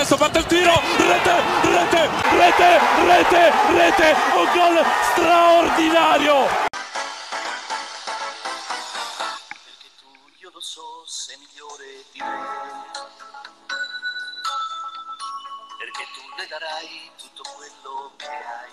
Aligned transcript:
adesso 0.00 0.16
parte 0.16 0.38
il 0.38 0.46
tiro, 0.46 0.72
rete, 0.96 1.42
rete, 1.60 2.08
rete, 2.30 2.78
rete, 3.04 3.52
rete, 3.74 4.16
un 4.34 4.50
gol 4.54 4.82
straordinario. 5.12 6.46
Perché 9.62 9.90
tu, 9.98 10.08
io 10.38 10.50
lo 10.54 10.60
so, 10.60 11.04
sei 11.04 11.36
migliore 11.36 12.02
di 12.12 12.20
me. 12.22 12.48
Perché 15.76 16.06
tu 16.14 16.20
le 16.34 16.46
darai 16.48 17.10
tutto 17.18 17.42
quello 17.56 18.12
che 18.16 18.26
hai. 18.26 18.72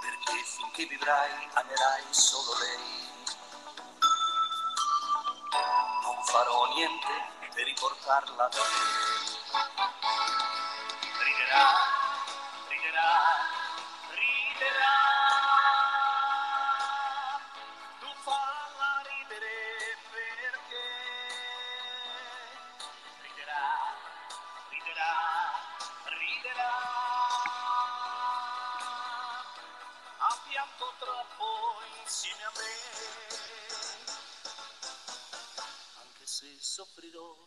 Perché 0.00 0.42
finché 0.56 0.86
vivrai 0.86 1.48
amerai 1.52 2.04
solo 2.08 2.56
lei. 2.60 3.00
Non 6.02 6.24
farò 6.24 6.72
niente 6.74 7.40
per 7.54 7.64
riportarla 7.64 8.48
da 8.48 8.58
me. 8.58 8.64
Riderà, 11.22 11.66
riderà, 12.68 13.10
riderà. 14.08 14.96
Tu 18.00 18.08
falla 18.22 19.02
ridere 19.04 19.98
perché 20.10 20.86
riderà, 23.20 23.64
riderà, 24.70 25.14
riderà. 26.18 26.72
Ha 30.18 30.38
pianto 30.48 30.94
troppo 30.98 31.46
insieme 32.00 32.44
a 32.44 32.52
me. 32.56 32.70
Anche 36.00 36.26
se 36.26 36.56
soffrirò 36.58 37.41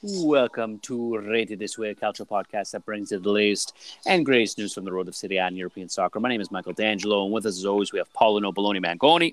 Welcome 0.00 0.78
to 0.80 1.18
Rated 1.18 1.58
This 1.58 1.76
Way, 1.76 1.90
a 1.90 1.94
culture 1.94 2.24
podcast 2.24 2.70
that 2.70 2.84
brings 2.84 3.10
you 3.10 3.18
the 3.18 3.30
latest 3.30 3.74
and 4.06 4.24
greatest 4.24 4.56
news 4.56 4.72
from 4.72 4.84
the 4.84 4.92
road 4.92 5.08
of 5.08 5.16
City 5.16 5.38
and 5.40 5.56
European 5.56 5.88
soccer. 5.88 6.20
My 6.20 6.28
name 6.28 6.40
is 6.40 6.52
Michael 6.52 6.72
D'Angelo, 6.72 7.24
and 7.24 7.32
with 7.32 7.46
us 7.46 7.58
as 7.58 7.64
always, 7.64 7.92
we 7.92 7.98
have 7.98 8.12
Paulo 8.12 8.38
Noboloni 8.38 8.80
Mangoni. 8.80 9.32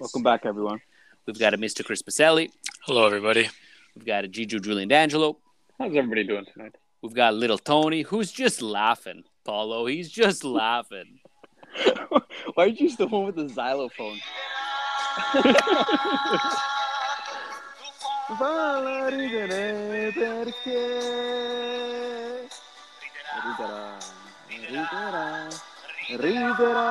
Welcome 0.00 0.22
back, 0.22 0.46
everyone. 0.46 0.80
We've 1.26 1.38
got 1.38 1.52
a 1.52 1.58
Mr. 1.58 1.84
Chris 1.84 2.00
Pacelli. 2.00 2.50
Hello, 2.84 3.04
everybody. 3.04 3.50
We've 3.94 4.06
got 4.06 4.24
a 4.24 4.28
Gigi 4.28 4.58
Julian 4.58 4.88
D'Angelo. 4.88 5.36
How's 5.78 5.94
everybody 5.94 6.24
doing 6.24 6.46
tonight? 6.54 6.76
We've 7.02 7.12
got 7.12 7.34
little 7.34 7.58
Tony, 7.58 8.00
who's 8.00 8.32
just 8.32 8.62
laughing. 8.62 9.24
Paulo, 9.44 9.84
he's 9.84 10.10
just 10.10 10.42
laughing. 10.42 11.20
Why 12.08 12.22
aren't 12.56 12.80
you 12.80 12.96
the 12.96 13.08
one 13.08 13.26
with 13.26 13.36
the 13.36 13.48
xylophone? 13.50 14.18
Falla 18.36 19.08
ridere 19.08 20.12
perché 20.12 20.78
riderà, 23.42 23.96
riderà, 24.68 25.48
riderà. 26.08 26.88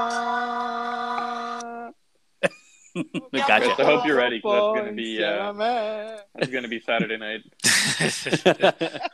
gotcha. 3.32 3.76
I 3.78 3.86
hope 3.86 4.06
you're 4.08 4.16
ready, 4.18 4.42
'cause 4.42 4.52
that's 4.52 4.74
gonna 4.74 4.92
be, 4.92 5.24
uh, 5.24 5.52
Insieme. 5.54 6.26
It's 6.40 6.50
going 6.52 6.64
to 6.64 6.70
be 6.70 6.80
Saturday 6.80 7.18
night. 7.18 7.44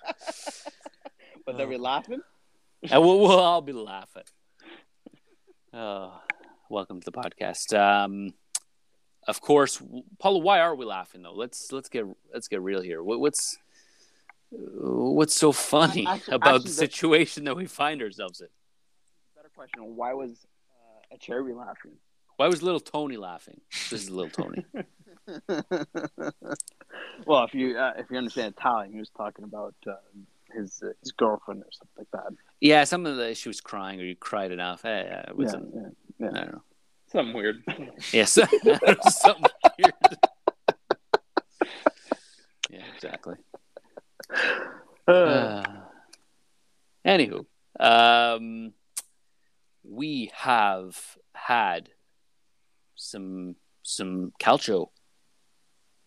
Was 1.46 1.60
are 1.60 1.68
we 1.68 1.78
laughing? 1.78 2.22
and 2.90 3.02
we'll, 3.02 3.20
we'll 3.20 3.40
all 3.40 3.62
be 3.62 3.74
laughing. 3.74 4.24
Oh, 5.74 6.22
welcome 6.70 7.02
to 7.02 7.06
the 7.06 7.12
podcast. 7.12 7.78
Um, 7.78 8.34
of 9.28 9.42
course, 9.42 9.82
Paulo. 10.20 10.40
Why 10.40 10.60
are 10.60 10.76
we 10.76 10.86
laughing 10.86 11.22
though? 11.24 11.34
Let's 11.34 11.72
let's 11.72 11.90
get 11.90 12.06
let's 12.34 12.48
get 12.48 12.62
real 12.62 12.82
here. 12.82 13.02
What, 13.04 13.20
what's 13.20 13.58
what's 14.52 15.36
so 15.36 15.52
funny 15.52 16.06
Actually- 16.08 16.34
about 16.36 16.56
actually, 16.56 16.64
the 16.64 16.70
the- 16.70 16.76
situation 16.88 17.44
that 17.46 17.56
we 17.56 17.66
find 17.66 18.02
ourselves 18.02 18.42
in? 18.42 18.48
Better 19.36 19.50
question. 19.56 19.96
Why 19.96 20.14
was 20.14 20.32
uh, 20.32 21.16
a 21.16 21.18
cherry 21.18 21.54
laughing? 21.54 21.94
Why 22.38 22.48
was 22.48 22.62
little 22.64 22.80
Tony 22.80 23.18
laughing? 23.18 23.62
This 23.90 24.04
is 24.04 24.10
little 24.10 24.30
Tony. 24.32 24.66
well, 27.26 27.44
if 27.46 27.54
you 27.54 27.78
uh, 27.78 27.94
if 27.98 28.10
you 28.10 28.18
understand 28.18 28.54
Italian, 28.58 28.92
he 28.94 29.00
was 29.00 29.10
talking 29.16 29.46
about 29.46 29.76
uh, 29.88 29.94
his 30.54 30.82
uh, 30.84 30.90
his 31.02 31.12
girlfriend 31.14 31.62
or 31.62 31.72
something 31.72 31.98
like 31.98 32.12
that. 32.12 32.34
yeah, 32.60 32.84
some 32.84 33.06
of 33.06 33.18
the 33.18 33.34
she 33.36 33.50
was 33.50 33.62
crying 33.62 34.00
or 34.02 34.04
you 34.04 34.16
cried 34.16 34.52
enough. 34.52 34.84
It 34.86 35.08
Yeah, 35.10 35.32
wasn't. 35.34 35.74
yeah, 35.74 35.82
yeah. 36.20 36.28
I 36.28 36.32
don't 36.44 36.52
know. 36.54 36.62
Something 37.14 37.34
weird. 37.36 37.64
Yes, 38.12 38.32
something 38.32 39.46
weird. 39.78 39.94
yeah, 42.70 42.82
exactly. 42.96 43.36
Uh, 45.08 45.12
Uh, 45.12 45.64
anywho, 47.06 47.46
um, 47.80 48.74
we 49.84 50.32
have 50.34 50.98
had 51.36 51.90
some 52.96 53.56
some 53.84 54.32
calcio 54.42 54.88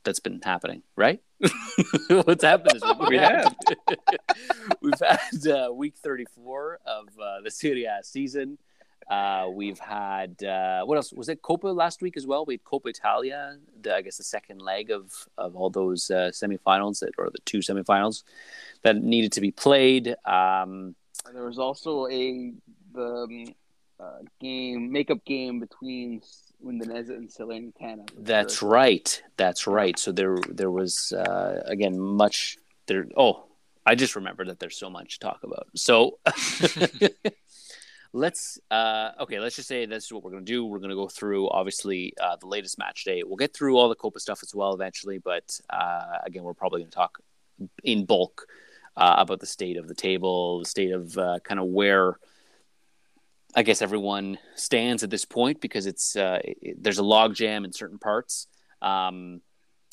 that's 0.03 0.19
been 0.21 0.41
happening, 0.43 0.83
right? 0.97 1.21
What's 2.09 2.43
happened 2.43 2.81
this 2.81 2.83
week? 2.99 3.09
We 3.11 3.19
have. 3.19 3.55
We've 4.81 5.01
had 5.01 5.47
uh, 5.47 5.73
week 5.73 5.97
34 5.99 6.79
of 6.87 7.09
uh, 7.21 7.41
the 7.45 7.51
Serie 7.51 7.85
A 7.85 8.03
season. 8.03 8.59
Uh, 9.09 9.47
we've 9.53 9.79
had 9.79 10.43
uh, 10.43 10.85
what 10.85 10.97
else? 10.97 11.13
Was 11.13 11.29
it 11.29 11.41
Coppa 11.41 11.75
last 11.75 12.03
week 12.03 12.17
as 12.17 12.27
well? 12.27 12.45
We 12.45 12.55
had 12.55 12.65
Coppa 12.65 12.89
Italia, 12.89 13.57
the, 13.81 13.95
I 13.95 14.03
guess 14.03 14.17
the 14.17 14.25
second 14.25 14.61
leg 14.61 14.91
of 14.91 15.13
of 15.39 15.55
all 15.55 15.71
those 15.71 16.11
uh, 16.11 16.31
semifinals 16.33 17.01
that, 17.01 17.13
or 17.17 17.31
the 17.31 17.39
two 17.45 17.59
semifinals 17.59 18.25
that 18.83 18.97
needed 18.97 19.33
to 19.33 19.41
be 19.41 19.53
played. 19.53 20.17
Um, 20.25 20.97
there 21.33 21.45
was 21.45 21.59
also 21.59 22.09
a 22.09 22.53
the 22.93 23.05
um, 23.05 23.55
uh, 24.01 24.19
game 24.41 24.91
makeup 24.91 25.25
game 25.25 25.61
between 25.61 26.21
Udinese 26.65 27.11
and 27.11 27.29
Salernitana. 27.29 28.09
That's 28.19 28.61
right. 28.61 29.23
That's 29.37 29.69
right. 29.69 29.97
So 29.99 30.11
there 30.11 30.37
there 30.49 30.71
was 30.71 31.13
uh, 31.13 31.63
again 31.65 31.99
much 31.99 32.59
there. 32.87 33.07
Oh, 33.17 33.45
I 33.85 33.95
just 33.95 34.17
remember 34.17 34.45
that 34.47 34.59
there's 34.59 34.77
so 34.77 34.91
much 34.91 35.19
to 35.19 35.19
talk 35.21 35.45
about. 35.45 35.69
So 35.77 36.19
let's 38.17 38.59
uh, 38.71 39.11
okay. 39.21 39.39
Let's 39.39 39.57
just 39.57 39.69
say 39.69 39.85
this 39.87 40.07
is 40.07 40.13
what 40.13 40.25
we're 40.25 40.31
going 40.31 40.45
to 40.45 40.53
do. 40.53 40.65
We're 40.65 40.79
going 40.79 40.91
to 40.91 40.97
go 40.97 41.09
through 41.09 41.51
obviously 41.51 42.15
uh, 42.21 42.37
the 42.37 42.47
latest 42.47 42.79
match 42.79 43.05
day. 43.05 43.23
We'll 43.23 43.37
get 43.37 43.55
through 43.55 43.77
all 43.77 43.89
the 43.89 43.97
Coppa 43.97 44.19
stuff 44.19 44.41
as 44.43 44.55
well 44.55 44.73
eventually, 44.73 45.19
but 45.19 45.61
uh, 45.71 46.19
again, 46.25 46.43
we're 46.43 46.55
probably 46.55 46.81
going 46.81 46.91
to 46.91 46.95
talk 46.95 47.19
in 47.85 48.07
bulk 48.07 48.47
uh, 48.97 49.17
about 49.19 49.41
the 49.41 49.47
state 49.47 49.77
of 49.77 49.87
the 49.87 49.95
table, 49.95 50.61
the 50.61 50.65
state 50.65 50.93
of 50.93 51.17
uh, 51.19 51.39
kind 51.45 51.61
of 51.61 51.67
where. 51.67 52.19
I 53.55 53.63
guess 53.63 53.81
everyone 53.81 54.37
stands 54.55 55.03
at 55.03 55.09
this 55.09 55.25
point 55.25 55.63
because 55.63 55.87
it's 55.87 56.15
uh, 56.15 56.41
it, 56.45 56.83
there's 56.83 56.99
a 56.99 57.03
logjam 57.03 57.65
in 57.65 57.73
certain 57.73 57.99
parts 57.99 58.49
um, 58.83 59.41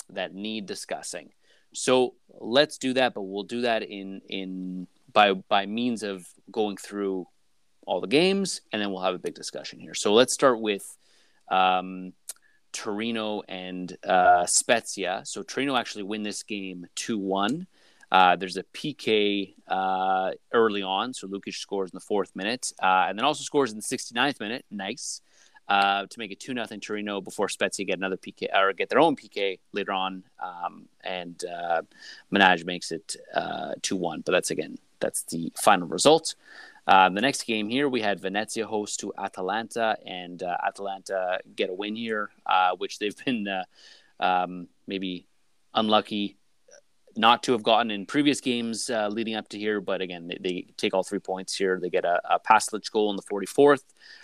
that 0.10 0.34
need 0.34 0.66
discussing. 0.66 1.30
So 1.74 2.16
let's 2.42 2.78
do 2.78 2.94
that, 2.94 3.14
but 3.14 3.22
we'll 3.22 3.44
do 3.44 3.62
that 3.62 3.84
in 3.84 4.22
in 4.28 4.88
by 5.14 5.34
by 5.34 5.66
means 5.66 6.04
of 6.04 6.28
going 6.52 6.76
through 6.76 7.28
all 7.86 8.02
the 8.02 8.08
games, 8.08 8.62
and 8.72 8.82
then 8.82 8.92
we'll 8.92 9.02
have 9.02 9.16
a 9.16 9.20
big 9.20 9.36
discussion 9.36 9.80
here. 9.80 9.94
So 9.94 10.14
let's 10.14 10.34
start 10.34 10.60
with 10.60 10.98
um, 11.50 12.14
Torino 12.72 13.42
and 13.48 13.96
uh, 14.04 14.46
Spezia. 14.46 15.22
So 15.26 15.44
Torino 15.44 15.76
actually 15.76 16.04
win 16.04 16.24
this 16.24 16.44
game 16.44 16.88
two 16.96 17.18
one. 17.18 17.68
Uh, 18.12 18.36
there's 18.36 18.58
a 18.58 18.64
PK 18.76 19.56
uh, 19.68 20.32
early 20.52 20.84
on, 20.84 21.14
so 21.14 21.28
Lukic 21.28 21.56
scores 21.56 21.90
in 21.90 21.96
the 21.96 22.00
fourth 22.00 22.36
minute, 22.36 22.72
uh, 22.82 23.06
and 23.08 23.18
then 23.18 23.26
also 23.26 23.44
scores 23.44 23.72
in 23.72 23.78
the 23.78 23.84
69th 23.84 24.40
minute. 24.40 24.66
Nice 24.70 25.22
uh, 25.68 26.06
to 26.08 26.20
make 26.20 26.32
it 26.32 26.40
two 26.40 26.54
nothing 26.54 26.80
Torino 26.80 27.22
before 27.22 27.50
Spezia 27.50 27.86
get 27.86 27.98
another 27.98 28.18
PK 28.18 28.48
or 28.54 28.74
get 28.74 28.90
their 28.90 29.00
own 29.00 29.16
PK 29.16 29.60
later 29.72 29.92
on, 29.92 30.24
um, 30.42 30.88
and 31.04 31.44
uh, 31.46 31.82
Manaj 32.34 32.66
makes 32.66 32.92
it 32.92 33.16
uh, 33.34 33.74
two 33.82 33.96
one. 33.96 34.22
But 34.22 34.34
that's 34.34 34.52
again 34.52 34.78
that's 35.00 35.24
the 35.24 35.52
final 35.56 35.88
result. 35.88 36.36
Um, 36.88 37.14
the 37.14 37.22
next 37.22 37.46
game 37.46 37.70
here, 37.70 37.88
we 37.88 38.02
had 38.02 38.20
Venezia 38.20 38.66
host 38.68 39.00
to 39.02 39.14
Atalanta, 39.18 39.98
and 40.06 40.42
uh, 40.44 40.58
Atalanta 40.66 41.40
get 41.56 41.70
a 41.70 41.74
win 41.74 41.96
here, 41.96 42.30
uh, 42.46 42.76
which 42.78 43.00
they've 43.00 43.16
been 43.26 43.48
uh, 43.48 43.64
um, 44.20 44.68
maybe 44.88 45.28
unlucky 45.74 46.38
not 47.16 47.44
to 47.44 47.52
have 47.52 47.64
gotten 47.64 47.92
in 47.92 48.06
previous 48.06 48.42
games 48.42 48.90
uh, 48.90 49.08
leading 49.08 49.36
up 49.36 49.48
to 49.50 49.58
here. 49.58 49.80
But 49.82 50.02
again, 50.02 50.28
they, 50.28 50.38
they 50.42 50.66
take 50.78 50.94
all 50.94 51.04
three 51.04 51.20
points 51.20 51.56
here. 51.56 51.80
They 51.80 51.90
get 51.90 52.06
a, 52.06 52.20
a 52.30 52.40
goal 52.92 53.10
in 53.12 53.16
the 53.16 53.24
44th. 53.24 53.84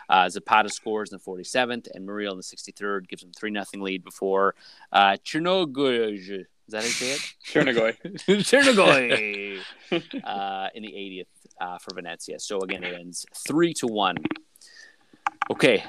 Uh, 0.10 0.30
Zapata 0.30 0.70
scores 0.70 1.12
in 1.12 1.20
the 1.24 1.32
47th, 1.32 1.88
and 1.94 2.06
Muriel 2.06 2.34
in 2.34 2.38
the 2.38 2.44
63rd 2.44 3.08
gives 3.08 3.22
them 3.22 3.32
3 3.32 3.52
nothing 3.52 3.82
lead 3.82 4.04
before 4.04 4.56
uh, 4.92 5.18
Chernogoj. 5.24 6.46
Is 6.70 6.74
that 6.74 6.82
how 6.82 6.86
you 6.86 6.92
say 6.92 7.12
it? 7.14 7.34
Chernigoy. 7.48 7.98
Chernogoy 8.46 9.60
uh, 10.24 10.68
in 10.76 10.84
the 10.84 10.92
80th 10.92 11.26
uh, 11.60 11.78
for 11.80 11.96
Venezia. 11.96 12.40
So 12.40 12.60
again, 12.60 12.84
it 12.84 12.94
ends 12.94 13.26
three 13.48 13.74
to 13.74 13.88
one. 13.88 14.18
Okay, 15.50 15.84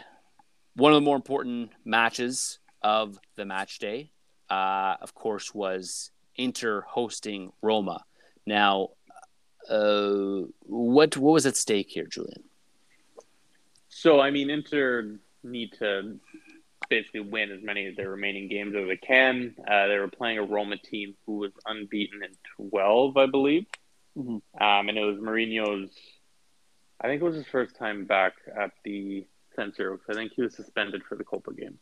one 0.77 0.93
of 0.93 0.97
the 0.97 1.03
more 1.03 1.17
important 1.17 1.73
matches 1.85 2.61
of 2.81 3.19
the 3.37 3.45
match 3.45 3.79
day, 3.79 4.11
uh, 4.49 4.95
of 5.03 5.15
course, 5.15 5.53
was 5.53 6.13
Inter 6.37 6.81
hosting 6.81 7.53
Roma. 7.61 8.03
Now, 8.47 8.89
uh, 9.69 10.47
what 10.63 11.15
what 11.19 11.33
was 11.35 11.45
at 11.45 11.59
stake 11.59 11.91
here, 11.91 12.07
Julian? 12.07 12.45
So 13.91 14.19
I 14.19 14.31
mean, 14.31 14.49
Inter 14.49 15.19
need 15.43 15.75
to 15.75 16.17
basically 16.91 17.21
win 17.21 17.51
as 17.51 17.63
many 17.63 17.87
of 17.87 17.97
their 17.97 18.11
remaining 18.11 18.49
games 18.49 18.75
as 18.77 18.87
they 18.87 18.97
can. 18.99 19.55
Uh, 19.67 19.87
they 19.87 19.97
were 19.97 20.09
playing 20.09 20.39
a 20.39 20.43
Roma 20.43 20.77
team 20.77 21.15
who 21.25 21.39
was 21.39 21.53
unbeaten 21.65 22.23
in 22.23 22.33
twelve, 22.69 23.17
I 23.17 23.27
believe, 23.27 23.65
Mhm. 24.19 24.43
um, 24.61 24.89
and 24.89 24.99
it 24.99 25.05
was 25.05 25.17
Mourinho's. 25.19 25.91
I 27.01 27.07
think 27.07 27.23
it 27.23 27.25
was 27.25 27.37
his 27.37 27.47
first 27.47 27.77
time 27.77 28.05
back 28.05 28.35
at 28.55 28.73
the 28.85 29.27
center 29.57 29.93
because 29.97 30.17
I 30.17 30.21
think 30.21 30.33
he 30.35 30.43
was 30.43 30.55
suspended 30.55 31.03
for 31.09 31.17
the 31.17 31.25
Coppa 31.25 31.57
game. 31.57 31.79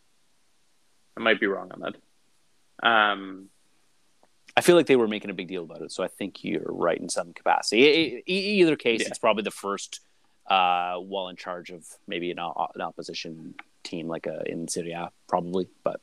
I 1.17 1.21
might 1.21 1.41
be 1.41 1.47
wrong 1.47 1.73
on 1.73 1.81
that. 1.81 2.87
Um, 2.87 3.51
I 4.57 4.61
feel 4.61 4.77
like 4.77 4.87
they 4.87 4.97
were 4.97 5.09
making 5.09 5.31
a 5.31 5.35
big 5.35 5.49
deal 5.49 5.65
about 5.65 5.83
it, 5.83 5.91
so 5.91 6.05
I 6.05 6.09
think 6.09 6.45
you're 6.45 6.63
right 6.65 6.99
in 6.99 7.09
some 7.09 7.33
capacity. 7.33 7.83
E- 7.83 8.23
e- 8.29 8.61
either 8.61 8.77
case, 8.77 9.01
Yeah. 9.03 9.09
it's 9.09 9.19
probably 9.19 9.43
the 9.43 9.51
first 9.51 10.01
uh, 10.47 10.97
while 10.99 11.29
in 11.29 11.37
charge 11.37 11.69
of 11.71 11.85
maybe 12.07 12.31
an, 12.31 12.39
an 12.39 12.81
opposition 12.81 13.55
team 13.85 14.09
like 14.09 14.27
a, 14.27 14.43
in 14.47 14.69
Serie 14.69 14.93
A, 14.93 15.11
probably. 15.29 15.69
But 15.85 16.01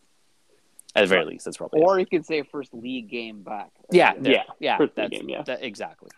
at 0.96 1.02
the 1.02 1.08
very 1.08 1.26
least, 1.26 1.46
that's 1.46 1.58
probably 1.58 1.82
Or 1.82 2.00
you 2.00 2.06
could 2.06 2.26
say 2.26 2.44
first 2.44 2.74
league 2.74 3.10
game 3.10 3.44
back. 3.44 3.72
yeah, 3.92 4.14
Yeah. 4.22 4.32
yeah, 4.32 4.44
yeah. 4.60 4.78
First 4.78 4.96
That's, 4.96 5.10
game, 5.10 5.30
yeah. 5.30 5.44
that- 5.44 5.64
exactly. 5.64 6.10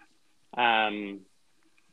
Um, 0.55 1.21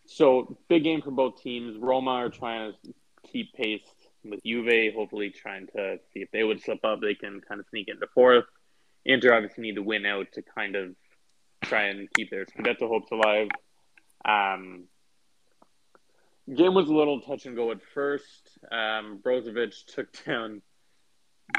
so 0.07 0.57
big 0.69 0.85
game 0.85 1.03
for 1.03 1.11
both 1.11 1.41
teams. 1.43 1.77
Roma 1.79 2.11
are 2.13 2.29
trying 2.31 2.73
to 2.85 2.95
keep 3.31 3.53
pace 3.55 3.83
with 4.25 4.43
Juve, 4.45 4.95
hopefully 4.95 5.31
trying 5.31 5.67
to 5.77 5.99
see 6.13 6.21
if 6.21 6.31
they 6.31 6.45
would 6.45 6.63
slip 6.63 6.85
up, 6.85 7.01
they 7.01 7.15
can 7.15 7.41
kind 7.47 7.61
of 7.61 7.67
sneak 7.71 7.89
into 7.89 8.07
fourth. 8.15 8.45
Inter 9.05 9.35
obviously 9.35 9.63
need 9.63 9.75
to 9.75 9.83
win 9.83 10.07
out 10.07 10.29
to 10.33 10.43
kind 10.43 10.77
of 10.77 10.95
try 11.63 11.85
and 11.85 12.09
keep 12.15 12.31
their 12.31 12.47
Scudetto 12.47 12.89
hopes 12.89 13.11
alive. 13.13 13.49
Um, 14.25 14.85
game 16.53 16.75
was 16.75 16.89
a 16.89 16.95
little 16.95 17.21
touch 17.21 17.47
and 17.47 17.57
go 17.57 17.71
at 17.71 17.83
first. 17.95 18.59
Um, 18.71 19.21
Brozovic 19.25 19.75
took 19.87 20.09
down 20.25 20.63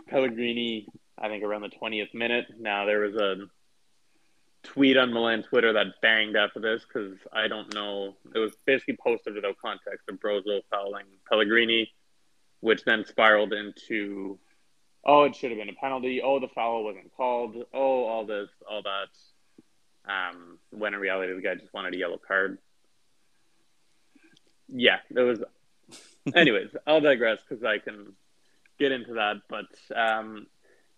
Pellegrini, 0.07 0.87
I 1.17 1.27
think 1.27 1.43
around 1.43 1.61
the 1.61 1.69
20th 1.69 2.13
minute. 2.13 2.45
Now 2.59 2.85
there 2.85 2.99
was 2.99 3.15
a 3.15 3.35
tweet 4.63 4.97
on 4.97 5.13
Milan 5.13 5.43
Twitter 5.43 5.73
that 5.73 6.01
banged 6.01 6.35
after 6.35 6.59
this 6.59 6.83
because 6.85 7.17
I 7.31 7.47
don't 7.47 7.73
know. 7.73 8.15
It 8.33 8.39
was 8.39 8.53
basically 8.65 8.97
posted 9.01 9.35
without 9.35 9.57
context 9.61 10.09
of 10.09 10.19
Brozo 10.19 10.61
fouling 10.69 11.05
Pellegrini, 11.29 11.91
which 12.61 12.83
then 12.83 13.05
spiraled 13.05 13.53
into, 13.53 14.39
oh, 15.05 15.23
it 15.23 15.35
should 15.35 15.51
have 15.51 15.59
been 15.59 15.69
a 15.69 15.73
penalty. 15.73 16.21
Oh, 16.21 16.39
the 16.39 16.47
foul 16.47 16.83
wasn't 16.83 17.15
called. 17.15 17.55
Oh, 17.73 18.05
all 18.05 18.25
this, 18.25 18.49
all 18.69 18.81
that. 18.83 20.11
Um, 20.11 20.59
when 20.71 20.93
in 20.93 20.99
reality, 20.99 21.33
the 21.33 21.41
guy 21.41 21.55
just 21.55 21.73
wanted 21.73 21.95
a 21.95 21.97
yellow 21.97 22.19
card. 22.27 22.59
Yeah, 24.67 24.97
it 25.09 25.19
was. 25.19 25.43
Anyways, 26.33 26.69
I'll 26.87 27.01
digress 27.01 27.39
because 27.47 27.63
I 27.63 27.77
can 27.77 28.13
get 28.79 28.91
into 28.91 29.13
that. 29.13 29.41
But 29.49 29.67
um, 29.95 30.47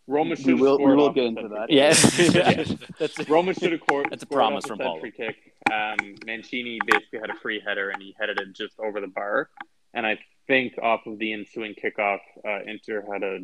Roma 0.07 0.35
should 0.35 0.45
we 0.45 0.53
will, 0.53 0.77
we 0.79 0.95
will 0.95 1.11
get 1.11 1.25
into 1.25 1.41
set 1.43 1.51
that. 1.51 1.69
Yeah, 1.69 2.75
that's 2.99 3.29
Roma 3.29 3.53
should 3.53 3.71
have 3.73 3.81
scored. 3.81 4.07
That's 4.09 4.23
a 4.23 4.27
promise 4.39 4.65
from 4.65 4.77
the 4.77 4.85
Paulo. 4.85 5.01
Kick. 5.01 5.35
Um, 5.71 6.15
Mancini 6.25 6.79
basically 6.85 7.19
had 7.19 7.29
a 7.29 7.35
free 7.35 7.61
header 7.65 7.89
and 7.89 8.01
he 8.01 8.15
headed 8.17 8.39
it 8.39 8.53
just 8.53 8.79
over 8.79 9.01
the 9.01 9.07
bar. 9.07 9.49
And 9.93 10.05
I 10.05 10.19
think 10.47 10.77
off 10.81 11.05
of 11.05 11.19
the 11.19 11.33
ensuing 11.33 11.73
kickoff, 11.73 12.19
uh, 12.45 12.59
Inter 12.65 13.03
had 13.11 13.23
a 13.23 13.39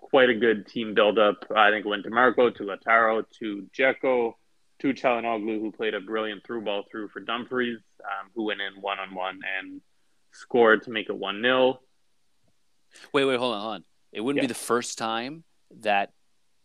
quite 0.00 0.30
a 0.30 0.34
good 0.34 0.66
team 0.66 0.94
build 0.94 1.18
up. 1.18 1.44
I 1.54 1.70
think 1.70 1.86
it 1.86 1.88
went 1.88 2.04
to 2.04 2.10
Marco, 2.10 2.50
to 2.50 2.62
Lautaro, 2.62 3.24
to 3.40 3.66
Dzeko, 3.76 4.34
to 4.80 4.94
Calhanoglu, 4.94 5.60
who 5.60 5.72
played 5.72 5.94
a 5.94 6.00
brilliant 6.00 6.44
through 6.46 6.62
ball 6.62 6.84
through 6.90 7.08
for 7.08 7.20
Dumfries, 7.20 7.78
um, 8.04 8.30
who 8.34 8.44
went 8.44 8.60
in 8.60 8.80
one 8.80 8.98
on 8.98 9.14
one 9.14 9.40
and 9.58 9.80
scored 10.32 10.82
to 10.84 10.90
make 10.90 11.08
it 11.08 11.16
one 11.16 11.42
0 11.42 11.80
Wait, 13.12 13.24
wait, 13.24 13.38
hold 13.38 13.54
on, 13.54 13.60
hold 13.60 13.74
on. 13.74 13.84
It 14.12 14.20
wouldn't 14.20 14.40
be 14.40 14.46
the 14.46 14.54
first 14.54 14.98
time 14.98 15.44
that 15.80 16.12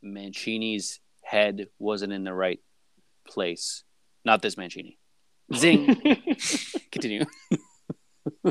Mancini's 0.02 1.00
head 1.22 1.68
wasn't 1.80 2.14
in 2.14 2.24
the 2.24 2.34
right 2.34 2.60
place. 3.28 3.84
Not 4.24 4.42
this 4.42 4.58
Mancini. 4.58 4.98
Zing. 5.54 5.96
Continue. 6.92 7.26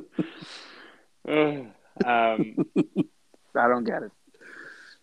um, 1.26 1.73
I 2.05 3.69
don't 3.69 3.85
get 3.85 4.03
it. 4.03 4.12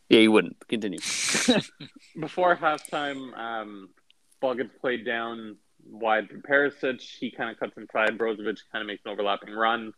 Yeah, 0.09 0.19
you 0.19 0.31
wouldn't. 0.31 0.57
Continue. 0.67 0.99
before 2.19 2.55
halftime, 2.55 3.37
um, 3.37 3.89
ball 4.41 4.55
gets 4.55 4.71
played 4.79 5.05
down 5.05 5.57
wide 5.85 6.29
for 6.29 6.37
Perisic. 6.37 7.01
He 7.01 7.31
kind 7.31 7.49
of 7.49 7.59
cuts 7.59 7.77
inside. 7.77 8.17
Brozovic 8.17 8.59
kind 8.71 8.81
of 8.81 8.87
makes 8.87 9.03
an 9.05 9.11
overlapping 9.11 9.53
run. 9.53 9.93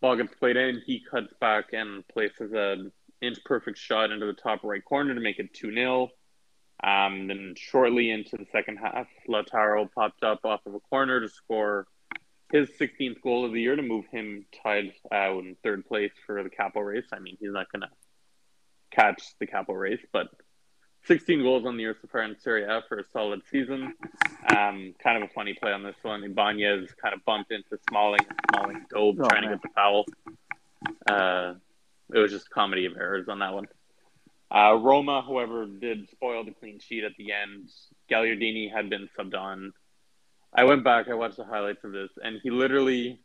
Ball 0.00 0.16
gets 0.16 0.34
played 0.34 0.56
in. 0.56 0.82
He 0.84 1.02
cuts 1.08 1.32
back 1.40 1.72
and 1.72 2.06
places 2.08 2.52
an 2.52 2.92
inch 3.20 3.38
perfect 3.44 3.78
shot 3.78 4.10
into 4.10 4.26
the 4.26 4.34
top 4.34 4.60
right 4.62 4.84
corner 4.84 5.14
to 5.14 5.20
make 5.20 5.38
it 5.38 5.54
2 5.54 5.72
0. 5.72 6.08
Um, 6.82 7.28
then 7.28 7.54
shortly 7.56 8.10
into 8.10 8.36
the 8.36 8.46
second 8.52 8.76
half, 8.76 9.06
Lautaro 9.28 9.88
popped 9.92 10.22
up 10.22 10.40
off 10.44 10.60
of 10.66 10.74
a 10.74 10.80
corner 10.80 11.20
to 11.20 11.28
score 11.28 11.86
his 12.52 12.68
16th 12.80 13.20
goal 13.22 13.44
of 13.44 13.52
the 13.52 13.60
year 13.60 13.76
to 13.76 13.82
move 13.82 14.04
him 14.12 14.44
tied 14.62 14.92
uh, 15.12 15.38
in 15.38 15.56
third 15.62 15.86
place 15.86 16.12
for 16.26 16.42
the 16.42 16.50
Capo 16.50 16.80
race. 16.80 17.06
I 17.12 17.18
mean, 17.18 17.36
he's 17.40 17.52
not 17.52 17.70
going 17.72 17.82
to 17.82 17.88
catch 18.90 19.22
the 19.40 19.46
Capo 19.46 19.72
race, 19.72 20.04
but 20.12 20.28
16 21.06 21.42
goals 21.42 21.66
on 21.66 21.76
the 21.76 21.82
year 21.82 21.96
so 22.00 22.08
far 22.08 22.22
in 22.22 22.38
Serie 22.38 22.64
A 22.64 22.82
for 22.88 22.98
a 22.98 23.04
solid 23.12 23.42
season. 23.50 23.94
Um, 24.48 24.94
kind 25.02 25.22
of 25.22 25.28
a 25.28 25.32
funny 25.32 25.54
play 25.54 25.72
on 25.72 25.82
this 25.82 25.96
one. 26.02 26.24
Ibanez 26.24 26.90
kind 27.00 27.14
of 27.14 27.24
bumped 27.24 27.52
into 27.52 27.78
Smalling. 27.88 28.26
Smalling 28.50 28.86
dove 28.90 29.16
Oh, 29.20 29.28
trying 29.28 29.42
to 29.42 29.48
get 29.48 29.62
the 29.62 29.68
foul. 29.74 30.04
Uh, 31.06 31.54
it 32.12 32.18
was 32.18 32.30
just 32.30 32.48
comedy 32.50 32.86
of 32.86 32.96
errors 32.96 33.28
on 33.28 33.40
that 33.40 33.52
one. 33.52 33.66
Uh, 34.50 34.74
Roma, 34.74 35.22
however, 35.22 35.66
did 35.66 36.08
spoil 36.10 36.44
the 36.44 36.52
clean 36.52 36.78
sheet 36.78 37.04
at 37.04 37.12
the 37.16 37.32
end. 37.32 37.68
Gagliardini 38.10 38.72
had 38.72 38.88
been 38.88 39.08
subbed 39.18 39.34
on. 39.34 39.72
I 40.54 40.64
went 40.64 40.84
back, 40.84 41.08
I 41.08 41.14
watched 41.14 41.36
the 41.36 41.44
highlights 41.44 41.82
of 41.84 41.92
this, 41.92 42.10
and 42.22 42.38
he 42.42 42.50
literally 42.50 43.20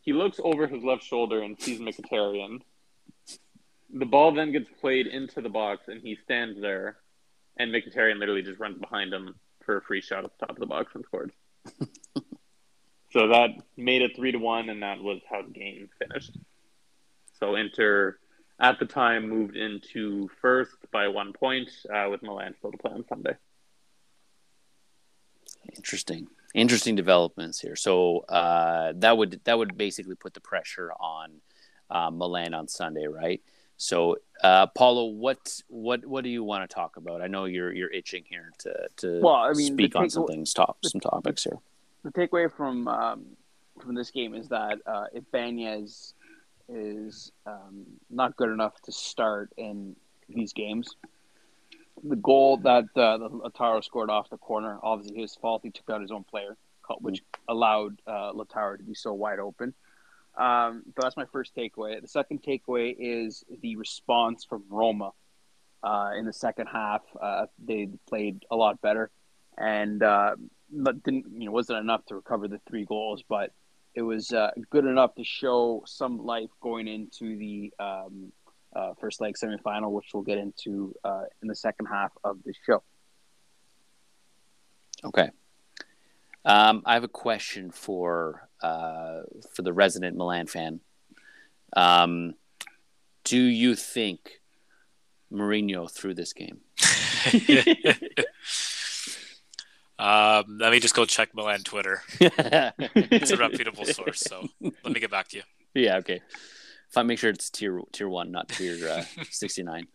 he 0.00 0.12
looks 0.12 0.40
over 0.42 0.66
his 0.66 0.82
left 0.82 1.04
shoulder 1.04 1.40
and 1.40 1.60
sees 1.60 1.78
Mkhitaryan. 1.78 2.58
The 3.94 4.06
ball 4.06 4.32
then 4.32 4.50
gets 4.50 4.68
played 4.80 5.06
into 5.06 5.40
the 5.40 5.48
box, 5.48 5.86
and 5.86 6.00
he 6.02 6.16
stands 6.24 6.60
there, 6.60 6.96
and 7.56 7.72
Mkhitaryan 7.72 8.18
literally 8.18 8.42
just 8.42 8.60
runs 8.60 8.78
behind 8.78 9.12
him 9.12 9.34
for 9.64 9.78
a 9.78 9.82
free 9.82 10.00
shot 10.00 10.24
at 10.24 10.30
the 10.38 10.46
top 10.46 10.56
of 10.56 10.60
the 10.60 10.66
box 10.66 10.92
and 10.94 11.04
scores. 11.04 11.32
so 13.10 13.28
that 13.28 13.50
made 13.76 14.02
it 14.02 14.16
three 14.16 14.32
to 14.32 14.38
one, 14.38 14.68
and 14.68 14.82
that 14.82 15.00
was 15.00 15.20
how 15.30 15.42
the 15.42 15.50
game 15.50 15.88
finished. 15.98 16.36
So 17.38 17.56
Inter, 17.56 18.18
at 18.60 18.78
the 18.78 18.86
time, 18.86 19.28
moved 19.28 19.56
into 19.56 20.28
first 20.40 20.76
by 20.92 21.08
one 21.08 21.32
point, 21.32 21.70
uh, 21.92 22.08
with 22.10 22.22
Milan 22.22 22.54
still 22.58 22.72
to 22.72 22.78
play 22.78 22.92
on 22.92 23.04
Sunday. 23.08 23.36
Interesting. 25.76 26.28
Interesting 26.54 26.96
developments 26.96 27.60
here. 27.60 27.76
So 27.76 28.18
uh, 28.28 28.92
that 28.96 29.16
would 29.16 29.40
that 29.44 29.56
would 29.56 29.76
basically 29.76 30.16
put 30.16 30.34
the 30.34 30.40
pressure 30.40 30.92
on 31.00 31.40
uh, 31.90 32.10
Milan 32.10 32.54
on 32.54 32.68
Sunday, 32.68 33.06
right? 33.06 33.40
So, 33.82 34.18
uh, 34.44 34.68
Paulo, 34.68 35.06
what 35.06 35.60
what 35.66 36.06
what 36.06 36.22
do 36.22 36.30
you 36.30 36.44
want 36.44 36.62
to 36.62 36.72
talk 36.72 36.96
about? 36.96 37.20
I 37.20 37.26
know 37.26 37.46
you're 37.46 37.72
you're 37.72 37.90
itching 37.90 38.22
here 38.28 38.52
to 38.60 38.86
to 38.98 39.20
Well, 39.20 39.34
I 39.34 39.52
mean, 39.54 39.72
speak 39.72 39.96
on 39.96 40.08
some 40.08 40.24
things, 40.28 40.54
top 40.54 40.78
some 40.84 41.00
topics 41.00 41.42
here. 41.42 41.58
the 42.04 42.12
takeaway 42.12 42.48
from 42.50 42.86
um, 42.86 43.24
from 43.80 43.96
this 43.96 44.12
game 44.12 44.36
is 44.36 44.48
that 44.50 44.78
uh, 44.86 45.06
Ibanez 45.12 46.14
is 46.68 47.32
um, 47.44 47.84
not 48.08 48.36
good 48.36 48.50
enough 48.50 48.80
to 48.82 48.92
start 48.92 49.52
in 49.56 49.96
these 50.28 50.52
games. 50.52 50.94
The 52.04 52.14
goal 52.14 52.58
that 52.58 52.84
uh, 52.94 53.18
the 53.18 53.30
Lautaro 53.30 53.82
scored 53.82 54.10
off 54.10 54.30
the 54.30 54.38
corner, 54.38 54.78
obviously 54.84 55.20
his 55.20 55.34
fault. 55.34 55.62
He 55.64 55.70
took 55.70 55.90
out 55.90 56.00
his 56.00 56.12
own 56.12 56.22
player, 56.22 56.56
which 57.00 57.20
allowed 57.48 58.00
uh, 58.06 58.30
Lautaro 58.32 58.78
to 58.78 58.84
be 58.84 58.94
so 58.94 59.12
wide 59.12 59.40
open. 59.40 59.74
Um, 60.36 60.82
but 60.94 61.02
that's 61.02 61.16
my 61.16 61.26
first 61.26 61.54
takeaway. 61.54 62.00
The 62.00 62.08
second 62.08 62.42
takeaway 62.42 62.94
is 62.98 63.44
the 63.60 63.76
response 63.76 64.44
from 64.44 64.64
Roma 64.70 65.12
uh, 65.82 66.12
in 66.16 66.24
the 66.24 66.32
second 66.32 66.68
half. 66.72 67.02
Uh, 67.20 67.46
they 67.62 67.88
played 68.08 68.44
a 68.50 68.56
lot 68.56 68.80
better, 68.80 69.10
and 69.58 70.02
uh, 70.02 70.36
but 70.70 71.02
didn't 71.02 71.26
you 71.36 71.46
know 71.46 71.52
wasn't 71.52 71.78
enough 71.78 72.04
to 72.06 72.14
recover 72.14 72.48
the 72.48 72.60
three 72.66 72.84
goals, 72.84 73.22
but 73.28 73.50
it 73.94 74.02
was 74.02 74.32
uh, 74.32 74.50
good 74.70 74.86
enough 74.86 75.14
to 75.16 75.24
show 75.24 75.82
some 75.86 76.24
life 76.24 76.48
going 76.62 76.88
into 76.88 77.36
the 77.36 77.72
um, 77.78 78.32
uh, 78.74 78.94
first 78.98 79.20
leg 79.20 79.34
semifinal, 79.34 79.90
which 79.90 80.06
we'll 80.14 80.22
get 80.22 80.38
into 80.38 80.94
uh, 81.04 81.24
in 81.42 81.48
the 81.48 81.54
second 81.54 81.86
half 81.86 82.12
of 82.24 82.38
the 82.44 82.54
show. 82.64 82.82
Okay. 85.04 85.30
Um, 86.44 86.82
I 86.86 86.94
have 86.94 87.04
a 87.04 87.08
question 87.08 87.70
for 87.70 88.48
uh, 88.62 89.22
for 89.52 89.62
the 89.62 89.72
resident 89.72 90.16
Milan 90.16 90.46
fan. 90.46 90.80
Um, 91.74 92.34
do 93.24 93.38
you 93.38 93.74
think 93.74 94.40
Mourinho 95.32 95.90
threw 95.90 96.14
this 96.14 96.32
game? 96.32 96.60
Um, 100.02 100.58
let 100.58 100.72
me 100.72 100.80
just 100.80 100.96
go 100.96 101.04
check 101.04 101.32
Milan 101.32 101.60
Twitter. 101.60 102.02
It's 102.18 103.30
a 103.30 103.36
reputable 103.36 103.84
source, 103.84 104.18
so 104.20 104.48
let 104.60 104.92
me 104.92 104.98
get 104.98 105.12
back 105.12 105.28
to 105.28 105.36
you. 105.36 105.42
Yeah, 105.74 105.98
okay. 105.98 106.20
If 106.90 106.96
I 106.96 107.04
make 107.04 107.20
sure 107.20 107.30
it's 107.30 107.50
tier 107.50 107.80
tier 107.92 108.08
one, 108.08 108.32
not 108.32 108.48
tier 108.48 108.88
uh, 108.88 109.04
sixty 109.30 109.62
nine. 109.62 109.86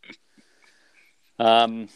Um, 1.40 1.90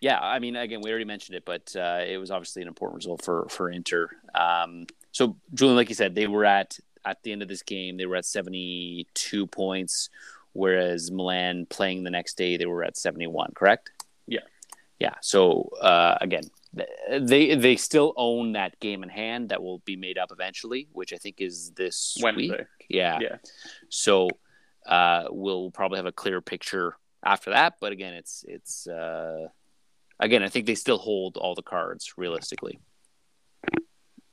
yeah, 0.00 0.18
I 0.20 0.40
mean, 0.40 0.56
again, 0.56 0.80
we 0.82 0.90
already 0.90 1.04
mentioned 1.04 1.36
it, 1.36 1.44
but 1.44 1.74
uh, 1.76 2.02
it 2.04 2.18
was 2.18 2.32
obviously 2.32 2.62
an 2.62 2.68
important 2.68 2.96
result 2.96 3.24
for 3.24 3.46
for 3.48 3.70
Inter. 3.70 4.08
Um, 4.34 4.86
so, 5.16 5.34
Julian, 5.54 5.76
like 5.76 5.88
you 5.88 5.94
said, 5.94 6.14
they 6.14 6.26
were 6.26 6.44
at 6.44 6.78
at 7.02 7.22
the 7.22 7.32
end 7.32 7.40
of 7.40 7.48
this 7.48 7.62
game, 7.62 7.96
they 7.96 8.04
were 8.04 8.16
at 8.16 8.26
seventy 8.26 9.06
two 9.14 9.46
points, 9.46 10.10
whereas 10.52 11.10
Milan 11.10 11.64
playing 11.70 12.04
the 12.04 12.10
next 12.10 12.36
day, 12.36 12.58
they 12.58 12.66
were 12.66 12.84
at 12.84 12.98
seventy 12.98 13.26
one. 13.26 13.50
Correct? 13.54 13.88
Yeah. 14.26 14.40
Yeah. 14.98 15.14
So 15.22 15.70
uh, 15.80 16.18
again, 16.20 16.42
they 17.18 17.54
they 17.54 17.76
still 17.76 18.12
own 18.18 18.52
that 18.52 18.78
game 18.78 19.02
in 19.02 19.08
hand 19.08 19.48
that 19.48 19.62
will 19.62 19.78
be 19.86 19.96
made 19.96 20.18
up 20.18 20.32
eventually, 20.32 20.86
which 20.92 21.14
I 21.14 21.16
think 21.16 21.40
is 21.40 21.70
this 21.70 22.18
Wednesday. 22.20 22.50
week. 22.50 22.66
Yeah. 22.90 23.18
Yeah. 23.18 23.36
So 23.88 24.28
uh, 24.84 25.28
we'll 25.30 25.70
probably 25.70 25.96
have 25.96 26.04
a 26.04 26.12
clearer 26.12 26.42
picture 26.42 26.94
after 27.24 27.52
that. 27.52 27.76
But 27.80 27.92
again, 27.92 28.12
it's 28.12 28.44
it's 28.46 28.86
uh, 28.86 29.48
again 30.20 30.42
I 30.42 30.50
think 30.50 30.66
they 30.66 30.74
still 30.74 30.98
hold 30.98 31.38
all 31.38 31.54
the 31.54 31.62
cards 31.62 32.18
realistically. 32.18 32.80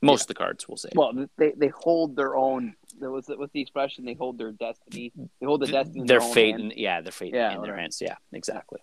Most 0.04 0.22
of 0.22 0.28
the 0.28 0.34
cards, 0.34 0.68
we'll 0.68 0.76
say. 0.76 0.90
Well, 0.94 1.26
they, 1.36 1.52
they 1.56 1.68
hold 1.68 2.16
their 2.16 2.36
own. 2.36 2.74
There 3.00 3.10
was 3.10 3.26
what's 3.28 3.52
the 3.52 3.60
expression? 3.60 4.04
They 4.04 4.14
hold 4.14 4.38
their 4.38 4.52
destiny. 4.52 5.12
They 5.40 5.46
hold 5.46 5.60
the 5.62 5.66
destiny. 5.66 6.00
in 6.00 6.06
their 6.06 6.20
their 6.20 6.28
fate, 6.28 6.54
in, 6.54 6.72
yeah, 6.76 7.00
their 7.00 7.12
fate 7.12 7.34
Yeah, 7.34 7.46
in 7.48 7.52
their 7.54 7.60
whatever. 7.60 7.78
hands. 7.80 8.00
Yeah, 8.00 8.16
exactly. 8.32 8.80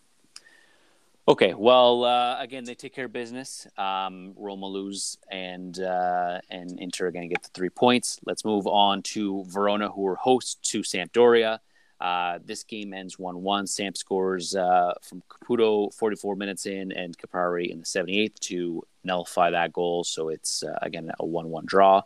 Okay, 1.27 1.53
well, 1.53 2.03
uh, 2.03 2.37
again, 2.39 2.63
they 2.63 2.73
take 2.73 2.93
care 2.95 3.05
of 3.05 3.13
business. 3.13 3.67
Um, 3.77 4.33
Roma 4.35 4.65
lose, 4.65 5.17
and 5.29 5.79
uh, 5.79 6.39
and 6.49 6.77
Inter 6.79 7.07
are 7.07 7.11
going 7.11 7.29
to 7.29 7.33
get 7.33 7.43
the 7.43 7.49
three 7.53 7.69
points. 7.69 8.19
Let's 8.25 8.43
move 8.43 8.65
on 8.67 9.03
to 9.03 9.45
Verona, 9.47 9.89
who 9.89 10.05
are 10.07 10.15
hosts 10.15 10.55
to 10.71 10.81
Sampdoria. 10.81 11.59
Uh, 12.01 12.39
this 12.43 12.63
game 12.63 12.93
ends 12.93 13.19
1 13.19 13.43
1. 13.43 13.67
Samp 13.67 13.95
scores 13.95 14.55
uh, 14.55 14.93
from 15.03 15.21
Caputo 15.29 15.93
44 15.93 16.35
minutes 16.35 16.65
in 16.65 16.91
and 16.91 17.15
Caprari 17.15 17.69
in 17.69 17.77
the 17.79 17.85
78th 17.85 18.39
to 18.39 18.81
nullify 19.03 19.51
that 19.51 19.73
goal. 19.73 20.03
So 20.03 20.29
it's, 20.29 20.63
uh, 20.63 20.77
again, 20.81 21.11
a 21.19 21.25
1 21.25 21.49
1 21.49 21.65
draw. 21.65 22.03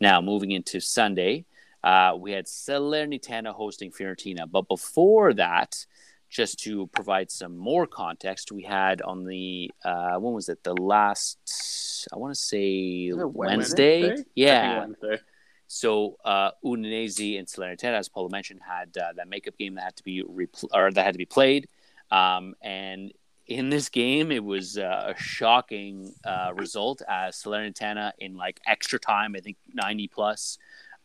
Now, 0.00 0.20
moving 0.20 0.50
into 0.52 0.80
Sunday, 0.80 1.44
uh, 1.84 2.14
we 2.18 2.32
had 2.32 2.46
Salernitana 2.46 3.52
hosting 3.52 3.90
Fiorentina. 3.90 4.50
But 4.50 4.68
before 4.68 5.34
that, 5.34 5.84
just 6.28 6.60
to 6.60 6.86
provide 6.88 7.30
some 7.30 7.56
more 7.56 7.86
context, 7.86 8.52
we 8.52 8.62
had 8.62 9.02
on 9.02 9.24
the, 9.24 9.70
uh, 9.84 10.16
when 10.16 10.32
was 10.32 10.48
it? 10.48 10.62
The 10.62 10.74
last, 10.74 12.06
I 12.12 12.16
want 12.16 12.34
to 12.34 12.40
say 12.40 13.10
Wednesday? 13.12 14.02
Wednesday? 14.02 14.24
Yeah. 14.34 14.80
Wednesday. 14.80 15.18
So 15.66 16.16
uh, 16.24 16.50
Udinese 16.64 17.38
and 17.38 17.46
Salernitana, 17.46 17.98
as 17.98 18.08
Paulo 18.08 18.28
mentioned, 18.28 18.60
had 18.66 18.96
uh, 18.96 19.12
that 19.16 19.28
makeup 19.28 19.56
game 19.58 19.74
that 19.74 19.84
had 19.84 19.96
to 19.96 20.04
be 20.04 20.22
repl- 20.22 20.68
or 20.74 20.90
that 20.90 21.04
had 21.04 21.14
to 21.14 21.18
be 21.18 21.26
played. 21.26 21.68
Um, 22.10 22.54
and 22.60 23.12
in 23.50 23.68
this 23.68 23.88
game, 23.88 24.30
it 24.30 24.44
was 24.44 24.78
uh, 24.78 25.12
a 25.14 25.20
shocking 25.20 26.14
uh, 26.24 26.52
result 26.54 27.02
as 27.08 27.36
Salernitana 27.42 28.12
in 28.18 28.36
like 28.36 28.60
extra 28.64 28.98
time, 28.98 29.34
I 29.36 29.40
think 29.40 29.56
ninety 29.74 30.06
plus, 30.06 30.56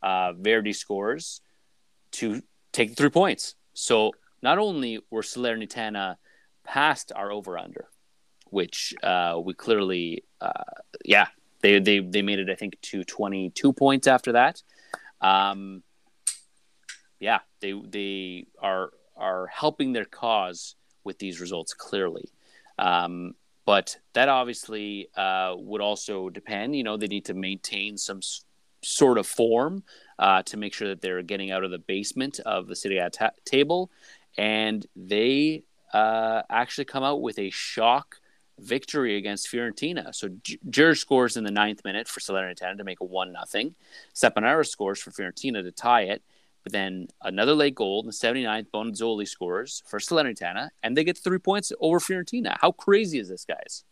uh, 0.04 0.34
Verdi 0.34 0.72
scores 0.72 1.42
to 2.12 2.44
take 2.72 2.96
three 2.96 3.10
points. 3.10 3.56
So 3.74 4.12
not 4.44 4.60
only 4.60 5.00
were 5.10 5.24
Salernitana 5.24 6.18
past 6.64 7.12
our 7.16 7.32
over 7.32 7.58
under, 7.58 7.88
which 8.52 8.94
uh, 9.02 9.42
we 9.44 9.56
clearly, 9.56 10.24
uh, 10.40 10.52
yeah, 11.04 11.28
they, 11.62 11.80
they 11.80 12.00
they 12.00 12.22
made 12.22 12.38
it 12.38 12.52
I 12.52 12.56
think 12.56 12.80
to 12.82 13.04
22 13.04 13.74
points 13.74 14.06
after 14.06 14.34
that. 14.34 14.62
Um, 15.20 15.82
yeah, 17.20 17.40
they 17.60 17.74
they 17.74 18.46
are 18.62 18.92
are 19.18 19.48
helping 19.48 19.94
their 19.94 20.06
cause 20.06 20.76
with 21.04 21.18
these 21.18 21.42
results 21.42 21.74
clearly. 21.74 22.30
Um, 22.78 23.36
but 23.66 23.98
that 24.14 24.30
obviously 24.30 25.10
uh, 25.16 25.56
would 25.58 25.82
also 25.82 26.30
depend. 26.30 26.76
You 26.76 26.84
know, 26.84 26.98
they 26.98 27.08
need 27.08 27.26
to 27.26 27.34
maintain 27.34 27.98
some 27.98 28.18
s- 28.18 28.46
sort 28.84 29.18
of 29.18 29.26
form 29.26 29.84
uh, 30.20 30.44
to 30.44 30.58
make 30.58 30.74
sure 30.74 30.90
that 30.90 31.02
they're 31.02 31.24
getting 31.24 31.52
out 31.52 31.64
of 31.64 31.72
the 31.72 31.80
basement 31.80 32.40
of 32.46 32.68
the 32.68 32.76
City 32.76 33.00
ta- 33.12 33.32
table, 33.44 33.90
and 34.38 34.86
they 34.96 35.64
uh, 35.94 36.44
actually 36.50 36.86
come 36.86 37.04
out 37.04 37.22
with 37.22 37.40
a 37.40 37.50
shock 37.50 38.18
victory 38.60 39.18
against 39.18 39.52
Fiorentina. 39.52 40.14
So 40.14 40.30
J- 40.44 40.94
scores 40.94 41.36
in 41.38 41.44
the 41.44 41.52
ninth 41.52 41.82
minute 41.84 42.08
for 42.08 42.20
Salernitana 42.20 42.78
to 42.78 42.84
make 42.84 43.02
a 43.02 43.06
one 43.06 43.32
nothing. 43.34 43.76
Stepanaro 44.14 44.66
scores 44.66 45.02
for 45.02 45.12
Fiorentina 45.12 45.64
to 45.64 45.72
tie 45.72 46.04
it. 46.04 46.22
But 46.66 46.72
then 46.72 47.10
another 47.22 47.54
late 47.54 47.76
goal 47.76 48.02
in 48.02 48.08
the 48.08 48.12
79th, 48.12 48.72
Bonazzoli 48.74 49.28
scores 49.28 49.84
for 49.86 50.00
Salernitana, 50.00 50.70
and 50.82 50.98
they 50.98 51.04
get 51.04 51.16
three 51.16 51.38
points 51.38 51.72
over 51.80 52.00
Fiorentina. 52.00 52.58
How 52.60 52.72
crazy 52.72 53.20
is 53.20 53.30
this, 53.30 53.46
guys? 53.46 53.84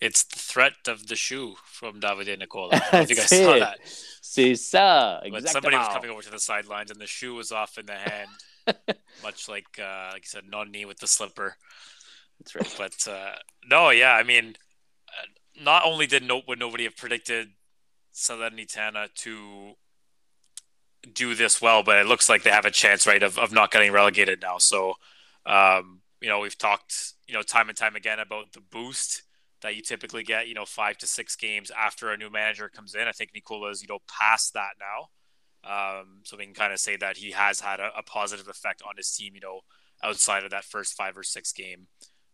It's 0.00 0.24
the 0.24 0.40
threat 0.40 0.88
of 0.88 1.06
the 1.06 1.14
shoe 1.14 1.54
from 1.64 2.00
Davide 2.00 2.36
Nicola. 2.40 2.70
I 2.72 2.78
don't 2.78 2.92
know 2.92 3.00
if 3.02 3.10
you 3.10 3.16
guys 3.16 3.28
saw 3.28 3.54
it. 3.54 3.60
that. 3.60 3.78
C'est 3.84 4.54
ça. 4.54 5.20
But 5.30 5.48
somebody 5.48 5.76
was 5.76 5.88
coming 5.94 6.10
over 6.10 6.22
to 6.22 6.30
the 6.30 6.40
sidelines 6.40 6.90
and 6.90 7.00
the 7.00 7.06
shoe 7.06 7.34
was 7.34 7.52
off 7.52 7.78
in 7.78 7.86
the 7.86 7.94
hand, 7.94 8.30
much 9.22 9.48
like 9.48 9.78
uh, 9.78 10.10
like 10.12 10.22
you 10.22 10.28
said, 10.28 10.42
Nonni 10.52 10.84
with 10.88 10.98
the 10.98 11.06
slipper. 11.06 11.56
That's 12.40 12.56
right. 12.56 12.74
But 12.76 13.12
uh, 13.12 13.36
no, 13.70 13.90
yeah, 13.90 14.14
I 14.14 14.24
mean, 14.24 14.56
uh, 15.08 15.62
not 15.62 15.84
only 15.84 16.08
did 16.08 16.24
no 16.24 16.42
would 16.48 16.58
nobody 16.58 16.82
have 16.82 16.96
predicted 16.96 17.50
Salernitana 18.12 19.14
to 19.14 19.74
do 21.12 21.34
this 21.34 21.60
well, 21.60 21.82
but 21.82 21.98
it 21.98 22.06
looks 22.06 22.28
like 22.28 22.42
they 22.42 22.50
have 22.50 22.64
a 22.64 22.70
chance, 22.70 23.06
right, 23.06 23.22
of, 23.22 23.38
of 23.38 23.52
not 23.52 23.70
getting 23.70 23.92
relegated 23.92 24.40
now. 24.40 24.58
So, 24.58 24.94
um, 25.46 26.00
you 26.20 26.28
know, 26.28 26.40
we've 26.40 26.56
talked, 26.56 27.14
you 27.26 27.34
know, 27.34 27.42
time 27.42 27.68
and 27.68 27.76
time 27.76 27.96
again 27.96 28.20
about 28.20 28.52
the 28.52 28.60
boost 28.60 29.22
that 29.62 29.74
you 29.74 29.82
typically 29.82 30.22
get, 30.22 30.48
you 30.48 30.54
know, 30.54 30.64
five 30.64 30.98
to 30.98 31.06
six 31.06 31.36
games 31.36 31.70
after 31.76 32.10
a 32.10 32.16
new 32.16 32.30
manager 32.30 32.68
comes 32.68 32.94
in. 32.94 33.08
I 33.08 33.12
think 33.12 33.30
Nicola's, 33.34 33.82
you 33.82 33.88
know, 33.88 34.00
past 34.08 34.54
that 34.54 34.74
now. 34.78 35.08
Um, 35.64 36.20
so 36.24 36.36
we 36.36 36.44
can 36.44 36.54
kind 36.54 36.72
of 36.72 36.80
say 36.80 36.96
that 36.96 37.16
he 37.16 37.30
has 37.30 37.60
had 37.60 37.78
a, 37.78 37.90
a 37.96 38.02
positive 38.02 38.48
effect 38.48 38.82
on 38.86 38.96
his 38.96 39.10
team, 39.12 39.34
you 39.34 39.40
know, 39.40 39.60
outside 40.02 40.44
of 40.44 40.50
that 40.50 40.64
first 40.64 40.94
five 40.94 41.16
or 41.16 41.22
six 41.22 41.52
game 41.52 41.86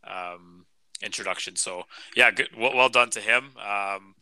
um, 0.05 0.65
introduction. 1.03 1.57
So 1.57 1.83
yeah, 2.17 2.31
good, 2.31 2.49
well, 2.59 2.75
well 2.75 2.89
done 2.89 3.11
to 3.11 3.21
him. 3.21 3.51
Um, 3.57 4.15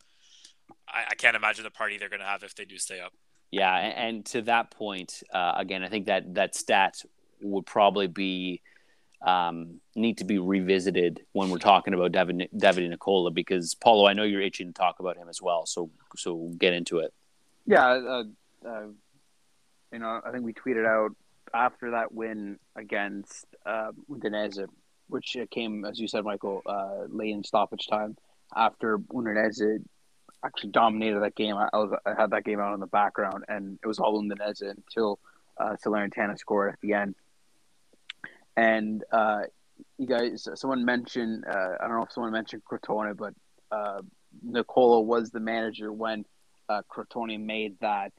I, 0.87 1.05
I 1.11 1.15
can't 1.17 1.35
imagine 1.35 1.63
the 1.63 1.71
party 1.71 1.97
they're 1.97 2.09
going 2.09 2.19
to 2.19 2.25
have 2.25 2.43
if 2.43 2.55
they 2.55 2.65
do 2.65 2.77
stay 2.77 2.99
up. 2.99 3.13
Yeah, 3.51 3.73
and, 3.73 4.25
to 4.27 4.41
that 4.43 4.71
point, 4.71 5.23
uh, 5.33 5.53
again, 5.55 5.83
I 5.83 5.89
think 5.89 6.07
that 6.07 6.35
that 6.35 6.53
stat 6.53 7.01
would 7.41 7.65
probably 7.65 8.07
be 8.07 8.61
um, 9.25 9.79
need 9.95 10.17
to 10.19 10.25
be 10.25 10.37
revisited 10.37 11.21
when 11.31 11.49
we're 11.49 11.57
talking 11.57 11.93
about 11.93 12.11
David 12.11 12.49
David 12.55 12.89
Nicola 12.89 13.31
because 13.31 13.73
Paulo, 13.73 14.07
I 14.07 14.13
know 14.13 14.23
you're 14.23 14.41
itching 14.41 14.67
to 14.67 14.73
talk 14.73 14.99
about 14.99 15.17
him 15.17 15.29
as 15.29 15.41
well. 15.41 15.65
So 15.65 15.89
so 16.15 16.51
get 16.57 16.73
into 16.73 16.99
it. 16.99 17.13
Yeah, 17.65 17.87
uh, 17.87 18.23
uh, 18.67 18.87
you 19.91 19.99
know, 19.99 20.21
I 20.25 20.31
think 20.31 20.43
we 20.43 20.53
tweeted 20.53 20.85
out 20.85 21.15
after 21.53 21.91
that 21.91 22.11
win 22.11 22.59
against 22.75 23.45
uh, 23.65 23.91
Udinese, 24.09 24.67
which 25.07 25.35
uh, 25.37 25.45
came, 25.49 25.85
as 25.85 25.99
you 25.99 26.07
said, 26.07 26.23
Michael, 26.23 26.61
uh, 26.65 27.05
late 27.09 27.31
in 27.31 27.43
stoppage 27.43 27.87
time. 27.87 28.17
After 28.55 28.97
Udinese 28.97 29.83
actually 30.45 30.71
dominated 30.71 31.21
that 31.21 31.35
game, 31.35 31.55
I, 31.55 31.69
I 31.73 31.77
was 31.77 31.97
I 32.05 32.13
had 32.19 32.31
that 32.31 32.43
game 32.43 32.59
out 32.59 32.73
in 32.73 32.79
the 32.79 32.87
background, 32.87 33.45
and 33.47 33.79
it 33.83 33.87
was 33.87 33.99
all 33.99 34.21
Udinese 34.21 34.69
until 34.69 35.19
uh, 35.57 35.75
Salernitana 35.83 36.37
scored 36.37 36.73
at 36.73 36.79
the 36.81 36.93
end. 36.93 37.15
And 38.55 39.03
uh, 39.11 39.41
you 39.97 40.07
guys, 40.07 40.47
someone 40.55 40.85
mentioned, 40.85 41.45
uh, 41.47 41.75
I 41.79 41.87
don't 41.87 41.97
know 41.97 42.03
if 42.03 42.11
someone 42.11 42.31
mentioned 42.31 42.63
Crotone, 42.65 43.15
but 43.15 43.33
uh, 43.71 44.01
Nicola 44.41 45.01
was 45.01 45.29
the 45.29 45.39
manager 45.39 45.91
when 45.91 46.25
uh, 46.69 46.81
Crotone 46.89 47.39
made 47.39 47.79
that 47.81 48.13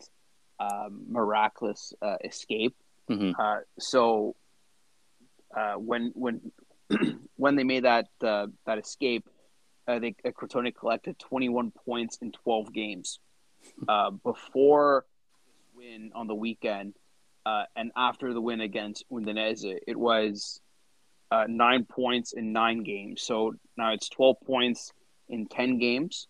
um, 0.61 1.05
miraculous 1.09 1.93
uh, 2.03 2.17
escape. 2.25 2.75
Mhm. 3.09 3.35
Uh, 3.39 3.61
so 3.79 4.37
uh, 5.57 5.75
when 5.75 6.13
when 6.15 6.53
when 7.37 7.57
they 7.57 7.65
made 7.65 7.85
that 7.85 8.09
uh, 8.23 8.47
that 8.67 8.79
escape, 8.79 9.29
I 9.89 9.99
think 9.99 10.21
Crotone 10.25 10.75
collected 10.75 11.19
21 11.19 11.73
points 11.85 12.19
in 12.21 12.33
12 12.33 12.73
games. 12.73 13.21
Uh, 13.89 14.11
before 14.11 15.05
win 15.75 16.13
on 16.15 16.27
the 16.27 16.35
weekend, 16.35 16.95
uh, 17.45 17.65
and 17.75 17.91
after 17.97 18.35
the 18.35 18.41
win 18.41 18.61
against 18.61 19.05
Udinese, 19.11 19.79
it 19.87 19.97
was 19.97 20.61
uh, 21.31 21.45
nine 21.49 21.85
points 21.85 22.33
in 22.33 22.53
nine 22.53 22.83
games. 22.83 23.23
So 23.23 23.55
now 23.77 23.93
it's 23.93 24.09
12 24.11 24.37
points 24.47 24.93
in 25.29 25.47
10 25.47 25.79
games. 25.79 26.29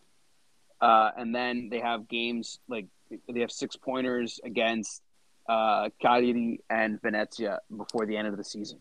Uh, 0.80 1.10
and 1.16 1.34
then 1.34 1.68
they 1.70 1.80
have 1.80 2.08
games 2.08 2.60
like 2.68 2.86
they 3.28 3.40
have 3.40 3.50
six 3.50 3.74
pointers 3.74 4.38
against 4.44 5.02
uh, 5.48 5.88
Cagliari 6.00 6.60
and 6.70 7.00
Venezia 7.00 7.58
before 7.74 8.06
the 8.06 8.16
end 8.16 8.28
of 8.28 8.36
the 8.36 8.44
season. 8.44 8.78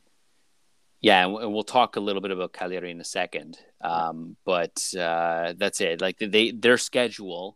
Yeah, 0.99 1.25
and 1.25 1.53
we'll 1.53 1.63
talk 1.63 1.95
a 1.95 1.99
little 1.99 2.21
bit 2.21 2.31
about 2.31 2.53
Cagliari 2.53 2.91
in 2.91 2.99
a 2.99 3.03
second. 3.03 3.59
Um, 3.81 4.35
but 4.45 4.81
uh, 4.95 5.53
that's 5.55 5.79
it. 5.79 6.01
Like 6.01 6.17
they, 6.19 6.51
their 6.51 6.77
schedule 6.77 7.55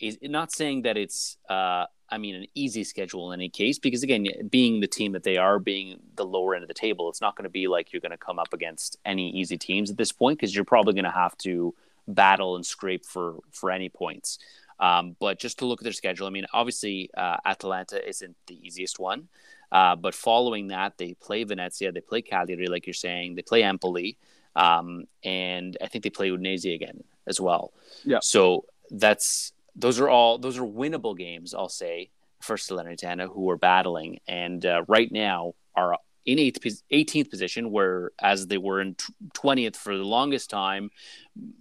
is 0.00 0.18
not 0.22 0.50
saying 0.50 0.82
that 0.82 0.96
it's, 0.96 1.36
uh, 1.48 1.86
I 2.10 2.18
mean, 2.18 2.34
an 2.34 2.46
easy 2.54 2.84
schedule 2.84 3.32
in 3.32 3.40
any 3.40 3.48
case, 3.48 3.78
because 3.78 4.02
again, 4.02 4.26
being 4.50 4.80
the 4.80 4.88
team 4.88 5.12
that 5.12 5.22
they 5.22 5.36
are, 5.36 5.58
being 5.58 6.00
the 6.16 6.26
lower 6.26 6.54
end 6.54 6.64
of 6.64 6.68
the 6.68 6.74
table, 6.74 7.08
it's 7.08 7.20
not 7.20 7.36
going 7.36 7.44
to 7.44 7.50
be 7.50 7.68
like 7.68 7.92
you're 7.92 8.00
going 8.00 8.10
to 8.10 8.18
come 8.18 8.38
up 8.38 8.52
against 8.52 8.98
any 9.04 9.30
easy 9.30 9.56
teams 9.56 9.90
at 9.90 9.96
this 9.96 10.12
point, 10.12 10.38
because 10.38 10.54
you're 10.54 10.64
probably 10.64 10.92
going 10.92 11.04
to 11.04 11.10
have 11.10 11.38
to 11.38 11.74
battle 12.08 12.56
and 12.56 12.66
scrape 12.66 13.06
for 13.06 13.38
for 13.52 13.70
any 13.70 13.88
points. 13.88 14.38
Um, 14.80 15.14
but 15.20 15.38
just 15.38 15.60
to 15.60 15.66
look 15.66 15.80
at 15.80 15.84
their 15.84 15.92
schedule, 15.92 16.26
I 16.26 16.30
mean, 16.30 16.46
obviously 16.52 17.08
uh, 17.16 17.36
Atalanta 17.46 18.06
isn't 18.06 18.36
the 18.48 18.58
easiest 18.66 18.98
one. 18.98 19.28
Uh, 19.72 19.96
but 19.96 20.14
following 20.14 20.68
that, 20.68 20.98
they 20.98 21.14
play 21.14 21.42
Venezia, 21.44 21.90
they 21.90 22.02
play 22.02 22.20
Cagliari, 22.20 22.66
like 22.66 22.86
you're 22.86 22.92
saying, 22.92 23.34
they 23.34 23.42
play 23.42 23.62
Empoli, 23.62 24.18
um, 24.54 25.04
and 25.24 25.78
I 25.82 25.88
think 25.88 26.04
they 26.04 26.10
play 26.10 26.28
Udinese 26.28 26.74
again 26.74 27.02
as 27.26 27.40
well. 27.40 27.72
Yeah. 28.04 28.18
So 28.20 28.66
that's 28.90 29.52
those 29.74 29.98
are 29.98 30.10
all 30.10 30.36
those 30.38 30.58
are 30.58 30.66
winnable 30.66 31.16
games. 31.16 31.54
I'll 31.54 31.70
say 31.70 32.10
for 32.40 32.56
Salernitana, 32.56 33.32
who 33.32 33.48
are 33.48 33.56
battling, 33.56 34.20
and 34.28 34.64
uh, 34.66 34.84
right 34.88 35.10
now 35.10 35.54
are 35.74 35.96
in 36.26 36.38
eighth, 36.38 36.60
18th 36.92 37.30
position, 37.30 37.70
where 37.70 38.12
as 38.20 38.46
they 38.46 38.58
were 38.58 38.82
in 38.82 38.94
twentieth 39.32 39.76
for 39.76 39.96
the 39.96 40.04
longest 40.04 40.50
time. 40.50 40.90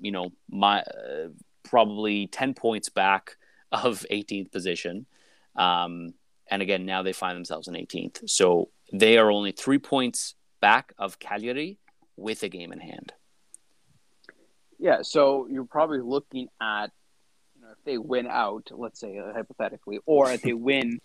You 0.01 0.11
know, 0.11 0.31
my 0.49 0.81
uh, 0.81 1.29
probably 1.63 2.27
ten 2.27 2.53
points 2.53 2.89
back 2.89 3.37
of 3.71 4.05
18th 4.11 4.51
position. 4.51 5.05
Um, 5.55 6.13
and 6.51 6.61
again, 6.61 6.85
now 6.85 7.01
they 7.01 7.13
find 7.13 7.35
themselves 7.35 7.67
in 7.67 7.73
18th. 7.73 8.29
So 8.29 8.69
they 8.91 9.17
are 9.17 9.31
only 9.31 9.53
three 9.53 9.79
points 9.79 10.35
back 10.59 10.93
of 10.97 11.17
Cagliari 11.17 11.79
with 12.17 12.43
a 12.43 12.49
game 12.49 12.73
in 12.73 12.79
hand. 12.79 13.13
Yeah, 14.77 15.01
so 15.01 15.47
you're 15.49 15.65
probably 15.65 16.01
looking 16.01 16.49
at 16.59 16.91
you 17.55 17.61
know, 17.61 17.71
if 17.71 17.83
they 17.85 17.97
win 17.97 18.27
out, 18.27 18.69
let's 18.71 18.99
say 18.99 19.17
uh, 19.17 19.31
hypothetically, 19.33 19.99
or 20.05 20.29
if 20.31 20.41
they 20.41 20.53
win 20.69 20.99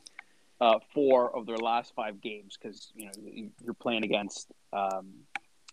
uh, 0.60 0.78
four 0.92 1.34
of 1.36 1.46
their 1.46 1.58
last 1.58 1.94
five 1.94 2.20
games, 2.20 2.58
because 2.60 2.90
you 2.94 3.06
know 3.06 3.12
you're 3.62 3.74
playing 3.74 4.04
against 4.04 4.50
um, 4.72 5.12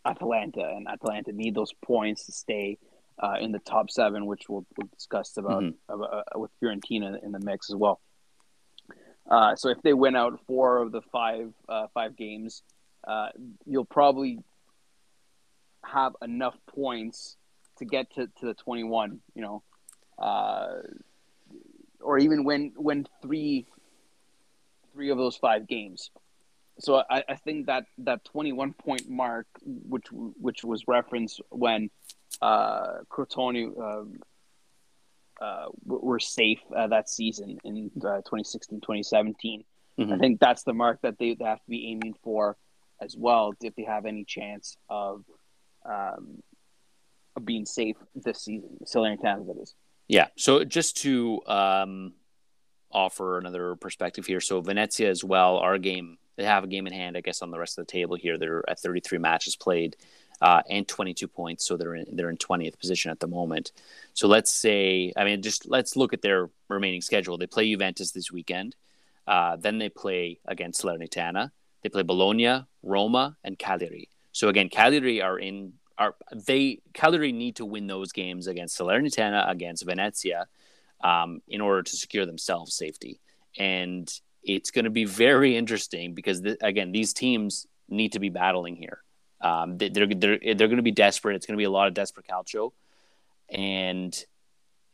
Atalanta, 0.06 0.62
and 0.76 0.88
Atalanta 0.88 1.32
need 1.32 1.56
those 1.56 1.74
points 1.84 2.26
to 2.26 2.32
stay 2.32 2.78
uh, 3.20 3.36
in 3.40 3.52
the 3.52 3.60
top 3.60 3.90
seven, 3.90 4.26
which 4.26 4.44
we'll, 4.50 4.66
we'll 4.78 4.90
discuss 4.94 5.38
about, 5.38 5.64
Mm-hmm. 5.64 5.94
about 5.94 6.26
uh, 6.36 6.40
with 6.40 6.52
Fiorentina 6.62 7.24
in 7.24 7.32
the 7.32 7.40
mix 7.40 7.70
as 7.70 7.76
well. 7.76 8.02
Uh, 9.30 9.56
so 9.56 9.70
if 9.70 9.82
they 9.82 9.94
win 9.94 10.16
out 10.16 10.40
four 10.48 10.80
of 10.80 10.92
the 10.92 11.02
five 11.02 11.54
uh, 11.70 11.88
five 11.94 12.16
games, 12.16 12.62
uh, 13.08 13.30
you'll 13.66 13.86
probably 13.86 14.40
have 15.84 16.16
enough 16.22 16.56
points 16.68 17.38
to 17.78 17.86
get 17.86 18.14
to, 18.16 18.28
to 18.40 18.46
the 18.46 18.54
21, 18.54 19.20
you 19.36 19.42
know, 19.42 19.64
uh, 20.20 20.76
or 22.00 22.18
even 22.18 22.44
win 22.44 22.74
win 22.76 23.08
three 23.22 23.66
three 24.94 25.10
of 25.10 25.18
those 25.18 25.36
five 25.36 25.68
games. 25.68 26.12
So 26.80 27.04
I, 27.10 27.24
I 27.30 27.36
think 27.36 27.68
that 27.68 27.86
that 28.00 28.26
21 28.26 28.74
point 28.74 29.10
mark, 29.10 29.48
which 29.64 30.08
which 30.12 30.64
was 30.64 30.84
referenced 30.88 31.42
when 31.50 31.90
uh, 32.42 33.00
Crotone 33.10 33.80
um, 33.80 34.20
uh, 35.44 35.66
were 35.86 36.20
safe 36.20 36.60
uh, 36.76 36.88
that 36.88 37.10
season 37.10 37.58
in 37.64 37.92
uh, 37.98 38.24
2016 38.24 38.80
2017. 38.80 39.64
Mhm. 40.00 40.14
I 40.14 40.18
think 40.18 40.40
that's 40.40 40.64
the 40.64 40.74
mark 40.74 41.02
that 41.02 41.20
they, 41.20 41.36
they 41.36 41.46
have 41.46 41.62
to 41.62 41.70
be 41.70 41.92
aiming 41.92 42.16
for 42.24 42.58
as 43.02 43.18
well 43.18 43.54
if 43.62 43.76
they 43.76 43.84
have 43.84 44.06
any 44.06 44.24
chance 44.24 44.78
of 44.90 45.24
um, 45.86 46.42
of 47.36 47.46
being 47.46 47.66
safe 47.66 47.98
this 48.16 48.44
season. 48.44 48.78
Salernitana, 48.86 49.46
that 49.48 49.62
is. 49.62 49.76
Yeah. 50.08 50.28
So 50.38 50.64
just 50.64 50.98
to 50.98 51.42
um, 51.48 52.14
offer 52.92 53.38
another 53.38 53.76
perspective 53.76 54.26
here, 54.26 54.40
so 54.40 54.62
Venezia 54.62 55.10
as 55.10 55.24
well, 55.24 55.58
our 55.58 55.78
game, 55.78 56.18
they 56.38 56.46
have 56.46 56.64
a 56.64 56.68
game 56.68 56.88
in 56.88 56.94
hand, 56.94 57.18
I 57.18 57.22
guess, 57.22 57.42
on 57.42 57.52
the 57.52 57.60
rest 57.60 57.78
of 57.78 57.86
the 57.86 57.92
table 57.92 58.16
here. 58.16 58.38
They're 58.38 58.64
at 58.70 58.80
33 58.80 59.18
matches 59.18 59.56
played 59.56 59.98
uh, 60.44 60.62
and 60.70 60.86
22 60.86 61.26
points, 61.30 61.66
so 61.66 61.78
they're 61.78 61.96
in, 61.96 62.06
they're 62.12 62.30
in 62.30 62.36
20th 62.36 62.78
position 62.78 63.10
at 63.10 63.22
the 63.22 63.28
moment. 63.28 63.72
So 64.14 64.28
let's 64.28 64.52
say, 64.52 65.14
I 65.16 65.24
mean, 65.24 65.42
just 65.42 65.70
let's 65.70 65.96
look 65.96 66.12
at 66.12 66.22
their 66.22 66.50
remaining 66.68 67.02
schedule. 67.02 67.38
They 67.38 67.48
play 67.48 67.72
Juventus 67.72 68.12
this 68.12 68.30
weekend. 68.30 68.76
Uh, 69.26 69.56
then 69.56 69.78
they 69.78 69.88
play 69.88 70.42
against 70.46 70.84
Salernitana. 70.84 71.52
They 71.82 71.88
play 71.88 72.04
Bologna, 72.04 72.66
Roma, 72.84 73.38
and 73.46 73.58
Cagliari. 73.58 74.10
So 74.34 74.50
again, 74.50 74.68
Cagliari 74.68 75.22
are 75.22 75.40
in 75.40 75.74
are 75.98 76.14
they 76.34 76.82
Cagliari 76.94 77.32
need 77.32 77.56
to 77.56 77.66
win 77.66 77.88
those 77.88 78.12
games 78.12 78.48
against 78.48 78.78
Salernitana, 78.78 79.50
against 79.50 79.86
Venezia, 79.86 80.48
um, 81.02 81.42
in 81.48 81.62
order 81.62 81.84
to 81.84 81.96
secure 81.96 82.26
themselves 82.26 82.76
safety. 82.76 83.22
And 83.58 84.12
it's 84.44 84.72
going 84.72 84.86
to 84.86 84.92
be 84.92 85.06
very 85.06 85.56
interesting 85.56 86.14
because 86.14 86.42
th- 86.42 86.58
again, 86.62 86.92
these 86.92 87.14
teams 87.14 87.66
need 87.88 88.12
to 88.12 88.20
be 88.20 88.28
battling 88.28 88.76
here. 88.76 89.04
Um, 89.44 89.78
they, 89.78 89.90
they're 89.90 90.08
they're 90.08 90.40
they're 90.40 90.68
going 90.68 90.78
to 90.78 90.84
be 90.84 90.92
desperate. 90.92 91.36
It's 91.36 91.46
going 91.46 91.58
to 91.58 91.62
be 91.62 91.66
a 91.66 91.70
lot 91.70 91.88
of 91.88 91.94
desperate 91.94 92.26
calcio, 92.28 92.72
and 93.50 94.26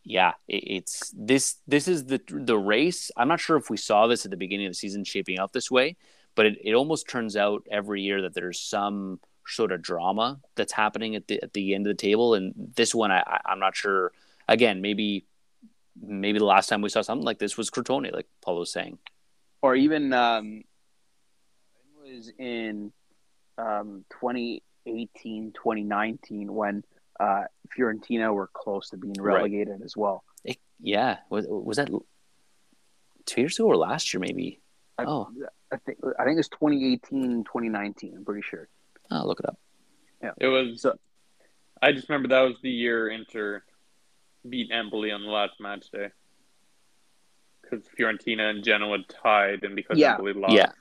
yeah, 0.04 0.34
it, 0.48 0.64
it's 0.66 1.14
this 1.16 1.58
this 1.68 1.88
is 1.88 2.06
the 2.06 2.20
the 2.28 2.58
race. 2.58 3.12
I'm 3.16 3.28
not 3.28 3.40
sure 3.40 3.58
if 3.58 3.70
we 3.70 3.78
saw 3.78 4.08
this 4.08 4.26
at 4.26 4.32
the 4.32 4.38
beginning 4.38 4.66
of 4.66 4.72
the 4.72 4.76
season 4.78 5.04
shaping 5.04 5.40
up 5.40 5.52
this 5.52 5.70
way, 5.70 5.98
but 6.36 6.48
it, 6.48 6.58
it 6.64 6.74
almost 6.74 7.08
turns 7.08 7.38
out 7.38 7.64
every 7.72 8.02
year 8.02 8.24
that 8.24 8.34
there's 8.34 8.60
some 8.60 9.20
sort 9.46 9.72
of 9.72 9.82
drama 9.82 10.40
that's 10.56 10.74
happening 10.74 11.16
at 11.16 11.28
the 11.28 11.42
at 11.44 11.54
the 11.54 11.76
end 11.76 11.86
of 11.86 11.92
the 11.92 12.02
table. 12.02 12.34
And 12.34 12.54
this 12.76 12.96
one, 12.96 13.12
I, 13.12 13.20
I 13.20 13.40
I'm 13.46 13.60
not 13.60 13.76
sure. 13.76 14.12
Again, 14.48 14.82
maybe 14.82 15.26
maybe 16.02 16.40
the 16.40 16.46
last 16.46 16.70
time 16.70 16.82
we 16.82 16.90
saw 16.90 17.02
something 17.02 17.26
like 17.26 17.38
this 17.38 17.56
was 17.56 17.70
Crotone, 17.70 18.12
like 18.12 18.28
Paul 18.42 18.58
was 18.58 18.72
saying. 18.72 18.98
Or 19.62 19.76
even 19.76 20.14
um, 20.14 20.64
was 22.02 22.32
in 22.38 22.92
um, 23.60 24.06
2018, 24.12 25.52
2019 25.54 26.54
when 26.54 26.84
uh, 27.20 27.44
Fiorentina 27.78 28.34
were 28.34 28.50
close 28.54 28.90
to 28.90 28.98
being 28.98 29.16
Right. 29.20 29.36
relegated 29.36 29.82
as 29.84 29.96
well. 29.98 30.24
It, 30.46 30.58
yeah, 30.80 31.18
was 31.30 31.46
was 31.50 31.78
that 31.78 31.90
two 33.26 33.42
years 33.42 33.60
ago 33.60 33.68
or 33.68 33.76
last 33.76 34.14
year? 34.14 34.22
Maybe. 34.22 34.62
I, 34.98 35.04
Oh. 35.06 35.30
I 35.72 35.78
think 35.78 36.00
I 36.18 36.24
think 36.26 36.40
it's 36.40 36.50
2018, 36.50 37.44
2019. 37.44 38.16
I'm 38.18 38.26
pretty 38.26 38.42
sure. 38.42 38.68
Oh, 39.12 39.26
look 39.28 39.40
it 39.40 39.46
up. 39.48 39.58
Yeah, 40.24 40.32
it 40.40 40.48
was. 40.48 40.82
So- 40.82 40.98
I 41.82 41.92
just 41.94 42.10
remember 42.10 42.28
that 42.30 42.42
was 42.42 42.58
the 42.62 42.70
year 42.70 43.08
Inter 43.10 43.64
beat 44.48 44.70
Empoli 44.72 45.12
on 45.12 45.22
the 45.22 45.30
last 45.30 45.54
match 45.62 45.90
day 45.92 46.10
because 47.62 47.86
Fiorentina 47.98 48.50
and 48.50 48.64
Genoa 48.64 48.98
tied, 49.24 49.64
and 49.64 49.76
because 49.76 49.98
Yeah. 49.98 50.14
Empoli 50.14 50.34
lost. 50.34 50.54
Yeah. 50.56 50.72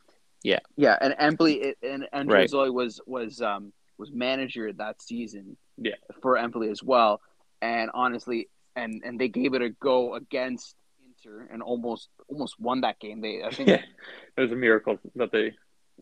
Yeah, 0.43 0.61
yeah, 0.77 0.97
and 1.01 1.15
Empoli 1.19 1.75
and 1.83 2.07
and 2.13 2.31
Right. 2.31 2.51
Was 2.53 3.01
was 3.07 3.41
um 3.43 3.73
was 3.99 4.11
manager 4.13 4.73
that 4.73 5.03
season. 5.03 5.57
Yeah. 5.81 5.95
for 6.23 6.37
Empoli 6.37 6.71
as 6.71 6.83
well. 6.83 7.21
And 7.63 7.91
honestly, 7.95 8.49
and 8.77 9.03
and 9.05 9.19
they 9.19 9.29
gave 9.29 9.55
it 9.55 9.63
a 9.63 9.71
go 9.71 10.15
against 10.15 10.75
Inter 11.25 11.49
and 11.53 11.63
almost 11.63 12.09
almost 12.29 12.59
won 12.61 12.81
that 12.83 12.99
game. 13.01 13.21
They 13.21 13.43
I 13.45 13.51
think 13.51 13.69
Yeah. 13.69 13.83
It 14.37 14.41
was 14.41 14.53
a 14.53 14.57
miracle 14.57 14.99
that 15.17 15.33
they 15.33 15.55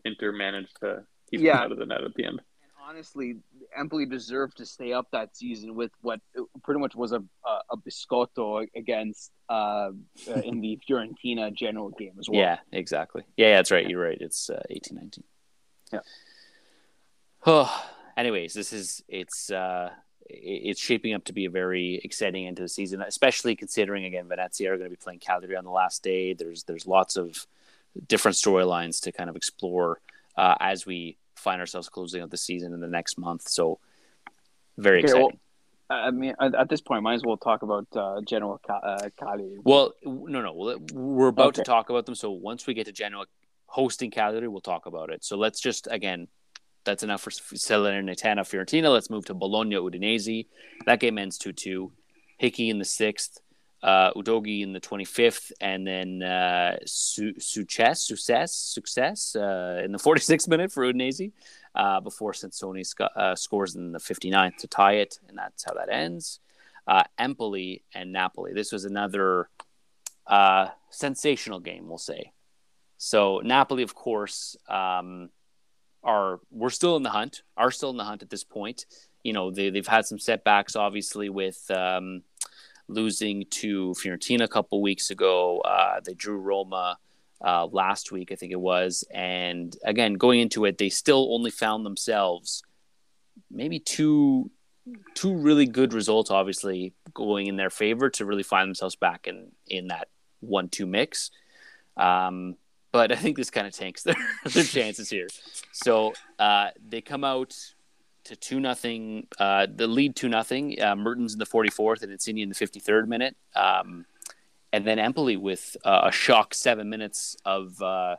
Inter 0.05 0.31
managed 0.31 0.79
to 0.81 1.03
keep 1.31 1.41
Yeah. 1.41 1.53
them 1.57 1.63
out 1.65 1.71
of 1.73 1.77
the 1.79 1.85
net 1.87 2.03
at 2.03 2.13
the 2.15 2.25
end. 2.25 2.41
Honestly, 2.89 3.35
Empoli 3.77 4.05
deserved 4.05 4.57
to 4.57 4.65
stay 4.65 4.93
up 4.93 5.07
that 5.11 5.35
season 5.35 5.75
with 5.75 5.91
what 6.01 6.21
pretty 6.63 6.79
much 6.79 6.95
was 6.95 7.11
a 7.11 7.21
a, 7.45 7.59
a 7.71 7.77
biscotto 7.77 8.65
against 8.75 9.31
uh, 9.49 9.89
uh, 10.29 10.41
in 10.45 10.61
the 10.61 10.79
Fiorentina 10.87 11.53
general 11.53 11.89
game 11.89 12.13
as 12.17 12.29
well. 12.29 12.39
Yeah, 12.39 12.59
exactly. 12.71 13.23
Yeah, 13.35 13.55
that's 13.55 13.71
right. 13.71 13.89
You're 13.89 14.01
right. 14.01 14.17
It's 14.19 14.49
uh, 14.49 14.61
eighteen 14.69 14.97
nineteen. 14.97 15.25
Yeah. 15.91 15.99
Oh, 17.45 17.85
anyways, 18.17 18.53
this 18.53 18.71
is 18.71 19.03
it's 19.09 19.51
uh, 19.51 19.89
it's 20.29 20.79
shaping 20.79 21.13
up 21.13 21.25
to 21.25 21.33
be 21.33 21.45
a 21.45 21.49
very 21.49 21.99
exciting 22.03 22.47
end 22.47 22.57
to 22.57 22.63
the 22.63 22.69
season, 22.69 23.01
especially 23.01 23.55
considering 23.57 24.05
again 24.05 24.29
Venezia 24.29 24.71
are 24.71 24.77
going 24.77 24.89
to 24.89 24.95
be 24.95 25.01
playing 25.01 25.19
Cagliari 25.19 25.57
on 25.57 25.65
the 25.65 25.71
last 25.71 26.03
day. 26.03 26.33
There's 26.33 26.63
there's 26.63 26.87
lots 26.87 27.17
of 27.17 27.47
different 28.07 28.37
storylines 28.37 29.01
to 29.01 29.11
kind 29.11 29.29
of 29.29 29.35
explore 29.35 29.99
uh, 30.37 30.55
as 30.61 30.85
we 30.85 31.17
find 31.37 31.61
ourselves 31.61 31.89
closing 31.89 32.21
out 32.21 32.31
the 32.31 32.37
season 32.37 32.73
in 32.73 32.79
the 32.79 32.87
next 32.87 33.17
month. 33.17 33.47
So 33.47 33.79
very 34.77 34.99
Okay, 34.99 35.05
exciting. 35.05 35.23
well, 35.23 35.31
I 35.89 36.11
mean, 36.11 36.33
at, 36.39 36.67
this 36.67 36.81
point, 36.81 37.01
might 37.03 37.13
as 37.13 37.23
well 37.23 37.37
talk 37.37 37.61
about 37.61 37.87
uh, 37.95 38.19
Genoa 38.21 38.57
uh, 38.67 39.09
Cagliari. 39.17 39.57
Well, 39.63 39.93
no, 40.03 40.41
no. 40.41 40.77
We're 40.93 41.29
about 41.29 41.55
to 41.55 41.63
talk 41.63 41.89
about 41.89 42.05
them. 42.05 42.15
So 42.15 42.31
once 42.31 42.67
we 42.67 42.73
get 42.73 42.87
to 42.87 42.91
Genoa 42.91 43.25
hosting 43.67 44.11
Cagliari, 44.11 44.49
we'll 44.49 44.59
talk 44.59 44.85
about 44.85 45.11
it. 45.11 45.23
So 45.23 45.37
let's 45.37 45.61
just 45.61 45.87
again, 45.89 46.27
that's 46.83 47.03
enough 47.03 47.21
for 47.21 47.29
Salernitana, 47.29 48.39
Fiorentina. 48.41 48.91
Let's 48.91 49.09
move 49.09 49.25
to 49.25 49.33
Bologna, 49.33 49.75
Udinese. 49.75 50.47
That 50.85 50.99
game 50.99 51.17
ends 51.17 51.37
two 51.37 51.53
two. 51.53 51.93
Hickey 52.37 52.69
in 52.69 52.79
the 52.79 52.85
sixth, 52.85 53.39
uh, 53.83 54.11
Udogie 54.13 54.63
in 54.63 54.73
the 54.73 54.79
twenty 54.79 55.05
fifth, 55.05 55.51
and 55.61 55.85
then 55.85 56.23
uh, 56.23 56.77
Su- 56.85 57.39
Success, 57.39 58.01
Success, 58.07 58.53
Success 58.53 59.35
uh, 59.35 59.81
in 59.83 59.91
the 59.91 59.99
forty 59.99 60.21
sixth 60.21 60.47
minute 60.53 60.71
for 60.71 60.83
Udinese. 60.85 61.31
uh, 61.75 61.99
before 62.01 62.33
Sansone 62.33 62.83
sc- 62.83 63.01
uh, 63.15 63.35
scores 63.35 63.75
in 63.75 63.91
the 63.91 63.99
59th 63.99 64.57
to 64.57 64.67
tie 64.67 64.93
it, 64.93 65.19
and 65.29 65.37
that's 65.37 65.63
how 65.63 65.75
that 65.75 65.89
ends. 65.91 66.39
Uh, 66.87 67.03
Empoli 67.19 67.83
and 67.93 68.11
Napoli. 68.11 68.53
This 68.53 68.71
was 68.71 68.83
another 68.85 69.47
uh, 70.25 70.69
sensational 70.89 71.59
game, 71.59 71.87
we'll 71.87 71.99
say. 71.99 72.31
So 72.97 73.41
Napoli, 73.43 73.83
of 73.83 73.93
course, 73.93 74.55
um, 74.67 75.29
are 76.03 76.39
we're 76.49 76.71
still 76.71 76.95
in 76.95 77.03
the 77.03 77.11
hunt. 77.11 77.43
Are 77.55 77.69
still 77.69 77.91
in 77.91 77.97
the 77.97 78.05
hunt 78.05 78.23
at 78.23 78.29
this 78.31 78.43
point. 78.43 78.85
You 79.23 79.33
know, 79.33 79.51
they 79.51 79.69
they've 79.69 79.85
had 79.85 80.05
some 80.05 80.17
setbacks, 80.19 80.75
obviously, 80.75 81.29
with 81.29 81.69
um, 81.69 82.23
losing 82.87 83.45
to 83.49 83.93
Fiorentina 83.93 84.43
a 84.43 84.47
couple 84.47 84.81
weeks 84.81 85.09
ago. 85.09 85.59
Uh, 85.59 85.99
they 86.03 86.13
drew 86.13 86.37
Roma 86.37 86.97
uh, 87.43 87.65
last 87.67 88.11
week, 88.11 88.31
I 88.31 88.35
think 88.35 88.51
it 88.51 88.59
was, 88.59 89.03
and 89.13 89.75
again 89.83 90.13
going 90.13 90.39
into 90.39 90.65
it, 90.65 90.77
they 90.77 90.89
still 90.89 91.33
only 91.33 91.51
found 91.51 91.85
themselves 91.85 92.63
maybe 93.51 93.79
two 93.79 94.49
two 95.13 95.35
really 95.35 95.65
good 95.65 95.93
results, 95.93 96.31
obviously 96.31 96.93
going 97.13 97.47
in 97.47 97.55
their 97.57 97.69
favor 97.69 98.09
to 98.09 98.25
really 98.25 98.43
find 98.43 98.67
themselves 98.67 98.95
back 98.95 99.27
in 99.27 99.51
in 99.67 99.87
that 99.87 100.07
one 100.39 100.69
two 100.69 100.85
mix. 100.85 101.31
Um, 101.95 102.55
but 102.91 103.11
I 103.11 103.15
think 103.15 103.37
this 103.37 103.49
kind 103.49 103.67
of 103.67 103.73
tanks 103.73 104.03
their 104.03 104.15
their 104.45 104.63
chances 104.63 105.09
here. 105.09 105.27
So 105.71 106.13
uh, 106.39 106.69
they 106.87 107.01
come 107.01 107.23
out 107.23 107.55
to 108.27 108.35
two 108.35 108.59
nothing. 108.59 109.27
Uh, 109.39 109.67
the 109.73 109.87
lead 109.87 110.15
two 110.15 110.29
nothing. 110.29 110.81
Uh, 110.81 110.95
Mertens 110.95 111.33
in 111.33 111.39
the 111.39 111.45
forty 111.45 111.69
fourth 111.69 112.03
and 112.03 112.11
Insigne 112.11 112.39
in 112.39 112.49
the 112.49 112.55
fifty 112.55 112.79
third 112.79 113.09
minute. 113.09 113.35
Um, 113.55 114.05
and 114.73 114.85
then 114.85 114.99
Empoli 114.99 115.37
with 115.37 115.77
uh, 115.85 116.01
a 116.05 116.11
shock 116.11 116.53
seven 116.53 116.89
minutes 116.89 117.37
of, 117.45 117.81
uh, 117.81 118.17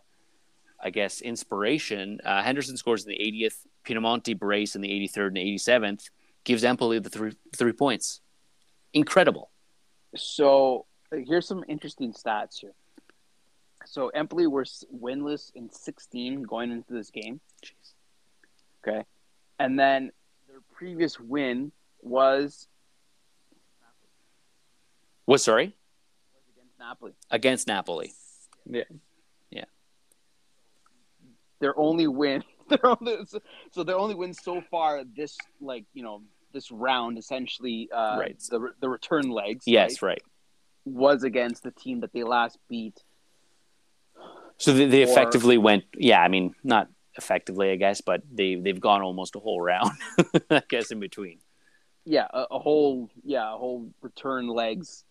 I 0.82 0.90
guess, 0.90 1.20
inspiration. 1.20 2.20
Uh, 2.24 2.42
Henderson 2.42 2.76
scores 2.76 3.04
in 3.04 3.10
the 3.10 3.18
80th. 3.18 3.66
Pinamonti 3.84 4.38
brace 4.38 4.74
in 4.74 4.80
the 4.80 4.88
83rd 4.88 5.28
and 5.28 5.36
87th 5.36 6.10
gives 6.44 6.64
Empoli 6.64 6.98
the 6.98 7.08
three 7.08 7.32
three 7.56 7.72
points. 7.72 8.20
Incredible. 8.92 9.50
So 10.16 10.86
here's 11.12 11.46
some 11.46 11.64
interesting 11.68 12.12
stats 12.12 12.58
here. 12.60 12.72
So 13.86 14.08
Empoli 14.08 14.46
were 14.46 14.64
winless 14.64 15.52
in 15.54 15.70
16 15.70 16.42
going 16.42 16.70
into 16.70 16.92
this 16.92 17.10
game. 17.10 17.40
Jeez. 17.64 17.94
Okay, 18.86 19.04
and 19.58 19.78
then 19.78 20.10
their 20.46 20.60
previous 20.74 21.18
win 21.20 21.72
was 22.02 22.68
What? 25.24 25.40
Sorry, 25.40 25.74
was 26.34 26.54
against 26.56 26.78
Napoli. 26.78 27.12
against 27.30 27.66
Napoli. 27.66 28.12
Yeah. 28.66 28.84
Yeah. 29.50 29.64
Their 31.60 31.78
only 31.78 32.06
win, 32.06 32.44
their 32.68 32.86
only, 32.86 33.24
so, 33.26 33.40
so 33.72 33.82
their 33.84 33.96
only 33.96 34.14
win 34.14 34.32
so 34.32 34.60
far 34.70 35.02
this 35.16 35.36
like 35.60 35.84
you 35.92 36.02
know 36.02 36.22
this 36.52 36.70
round 36.70 37.18
essentially 37.18 37.88
uh, 37.92 38.16
Right. 38.18 38.38
the 38.50 38.70
the 38.80 38.88
return 38.88 39.30
legs 39.30 39.64
Yes, 39.66 40.00
right, 40.02 40.10
right. 40.12 40.22
was 40.84 41.24
against 41.24 41.62
the 41.62 41.70
team 41.72 42.00
that 42.00 42.12
they 42.12 42.22
last 42.22 42.58
beat 42.70 43.02
So 44.56 44.72
they, 44.72 44.86
they 44.86 45.02
Or- 45.04 45.08
effectively 45.10 45.58
went. 45.58 45.84
Yeah, 45.96 46.20
I 46.22 46.28
mean, 46.28 46.54
not 46.64 46.88
effectively, 47.18 47.70
I 47.70 47.76
guess, 47.76 48.00
but 48.00 48.22
they 48.32 48.54
they've 48.54 48.80
gone 48.80 49.02
almost 49.02 49.36
a 49.36 49.40
whole 49.40 49.60
round, 49.60 49.90
I 50.50 50.62
guess, 50.68 50.90
in 50.90 51.00
between. 51.00 51.38
yeah, 52.04 52.26
a, 52.32 52.46
a 52.52 52.58
whole 52.58 53.10
yeah, 53.24 53.52
a 53.52 53.56
whole 53.56 53.90
return 54.00 54.48
legs 54.48 55.04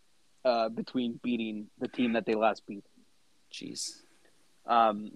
uh, 0.46 0.70
between 0.70 1.20
beating 1.22 1.67
the 1.80 1.88
team 1.88 2.13
that 2.13 2.26
they 2.26 2.36
last 2.36 2.65
beat. 2.65 2.86
Jeez. 3.54 4.02
Um, 4.65 5.12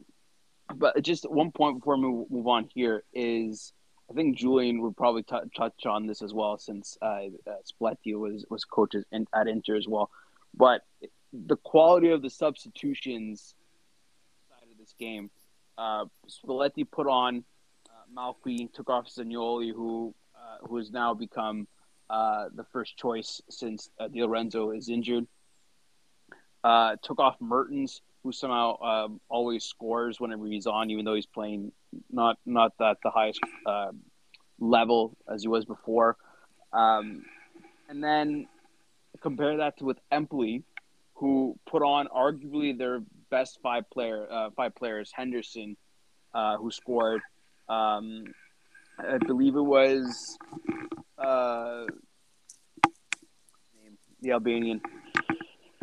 but 0.75 1.01
just 1.01 1.29
one 1.29 1.51
point 1.51 1.79
before 1.79 1.97
we 1.97 2.03
move, 2.03 2.31
move 2.31 2.47
on 2.47 2.69
here 2.73 3.03
is 3.13 3.73
I 4.09 4.13
think 4.13 4.37
Julian 4.37 4.81
would 4.81 4.97
probably 4.97 5.23
t- 5.23 5.49
touch 5.55 5.85
on 5.85 6.05
this 6.05 6.21
as 6.21 6.33
well 6.33 6.57
since 6.57 6.97
uh, 7.01 7.27
uh, 7.47 7.53
was 7.79 8.45
was 8.49 8.65
coaches 8.65 9.05
in, 9.11 9.25
at 9.33 9.47
Inter 9.47 9.75
as 9.75 9.87
well. 9.87 10.09
But 10.53 10.81
the 11.31 11.55
quality 11.55 12.09
of 12.11 12.21
the 12.21 12.29
substitutions 12.29 13.55
side 14.49 14.67
of 14.69 14.77
this 14.77 14.93
game, 14.99 15.29
uh, 15.77 16.05
Spalletti 16.29 16.89
put 16.89 17.07
on 17.07 17.43
uh, 17.89 18.03
Malcuit, 18.15 18.73
took 18.73 18.89
off 18.89 19.07
Zanoli, 19.07 19.73
who 19.73 20.13
uh, 20.35 20.67
who 20.67 20.77
has 20.77 20.91
now 20.91 21.13
become 21.13 21.67
uh, 22.09 22.45
the 22.53 22.65
first 22.71 22.97
choice 22.97 23.41
since 23.49 23.89
uh, 23.99 24.07
Di 24.07 24.21
Lorenzo 24.21 24.71
is 24.71 24.89
injured. 24.89 25.27
Uh, 26.63 26.95
took 27.01 27.19
off 27.19 27.35
Mertens, 27.39 28.01
who 28.23 28.31
somehow 28.31 28.79
um, 28.81 29.21
always 29.29 29.63
scores 29.63 30.19
whenever 30.19 30.45
he's 30.45 30.67
on, 30.67 30.89
even 30.89 31.05
though 31.05 31.15
he's 31.15 31.25
playing 31.25 31.71
not 32.11 32.37
not 32.45 32.73
at 32.81 32.97
the 33.03 33.09
highest 33.09 33.39
uh, 33.65 33.91
level 34.59 35.17
as 35.31 35.41
he 35.41 35.47
was 35.47 35.65
before. 35.65 36.17
Um, 36.73 37.23
and 37.89 38.03
then 38.03 38.47
compare 39.21 39.57
that 39.57 39.77
to 39.77 39.85
with 39.85 39.97
Empoli, 40.11 40.63
who 41.15 41.57
put 41.69 41.81
on 41.83 42.07
arguably 42.07 42.77
their 42.77 43.01
best 43.31 43.59
five 43.63 43.89
player 43.89 44.27
uh, 44.29 44.49
five 44.55 44.75
players, 44.75 45.11
Henderson, 45.13 45.75
uh, 46.33 46.57
who 46.57 46.69
scored. 46.69 47.21
Um, 47.67 48.25
I 48.99 49.17
believe 49.17 49.55
it 49.55 49.61
was 49.61 50.37
uh, 51.17 51.85
the 54.21 54.31
Albanian 54.31 54.81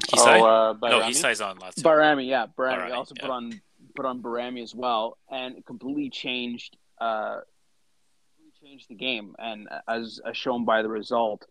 Isai? 0.06 0.40
Oh, 0.40 0.44
uh, 0.44 0.72
no, 0.72 1.00
Bajrami? 1.00 1.08
Isai's 1.08 1.40
on 1.40 1.58
lots. 1.58 1.82
Barami, 1.82 2.28
yeah, 2.28 2.46
Barami. 2.46 2.90
Barami, 2.90 2.94
also 2.94 3.14
yeah. 3.16 3.22
put 3.22 3.30
on 3.30 3.60
put 3.96 4.06
on 4.06 4.22
Barami 4.22 4.62
as 4.62 4.74
well, 4.74 5.18
and 5.30 5.64
completely 5.66 6.10
changed 6.10 6.76
uh, 7.00 7.40
changed 8.62 8.88
the 8.88 8.94
game, 8.94 9.34
and 9.38 9.68
as, 9.88 10.20
as 10.24 10.36
shown 10.36 10.64
by 10.64 10.82
the 10.82 10.88
result. 10.88 11.46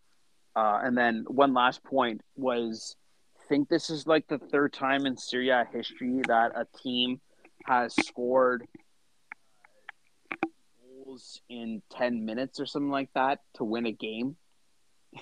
Uh, 0.55 0.79
and 0.83 0.97
then 0.97 1.23
one 1.27 1.53
last 1.53 1.83
point 1.83 2.21
was, 2.35 2.95
I 3.06 3.06
think 3.47 3.69
this 3.69 3.89
is 3.89 4.07
like 4.07 4.27
the 4.27 4.37
third 4.37 4.73
time 4.73 5.05
in 5.05 5.17
Serie 5.17 5.49
A 5.49 5.65
history 5.71 6.21
that 6.27 6.51
a 6.55 6.65
team 6.77 7.19
has 7.65 7.93
scored 7.95 8.67
goals 10.81 11.41
in 11.49 11.81
ten 11.89 12.25
minutes 12.25 12.59
or 12.59 12.65
something 12.65 12.91
like 12.91 13.09
that 13.13 13.39
to 13.55 13.63
win 13.63 13.85
a 13.85 13.91
game. 13.91 14.35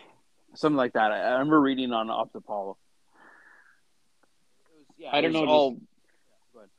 something 0.55 0.77
like 0.77 0.93
that. 0.93 1.11
I, 1.11 1.21
I 1.21 1.31
remember 1.33 1.61
reading 1.61 1.91
on 1.91 2.07
was- 2.07 2.77
yeah, 4.97 5.09
I 5.11 5.21
don't 5.21 5.33
know, 5.33 5.45
All, 5.45 5.77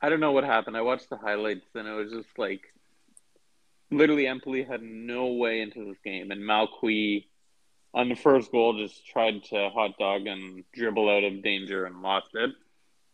I 0.01 0.09
don't 0.09 0.19
know 0.19 0.31
what 0.31 0.43
happened. 0.43 0.75
I 0.75 0.81
watched 0.81 1.09
the 1.09 1.17
highlights 1.17 1.67
and 1.75 1.87
it 1.87 1.91
was 1.91 2.11
just 2.11 2.37
like 2.37 2.61
literally 3.91 4.27
Empoli 4.27 4.63
had 4.63 4.81
no 4.81 5.27
way 5.27 5.61
into 5.61 5.85
this 5.85 5.97
game 6.03 6.31
and 6.31 6.41
Malcuit 6.41 7.25
on 7.93 8.09
the 8.09 8.15
first 8.15 8.51
goal 8.51 8.77
just 8.77 9.05
tried 9.07 9.43
to 9.45 9.69
hot 9.69 9.97
dog 9.97 10.27
and 10.27 10.63
dribble 10.73 11.09
out 11.09 11.23
of 11.23 11.43
danger 11.43 11.85
and 11.85 12.01
lost 12.01 12.29
it. 12.33 12.51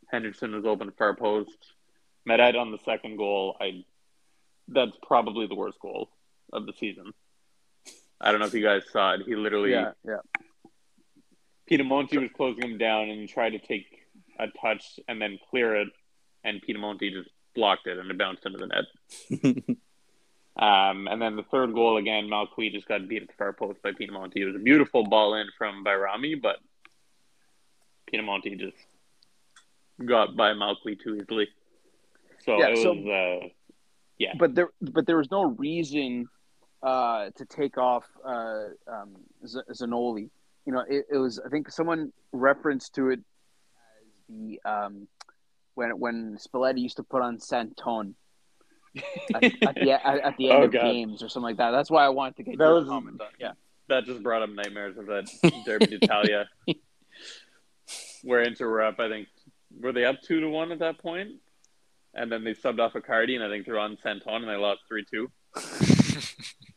Henderson 0.10 0.56
was 0.56 0.66
open 0.66 0.92
far 0.98 1.16
post. 1.16 1.58
Medad 2.28 2.60
on 2.60 2.72
the 2.72 2.80
second 2.86 3.18
goal, 3.18 3.58
I 3.60 3.84
that's 4.68 4.96
probably 5.06 5.48
the 5.48 5.56
worst 5.56 5.80
goal 5.80 6.10
of 6.52 6.66
the 6.66 6.74
season. 6.74 7.14
I 8.22 8.32
don't 8.32 8.40
know 8.40 8.46
if 8.46 8.54
you 8.54 8.64
guys 8.64 8.84
saw 8.92 9.14
it. 9.14 9.22
He 9.26 9.36
literally 9.36 9.72
yeah, 9.72 9.92
yeah. 10.06 10.18
Pinamonti 11.70 12.22
was 12.22 12.30
closing 12.36 12.64
him 12.64 12.78
down 12.78 13.10
and 13.10 13.28
tried 13.28 13.52
to 13.52 13.60
take 13.60 13.86
a 14.40 14.48
touch 14.62 15.00
and 15.08 15.22
then 15.22 15.40
clear 15.50 15.76
it, 15.76 15.90
and 16.44 16.62
Pinamonti 16.62 17.12
just 17.12 17.30
blocked 17.56 17.88
it 17.88 17.98
and 17.98 18.10
it 18.10 18.18
bounced 18.18 18.46
into 18.46 18.58
the 18.58 18.68
net. 18.68 19.78
um, 20.56 21.08
and 21.08 21.22
then 21.22 21.36
the 21.36 21.44
third 21.44 21.74
goal 21.74 21.98
again, 21.98 22.26
Malcuit 22.26 22.72
just 22.74 22.88
got 22.88 23.08
beat 23.08 23.24
at 23.24 23.28
the 23.28 23.34
far 23.38 23.54
post 23.54 23.82
by 23.82 23.92
Pinamonti. 23.92 24.38
It 24.38 24.46
was 24.46 24.56
a 24.56 24.60
beautiful 24.60 25.04
ball 25.04 25.36
in 25.36 25.48
from 25.58 25.84
Bajrami, 25.84 26.40
but 26.42 26.58
Pinamonti 28.12 28.60
just 28.60 28.78
got 30.06 30.36
by 30.36 30.54
Malcuit 30.54 31.02
too 31.02 31.16
easily. 31.16 31.48
So 32.46 32.60
Yeah, 32.60 32.68
it 32.70 32.78
so- 32.78 32.92
uh, 33.44 33.48
yeah. 34.20 34.34
But 34.38 34.54
there, 34.56 34.70
but 34.82 35.08
there 35.08 35.18
was 35.18 35.32
no 35.32 35.44
reason 35.46 36.28
uh, 36.84 37.30
to 37.36 37.46
take 37.46 37.78
off 37.78 38.06
uh, 38.24 38.66
um, 38.88 39.16
Z- 39.46 39.62
Zanoli. 39.72 40.30
You 40.66 40.74
know, 40.74 40.84
it, 40.88 41.06
it 41.12 41.18
was. 41.18 41.40
I 41.44 41.50
think 41.50 41.70
someone 41.72 42.14
referenced 42.32 42.94
to 42.96 43.10
it 43.10 43.20
as 43.20 44.12
the 44.30 44.60
um, 44.66 45.08
when 45.76 45.90
when 46.00 46.38
Spalletti 46.38 46.80
used 46.80 46.98
to 46.98 47.04
put 47.04 47.22
on 47.22 47.40
Santon 47.40 48.16
at, 49.36 49.44
at 49.44 49.76
the 49.76 49.92
at, 49.92 50.20
at 50.20 50.38
the 50.38 50.50
end 50.52 50.60
Oh, 50.62 50.66
of 50.66 50.72
God. 50.72 50.82
games 50.82 51.24
or 51.24 51.30
something 51.30 51.44
like 51.50 51.58
that. 51.58 51.72
That's 51.72 51.90
why 51.92 52.06
I 52.06 52.10
wanted 52.10 52.38
to 52.38 52.44
get 52.44 52.58
That 52.58 52.66
your 52.66 52.76
was- 52.76 52.88
comment 52.88 53.22
on. 53.22 53.28
Yeah, 53.40 53.52
that 53.90 54.06
just 54.06 54.22
brought 54.24 54.42
up 54.44 54.50
nightmares 54.50 54.98
of 54.98 55.06
that 55.08 55.30
Derby 55.66 55.88
d'Italia, 55.88 56.48
where 58.24 58.42
Inter 58.42 58.70
were 58.70 58.82
up. 58.84 59.00
I 59.00 59.10
think 59.10 59.28
were 59.80 59.92
they 59.92 60.06
up 60.06 60.22
two 60.22 60.40
to 60.40 60.48
one 60.50 60.72
at 60.72 60.80
that 60.80 61.00
point, 61.00 61.32
and 62.14 62.32
then 62.32 62.44
they 62.44 62.54
subbed 62.54 62.80
off 62.80 62.94
Icardi, 62.94 63.36
and 63.36 63.44
I 63.44 63.50
think 63.50 63.66
they're 63.66 63.80
on 63.80 63.98
Santon, 64.04 64.36
and 64.36 64.48
they 64.50 64.56
lost 64.56 64.82
three 64.88 65.06
two. 65.10 65.30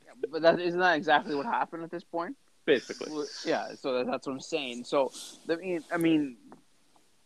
Yeah, 0.06 0.12
but 0.32 0.42
that 0.42 0.58
isn't 0.60 0.80
that 0.80 0.96
exactly 0.96 1.34
what 1.34 1.44
happened 1.46 1.82
at 1.84 1.90
this 1.90 2.02
point. 2.04 2.36
Basically, 2.64 3.24
Yeah, 3.44 3.74
so 3.78 3.92
that- 3.98 4.06
that's 4.10 4.26
what 4.26 4.32
I'm 4.32 4.40
saying. 4.40 4.84
So, 4.84 5.12
I 5.48 5.56
mean, 5.56 5.84
I 5.92 5.96
mean, 5.98 6.36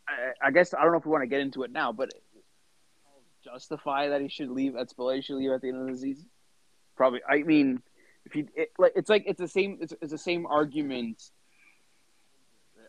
I, 0.09 0.48
I 0.48 0.50
guess 0.50 0.74
I 0.74 0.83
don't 0.83 0.90
know 0.92 0.98
if 0.98 1.07
we 1.07 1.12
want 1.12 1.22
to 1.22 1.29
get 1.29 1.40
into 1.40 1.62
it 1.62 1.70
now, 1.70 1.92
but 1.92 2.11
justify 3.42 4.09
that 4.09 4.20
he 4.20 4.29
should 4.29 4.50
leave 4.50 4.76
at 4.76 4.90
Spalletti 4.90 5.24
should 5.24 5.37
leave 5.37 5.50
at 5.50 5.62
the 5.62 5.68
end 5.68 5.81
of 5.81 5.94
the 5.94 5.98
season. 5.98 6.26
probably. 6.96 7.20
I 7.29 7.42
mean, 7.42 7.83
if 8.24 8.37
you 8.37 8.46
it, 8.55 8.70
like, 8.79 8.92
it's 8.94 9.09
like 9.09 9.24
it's 9.26 9.40
the 9.40 9.48
same. 9.48 9.79
It's, 9.81 9.94
it's 10.00 10.12
the 10.12 10.18
same 10.18 10.46
argument. 10.46 11.22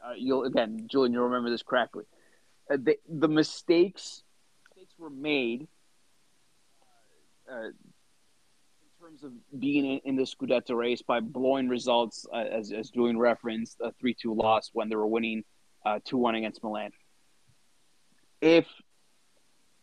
Uh, 0.05 0.13
you'll 0.17 0.43
again, 0.45 0.87
Julian. 0.89 1.13
You'll 1.13 1.25
remember 1.25 1.49
this 1.49 1.63
correctly. 1.63 2.05
Uh, 2.69 2.77
the 2.81 2.97
the 3.07 3.27
mistakes 3.27 4.23
mistakes 4.69 4.93
were 4.99 5.09
made. 5.09 5.67
Uh, 7.49 7.67
in 7.67 9.07
terms 9.07 9.23
of 9.23 9.31
being 9.59 9.85
in, 9.85 9.99
in 10.05 10.15
the 10.15 10.23
Scudetto 10.23 10.75
race 10.75 11.01
by 11.01 11.19
blowing 11.19 11.69
results, 11.69 12.25
uh, 12.33 12.37
as 12.37 12.71
as 12.71 12.89
Julian 12.89 13.17
referenced, 13.17 13.77
a 13.81 13.91
three 13.93 14.13
two 14.13 14.33
loss 14.33 14.69
when 14.73 14.89
they 14.89 14.95
were 14.95 15.07
winning 15.07 15.43
uh, 15.85 15.99
two 16.03 16.17
one 16.17 16.35
against 16.35 16.63
Milan. 16.63 16.91
If 18.41 18.67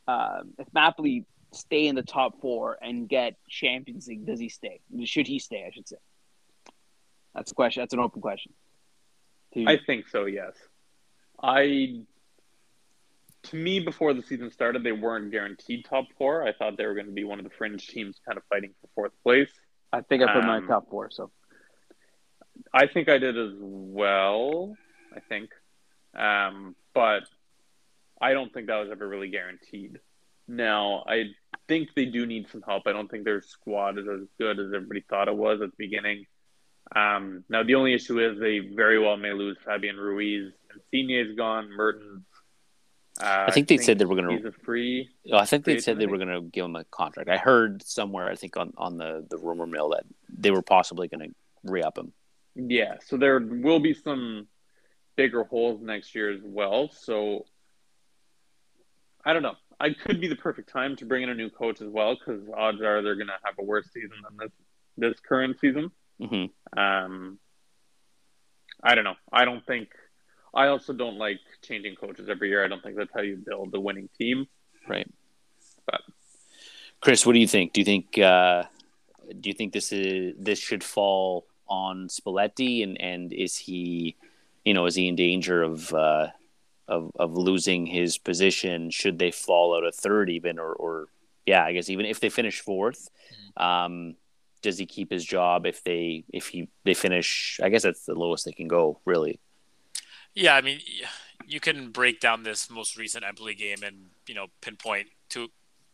um, 0.09 0.55
if 0.59 0.67
Napoli 0.73 1.27
stay 1.53 1.87
in 1.87 1.95
the 1.95 2.03
top 2.03 2.41
four 2.41 2.79
and 2.81 3.09
get 3.09 3.35
Champions 3.49 4.09
League, 4.09 4.27
does 4.27 4.41
he 4.41 4.49
stay? 4.49 4.81
Should 5.05 5.27
he 5.27 5.39
stay? 5.39 5.65
I 5.67 5.71
should 5.71 5.87
say. 5.87 5.97
That's 7.35 7.53
a 7.53 7.55
question. 7.55 7.83
That's 7.83 7.93
an 7.93 8.01
open 8.01 8.23
question. 8.23 8.53
I 9.55 9.79
think 9.87 10.09
so. 10.09 10.25
Yes. 10.25 10.55
I. 11.41 12.01
To 13.45 13.57
me, 13.57 13.81
before 13.81 14.15
the 14.15 14.23
season 14.23 14.51
started, 14.51 14.83
they 14.83 14.93
weren't 14.93 15.31
guaranteed 15.31 15.85
top 15.85 16.07
four. 16.19 16.47
I 16.47 16.53
thought 16.53 16.77
they 16.77 16.87
were 16.87 16.95
going 16.95 17.07
to 17.07 17.13
be 17.13 17.25
one 17.25 17.39
of 17.39 17.45
the 17.45 17.51
fringe 17.51 17.87
teams, 17.87 18.19
kind 18.27 18.37
of 18.37 18.45
fighting 18.51 18.75
for 18.81 18.89
fourth 18.95 19.13
place. 19.23 19.51
I 19.93 20.01
think 20.01 20.23
I 20.23 20.33
put 20.33 20.45
my 20.45 20.59
um, 20.59 20.67
top 20.67 20.91
four. 20.91 21.09
So 21.11 21.31
I 22.75 22.89
think 22.89 23.09
I 23.09 23.19
did 23.19 23.39
as 23.39 23.53
well. 23.59 24.75
I 25.15 25.21
think, 25.21 25.51
um, 26.15 26.75
but 26.95 27.23
I 28.21 28.33
don't 28.33 28.53
think 28.53 28.67
that 28.67 28.77
was 28.77 28.91
ever 28.91 29.07
really 29.09 29.29
guaranteed. 29.31 29.99
Now, 30.47 31.05
I 31.07 31.25
think 31.69 31.91
they 31.95 32.07
do 32.07 32.27
need 32.27 32.49
some 32.51 32.63
help. 32.63 32.85
I 32.87 32.93
don't 32.93 33.09
think 33.11 33.25
their 33.25 33.43
squad 33.43 33.99
is 33.99 34.07
as 34.09 34.27
good 34.39 34.59
as 34.59 34.73
everybody 34.75 35.05
thought 35.09 35.29
it 35.29 35.37
was 35.37 35.61
at 35.61 35.71
the 35.71 35.77
beginning. 35.79 36.25
Um, 36.97 37.45
now, 37.51 37.63
the 37.65 37.75
only 37.75 37.93
issue 37.95 38.19
is 38.19 38.41
they 38.41 38.61
very 38.61 38.99
well 38.99 39.17
may 39.19 39.33
lose 39.33 39.59
Fabian 39.65 39.97
Ruiz. 39.97 40.53
Insigne's 40.93 41.37
gone. 41.37 41.69
Mertens. 41.71 42.25
Uh, 43.21 43.47
I 43.49 43.51
think 43.51 43.69
they 43.69 43.77
said 43.79 43.99
they 43.99 44.05
were 44.05 44.15
gonna- 44.17 44.37
He's 44.37 44.45
a 44.45 44.53
free. 44.53 45.11
Oh, 45.31 45.37
I 45.37 45.45
think 45.45 45.65
they 45.65 45.81
said 45.81 45.99
they 45.99 46.07
were 46.07 46.19
going 46.19 46.29
to 46.29 46.41
give 46.41 46.65
him 46.65 46.77
a 46.77 46.85
contract. 46.85 47.29
I 47.29 47.37
heard 47.37 47.83
somewhere, 47.83 48.29
I 48.31 48.37
think 48.37 48.57
on, 48.57 48.73
on 48.79 48.97
the, 48.97 49.27
the 49.29 49.37
rumor 49.39 49.67
mill, 49.67 49.91
that 49.91 50.05
they 50.29 50.51
were 50.53 50.63
possibly 50.63 51.09
going 51.09 51.29
to 51.29 51.35
re 51.65 51.83
up 51.83 51.99
him. 51.99 52.13
Yeah, 52.55 52.95
so 53.05 53.17
there 53.17 53.39
will 53.41 53.81
be 53.81 53.93
some 53.93 54.47
bigger 55.17 55.43
holes 55.45 55.83
next 55.83 56.15
year 56.15 56.31
as 56.33 56.41
well. 56.45 56.91
So 56.93 57.45
I 59.25 59.33
don't 59.33 59.43
know. 59.43 59.57
I 59.81 59.91
could 59.91 60.21
be 60.21 60.29
the 60.29 60.37
perfect 60.37 60.71
time 60.71 60.97
to 60.97 61.05
bring 61.05 61.23
in 61.23 61.29
a 61.29 61.35
new 61.35 61.51
coach 61.51 61.81
as 61.81 61.89
well 61.89 62.17
because 62.17 62.43
odds 62.57 62.81
are 62.81 63.03
they're 63.03 63.15
going 63.15 63.29
to 63.29 63.39
have 63.45 63.55
a 63.59 63.65
worse 63.65 63.89
season 63.93 64.17
than 64.29 64.37
this 64.39 64.53
this 64.97 65.21
current 65.21 65.59
season. 65.61 65.91
hmm 66.21 66.47
Um, 66.77 67.39
I 68.83 68.95
don't 68.95 69.05
know. 69.05 69.17
I 69.33 69.45
don't 69.45 69.65
think. 69.67 69.89
I 70.55 70.69
also 70.69 70.93
don't 70.93 71.19
like 71.19 71.41
changing 71.63 71.97
coaches 71.97 72.29
every 72.29 72.49
year. 72.49 72.65
I 72.65 72.69
don't 72.69 72.83
think 72.83 72.97
that's 72.97 73.13
how 73.15 73.21
you 73.21 73.37
build 73.37 73.75
a 73.75 73.81
winning 73.81 74.09
team. 74.19 74.47
Right. 74.89 75.09
But 75.87 76.01
Chris, 77.01 77.25
what 77.27 77.35
do 77.35 77.39
you 77.39 77.47
think? 77.47 77.73
Do 77.73 77.81
you 77.81 77.85
think 77.85 78.19
uh, 78.19 78.65
do 79.41 79.49
you 79.49 79.55
think 79.55 79.73
this 79.73 79.93
is 79.93 80.35
this 80.39 80.59
should 80.59 80.83
fall 80.83 81.47
on 81.69 82.09
Spalletti 82.09 82.83
and 82.83 83.01
and 83.01 83.33
is 83.33 83.57
he, 83.57 84.17
you 84.65 84.75
know, 84.75 84.87
is 84.87 84.95
he 84.95 85.09
in 85.09 85.17
danger 85.17 85.63
of 85.63 85.93
uh, 85.93 86.29
of 86.89 87.13
of 87.19 87.37
losing 87.37 87.87
his 87.87 88.19
position 88.19 88.91
should 88.91 89.19
they 89.19 89.31
fall 89.31 89.77
out 89.77 89.85
of 89.85 89.95
third 89.95 90.31
even 90.31 90.59
or 90.59 90.73
or 90.73 91.09
yeah, 91.49 91.65
I 91.65 91.73
guess 91.73 91.89
even 91.89 92.05
if 92.05 92.21
they 92.21 92.29
finish 92.29 92.61
fourth, 92.61 93.09
um, 93.57 94.17
does 94.61 94.77
he 94.77 94.85
keep 94.85 95.11
his 95.11 95.25
job 95.25 95.65
if 95.65 95.83
they 95.83 96.25
if 96.33 96.49
he 96.49 96.69
they 96.85 96.95
finish? 96.95 97.59
I 97.63 97.71
guess 97.71 97.83
that's 97.83 98.05
the 98.05 98.15
lowest 98.15 98.45
they 98.45 98.53
can 98.53 98.69
go, 98.69 99.01
really. 99.07 99.41
Yeah, 100.35 100.55
I 100.55 100.61
mean, 100.61 100.81
you 101.47 101.59
can 101.59 101.91
break 101.91 102.21
down 102.21 102.43
this 102.43 102.69
most 102.71 102.99
recent 102.99 103.25
Empoli 103.25 103.55
game 103.55 103.83
and 103.83 104.11
you 104.27 104.35
know 104.35 104.49
pinpoint 104.61 105.09
to 105.31 105.49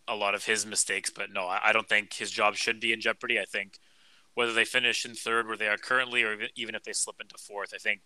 a 0.09 0.17
lot 0.17 0.35
of 0.35 0.45
his 0.45 0.67
mistakes, 0.67 1.11
but 1.11 1.33
no, 1.33 1.47
I 1.47 1.73
don't 1.73 1.89
think 1.89 2.15
his 2.15 2.31
job 2.31 2.57
should 2.57 2.81
be 2.81 2.93
in 2.93 3.01
jeopardy. 3.01 3.39
I 3.39 3.45
think 3.45 3.79
whether 4.35 4.53
they 4.53 4.65
finish 4.65 5.05
in 5.05 5.15
third 5.15 5.47
where 5.47 5.57
they 5.57 5.69
are 5.69 5.79
currently, 5.79 6.25
or 6.25 6.37
even 6.57 6.75
if 6.75 6.83
they 6.83 6.93
slip 6.93 7.21
into 7.21 7.37
fourth, 7.39 7.73
I 7.73 7.79
think 7.79 8.01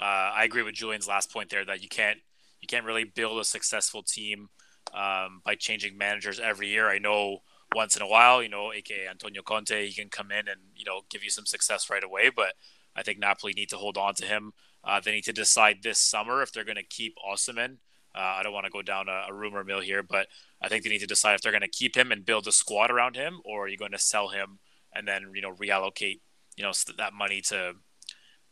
uh, 0.00 0.32
I 0.34 0.44
agree 0.44 0.62
with 0.62 0.74
Julian's 0.74 1.08
last 1.08 1.32
point 1.32 1.50
there 1.50 1.64
that 1.64 1.82
you 1.82 1.88
can't 1.88 2.18
you 2.60 2.66
can't 2.66 2.84
really 2.84 3.04
build 3.04 3.38
a 3.40 3.44
successful 3.44 4.02
team 4.02 4.48
um, 4.94 5.42
by 5.44 5.54
changing 5.54 5.96
managers 5.96 6.40
every 6.40 6.68
year. 6.68 6.88
I 6.88 6.98
know 6.98 7.38
once 7.74 7.96
in 7.96 8.02
a 8.02 8.08
while, 8.08 8.42
you 8.42 8.48
know, 8.48 8.72
aka 8.72 9.08
Antonio 9.08 9.42
Conte, 9.42 9.86
he 9.86 9.92
can 9.92 10.08
come 10.08 10.30
in 10.30 10.48
and 10.48 10.60
you 10.74 10.84
know 10.84 11.02
give 11.10 11.22
you 11.24 11.30
some 11.30 11.46
success 11.46 11.90
right 11.90 12.04
away, 12.04 12.30
but 12.34 12.54
I 12.96 13.02
think 13.02 13.18
Napoli 13.18 13.52
need 13.52 13.70
to 13.70 13.76
hold 13.76 13.96
on 13.96 14.14
to 14.14 14.26
him. 14.26 14.52
Uh, 14.84 15.00
they 15.00 15.12
need 15.12 15.24
to 15.24 15.32
decide 15.32 15.82
this 15.82 16.00
summer 16.00 16.42
if 16.42 16.52
they're 16.52 16.64
going 16.64 16.76
to 16.76 16.82
keep 16.82 17.14
Osimhen. 17.28 17.78
Uh, 18.14 18.36
I 18.38 18.42
don't 18.42 18.52
want 18.52 18.64
to 18.64 18.70
go 18.70 18.82
down 18.82 19.08
a, 19.08 19.26
a 19.28 19.34
rumor 19.34 19.62
mill 19.62 19.80
here, 19.80 20.02
but 20.02 20.28
I 20.62 20.68
think 20.68 20.82
they 20.82 20.90
need 20.90 21.00
to 21.00 21.06
decide 21.06 21.34
if 21.34 21.42
they're 21.42 21.52
going 21.52 21.60
to 21.60 21.68
keep 21.68 21.96
him 21.96 22.10
and 22.10 22.24
build 22.24 22.48
a 22.48 22.52
squad 22.52 22.90
around 22.90 23.14
him, 23.14 23.40
or 23.44 23.64
are 23.64 23.68
you 23.68 23.76
going 23.76 23.92
to 23.92 23.98
sell 23.98 24.28
him 24.28 24.58
and 24.94 25.06
then 25.06 25.32
you 25.34 25.42
know 25.42 25.54
reallocate 25.54 26.20
you 26.56 26.64
know 26.64 26.72
that 26.96 27.12
money 27.12 27.40
to 27.40 27.74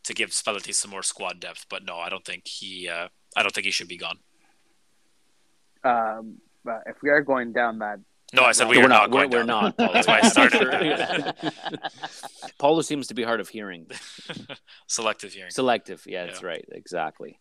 to 0.07 0.13
give 0.13 0.31
Spalletti 0.31 0.73
some 0.73 0.91
more 0.91 1.03
squad 1.03 1.39
depth. 1.39 1.65
But 1.69 1.85
no, 1.85 1.97
I 1.97 2.09
don't 2.09 2.25
think 2.25 2.47
he 2.47 2.89
uh, 2.89 3.07
I 3.35 3.43
don't 3.43 3.53
think 3.53 3.65
he 3.65 3.71
should 3.71 3.87
be 3.87 3.97
gone. 3.97 4.19
um, 5.83 6.37
but 6.65 6.83
if 6.87 6.97
we 7.01 7.09
are 7.09 7.21
going 7.21 7.53
down 7.53 7.79
that, 7.79 7.99
No, 8.33 8.43
I 8.43 8.51
said 8.51 8.65
No, 8.65 8.71
we 8.71 8.77
we're 8.77 8.85
are 8.85 8.89
not. 8.89 9.09
not. 9.09 9.11
We're, 9.11 9.27
going 9.27 9.31
we're 9.31 9.43
not. 9.43 9.77
Paulo. 9.77 9.93
That's 9.93 10.07
why 10.07 10.19
I 10.21 10.27
started. 10.27 11.33
Paulo 12.59 12.81
seems 12.81 13.07
to 13.07 13.13
be 13.13 13.23
hard 13.23 13.39
of 13.39 13.47
hearing. 13.49 13.87
Selective 14.87 15.31
hearing. 15.33 15.51
Selective. 15.51 16.03
Yeah, 16.05 16.25
that's 16.25 16.41
Yeah. 16.41 16.47
right. 16.47 16.65
Exactly. 16.71 17.37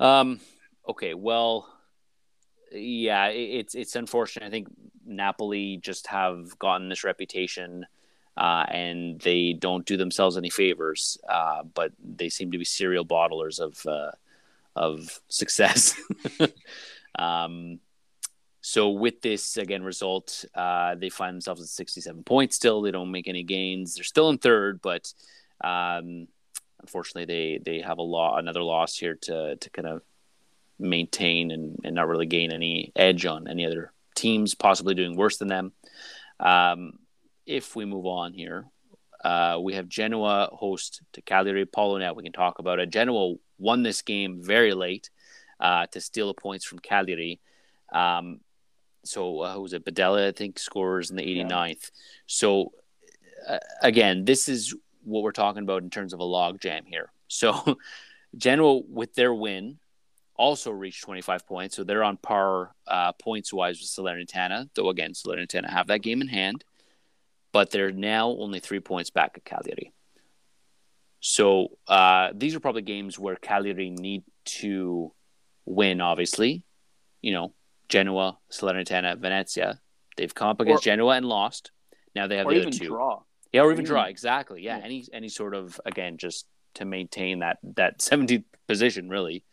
Um, 0.00 0.40
okay. 0.88 1.14
Well, 1.14 1.68
yeah, 2.72 3.26
it, 3.28 3.36
it's 3.60 3.74
it's 3.74 3.94
unfortunate. 3.96 4.46
I 4.46 4.50
think 4.50 4.68
Napoli 5.06 5.76
just 5.82 6.06
have 6.08 6.58
gotten 6.58 6.88
this 6.88 7.04
reputation, 7.04 7.86
uh, 8.36 8.64
and 8.68 9.20
they 9.20 9.52
don't 9.52 9.86
do 9.86 9.96
themselves 9.96 10.36
any 10.36 10.50
favors. 10.50 11.18
Uh, 11.28 11.62
but 11.62 11.92
they 12.02 12.28
seem 12.28 12.52
to 12.52 12.58
be 12.58 12.64
serial 12.64 13.04
bottlers 13.04 13.60
of 13.60 13.84
uh, 13.86 14.12
of 14.76 15.20
success. 15.28 16.00
um, 17.18 17.80
so 18.62 18.90
with 18.90 19.22
this 19.22 19.56
again 19.56 19.82
result, 19.82 20.44
uh, 20.54 20.94
they 20.94 21.08
find 21.08 21.34
themselves 21.34 21.62
at 21.62 21.68
67 21.68 22.22
points. 22.24 22.56
Still, 22.56 22.82
they 22.82 22.90
don't 22.90 23.10
make 23.10 23.28
any 23.28 23.42
gains. 23.42 23.94
They're 23.94 24.04
still 24.04 24.28
in 24.30 24.38
third, 24.38 24.80
but 24.82 25.12
um, 25.62 26.28
unfortunately, 26.80 27.24
they 27.24 27.58
they 27.58 27.80
have 27.82 27.98
a 27.98 28.02
law 28.02 28.36
another 28.36 28.62
loss 28.62 28.96
here 28.96 29.16
to 29.22 29.56
to 29.56 29.70
kind 29.70 29.88
of 29.88 30.02
maintain 30.78 31.50
and, 31.50 31.78
and 31.84 31.94
not 31.94 32.08
really 32.08 32.26
gain 32.26 32.52
any 32.52 32.92
edge 32.96 33.26
on 33.26 33.48
any 33.48 33.66
other 33.66 33.92
teams 34.14 34.54
possibly 34.54 34.94
doing 34.94 35.16
worse 35.16 35.36
than 35.36 35.48
them. 35.48 35.72
Um, 36.38 36.98
if 37.50 37.74
we 37.74 37.84
move 37.84 38.06
on 38.06 38.32
here, 38.32 38.64
uh, 39.24 39.58
we 39.60 39.74
have 39.74 39.88
Genoa 39.88 40.48
host 40.52 41.02
to 41.12 41.20
Cagliari. 41.22 41.66
Paulo 41.66 41.98
now 41.98 42.14
we 42.14 42.22
can 42.22 42.32
talk 42.32 42.60
about 42.60 42.78
it. 42.78 42.90
Genoa 42.90 43.34
won 43.58 43.82
this 43.82 44.02
game 44.02 44.40
very 44.40 44.72
late 44.72 45.10
uh, 45.58 45.86
to 45.86 46.00
steal 46.00 46.28
the 46.28 46.40
points 46.40 46.64
from 46.64 46.78
Cagliari. 46.78 47.40
Um, 47.92 48.40
so 49.04 49.40
uh, 49.40 49.54
who 49.54 49.62
was 49.62 49.72
it? 49.72 49.84
Badelj, 49.84 50.28
I 50.28 50.32
think, 50.32 50.58
scores 50.60 51.10
in 51.10 51.16
the 51.16 51.24
89th. 51.24 51.90
So 52.26 52.72
uh, 53.48 53.58
again, 53.82 54.24
this 54.24 54.48
is 54.48 54.74
what 55.02 55.24
we're 55.24 55.32
talking 55.32 55.64
about 55.64 55.82
in 55.82 55.90
terms 55.90 56.12
of 56.12 56.20
a 56.20 56.24
log 56.24 56.60
jam 56.60 56.84
here. 56.86 57.10
So 57.26 57.78
Genoa, 58.36 58.80
with 58.88 59.14
their 59.14 59.34
win, 59.34 59.78
also 60.36 60.70
reached 60.70 61.02
25 61.02 61.46
points. 61.46 61.76
So 61.76 61.82
they're 61.82 62.04
on 62.04 62.16
par 62.16 62.74
uh, 62.86 63.12
points 63.12 63.52
wise 63.52 63.80
with 63.80 63.88
Salernitana, 63.88 64.70
though 64.74 64.88
again, 64.88 65.12
Salernitana 65.12 65.68
have 65.68 65.88
that 65.88 66.02
game 66.02 66.22
in 66.22 66.28
hand, 66.28 66.64
but 67.52 67.70
they're 67.70 67.92
now 67.92 68.28
only 68.30 68.60
three 68.60 68.80
points 68.80 69.10
back 69.10 69.32
at 69.36 69.44
Cagliari. 69.44 69.92
So 71.20 71.72
uh, 71.86 72.30
these 72.34 72.54
are 72.54 72.60
probably 72.60 72.82
games 72.82 73.18
where 73.18 73.36
Cagliari 73.36 73.90
need 73.90 74.22
to 74.46 75.12
win, 75.66 76.00
obviously. 76.00 76.64
You 77.20 77.32
know, 77.32 77.52
Genoa, 77.88 78.38
Salernitana, 78.50 79.18
Venezia. 79.18 79.80
They've 80.16 80.34
come 80.34 80.48
up 80.48 80.60
against 80.60 80.82
Or- 80.82 80.84
Genoa 80.84 81.16
and 81.16 81.26
lost. 81.26 81.72
Now 82.14 82.26
they 82.26 82.36
have 82.38 82.46
the 82.46 82.54
even 82.54 82.68
other 82.68 82.78
two. 82.78 82.86
draw. 82.86 83.22
Yeah, 83.52 83.62
or 83.62 83.72
even 83.72 83.84
Mm. 83.84 83.88
draw. 83.88 84.04
Exactly. 84.04 84.62
Yeah. 84.62 84.78
Yeah. 84.78 84.84
Any 84.84 85.04
any 85.12 85.28
sort 85.28 85.54
of 85.54 85.80
again 85.84 86.16
just 86.18 86.46
to 86.74 86.84
maintain 86.84 87.40
that 87.40 87.58
that 87.76 87.98
70th 88.00 88.44
position 88.66 89.08
really. 89.08 89.44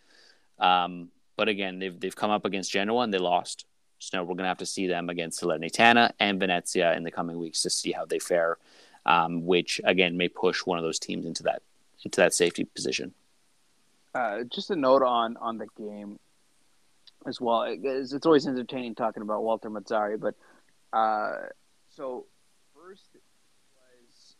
Um, 0.59 1.09
but 1.35 1.49
again, 1.49 1.79
they've 1.79 1.99
they've 1.99 2.15
come 2.15 2.31
up 2.31 2.45
against 2.45 2.71
Genoa 2.71 3.01
and 3.03 3.13
they 3.13 3.17
lost. 3.19 3.65
So 3.99 4.21
we're 4.21 4.35
going 4.35 4.39
to 4.39 4.45
have 4.45 4.59
to 4.59 4.65
see 4.65 4.87
them 4.87 5.09
against 5.09 5.41
Salernitana 5.41 6.11
and 6.19 6.39
Venezia 6.39 6.95
in 6.95 7.03
the 7.03 7.11
coming 7.11 7.39
weeks 7.39 7.61
to 7.63 7.69
see 7.69 7.91
how 7.91 8.05
they 8.05 8.19
fare, 8.19 8.57
um, 9.05 9.45
which 9.45 9.81
again 9.83 10.17
may 10.17 10.29
push 10.29 10.65
one 10.65 10.77
of 10.77 10.83
those 10.83 10.99
teams 10.99 11.25
into 11.25 11.43
that 11.43 11.61
into 12.03 12.21
that 12.21 12.33
safety 12.33 12.63
position. 12.63 13.13
Uh, 14.13 14.43
just 14.43 14.69
a 14.69 14.75
note 14.75 15.03
on 15.03 15.35
on 15.37 15.57
the 15.57 15.67
game 15.77 16.19
as 17.25 17.41
well. 17.41 17.63
It's, 17.63 18.13
it's 18.13 18.25
always 18.25 18.47
entertaining 18.47 18.95
talking 18.95 19.23
about 19.23 19.43
Walter 19.43 19.69
Mazzarri, 19.69 20.19
but 20.19 20.35
uh, 20.93 21.47
so 21.89 22.25
first 22.75 23.09
was 23.13 24.35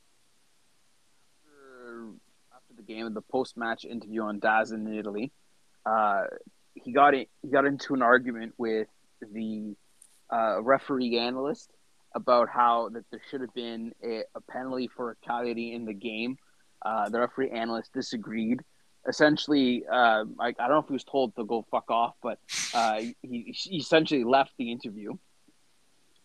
after, 1.45 2.05
after 2.55 2.73
the 2.75 2.83
game, 2.83 3.13
the 3.13 3.21
post 3.21 3.57
match 3.57 3.85
interview 3.85 4.21
on 4.21 4.39
Daz 4.39 4.71
in 4.71 4.87
Italy. 4.93 5.31
Uh, 5.85 6.25
he 6.73 6.91
got 6.91 7.13
in, 7.13 7.25
he 7.41 7.49
got 7.49 7.65
into 7.65 7.93
an 7.93 8.01
argument 8.01 8.53
with 8.57 8.87
the 9.21 9.75
uh, 10.31 10.61
referee 10.61 11.17
analyst 11.17 11.71
about 12.15 12.49
how 12.49 12.89
that 12.89 13.03
there 13.11 13.21
should 13.29 13.41
have 13.41 13.53
been 13.53 13.93
a, 14.03 14.23
a 14.35 14.41
penalty 14.49 14.89
for 14.95 15.11
a 15.11 15.15
Cagliari 15.27 15.73
in 15.73 15.85
the 15.85 15.93
game. 15.93 16.37
Uh, 16.81 17.09
the 17.09 17.19
referee 17.19 17.51
analyst 17.51 17.93
disagreed. 17.93 18.61
Essentially, 19.07 19.85
uh, 19.89 20.25
I, 20.39 20.47
I 20.47 20.51
don't 20.51 20.69
know 20.69 20.79
if 20.79 20.87
he 20.87 20.93
was 20.93 21.03
told 21.03 21.35
to 21.35 21.45
go 21.45 21.65
fuck 21.71 21.89
off, 21.89 22.15
but 22.21 22.39
uh, 22.73 22.99
he, 23.21 23.55
he 23.55 23.77
essentially 23.77 24.23
left 24.23 24.51
the 24.57 24.71
interview. 24.71 25.13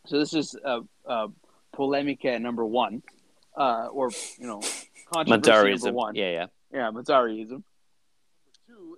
So 0.06 0.18
this 0.18 0.34
is 0.34 0.56
uh, 0.64 0.80
uh, 1.06 1.28
polemica 1.72 2.38
number 2.38 2.66
one, 2.66 3.02
uh, 3.56 3.86
or 3.86 4.10
you 4.38 4.46
know, 4.46 4.60
controversy 5.12 5.84
number 5.84 5.92
one. 5.92 6.14
Yeah, 6.16 6.30
yeah. 6.30 6.46
Yeah, 6.72 6.90
Mazzarism. 6.90 7.62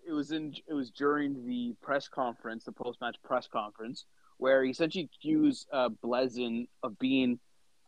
It 0.06 0.12
was 0.12 0.30
in 0.32 0.54
it 0.66 0.74
was 0.74 0.90
during 0.90 1.46
the 1.46 1.74
press 1.82 2.08
conference, 2.08 2.64
the 2.64 2.72
post 2.72 3.00
match 3.00 3.16
press 3.24 3.48
conference, 3.48 4.04
where 4.38 4.62
he 4.62 4.70
essentially 4.70 5.08
accused 5.14 5.68
uh, 5.72 5.88
Blessin 6.02 6.68
of 6.82 6.98
being 6.98 7.38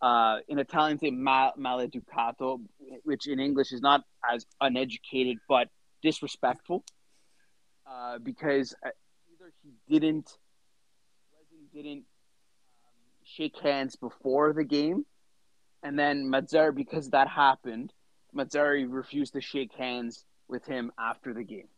uh, 0.01 0.39
in 0.49 0.59
Italian 0.59 0.99
say 0.99 1.11
mal- 1.11 1.55
maleducato, 1.59 2.61
which 3.05 3.27
in 3.27 3.41
English 3.41 3.73
is 3.73 3.81
not 3.81 4.03
as 4.31 4.47
uneducated 4.61 5.39
but 5.49 5.69
disrespectful, 6.03 6.85
uh, 7.91 8.19
because 8.19 8.75
uh, 8.85 8.91
either 9.33 9.53
he 9.63 9.73
didn't 9.89 10.39
Blessin 11.33 11.83
didn't 11.83 11.99
um, 11.99 12.05
shake 13.25 13.59
hands 13.59 13.97
before 13.97 14.53
the 14.53 14.65
game, 14.65 15.05
and 15.83 15.99
then 15.99 16.31
Mazzarri 16.31 16.75
because 16.75 17.11
that 17.11 17.29
happened, 17.29 17.93
Mazzarri 18.35 18.87
refused 18.89 19.33
to 19.35 19.41
shake 19.41 19.73
hands 19.75 20.25
with 20.49 20.65
him 20.65 20.93
after 20.99 21.35
the 21.35 21.45
game. 21.45 21.69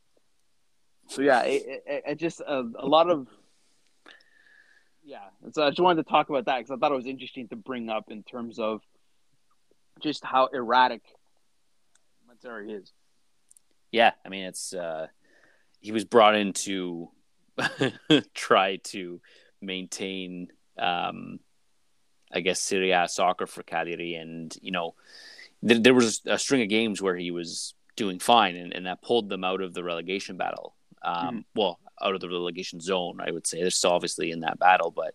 So 1.09 1.23
yeah, 1.23 1.43
it, 1.43 1.83
it, 1.87 2.03
it 2.07 2.15
just 2.19 2.41
a, 2.41 2.65
a 2.79 2.87
lot 2.87 3.11
of 3.11 3.27
yeah. 5.05 5.29
So 5.53 5.65
I 5.65 5.71
just 5.71 5.81
wanted 5.81 6.05
to 6.05 6.11
talk 6.11 6.29
about 6.29 6.45
that 6.45 6.59
because 6.59 6.71
I 6.71 6.77
thought 6.77 6.93
it 6.93 6.97
was 6.97 7.07
interesting 7.07 7.49
to 7.49 7.57
bring 7.57 7.89
up 7.89 8.11
in 8.11 8.23
terms 8.23 8.59
of 8.59 8.83
just 10.01 10.23
how 10.23 10.49
erratic 10.53 11.03
Mazzarri 12.29 12.79
is. 12.79 12.93
Yeah, 13.91 14.13
I 14.25 14.29
mean 14.29 14.45
it's 14.45 14.75
uh 14.75 15.07
he 15.81 15.93
was 15.93 16.05
brought 16.05 16.35
in 16.35 16.53
to 16.53 17.09
try 18.35 18.77
to 18.77 19.21
maintain 19.63 20.49
um 20.79 21.41
I 22.31 22.41
guess 22.41 22.61
Serie 22.61 22.91
A 22.91 23.09
soccer 23.09 23.47
for 23.47 23.63
Cagliari 23.63 24.15
and 24.15 24.55
you 24.61 24.73
know 24.73 24.95
th- 25.67 25.83
there 25.83 25.95
was 25.95 26.21
a 26.27 26.39
string 26.39 26.61
of 26.61 26.69
games 26.69 27.01
where 27.01 27.17
he 27.17 27.31
was 27.31 27.73
doing 27.97 28.19
fine 28.19 28.57
and, 28.57 28.75
and 28.75 28.87
that 28.87 29.03
pulled 29.03 29.31
them 29.31 29.43
out 29.43 29.63
of 29.63 29.73
the 29.73 29.83
relegation 29.83 30.37
battle. 30.37 30.75
Um 31.03 31.45
well 31.55 31.79
out 32.01 32.15
of 32.15 32.21
the 32.21 32.29
relegation 32.29 32.81
zone, 32.81 33.19
I 33.21 33.31
would 33.31 33.47
say. 33.47 33.61
They're 33.61 33.71
still 33.71 33.93
obviously 33.93 34.31
in 34.31 34.41
that 34.41 34.59
battle, 34.59 34.91
but 34.91 35.15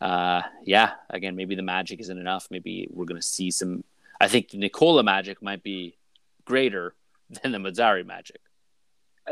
uh 0.00 0.42
yeah, 0.64 0.92
again 1.08 1.36
maybe 1.36 1.54
the 1.54 1.62
magic 1.62 2.00
isn't 2.00 2.18
enough. 2.18 2.48
Maybe 2.50 2.88
we're 2.90 3.06
gonna 3.06 3.22
see 3.22 3.50
some 3.50 3.84
I 4.20 4.28
think 4.28 4.52
Nicola 4.52 5.02
magic 5.02 5.42
might 5.42 5.62
be 5.62 5.96
greater 6.44 6.94
than 7.42 7.52
the 7.52 7.58
Mazzarri 7.58 8.06
magic. 8.06 8.40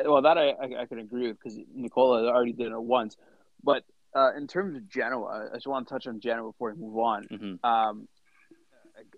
Well, 0.04 0.22
that 0.22 0.38
I, 0.38 0.50
I, 0.50 0.82
I 0.82 0.86
can 0.86 0.98
agree 0.98 1.28
with 1.28 1.38
because 1.42 1.58
Nicola 1.74 2.28
already 2.28 2.52
did 2.52 2.70
it 2.70 2.80
once. 2.80 3.16
But 3.62 3.84
uh, 4.14 4.30
in 4.36 4.46
terms 4.46 4.76
of 4.76 4.88
Genoa, 4.88 5.48
I 5.50 5.56
just 5.56 5.66
want 5.66 5.88
to 5.88 5.94
touch 5.94 6.06
on 6.06 6.20
Genoa 6.20 6.52
before 6.52 6.72
we 6.72 6.80
move 6.80 6.98
on. 6.98 7.24
hmm 7.24 7.66
Um, 7.66 8.08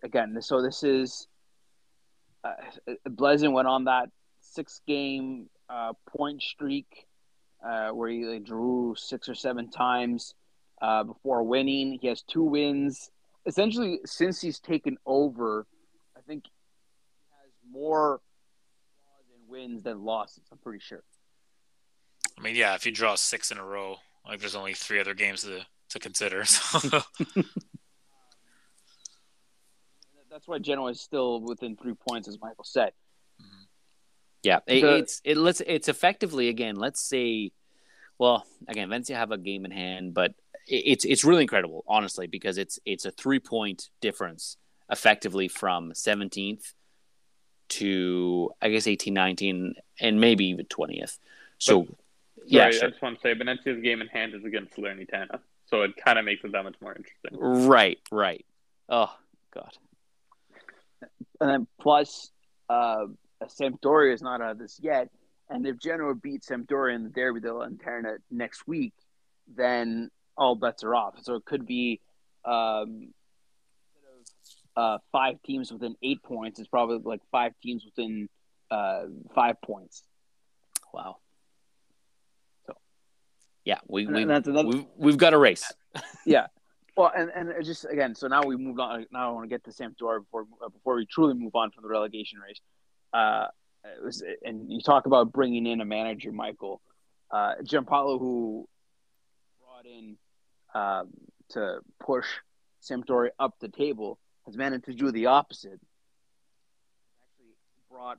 again, 0.02 0.40
so 0.40 0.62
this 0.62 0.82
is 0.82 1.26
uh, 2.44 2.54
went 3.16 3.68
on 3.68 3.84
that 3.84 4.08
six 4.40 4.80
game 4.86 5.48
uh, 5.70 5.92
point 6.16 6.42
streak 6.42 7.06
uh, 7.64 7.90
where 7.90 8.08
he 8.08 8.24
like, 8.24 8.44
drew 8.44 8.94
six 8.96 9.28
or 9.28 9.34
seven 9.34 9.70
times 9.70 10.34
uh, 10.82 11.04
before 11.04 11.42
winning. 11.42 11.98
He 12.00 12.08
has 12.08 12.22
two 12.22 12.42
wins. 12.42 13.10
Essentially, 13.46 14.00
since 14.04 14.40
he's 14.40 14.58
taken 14.58 14.96
over, 15.06 15.66
I 16.16 16.20
think 16.20 16.44
he 16.44 16.50
has 17.42 17.50
more 17.72 18.20
draws 19.02 19.24
and 19.34 19.48
wins 19.48 19.82
than 19.82 20.04
losses. 20.04 20.42
I'm 20.52 20.58
pretty 20.58 20.80
sure. 20.80 21.02
I 22.38 22.42
mean, 22.42 22.56
yeah, 22.56 22.74
if 22.74 22.86
you 22.86 22.92
draw 22.92 23.14
six 23.14 23.50
in 23.50 23.58
a 23.58 23.64
row, 23.64 23.96
like 24.26 24.40
there's 24.40 24.56
only 24.56 24.74
three 24.74 25.00
other 25.00 25.14
games 25.14 25.42
to 25.42 25.66
to 25.90 25.98
consider. 25.98 26.44
So 26.44 27.02
That's 30.30 30.46
why 30.46 30.60
Genoa 30.60 30.92
is 30.92 31.00
still 31.00 31.40
within 31.40 31.76
three 31.76 31.94
points, 32.08 32.28
as 32.28 32.38
Michael 32.40 32.62
said. 32.62 32.92
Yeah, 34.42 34.60
it, 34.66 34.80
The- 34.80 34.96
it's 34.98 35.20
it 35.24 35.36
let's 35.36 35.60
it's 35.66 35.88
effectively 35.88 36.48
again. 36.48 36.76
Let's 36.76 37.00
say, 37.00 37.52
well, 38.18 38.46
again, 38.68 38.88
Venezia 38.88 39.16
have 39.16 39.32
a 39.32 39.38
game 39.38 39.64
in 39.64 39.70
hand, 39.70 40.14
but 40.14 40.32
it, 40.66 40.82
it's 40.86 41.04
it's 41.04 41.24
really 41.24 41.42
incredible, 41.42 41.84
honestly, 41.86 42.26
because 42.26 42.56
it's 42.58 42.78
it's 42.86 43.04
a 43.04 43.10
three 43.10 43.38
point 43.40 43.90
difference 44.00 44.56
effectively 44.90 45.48
from 45.48 45.94
seventeenth 45.94 46.72
to 47.68 48.50
I 48.60 48.68
guess 48.70 48.86
18, 48.88 49.14
19, 49.14 49.74
and 50.00 50.20
maybe 50.20 50.46
even 50.46 50.66
twentieth. 50.66 51.18
So, 51.58 51.86
yeah, 52.46 52.62
Sorry, 52.62 52.72
sure. 52.72 52.84
I 52.86 52.90
just 52.90 53.02
want 53.02 53.16
to 53.16 53.22
say 53.22 53.34
Venezia's 53.34 53.80
game 53.82 54.00
in 54.00 54.08
hand 54.08 54.34
is 54.34 54.44
against 54.44 54.74
Salernitana, 54.76 55.38
so 55.66 55.82
it 55.82 55.92
kind 56.02 56.18
of 56.18 56.24
makes 56.24 56.42
it 56.44 56.52
that 56.52 56.64
much 56.64 56.74
more 56.80 56.96
interesting. 56.96 57.68
right, 57.68 57.98
right. 58.10 58.44
Oh 58.88 59.14
God, 59.52 59.70
And 61.40 61.50
then 61.50 61.66
plus, 61.80 62.30
uh, 62.68 63.04
Sampdoria 63.48 64.12
is 64.14 64.22
not 64.22 64.40
out 64.40 64.52
of 64.52 64.58
this 64.58 64.78
yet. 64.82 65.08
And 65.48 65.66
if 65.66 65.78
Genoa 65.78 66.14
beats 66.14 66.48
Sampdoria 66.48 66.94
in 66.94 67.02
the 67.04 67.08
Derby 67.10 67.40
della 67.40 67.68
Lanterna 67.68 68.18
next 68.30 68.66
week, 68.68 68.92
then 69.56 70.10
all 70.36 70.54
bets 70.54 70.84
are 70.84 70.94
off. 70.94 71.14
So 71.22 71.34
it 71.34 71.44
could 71.44 71.66
be 71.66 72.00
um, 72.44 73.08
instead 74.40 74.60
of 74.76 74.94
uh, 74.94 74.98
five 75.10 75.42
teams 75.42 75.72
within 75.72 75.96
eight 76.02 76.22
points, 76.22 76.60
it's 76.60 76.68
probably 76.68 76.98
like 77.02 77.20
five 77.32 77.52
teams 77.62 77.84
within 77.84 78.28
uh, 78.70 79.02
five 79.34 79.60
points. 79.62 80.04
wow. 80.94 81.16
So- 82.66 82.76
yeah, 83.64 83.78
we, 83.88 84.06
we, 84.06 84.22
another, 84.22 84.52
we've, 84.64 84.86
we've 84.96 85.18
got 85.18 85.34
a 85.34 85.38
race. 85.38 85.70
Yeah. 86.26 86.46
Well, 86.96 87.12
and, 87.16 87.30
and 87.30 87.64
just 87.64 87.86
again, 87.86 88.14
so 88.14 88.26
now 88.26 88.42
we 88.44 88.56
moved 88.56 88.78
on. 88.78 89.06
Now 89.10 89.30
I 89.30 89.32
want 89.32 89.44
to 89.44 89.48
get 89.48 89.64
to 89.64 89.70
Sampdoria 89.70 90.20
before 90.20 90.44
before 90.70 90.96
we 90.96 91.06
truly 91.06 91.32
move 91.32 91.54
on 91.54 91.70
from 91.70 91.82
the 91.82 91.88
relegation 91.88 92.40
race. 92.40 92.60
Uh, 93.12 93.46
was, 94.02 94.22
and 94.44 94.70
you 94.70 94.80
talk 94.80 95.06
about 95.06 95.32
bringing 95.32 95.66
in 95.66 95.80
a 95.80 95.84
manager, 95.84 96.32
Michael 96.32 96.80
uh, 97.30 97.54
Giampaolo, 97.62 98.18
who 98.18 98.68
brought 99.62 99.86
in 99.86 100.16
um, 100.74 101.08
to 101.50 101.80
push 101.98 102.26
Sampdoria 102.82 103.30
up 103.38 103.54
the 103.60 103.68
table, 103.68 104.18
has 104.46 104.56
managed 104.56 104.84
to 104.86 104.94
do 104.94 105.10
the 105.10 105.26
opposite. 105.26 105.80
Actually, 107.22 107.54
brought 107.90 108.18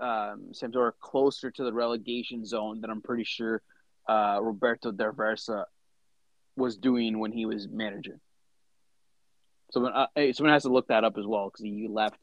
um, 0.00 0.52
Sampdoria 0.52 0.92
closer 1.00 1.50
to 1.50 1.64
the 1.64 1.72
relegation 1.72 2.44
zone 2.44 2.80
than 2.80 2.90
I'm 2.90 3.02
pretty 3.02 3.24
sure 3.24 3.62
uh, 4.08 4.38
Roberto 4.40 4.92
D'Aversa 4.92 5.64
was 6.56 6.76
doing 6.76 7.18
when 7.18 7.32
he 7.32 7.46
was 7.46 7.68
manager. 7.68 8.18
Someone, 9.72 9.92
uh, 9.92 10.06
someone 10.32 10.52
has 10.52 10.64
to 10.64 10.68
look 10.68 10.88
that 10.88 11.04
up 11.04 11.16
as 11.16 11.26
well 11.26 11.48
because 11.48 11.62
he 11.62 11.86
left 11.88 12.18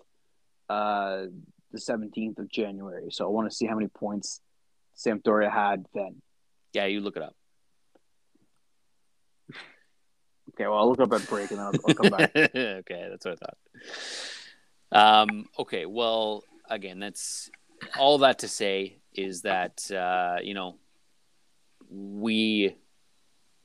uh, 0.70 1.28
the 1.72 1.80
17th 1.80 2.40
of 2.40 2.50
January. 2.50 3.08
So 3.12 3.26
I 3.26 3.30
want 3.30 3.50
to 3.50 3.56
see 3.56 3.66
how 3.66 3.76
many 3.76 3.88
points 3.88 4.42
Sampdoria 4.98 5.52
had 5.52 5.86
then. 5.94 6.22
Yeah, 6.74 6.86
you 6.86 7.02
look 7.02 7.18
it 7.18 7.24
up. 7.24 7.36
Okay, 10.54 10.66
well, 10.66 10.80
I'll 10.80 10.90
look 10.90 11.02
up 11.02 11.14
at 11.14 11.28
break 11.28 11.52
and 11.52 11.60
then 11.60 11.66
I'll, 11.68 11.74
I'll 11.88 11.94
come 11.94 12.10
back. 12.10 12.32
okay, 12.36 13.08
that's 13.12 13.26
what 13.26 13.38
I 13.38 13.46
thought. 13.46 15.28
Um, 15.30 15.46
okay, 15.60 15.86
well, 15.86 16.44
again, 16.70 17.00
that's 17.00 17.52
all 18.00 18.20
that 18.20 18.40
to 18.40 18.48
say 18.48 18.98
is 19.14 19.42
that 19.42 19.92
uh, 19.92 20.38
you 20.42 20.54
know 20.54 20.78
we 21.90 22.76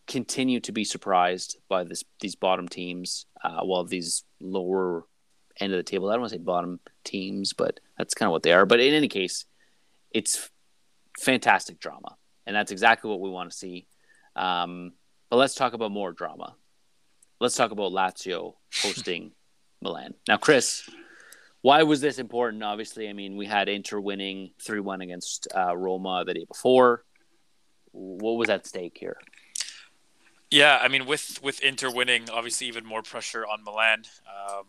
continue 0.07 0.61
to 0.61 0.73
be 0.73 0.85
surprised 0.85 1.59
by 1.69 1.85
this 1.85 2.05
these 2.21 2.35
bottom 2.35 2.69
teams, 2.69 3.27
uh, 3.43 3.63
while 3.63 3.85
these 3.85 4.25
lower 4.41 5.05
end 5.61 5.73
of 5.73 5.79
the 5.79 5.83
table. 5.83 6.09
I 6.09 6.15
don't 6.15 6.23
want 6.23 6.33
to 6.33 6.39
say 6.39 6.43
bottom 6.43 6.81
teams, 7.05 7.53
but 7.53 7.81
that's 8.03 8.15
kind 8.15 8.29
of 8.29 8.33
what 8.33 8.43
they 8.43 8.53
are. 8.53 8.67
But 8.67 8.81
in 8.81 8.95
any 8.95 9.09
case, 9.09 9.47
it's 10.11 10.51
fantastic 11.19 11.79
drama, 11.79 12.17
and 12.47 12.55
that's 12.55 12.73
exactly 12.73 13.09
what 13.09 13.21
we 13.21 13.31
want 13.31 13.51
to 13.51 13.57
see. 13.57 13.87
Um, 14.37 14.93
but 15.31 15.37
let's 15.37 15.55
talk 15.55 15.73
about 15.73 15.91
more 15.91 16.13
drama 16.13 16.57
let's 17.43 17.57
talk 17.57 17.73
about 17.73 17.93
Lazio 17.93 18.55
hosting 18.83 19.33
Milan. 19.83 20.15
Now, 20.29 20.37
Chris, 20.37 20.89
why 21.61 21.83
was 21.83 22.01
this 22.01 22.19
important? 22.19 22.63
Obviously, 22.63 23.09
I 23.09 23.13
mean, 23.13 23.37
we 23.37 23.47
had 23.47 23.69
Inter 23.69 23.99
winning 24.01 24.53
3 24.63 24.81
1 24.81 25.03
against 25.03 25.49
uh, 25.55 25.77
Roma 25.77 26.25
the 26.25 26.35
day 26.35 26.45
before. 26.45 27.05
What 27.91 28.33
was 28.33 28.49
at 28.49 28.67
stake 28.67 28.97
here? 28.99 29.19
yeah, 30.51 30.79
I 30.81 30.89
mean, 30.89 31.07
with 31.07 31.41
with 31.43 31.61
Inter 31.61 31.91
winning, 31.91 32.31
obviously 32.31 32.69
even 32.69 32.87
more 32.87 33.03
pressure 33.03 33.45
on 33.45 33.65
Milan. 33.65 34.05
Um, 34.27 34.67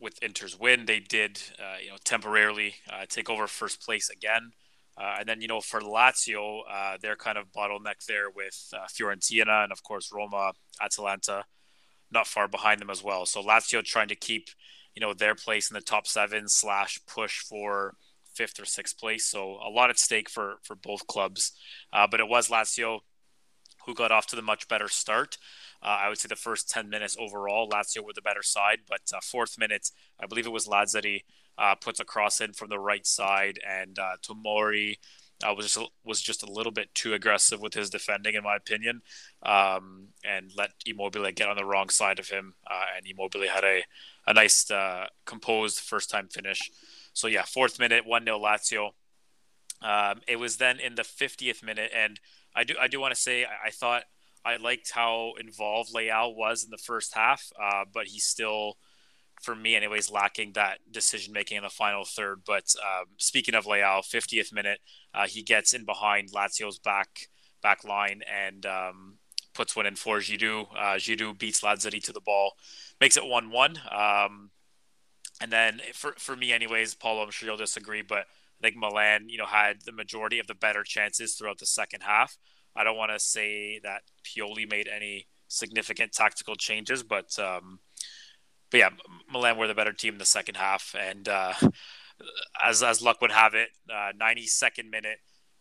with 0.00 0.22
Inter's 0.22 0.58
win, 0.58 0.86
they 0.86 1.00
did 1.00 1.40
uh, 1.58 1.78
you 1.82 1.90
know 1.90 1.96
temporarily 2.04 2.74
uh, 2.90 3.06
take 3.08 3.30
over 3.30 3.46
first 3.46 3.82
place 3.82 4.10
again. 4.10 4.52
Uh, 4.96 5.16
and 5.18 5.28
then 5.28 5.40
you 5.40 5.48
know 5.48 5.60
for 5.60 5.80
Lazio, 5.80 6.60
they're 7.00 7.16
kind 7.16 7.38
of 7.38 7.52
bottleneck 7.52 8.04
there 8.06 8.30
with 8.30 8.72
Fiorentina 8.90 9.64
and 9.64 9.72
of 9.72 9.82
course 9.82 10.10
Roma, 10.12 10.52
Atalanta, 10.80 11.44
not 12.12 12.26
far 12.26 12.46
behind 12.46 12.80
them 12.80 12.90
as 12.90 13.02
well. 13.02 13.26
So 13.26 13.42
Lazio 13.42 13.82
trying 13.82 14.08
to 14.08 14.14
keep 14.16 14.48
you 14.94 15.00
know 15.00 15.12
their 15.12 15.34
place 15.34 15.70
in 15.70 15.74
the 15.74 15.80
top 15.80 16.06
seven 16.06 16.48
slash 16.48 17.00
push 17.06 17.40
for 17.40 17.94
fifth 18.34 18.60
or 18.60 18.64
sixth 18.64 18.98
place. 18.98 19.26
So 19.26 19.58
a 19.64 19.70
lot 19.70 19.90
at 19.90 19.98
stake 19.98 20.28
for 20.28 20.56
for 20.62 20.76
both 20.76 21.06
clubs. 21.06 21.52
Uh, 21.92 22.06
but 22.10 22.20
it 22.20 22.28
was 22.28 22.48
Lazio 22.48 23.00
who 23.86 23.94
got 23.94 24.12
off 24.12 24.26
to 24.28 24.36
the 24.36 24.42
much 24.42 24.68
better 24.68 24.88
start. 24.88 25.36
Uh, 25.84 25.98
I 26.02 26.08
would 26.08 26.18
say 26.18 26.28
the 26.28 26.36
first 26.36 26.70
10 26.70 26.88
minutes 26.88 27.16
overall, 27.20 27.68
Lazio 27.68 28.02
were 28.02 28.14
the 28.14 28.22
better 28.22 28.42
side, 28.42 28.80
but 28.88 29.02
uh, 29.14 29.20
fourth 29.22 29.58
minute, 29.58 29.90
I 30.18 30.26
believe 30.26 30.46
it 30.46 30.52
was 30.52 30.66
Lazzari 30.66 31.24
uh, 31.58 31.74
puts 31.74 32.00
a 32.00 32.04
cross 32.04 32.40
in 32.40 32.54
from 32.54 32.70
the 32.70 32.78
right 32.78 33.06
side, 33.06 33.58
and 33.68 33.98
uh, 33.98 34.16
Tomori 34.26 34.96
uh, 35.44 35.52
was 35.54 35.66
just 35.66 35.90
was 36.04 36.22
just 36.22 36.42
a 36.42 36.50
little 36.50 36.72
bit 36.72 36.94
too 36.94 37.12
aggressive 37.12 37.60
with 37.60 37.74
his 37.74 37.90
defending, 37.90 38.34
in 38.34 38.42
my 38.42 38.56
opinion, 38.56 39.02
um, 39.42 40.08
and 40.24 40.50
let 40.56 40.70
Immobile 40.86 41.30
get 41.32 41.48
on 41.48 41.56
the 41.56 41.64
wrong 41.64 41.90
side 41.90 42.18
of 42.18 42.28
him, 42.28 42.54
uh, 42.68 42.84
and 42.96 43.06
Immobile 43.06 43.48
had 43.48 43.64
a 43.64 43.82
a 44.26 44.32
nice 44.32 44.70
composed 45.26 45.80
first 45.80 46.08
time 46.10 46.28
finish. 46.28 46.70
So 47.12 47.26
yeah, 47.26 47.42
fourth 47.42 47.78
minute, 47.78 48.06
one 48.06 48.24
0 48.24 48.38
Lazio. 48.38 48.90
Um, 49.82 50.22
it 50.26 50.36
was 50.36 50.56
then 50.56 50.80
in 50.80 50.94
the 50.94 51.02
50th 51.02 51.62
minute, 51.62 51.90
and 51.94 52.18
I 52.54 52.64
do 52.64 52.74
I 52.80 52.88
do 52.88 53.00
want 53.00 53.14
to 53.14 53.20
say 53.20 53.44
I, 53.44 53.66
I, 53.66 53.70
thought 53.70 54.04
I 54.44 54.56
liked 54.56 54.90
how 54.92 55.32
involved 55.40 55.94
Leao 55.94 56.34
was 56.36 56.64
in 56.64 56.70
the 56.70 56.76
first 56.76 57.14
half, 57.14 57.50
uh, 57.60 57.84
but 57.92 58.06
he 58.06 58.18
still, 58.18 58.76
for 59.40 59.54
me 59.54 59.74
anyways, 59.74 60.10
lacking 60.10 60.52
that 60.52 60.78
decision 60.90 61.32
making 61.32 61.56
in 61.56 61.62
the 61.62 61.70
final 61.70 62.04
third. 62.04 62.42
But 62.46 62.74
um, 62.82 63.06
speaking 63.16 63.54
of 63.54 63.64
Leao, 63.64 64.00
50th 64.00 64.52
minute, 64.52 64.80
uh, 65.14 65.26
he 65.26 65.42
gets 65.42 65.72
in 65.72 65.84
behind 65.84 66.32
Lazio's 66.32 66.78
back 66.78 67.28
back 67.62 67.82
line 67.82 68.20
and 68.30 68.66
um, 68.66 69.18
puts 69.54 69.74
one 69.74 69.86
in 69.86 69.96
for 69.96 70.18
Giroud. 70.18 70.66
Uh, 70.76 70.96
Giroud 70.96 71.38
beats 71.38 71.62
Lazzari 71.62 72.02
to 72.04 72.12
the 72.12 72.20
ball, 72.20 72.52
makes 73.00 73.16
it 73.16 73.24
one 73.24 73.50
one. 73.50 73.78
Um, 73.90 74.50
and 75.40 75.50
then 75.50 75.80
for 75.94 76.14
for 76.18 76.36
me 76.36 76.52
anyways, 76.52 76.94
Paulo, 76.94 77.22
I'm 77.22 77.30
sure 77.30 77.48
you'll 77.48 77.56
disagree, 77.56 78.02
but 78.02 78.26
I 78.60 78.62
think 78.62 78.76
Milan, 78.76 79.28
you 79.28 79.38
know, 79.38 79.46
had 79.46 79.82
the 79.84 79.92
majority 79.92 80.38
of 80.38 80.46
the 80.46 80.54
better 80.54 80.84
chances 80.84 81.34
throughout 81.34 81.58
the 81.58 81.66
second 81.66 82.02
half. 82.02 82.36
I 82.76 82.84
don't 82.84 82.96
want 82.96 83.12
to 83.12 83.18
say 83.18 83.80
that 83.82 84.02
Pioli 84.24 84.68
made 84.68 84.88
any 84.88 85.26
significant 85.48 86.12
tactical 86.12 86.56
changes, 86.56 87.02
but 87.02 87.38
um, 87.38 87.78
but 88.70 88.78
yeah, 88.78 88.90
Milan 89.30 89.56
were 89.56 89.68
the 89.68 89.74
better 89.74 89.92
team 89.92 90.14
in 90.14 90.18
the 90.18 90.24
second 90.24 90.56
half, 90.56 90.94
and 90.98 91.28
uh, 91.28 91.52
as 92.64 92.82
as 92.82 93.02
luck 93.02 93.20
would 93.20 93.32
have 93.32 93.54
it, 93.54 93.68
uh, 93.90 94.12
92nd 94.20 94.90
minute, 94.90 95.18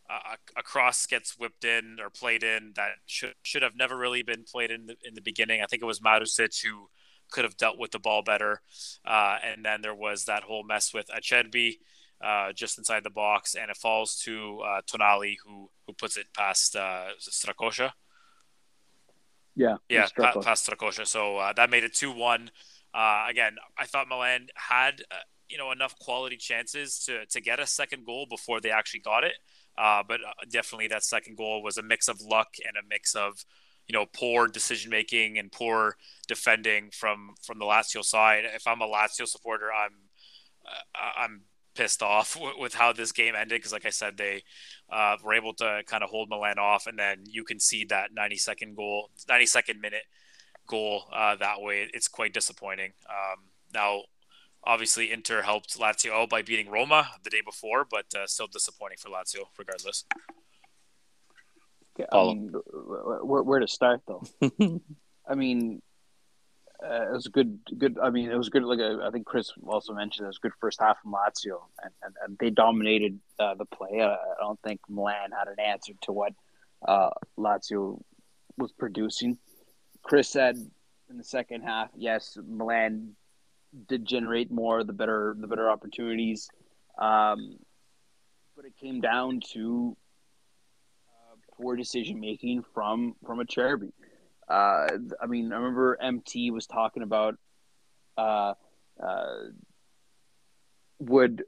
uh, 0.09 0.35
a 0.57 0.63
cross 0.63 1.05
gets 1.05 1.37
whipped 1.37 1.63
in 1.63 1.97
or 2.01 2.09
played 2.09 2.43
in 2.43 2.73
that 2.75 2.91
should 3.05 3.35
should 3.41 3.61
have 3.61 3.75
never 3.75 3.97
really 3.97 4.23
been 4.23 4.43
played 4.43 4.71
in 4.71 4.87
the, 4.87 4.95
in 5.03 5.13
the 5.13 5.21
beginning. 5.21 5.61
I 5.61 5.65
think 5.65 5.81
it 5.81 5.87
was 5.87 5.99
Marusic 5.99 6.63
who 6.63 6.89
could 7.31 7.43
have 7.43 7.57
dealt 7.57 7.79
with 7.79 7.91
the 7.91 7.99
ball 7.99 8.21
better, 8.23 8.61
uh, 9.05 9.37
and 9.43 9.63
then 9.63 9.81
there 9.81 9.95
was 9.95 10.25
that 10.25 10.43
whole 10.43 10.63
mess 10.63 10.93
with 10.93 11.07
Acerbi 11.07 11.77
uh, 12.23 12.53
just 12.53 12.77
inside 12.77 13.03
the 13.03 13.09
box, 13.09 13.55
and 13.55 13.69
it 13.69 13.77
falls 13.77 14.15
to 14.21 14.61
uh, 14.61 14.81
Tonali, 14.81 15.35
who 15.45 15.69
who 15.85 15.93
puts 15.93 16.15
it 16.17 16.27
past 16.35 16.75
uh, 16.75 17.07
Strakosha. 17.19 17.91
Yeah, 19.55 19.77
yeah, 19.89 20.07
pa- 20.15 20.39
past 20.41 20.67
Strakosha. 20.67 21.05
So 21.05 21.37
uh, 21.37 21.53
that 21.53 21.69
made 21.69 21.83
it 21.83 21.93
two 21.93 22.11
one. 22.11 22.49
Uh, 22.93 23.25
again, 23.29 23.55
I 23.77 23.85
thought 23.85 24.07
Milan 24.07 24.47
had 24.55 25.01
uh, 25.11 25.15
you 25.49 25.57
know 25.57 25.71
enough 25.71 25.97
quality 25.99 26.37
chances 26.37 26.99
to 27.05 27.25
to 27.25 27.41
get 27.41 27.59
a 27.59 27.67
second 27.67 28.05
goal 28.05 28.25
before 28.29 28.61
they 28.61 28.71
actually 28.71 29.01
got 29.01 29.23
it. 29.23 29.33
Uh, 29.77 30.03
but 30.07 30.21
definitely 30.49 30.87
that 30.87 31.03
second 31.03 31.35
goal 31.35 31.61
was 31.61 31.77
a 31.77 31.83
mix 31.83 32.07
of 32.07 32.21
luck 32.21 32.55
and 32.65 32.77
a 32.77 32.87
mix 32.87 33.15
of 33.15 33.43
you 33.87 33.93
know 33.93 34.05
poor 34.13 34.47
decision 34.47 34.89
making 34.89 35.37
and 35.37 35.51
poor 35.51 35.97
defending 36.27 36.89
from 36.91 37.35
from 37.45 37.59
the 37.59 37.65
Lazio 37.65 38.03
side. 38.03 38.45
If 38.45 38.65
I'm 38.65 38.81
a 38.81 38.87
Lazio 38.87 39.27
supporter, 39.27 39.71
I'm 39.73 39.93
I'm 40.95 41.41
pissed 41.73 42.01
off 42.01 42.35
with, 42.41 42.53
with 42.57 42.73
how 42.73 42.93
this 42.93 43.11
game 43.11 43.35
ended 43.35 43.59
because, 43.59 43.71
like 43.71 43.85
I 43.85 43.91
said, 43.91 44.17
they 44.17 44.43
uh, 44.91 45.17
were 45.23 45.33
able 45.33 45.53
to 45.55 45.83
kind 45.85 46.03
of 46.03 46.09
hold 46.09 46.29
Milan 46.29 46.59
off, 46.59 46.87
and 46.87 46.97
then 46.97 47.23
you 47.25 47.43
can 47.43 47.59
see 47.59 47.85
that 47.85 48.13
90 48.13 48.37
second 48.37 48.75
goal, 48.75 49.09
90 49.27 49.45
second 49.45 49.81
minute 49.81 50.03
goal 50.67 51.03
uh, 51.13 51.35
that 51.35 51.61
way. 51.61 51.87
It's 51.93 52.07
quite 52.07 52.33
disappointing. 52.33 52.93
Um, 53.09 53.45
now, 53.73 54.03
obviously, 54.63 55.11
Inter 55.11 55.41
helped 55.41 55.77
Lazio 55.77 56.27
by 56.29 56.41
beating 56.41 56.69
Roma 56.69 57.09
the 57.23 57.29
day 57.29 57.41
before, 57.43 57.85
but 57.89 58.05
uh, 58.15 58.27
still 58.27 58.47
disappointing 58.47 58.97
for 58.99 59.09
Lazio 59.09 59.45
regardless. 59.57 60.05
Yeah, 61.97 62.05
I 62.11 62.23
mean, 62.23 62.51
where, 63.23 63.43
where 63.43 63.59
to 63.59 63.67
start 63.67 64.01
though? 64.07 64.23
I 65.27 65.35
mean, 65.35 65.81
uh, 66.83 67.09
it 67.09 67.13
was 67.13 67.25
a 67.25 67.29
good, 67.29 67.59
good. 67.77 67.97
I 68.01 68.09
mean, 68.09 68.29
it 68.29 68.37
was 68.37 68.49
good. 68.49 68.63
Like 68.63 68.79
uh, 68.79 69.05
I 69.05 69.11
think 69.11 69.25
Chris 69.25 69.51
also 69.65 69.93
mentioned, 69.93 70.25
it 70.25 70.27
was 70.27 70.37
a 70.37 70.47
good 70.47 70.53
first 70.59 70.81
half 70.81 71.01
from 71.01 71.13
Lazio, 71.13 71.61
and, 71.81 71.93
and, 72.03 72.15
and 72.23 72.37
they 72.39 72.49
dominated 72.49 73.19
uh, 73.39 73.55
the 73.55 73.65
play. 73.65 74.01
I, 74.01 74.17
don't 74.39 74.59
think 74.61 74.81
Milan 74.89 75.31
had 75.31 75.47
an 75.47 75.59
answer 75.59 75.93
to 76.01 76.11
what 76.11 76.33
uh, 76.87 77.11
Lazio 77.37 78.01
was 78.57 78.71
producing. 78.73 79.37
Chris 80.03 80.29
said 80.29 80.57
in 81.09 81.17
the 81.17 81.23
second 81.23 81.61
half, 81.61 81.89
yes, 81.95 82.37
Milan 82.45 83.15
did 83.87 84.05
generate 84.05 84.51
more, 84.51 84.83
the 84.83 84.93
better, 84.93 85.35
the 85.39 85.47
better 85.47 85.69
opportunities, 85.69 86.49
um, 86.97 87.57
but 88.55 88.65
it 88.65 88.73
came 88.79 88.99
down 88.99 89.39
to 89.53 89.95
uh, 91.07 91.35
poor 91.55 91.75
decision 91.75 92.19
making 92.19 92.63
from 92.73 93.15
from 93.25 93.39
a 93.39 93.45
Acerbi. 93.45 93.91
Uh, 94.47 94.87
I 95.21 95.25
mean, 95.27 95.51
I 95.53 95.57
remember 95.57 95.97
MT 96.01 96.51
was 96.51 96.67
talking 96.67 97.03
about 97.03 97.35
uh, 98.17 98.53
uh, 99.01 99.35
would 100.99 101.43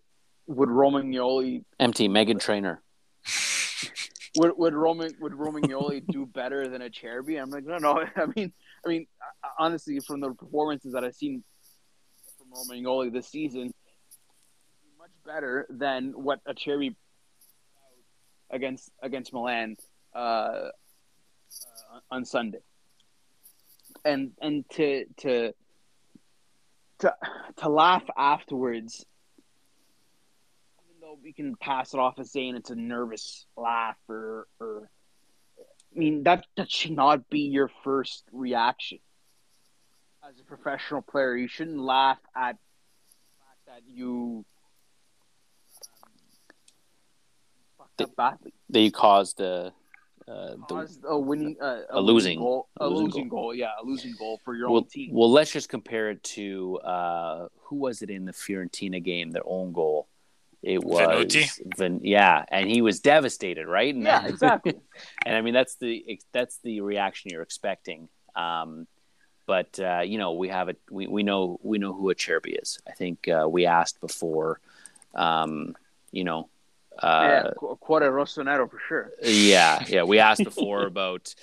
would 0.47 0.69
Romagnoli 0.69 1.63
MT 1.79 2.07
Meghan 2.09 2.39
Trainor 2.39 2.81
would 4.37 4.51
would 4.57 4.73
Roman 4.73 5.13
would 5.19 5.33
Romagnoli 5.33 6.05
do 6.07 6.25
better 6.25 6.67
than 6.67 6.81
Acerbi? 6.81 7.41
I'm 7.41 7.49
like, 7.49 7.65
no, 7.65 7.77
no. 7.77 8.03
I 8.15 8.25
mean, 8.35 8.53
I 8.85 8.89
mean, 8.89 9.07
honestly, 9.59 9.99
from 9.99 10.19
the 10.21 10.31
performances 10.33 10.93
that 10.93 11.03
I've 11.03 11.15
seen 11.15 11.43
from 12.37 12.47
Romagnoli 12.51 13.11
this 13.11 13.27
season, 13.27 13.73
much 14.97 15.11
better 15.25 15.65
than 15.69 16.11
what 16.15 16.39
Acerbi 16.45 16.95
against 18.51 18.91
against 19.01 19.33
Milan 19.33 19.75
uh, 20.15 20.17
uh, 20.17 20.69
on 22.11 22.25
Sunday 22.25 22.59
and 24.05 24.31
and 24.39 24.69
to 24.69 25.05
to 25.17 25.53
to 26.99 27.13
to 27.57 27.69
laugh 27.69 28.03
afterwards 28.15 29.05
even 30.87 31.01
though 31.01 31.17
we 31.21 31.33
can 31.33 31.55
pass 31.55 31.93
it 31.93 31.99
off 31.99 32.19
as 32.19 32.31
saying 32.31 32.55
it's 32.55 32.69
a 32.69 32.75
nervous 32.75 33.45
laugh 33.57 33.97
or 34.07 34.47
or 34.59 34.89
I 35.59 35.99
mean 35.99 36.23
that 36.23 36.45
that 36.55 36.71
should 36.71 36.91
not 36.91 37.29
be 37.29 37.41
your 37.41 37.69
first 37.83 38.25
reaction. 38.33 38.99
As 40.27 40.39
a 40.39 40.43
professional 40.43 41.01
player 41.01 41.35
you 41.35 41.47
shouldn't 41.47 41.79
laugh 41.79 42.19
at 42.35 42.57
the 42.57 43.39
fact 43.39 43.59
that 43.67 43.81
you 43.91 44.45
um, 46.03 46.09
fucked 47.77 48.01
up 48.01 48.15
badly. 48.15 48.53
that 48.69 48.79
you 48.79 48.91
caused 48.91 49.39
a 49.39 49.73
uh, 50.27 50.55
the, 50.67 50.97
a 51.07 51.19
winning, 51.19 51.55
uh, 51.61 51.81
a, 51.89 51.99
a, 51.99 52.01
losing 52.01 52.39
goal, 52.39 52.67
a, 52.77 52.87
losing, 52.87 53.05
losing 53.05 53.29
goal. 53.29 53.41
goal. 53.41 53.55
yeah, 53.55 53.71
a 53.81 53.85
losing 53.85 54.15
goal 54.17 54.41
for 54.43 54.55
your 54.55 54.69
well, 54.69 54.77
own 54.77 54.87
team. 54.87 55.11
Well, 55.13 55.31
let's 55.31 55.51
just 55.51 55.69
compare 55.69 56.09
it 56.09 56.23
to 56.23 56.79
uh, 56.79 57.47
who 57.63 57.75
was 57.75 58.01
it 58.01 58.09
in 58.09 58.25
the 58.25 58.31
Fiorentina 58.31 59.03
game? 59.03 59.31
Their 59.31 59.43
own 59.45 59.71
goal. 59.71 60.07
It 60.63 60.83
was 60.83 61.61
Van, 61.77 61.99
yeah, 62.03 62.43
and 62.49 62.67
he 62.67 62.81
was 62.81 62.99
devastated, 62.99 63.67
right? 63.67 63.93
And 63.93 64.03
yeah, 64.03 64.25
exactly. 64.27 64.73
and 65.23 65.35
I 65.35 65.41
mean, 65.41 65.53
that's 65.53 65.75
the 65.75 66.19
that's 66.31 66.57
the 66.63 66.81
reaction 66.81 67.29
you're 67.31 67.43
expecting. 67.43 68.09
Um, 68.35 68.87
but 69.45 69.79
uh, 69.79 70.01
you 70.01 70.17
know, 70.17 70.33
we 70.33 70.49
have 70.49 70.69
it. 70.69 70.79
We, 70.89 71.05
we 71.05 71.21
know 71.21 71.59
we 71.61 71.77
know 71.77 71.93
who 71.93 72.11
Acerbi 72.11 72.59
is. 72.59 72.79
I 72.87 72.93
think 72.93 73.27
uh, 73.27 73.47
we 73.47 73.67
asked 73.67 74.01
before. 74.01 74.59
Um, 75.13 75.75
you 76.11 76.23
know, 76.23 76.49
uh, 76.99 77.27
yeah, 77.27 77.51
Cuore 77.57 78.09
Rossonero 78.09 78.69
for 78.69 78.79
sure. 78.87 79.11
Yeah, 79.21 79.83
yeah. 79.87 80.03
We 80.03 80.19
asked 80.19 80.43
before 80.45 80.85
about 80.85 81.33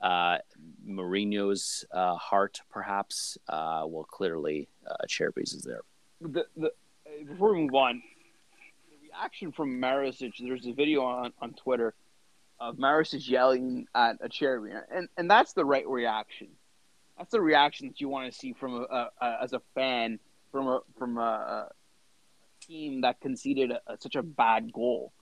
uh, 0.00 0.38
Mourinho's 0.86 1.84
uh, 1.92 2.16
heart, 2.16 2.60
perhaps. 2.70 3.38
Uh, 3.48 3.84
well, 3.86 4.04
clearly, 4.04 4.68
uh, 4.86 4.94
Acerbi's 5.06 5.54
is 5.54 5.62
there. 5.62 5.82
The, 6.20 6.46
the, 6.56 6.72
before 7.26 7.54
we 7.54 7.62
move 7.62 7.74
on, 7.74 8.02
the 8.90 9.08
reaction 9.08 9.52
from 9.52 9.80
Marusic, 9.80 10.32
there's 10.38 10.66
a 10.66 10.72
video 10.72 11.02
on, 11.02 11.32
on 11.40 11.54
Twitter 11.54 11.94
of 12.60 12.76
Marusic 12.76 13.28
yelling 13.28 13.86
at 13.94 14.20
Acerbi, 14.20 14.80
and, 14.90 15.08
and 15.16 15.30
that's 15.30 15.54
the 15.54 15.64
right 15.64 15.88
reaction. 15.88 16.48
That's 17.16 17.30
the 17.30 17.40
reaction 17.40 17.88
that 17.88 18.00
you 18.00 18.08
want 18.08 18.32
to 18.32 18.38
see 18.38 18.52
from 18.52 18.74
a, 18.74 18.82
a, 18.82 19.10
a 19.20 19.38
as 19.42 19.52
a 19.52 19.60
fan 19.74 20.18
from 20.50 20.68
a 20.68 20.80
from 20.98 21.18
a, 21.18 21.20
a 21.20 21.68
team 22.70 23.00
that 23.00 23.20
conceded 23.20 23.72
a, 23.72 23.96
such 23.98 24.14
a 24.14 24.22
bad 24.22 24.72
goal 24.72 25.12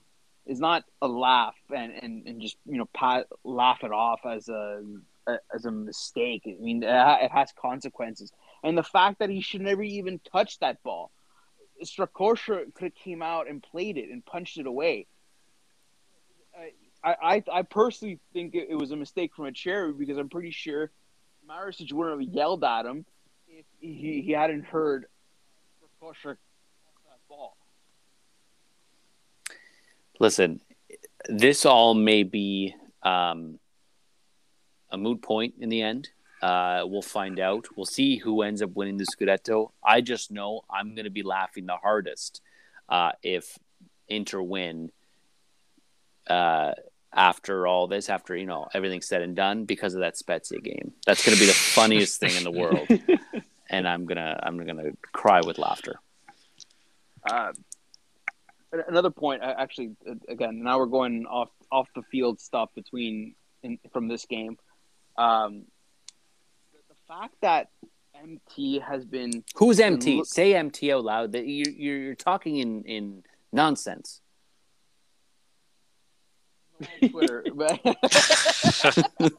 is 0.45 0.59
not 0.59 0.83
a 1.01 1.07
laugh 1.07 1.55
and, 1.75 1.91
and, 1.93 2.27
and 2.27 2.41
just 2.41 2.57
you 2.65 2.77
know 2.77 2.87
pat, 2.93 3.27
laugh 3.43 3.79
it 3.83 3.91
off 3.91 4.21
as 4.25 4.49
a, 4.49 4.81
a 5.27 5.37
as 5.53 5.65
a 5.65 5.71
mistake. 5.71 6.43
I 6.45 6.61
mean, 6.61 6.83
it, 6.83 7.31
has 7.31 7.51
consequences, 7.59 8.31
and 8.63 8.77
the 8.77 8.83
fact 8.83 9.19
that 9.19 9.29
he 9.29 9.41
should 9.41 9.61
never 9.61 9.83
even 9.83 10.19
touch 10.31 10.59
that 10.59 10.81
ball. 10.83 11.11
Strakosha 11.81 12.73
could 12.73 12.83
have 12.83 12.95
came 12.95 13.21
out 13.21 13.49
and 13.49 13.63
played 13.63 13.97
it 13.97 14.09
and 14.09 14.25
punched 14.25 14.57
it 14.57 14.67
away. 14.67 15.07
I, 17.01 17.15
I, 17.21 17.43
I 17.49 17.61
personally 17.61 18.19
think 18.33 18.53
it, 18.53 18.75
was 18.75 18.91
a 18.91 18.97
mistake 18.97 19.33
from 19.33 19.45
Acerbi 19.45 19.97
because 19.97 20.17
I'm 20.17 20.27
pretty 20.27 20.51
sure 20.51 20.91
Marusic 21.49 21.93
wouldn't 21.93 22.19
have 22.19 22.35
yelled 22.35 22.65
at 22.65 22.85
him 22.85 23.05
if 23.47 23.65
he, 23.79 24.21
he 24.25 24.33
hadn't 24.33 24.65
heard 24.65 25.05
Strakosha 26.01 26.35
ball. 27.29 27.55
Listen, 30.19 30.59
this 31.27 31.65
all 31.65 31.93
may 31.93 32.23
be 32.23 32.75
um, 33.03 33.59
a 34.89 34.97
moot 34.97 35.21
point 35.21 35.53
in 35.59 35.69
the 35.69 35.81
end. 35.81 36.09
Uh, 36.41 36.83
we'll 36.85 37.01
find 37.01 37.39
out. 37.39 37.67
We'll 37.75 37.85
see 37.85 38.17
who 38.17 38.41
ends 38.41 38.61
up 38.61 38.71
winning 38.73 38.97
the 38.97 39.05
Scudetto. 39.05 39.71
I 39.83 40.01
just 40.01 40.31
know 40.31 40.61
I'm 40.69 40.95
going 40.95 41.05
to 41.05 41.11
be 41.11 41.23
laughing 41.23 41.67
the 41.67 41.75
hardest 41.75 42.41
uh, 42.87 43.11
if 43.21 43.59
Inter 44.07 44.41
win 44.41 44.91
uh, 46.27 46.71
after 47.13 47.67
all 47.67 47.87
this, 47.87 48.09
after 48.09 48.35
you 48.35 48.45
know 48.45 48.67
everything's 48.73 49.07
said 49.07 49.21
and 49.21 49.35
done, 49.35 49.65
because 49.65 49.93
of 49.93 49.99
that 49.99 50.17
Spezia 50.17 50.59
game. 50.59 50.93
That's 51.05 51.23
going 51.23 51.35
to 51.35 51.39
be 51.39 51.47
the 51.47 51.53
funniest 51.53 52.19
thing 52.19 52.35
in 52.35 52.43
the 52.43 52.51
world, 52.51 52.87
and 53.69 53.87
I'm 53.87 54.05
gonna 54.05 54.39
I'm 54.41 54.57
gonna 54.65 54.91
cry 55.11 55.41
with 55.41 55.57
laughter. 55.57 55.99
Uh, 57.29 57.51
another 58.87 59.09
point, 59.11 59.41
actually, 59.43 59.91
again, 60.27 60.63
now 60.63 60.77
we're 60.79 60.85
going 60.85 61.25
off 61.27 61.49
off 61.71 61.87
the 61.95 62.01
field 62.11 62.39
stuff 62.39 62.69
between 62.75 63.35
in, 63.63 63.77
from 63.93 64.07
this 64.07 64.25
game. 64.25 64.57
Um, 65.17 65.65
the 66.87 66.95
fact 67.07 67.35
that 67.41 67.69
MT 68.19 68.79
has 68.79 69.05
been 69.05 69.43
who's 69.55 69.79
MT? 69.79 70.17
Look- 70.17 70.25
Say 70.27 70.55
MT 70.55 70.91
out 70.91 71.03
loud. 71.03 71.31
That 71.33 71.45
you 71.45 71.65
you're, 71.71 71.97
you're 71.97 72.15
talking 72.15 72.57
in 72.57 72.83
in 72.83 73.23
nonsense. 73.51 74.21
Twitter, 77.11 77.43
but 77.53 77.77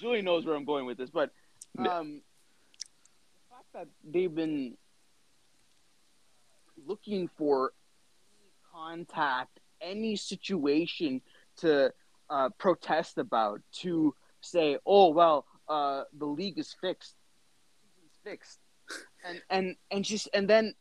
Julie 0.00 0.22
knows 0.22 0.44
where 0.44 0.56
I'm 0.56 0.64
going 0.64 0.86
with 0.86 0.98
this. 0.98 1.10
But 1.10 1.30
um, 1.78 2.20
the 3.38 3.54
fact 3.54 3.66
that 3.74 3.86
they've 4.04 4.34
been 4.34 4.76
looking 6.86 7.28
for 7.36 7.72
contact, 8.72 9.60
any 9.80 10.16
situation 10.16 11.20
to 11.58 11.92
uh, 12.30 12.48
protest 12.58 13.18
about, 13.18 13.60
to 13.72 14.14
say, 14.40 14.78
"Oh 14.86 15.10
well, 15.10 15.46
uh, 15.68 16.04
the 16.16 16.26
league 16.26 16.58
is 16.58 16.74
fixed, 16.80 17.14
it's 18.06 18.18
fixed," 18.24 18.58
and 19.26 19.42
and 19.50 19.76
and 19.90 20.04
just 20.04 20.28
and 20.34 20.48
then 20.48 20.74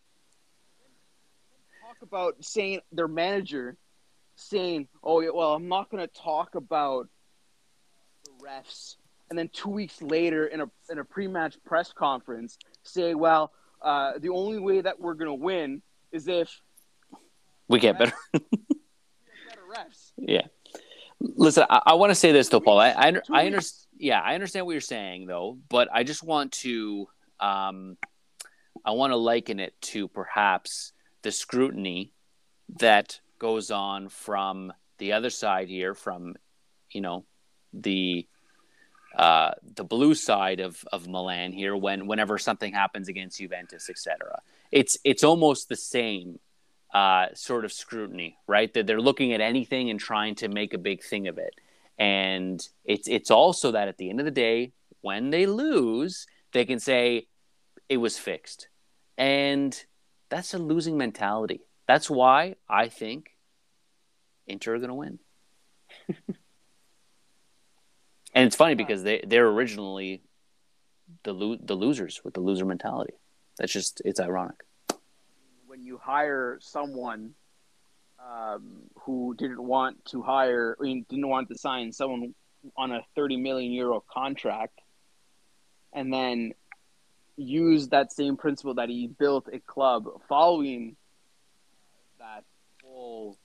talk 1.81 1.97
about 2.01 2.43
saying 2.43 2.81
their 2.91 3.07
manager 3.07 3.77
saying, 4.35 4.87
"Oh 5.03 5.21
yeah, 5.21 5.29
well, 5.33 5.53
I'm 5.53 5.67
not 5.67 5.89
going 5.89 6.05
to 6.05 6.13
talk 6.13 6.55
about 6.55 7.07
the 8.23 8.31
refs," 8.45 8.95
and 9.29 9.37
then 9.39 9.49
two 9.49 9.69
weeks 9.69 10.01
later 10.01 10.47
in 10.47 10.61
a 10.61 10.69
in 10.89 10.99
a 10.99 11.05
pre-match 11.05 11.57
press 11.65 11.93
conference 11.93 12.57
say, 12.83 13.13
"Well, 13.13 13.51
uh, 13.81 14.13
the 14.19 14.29
only 14.29 14.59
way 14.59 14.81
that 14.81 14.99
we're 14.99 15.13
going 15.13 15.29
to 15.29 15.43
win 15.43 15.81
is 16.15 16.27
if 16.27 16.61
we 17.67 17.79
get 17.79 17.99
better. 17.99 18.13
better 18.33 19.61
refs." 19.69 20.11
Yeah. 20.17 20.47
Listen, 21.19 21.65
I, 21.69 21.81
I 21.87 21.93
want 21.95 22.11
to 22.11 22.15
say 22.15 22.31
this 22.31 22.49
though, 22.49 22.59
Paul. 22.59 22.79
I 22.79 22.89
I, 22.89 23.13
I 23.31 23.45
understand. 23.45 23.87
Yeah, 23.97 24.19
I 24.19 24.33
understand 24.33 24.65
what 24.65 24.73
you're 24.73 24.81
saying 24.81 25.27
though, 25.27 25.57
but 25.69 25.87
I 25.93 26.03
just 26.03 26.23
want 26.23 26.51
to 26.63 27.07
um, 27.39 27.97
I 28.83 28.91
want 28.91 29.11
to 29.11 29.17
liken 29.17 29.59
it 29.59 29.79
to 29.81 30.07
perhaps 30.07 30.93
the 31.21 31.31
scrutiny 31.31 32.11
that 32.79 33.19
goes 33.39 33.71
on 33.71 34.09
from 34.09 34.73
the 34.97 35.13
other 35.13 35.29
side 35.29 35.69
here, 35.69 35.93
from 35.93 36.35
you 36.91 37.01
know 37.01 37.25
the 37.73 38.27
uh, 39.15 39.51
the 39.75 39.83
blue 39.83 40.13
side 40.13 40.59
of, 40.59 40.83
of 40.91 41.07
Milan 41.07 41.53
here 41.53 41.75
when 41.75 42.07
whenever 42.07 42.37
something 42.37 42.73
happens 42.73 43.07
against 43.07 43.37
Juventus, 43.37 43.89
etc. 43.89 44.41
It's 44.71 44.97
it's 45.03 45.23
almost 45.23 45.69
the 45.69 45.75
same 45.75 46.39
uh, 46.93 47.27
sort 47.33 47.65
of 47.65 47.71
scrutiny, 47.71 48.37
right? 48.47 48.73
That 48.73 48.87
they're 48.87 49.01
looking 49.01 49.33
at 49.33 49.41
anything 49.41 49.89
and 49.89 49.99
trying 49.99 50.35
to 50.35 50.47
make 50.47 50.73
a 50.73 50.77
big 50.77 51.03
thing 51.03 51.27
of 51.27 51.37
it. 51.37 51.55
And 51.97 52.65
it's 52.83 53.07
it's 53.07 53.31
also 53.31 53.71
that 53.71 53.87
at 53.87 53.97
the 53.97 54.09
end 54.09 54.19
of 54.19 54.25
the 54.25 54.31
day, 54.31 54.73
when 55.01 55.29
they 55.29 55.45
lose, 55.45 56.27
they 56.51 56.65
can 56.65 56.79
say 56.79 57.27
it 57.87 57.97
was 57.97 58.17
fixed. 58.17 58.67
And 59.17 59.81
that's 60.29 60.53
a 60.53 60.57
losing 60.57 60.97
mentality. 60.97 61.61
That's 61.87 62.09
why 62.09 62.55
I 62.67 62.89
think 62.89 63.31
Inter 64.47 64.75
are 64.75 64.79
going 64.79 64.89
to 64.89 64.95
win. 64.95 65.19
and 68.35 68.45
it's 68.45 68.55
funny 68.55 68.75
because 68.75 69.01
they 69.01 69.23
they're 69.25 69.47
originally 69.47 70.21
the 71.23 71.33
lo- 71.33 71.57
the 71.59 71.73
losers 71.73 72.21
with 72.23 72.33
the 72.33 72.41
loser 72.41 72.65
mentality. 72.65 73.13
That's 73.57 73.71
just 73.71 74.01
it's 74.05 74.19
ironic. 74.19 74.57
When 75.65 75.83
you 75.83 75.97
hire 75.97 76.57
someone 76.61 77.33
um, 78.19 78.83
who 78.99 79.35
didn't 79.37 79.63
want 79.63 80.03
to 80.05 80.21
hire, 80.21 80.77
I 80.79 80.83
mean, 80.83 81.05
didn't 81.09 81.27
want 81.27 81.49
to 81.49 81.57
sign 81.57 81.91
someone 81.91 82.35
on 82.75 82.91
a 82.91 83.01
thirty 83.15 83.37
million 83.37 83.71
euro 83.71 84.03
contract, 84.11 84.79
and 85.93 86.13
then 86.13 86.53
use 87.37 87.89
that 87.89 88.11
same 88.11 88.37
principle 88.37 88.75
that 88.75 88.89
he 88.89 89.07
built 89.07 89.47
a 89.51 89.59
club 89.59 90.07
following 90.27 90.95
that 92.19 92.43
full 92.81 93.37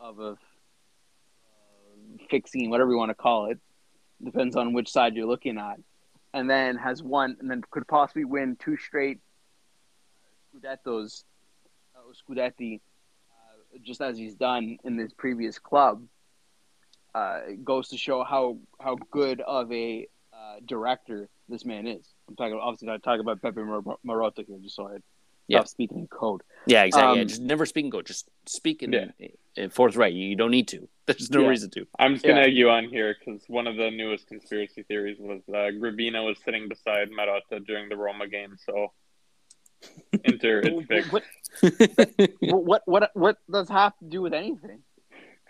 of 0.00 0.18
a 0.18 0.36
fixing, 2.32 2.70
whatever 2.70 2.90
you 2.90 2.96
want 2.96 3.10
to 3.10 3.14
call 3.14 3.50
it, 3.50 3.58
depends 4.24 4.56
on 4.56 4.72
which 4.72 4.90
side 4.90 5.14
you're 5.14 5.26
looking 5.26 5.58
at, 5.58 5.78
and 6.32 6.48
then 6.48 6.76
has 6.76 7.02
won, 7.02 7.36
and 7.38 7.50
then 7.50 7.62
could 7.70 7.86
possibly 7.86 8.24
win 8.24 8.56
two 8.56 8.76
straight 8.76 9.20
Scudettos, 10.52 11.24
uh, 11.94 12.00
Scudetti, 12.12 12.80
uh, 13.30 13.78
just 13.82 14.00
as 14.00 14.18
he's 14.18 14.34
done 14.34 14.78
in 14.84 14.96
this 14.96 15.12
previous 15.12 15.58
club. 15.58 16.02
Uh, 17.14 17.40
goes 17.62 17.88
to 17.88 17.98
show 17.98 18.24
how 18.24 18.56
how 18.80 18.96
good 19.10 19.42
of 19.42 19.70
a 19.70 20.08
uh, 20.32 20.56
director 20.64 21.28
this 21.48 21.66
man 21.66 21.86
is. 21.86 22.06
I'm 22.26 22.36
talking 22.36 22.58
obviously 22.60 22.88
I 22.88 22.96
talk 22.96 23.20
about 23.20 23.42
Beppe 23.42 23.66
Mar- 23.66 23.98
Marotta 24.06 24.46
here, 24.46 24.58
just 24.62 24.76
so 24.76 24.88
I 24.88 24.96
yeah. 25.46 25.58
stop 25.58 25.68
speaking 25.68 25.98
in 25.98 26.06
code. 26.06 26.42
Yeah, 26.66 26.84
exactly. 26.84 27.10
Um, 27.10 27.18
yeah, 27.18 27.24
just 27.24 27.40
never 27.40 27.66
speak 27.66 27.84
in 27.84 27.90
code. 27.90 28.06
Just 28.06 28.28
speak 28.46 28.82
in, 28.82 28.92
yeah. 28.92 29.28
in 29.56 29.70
forthright. 29.70 30.12
You 30.12 30.36
don't 30.36 30.50
need 30.50 30.68
to. 30.68 30.88
There's 31.06 31.30
no 31.30 31.42
yeah. 31.42 31.48
reason 31.48 31.70
to. 31.70 31.86
I'm 31.98 32.14
just 32.14 32.24
gonna 32.24 32.42
egg 32.42 32.54
you 32.54 32.70
on 32.70 32.88
here 32.88 33.16
because 33.18 33.42
one 33.48 33.66
of 33.66 33.76
the 33.76 33.90
newest 33.90 34.26
conspiracy 34.28 34.82
theories 34.84 35.18
was 35.18 35.42
uh, 35.48 35.72
Gravina 35.80 36.24
was 36.24 36.38
sitting 36.44 36.68
beside 36.68 37.10
Marotta 37.10 37.64
during 37.66 37.88
the 37.88 37.96
Roma 37.96 38.28
game, 38.28 38.56
so. 38.64 38.92
Inter, 40.24 40.60
it's 40.60 40.86
fixed. 40.86 41.12
What, 41.12 41.24
what 42.40 42.82
what 42.86 43.10
what 43.14 43.36
does 43.50 43.68
have 43.68 43.98
to 43.98 44.04
do 44.04 44.22
with 44.22 44.32
anything? 44.32 44.78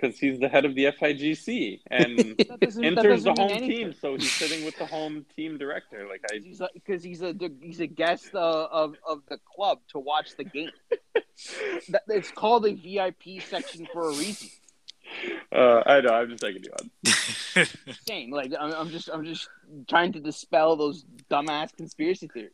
Because 0.02 0.18
he's 0.18 0.38
the 0.40 0.48
head 0.48 0.64
of 0.64 0.74
the 0.74 0.86
FIGC 0.86 1.80
and 1.90 2.10
enters 2.84 3.24
the 3.24 3.34
home 3.36 3.58
team, 3.58 3.92
so 3.92 4.16
he's 4.16 4.32
sitting 4.32 4.64
with 4.64 4.76
the 4.76 4.86
home 4.86 5.24
team 5.36 5.58
director. 5.58 6.06
Like 6.08 6.22
I, 6.30 6.38
because 6.74 7.02
he's, 7.02 7.22
a 7.22 7.34
he's 7.60 7.80
a 7.80 7.86
guest 7.86 8.34
uh, 8.34 8.68
of 8.70 8.96
of 9.06 9.22
the 9.28 9.38
club 9.54 9.78
to 9.88 9.98
watch 9.98 10.36
the 10.36 10.44
game. 10.44 10.70
that, 11.88 12.02
it's 12.08 12.30
called 12.30 12.66
a 12.66 12.74
VIP 12.74 13.42
section 13.42 13.86
for 13.92 14.08
a 14.08 14.12
reason. 14.12 14.48
Uh, 15.52 15.82
I 15.86 16.00
know. 16.00 16.10
I'm 16.10 16.30
just 16.30 16.42
taking 16.42 16.64
you 16.64 16.72
on. 16.80 17.66
Saying 18.08 18.30
like 18.30 18.52
I'm, 18.58 18.72
I'm 18.72 18.90
just 18.90 19.08
I'm 19.08 19.24
just 19.24 19.48
trying 19.88 20.12
to 20.12 20.20
dispel 20.20 20.76
those 20.76 21.04
dumbass 21.30 21.76
conspiracy 21.76 22.28
theories. 22.28 22.52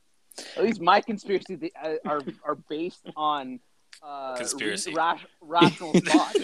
At 0.57 0.65
least 0.65 0.81
my 0.81 1.01
conspiracy 1.01 1.57
th- 1.57 1.73
uh, 1.83 1.95
are 2.05 2.21
are 2.45 2.57
based 2.69 3.09
on 3.17 3.61
uh, 4.03 4.37
conspiracy 4.37 4.93
ra- 4.95 5.19
rational 5.41 5.93
thought. 5.93 6.37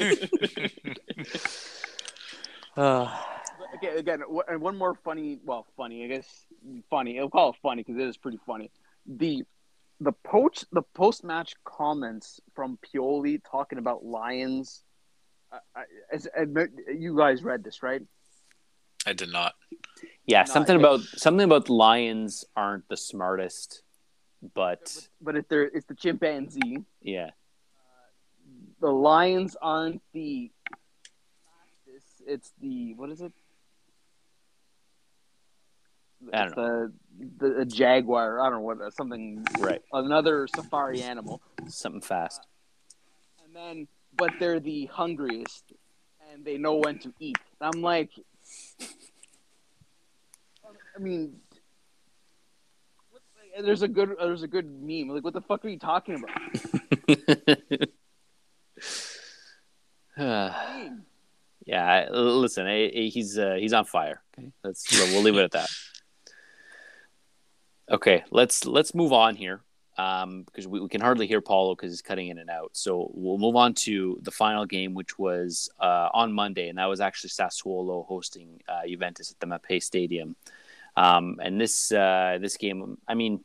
uh. 2.76 3.20
Okay, 3.76 3.96
again, 3.98 4.22
and 4.48 4.60
one 4.60 4.76
more 4.76 4.94
funny. 5.04 5.38
Well, 5.44 5.66
funny, 5.76 6.04
I 6.04 6.08
guess. 6.08 6.46
Funny. 6.90 7.18
I'll 7.18 7.28
call 7.28 7.50
it 7.50 7.56
funny 7.62 7.82
because 7.82 8.00
it 8.00 8.06
is 8.06 8.16
pretty 8.16 8.38
funny. 8.46 8.70
The 9.06 9.44
the 10.00 10.12
poach 10.12 10.64
the 10.72 10.82
post 10.94 11.24
match 11.24 11.54
comments 11.64 12.40
from 12.54 12.78
Pioli 12.84 13.40
talking 13.48 13.78
about 13.78 14.04
Lions. 14.04 14.82
I, 15.52 15.58
I, 15.76 15.84
as, 16.12 16.28
you 16.92 17.16
guys 17.16 17.42
read 17.42 17.62
this, 17.64 17.82
right? 17.82 18.02
I 19.06 19.12
did 19.12 19.30
not. 19.32 19.54
Yeah, 20.26 20.40
Not- 20.40 20.48
something 20.48 20.76
about 20.76 21.00
something 21.00 21.44
about 21.44 21.68
Lions 21.68 22.44
aren't 22.56 22.88
the 22.88 22.96
smartest, 22.96 23.82
but 24.54 25.08
But 25.20 25.36
if 25.36 25.48
they're 25.48 25.64
it's 25.64 25.86
the 25.86 25.94
chimpanzee. 25.94 26.84
yeah, 27.02 27.30
The 28.84 28.90
lions 28.92 29.56
aren't 29.62 30.02
the 30.12 30.50
fastest. 31.40 32.22
It's 32.26 32.52
the 32.60 32.92
what 32.92 33.08
is 33.08 33.22
it? 33.22 33.32
I 36.30 36.44
It's 36.44 36.54
the, 36.54 36.92
the 37.38 37.48
the 37.60 37.64
jaguar. 37.64 38.40
I 38.40 38.50
don't 38.50 38.58
know 38.58 38.60
what 38.60 38.92
something 38.92 39.42
right, 39.58 39.80
another 39.90 40.46
safari 40.54 41.02
animal. 41.02 41.40
something 41.66 42.02
fast. 42.02 42.46
And 43.42 43.56
then 43.56 43.88
but 44.18 44.34
they're 44.38 44.60
the 44.60 44.84
hungriest 44.92 45.64
and 46.30 46.44
they 46.44 46.58
know 46.58 46.74
when 46.74 46.98
to 46.98 47.14
eat. 47.18 47.38
I'm 47.62 47.80
like 47.80 48.10
I 50.94 50.98
mean 50.98 51.36
what- 53.08 53.64
there's 53.64 53.80
a 53.80 53.88
good 53.88 54.14
there's 54.20 54.42
a 54.42 54.46
good 54.48 54.66
meme. 54.66 55.08
Like 55.08 55.24
what 55.24 55.32
the 55.32 55.40
fuck 55.40 55.64
are 55.64 55.70
you 55.70 55.78
talking 55.78 56.16
about? 56.16 57.88
Yeah, 61.66 61.82
I- 61.86 62.10
listen, 62.10 62.66
I- 62.66 62.90
I- 62.94 63.08
he's 63.08 63.38
uh, 63.38 63.54
he's 63.58 63.72
on 63.72 63.86
fire. 63.86 64.20
Okay, 64.38 64.50
let's 64.62 64.84
we'll 65.12 65.22
leave 65.22 65.36
it 65.36 65.44
at 65.44 65.52
that. 65.52 65.68
Okay, 67.90 68.22
let's 68.30 68.66
let's 68.66 68.94
move 68.94 69.12
on 69.14 69.34
here 69.34 69.62
um, 69.96 70.42
because 70.42 70.66
we, 70.66 70.80
we 70.80 70.88
can 70.88 71.00
hardly 71.00 71.26
hear 71.26 71.40
Paulo 71.40 71.74
because 71.74 71.90
he's 71.92 72.02
cutting 72.02 72.28
in 72.28 72.38
and 72.38 72.50
out. 72.50 72.70
So 72.74 73.10
we'll 73.14 73.38
move 73.38 73.56
on 73.56 73.72
to 73.74 74.18
the 74.22 74.30
final 74.30 74.66
game, 74.66 74.92
which 74.94 75.18
was 75.18 75.70
uh, 75.80 76.08
on 76.12 76.32
Monday, 76.34 76.68
and 76.68 76.76
that 76.78 76.86
was 76.86 77.00
actually 77.00 77.30
Sassuolo 77.30 78.06
hosting 78.06 78.60
uh, 78.68 78.86
Juventus 78.86 79.30
at 79.30 79.40
the 79.40 79.46
Mapei 79.46 79.82
Stadium. 79.82 80.36
Um, 80.96 81.38
and 81.42 81.60
this 81.60 81.92
uh, 81.92 82.38
this 82.40 82.56
game, 82.56 82.98
I 83.08 83.14
mean, 83.14 83.40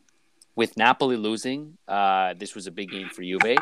with 0.59 0.75
Napoli 0.75 1.15
losing, 1.15 1.77
uh, 1.87 2.33
this 2.33 2.53
was 2.53 2.67
a 2.67 2.71
big 2.71 2.91
game 2.91 3.07
for 3.07 3.23
Juve. 3.23 3.55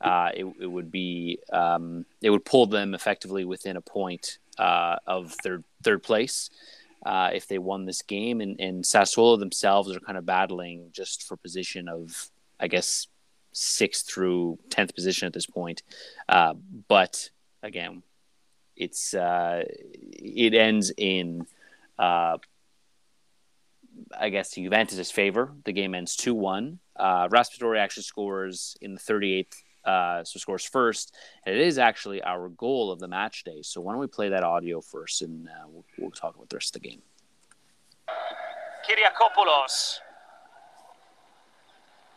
Uh, 0.00 0.30
it, 0.34 0.46
it 0.58 0.66
would 0.66 0.90
be 0.90 1.38
um, 1.52 2.06
it 2.22 2.30
would 2.30 2.46
pull 2.46 2.64
them 2.64 2.94
effectively 2.94 3.44
within 3.44 3.76
a 3.76 3.82
point 3.82 4.38
uh, 4.58 4.96
of 5.06 5.34
third 5.44 5.64
third 5.82 6.02
place 6.02 6.48
uh, 7.04 7.28
if 7.34 7.46
they 7.46 7.58
won 7.58 7.84
this 7.84 8.00
game. 8.00 8.40
And, 8.40 8.58
and 8.58 8.82
Sassuolo 8.82 9.38
themselves 9.38 9.94
are 9.94 10.00
kind 10.00 10.16
of 10.16 10.24
battling 10.24 10.88
just 10.92 11.24
for 11.24 11.36
position 11.36 11.90
of, 11.90 12.30
I 12.58 12.68
guess, 12.68 13.06
sixth 13.52 14.08
through 14.08 14.58
tenth 14.70 14.94
position 14.94 15.26
at 15.26 15.34
this 15.34 15.46
point. 15.46 15.82
Uh, 16.26 16.54
but 16.88 17.28
again, 17.62 18.02
it's 18.76 19.12
uh, 19.12 19.64
it 19.68 20.54
ends 20.54 20.90
in. 20.96 21.46
I 24.18 24.28
guess 24.28 24.50
to 24.50 24.62
Juventus' 24.62 25.10
favor. 25.10 25.52
The 25.64 25.72
game 25.72 25.94
ends 25.94 26.16
2 26.16 26.34
1. 26.34 26.78
Uh, 26.96 27.28
Raspadori 27.28 27.78
actually 27.78 28.02
scores 28.02 28.76
in 28.80 28.94
the 28.94 29.00
38th, 29.00 29.54
uh, 29.84 30.24
so 30.24 30.38
scores 30.38 30.64
first. 30.64 31.14
And 31.44 31.54
it 31.54 31.60
is 31.60 31.78
actually 31.78 32.22
our 32.22 32.48
goal 32.48 32.92
of 32.92 33.00
the 33.00 33.08
match 33.08 33.44
day. 33.44 33.62
So 33.62 33.80
why 33.80 33.92
don't 33.92 34.00
we 34.00 34.06
play 34.06 34.28
that 34.28 34.42
audio 34.42 34.80
first 34.80 35.22
and 35.22 35.48
uh, 35.48 35.68
we'll, 35.68 35.84
we'll 35.98 36.10
talk 36.10 36.34
about 36.34 36.48
the 36.48 36.56
rest 36.56 36.76
of 36.76 36.82
the 36.82 36.88
game. 36.88 37.02
Kyriakopoulos. 38.86 40.00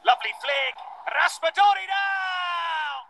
Lovely 0.05 0.33
flick. 0.41 0.75
Raspadori 1.07 1.87
now! 1.87 3.07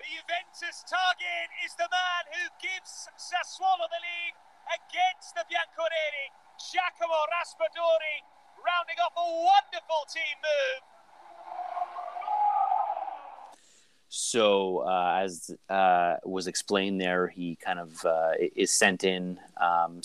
The 0.00 0.08
Juventus 0.08 0.84
target 0.88 1.48
is 1.64 1.72
the 1.76 1.88
man 1.88 2.22
who 2.32 2.44
gives 2.60 3.08
Sassuolo 3.16 3.84
the 3.88 4.00
lead 4.00 4.34
against 4.74 5.34
the 5.34 5.44
Bianconeri. 5.50 6.26
Giacomo 6.60 7.20
Raspadori 7.32 8.16
rounding 8.60 8.98
off 9.02 9.12
a 9.16 9.28
wonderful 9.44 10.02
team 10.12 10.36
move. 10.44 10.82
So, 14.08 14.78
uh, 14.78 15.20
as 15.22 15.54
uh, 15.68 16.16
was 16.24 16.46
explained 16.46 17.00
there, 17.00 17.28
he 17.28 17.56
kind 17.56 17.78
of 17.78 18.04
uh, 18.04 18.32
is 18.56 18.72
sent 18.72 19.04
in, 19.04 19.38
um, 19.56 20.00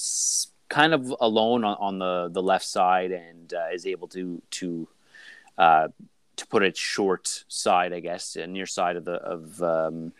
kind 0.69 0.93
of 0.93 1.13
alone 1.19 1.63
on, 1.63 1.75
on 1.79 1.99
the, 1.99 2.29
the 2.31 2.41
left 2.41 2.65
side, 2.65 3.11
and 3.11 3.53
uh, 3.53 3.73
is 3.73 3.85
able 3.85 4.07
to 4.09 4.41
to 4.51 4.87
uh, 5.57 5.87
to 6.35 6.47
put 6.47 6.63
it 6.63 6.77
short 6.77 7.45
side, 7.47 7.93
I 7.93 7.99
guess, 7.99 8.37
uh, 8.37 8.45
near 8.45 8.67
side 8.67 8.95
of 8.95 9.05
the 9.05 9.13
of 9.13 9.61
um, 9.63 10.13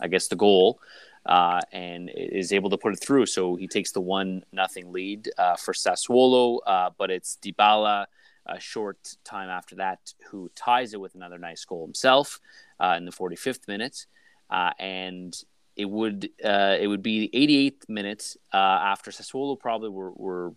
I 0.00 0.08
guess 0.08 0.28
the 0.28 0.36
goal, 0.36 0.80
uh, 1.28 1.60
and 1.72 2.10
is 2.14 2.52
able 2.52 2.70
to 2.70 2.78
put 2.78 2.94
it 2.94 2.96
through. 2.96 3.26
So 3.26 3.54
he 3.54 3.68
takes 3.68 3.92
the 3.92 4.00
one 4.00 4.42
nothing 4.50 4.90
lead 4.90 5.30
uh, 5.36 5.56
for 5.56 5.74
Sassuolo, 5.74 6.60
uh, 6.66 6.90
but 6.96 7.10
it's 7.10 7.38
Dybala 7.42 8.06
a 8.46 8.58
short 8.58 9.14
time 9.24 9.50
after 9.50 9.76
that 9.76 10.14
who 10.30 10.50
ties 10.56 10.94
it 10.94 11.00
with 11.00 11.14
another 11.14 11.38
nice 11.38 11.66
goal 11.66 11.84
himself 11.84 12.40
uh, 12.80 12.94
in 12.96 13.04
the 13.04 13.12
45th 13.12 13.68
minute, 13.68 14.06
uh, 14.48 14.70
and 14.78 15.38
it 15.76 15.84
would 15.84 16.30
uh, 16.42 16.76
it 16.80 16.86
would 16.86 17.02
be 17.02 17.28
the 17.28 17.38
88th 17.38 17.88
minute 17.90 18.36
after 18.54 19.10
Sassuolo 19.10 19.60
probably 19.60 19.90
were, 19.90 20.12
were 20.12 20.54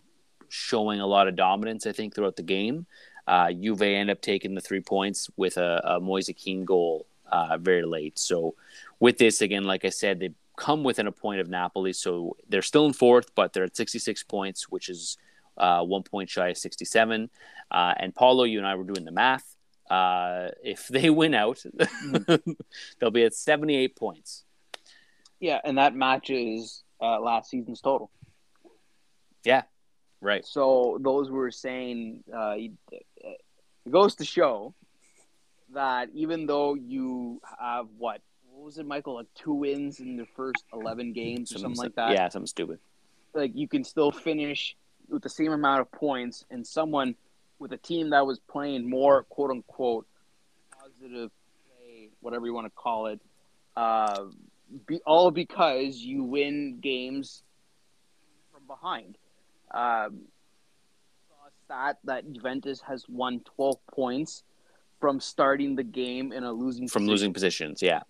showing 0.48 1.00
a 1.00 1.06
lot 1.06 1.28
of 1.28 1.36
dominance. 1.36 1.86
I 1.86 1.92
think 1.92 2.14
throughout 2.14 2.36
the 2.36 2.42
game, 2.42 2.86
Juve 3.28 3.82
end 3.82 4.08
up 4.08 4.22
taking 4.22 4.54
the 4.54 4.62
three 4.62 4.80
points 4.80 5.28
with 5.36 5.58
a, 5.58 5.82
a 5.84 6.00
Moise 6.00 6.30
Kean 6.34 6.64
goal 6.64 7.06
very 7.58 7.84
late. 7.84 8.18
So 8.18 8.54
with 9.00 9.18
this 9.18 9.42
again, 9.42 9.64
like 9.64 9.84
I 9.84 9.90
said, 9.90 10.18
they 10.18 10.30
come 10.62 10.84
within 10.84 11.08
a 11.08 11.12
point 11.12 11.40
of 11.40 11.48
Napoli, 11.48 11.92
so 11.92 12.36
they're 12.48 12.62
still 12.62 12.86
in 12.86 12.92
fourth, 12.92 13.34
but 13.34 13.52
they're 13.52 13.64
at 13.64 13.76
66 13.76 14.22
points, 14.22 14.68
which 14.68 14.88
is 14.88 15.18
uh, 15.58 15.82
one 15.82 16.04
point 16.04 16.30
shy 16.30 16.50
of 16.50 16.56
67. 16.56 17.28
Uh, 17.68 17.94
and 17.96 18.14
Paulo, 18.14 18.44
you 18.44 18.58
and 18.58 18.66
I 18.66 18.76
were 18.76 18.84
doing 18.84 19.04
the 19.04 19.10
math. 19.10 19.56
Uh, 19.90 20.50
if 20.62 20.86
they 20.86 21.10
win 21.20 21.34
out, 21.34 21.64
they'll 23.00 23.10
be 23.10 23.24
at 23.24 23.34
78 23.34 23.96
points. 23.96 24.44
Yeah, 25.40 25.60
and 25.64 25.78
that 25.78 25.96
matches 25.96 26.84
uh, 27.00 27.18
last 27.18 27.50
season's 27.50 27.80
total. 27.80 28.12
Yeah, 29.42 29.62
right. 30.20 30.46
So 30.46 30.98
those 31.00 31.28
were 31.28 31.50
saying 31.50 32.22
uh, 32.32 32.54
it 32.56 32.70
goes 33.90 34.14
to 34.16 34.24
show 34.24 34.76
that 35.74 36.10
even 36.14 36.46
though 36.46 36.74
you 36.74 37.40
have 37.58 37.88
what 37.98 38.20
what 38.62 38.66
was 38.66 38.78
it, 38.78 38.86
Michael, 38.86 39.14
like 39.16 39.26
two 39.34 39.54
wins 39.54 39.98
in 39.98 40.16
the 40.16 40.24
first 40.36 40.62
eleven 40.72 41.12
games 41.12 41.52
or 41.52 41.58
something 41.58 41.80
like 41.82 41.96
that, 41.96 42.12
Yeah, 42.12 42.28
something 42.28 42.46
stupid. 42.46 42.78
like 43.34 43.50
you 43.56 43.66
can 43.66 43.82
still 43.82 44.12
finish 44.12 44.76
with 45.08 45.20
the 45.24 45.28
same 45.28 45.50
amount 45.50 45.80
of 45.80 45.90
points 45.90 46.44
and 46.48 46.64
someone 46.64 47.16
with 47.58 47.72
a 47.72 47.76
team 47.76 48.10
that 48.10 48.24
was 48.24 48.38
playing 48.38 48.88
more 48.88 49.24
quote 49.24 49.50
unquote 49.50 50.06
positive 50.80 51.32
play, 51.76 52.10
whatever 52.20 52.46
you 52.46 52.54
want 52.54 52.66
to 52.66 52.70
call 52.76 53.08
it, 53.08 53.20
uh, 53.76 54.26
be, 54.86 55.00
all 55.04 55.32
because 55.32 55.96
you 55.96 56.22
win 56.22 56.78
games 56.80 57.42
from 58.52 58.62
behind. 58.68 59.18
Um, 59.72 60.20
saw 61.28 61.48
a 61.48 61.50
stat 61.64 61.98
that 62.04 62.32
Juventus 62.32 62.80
has 62.82 63.04
won 63.08 63.40
12 63.56 63.76
points 63.92 64.44
from 65.00 65.18
starting 65.18 65.74
the 65.74 65.82
game 65.82 66.30
in 66.30 66.44
a 66.44 66.52
losing 66.52 66.86
From 66.86 67.00
position. 67.02 67.10
losing 67.10 67.32
positions. 67.32 67.82
Yeah. 67.82 68.02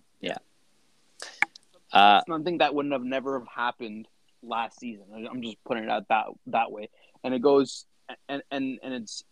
Uh, 1.93 2.21
something 2.27 2.57
that 2.57 2.73
wouldn't 2.73 2.93
have 2.93 3.03
never 3.03 3.39
have 3.39 3.47
happened 3.47 4.07
last 4.41 4.79
season. 4.79 5.05
I'm 5.29 5.41
just 5.41 5.63
putting 5.63 5.83
it 5.83 5.89
out 5.89 6.07
that 6.09 6.25
that 6.47 6.71
way, 6.71 6.89
and 7.23 7.33
it 7.33 7.41
goes 7.41 7.85
and 8.27 8.41
and 8.51 8.79
and 8.83 8.93
it's 8.93 9.23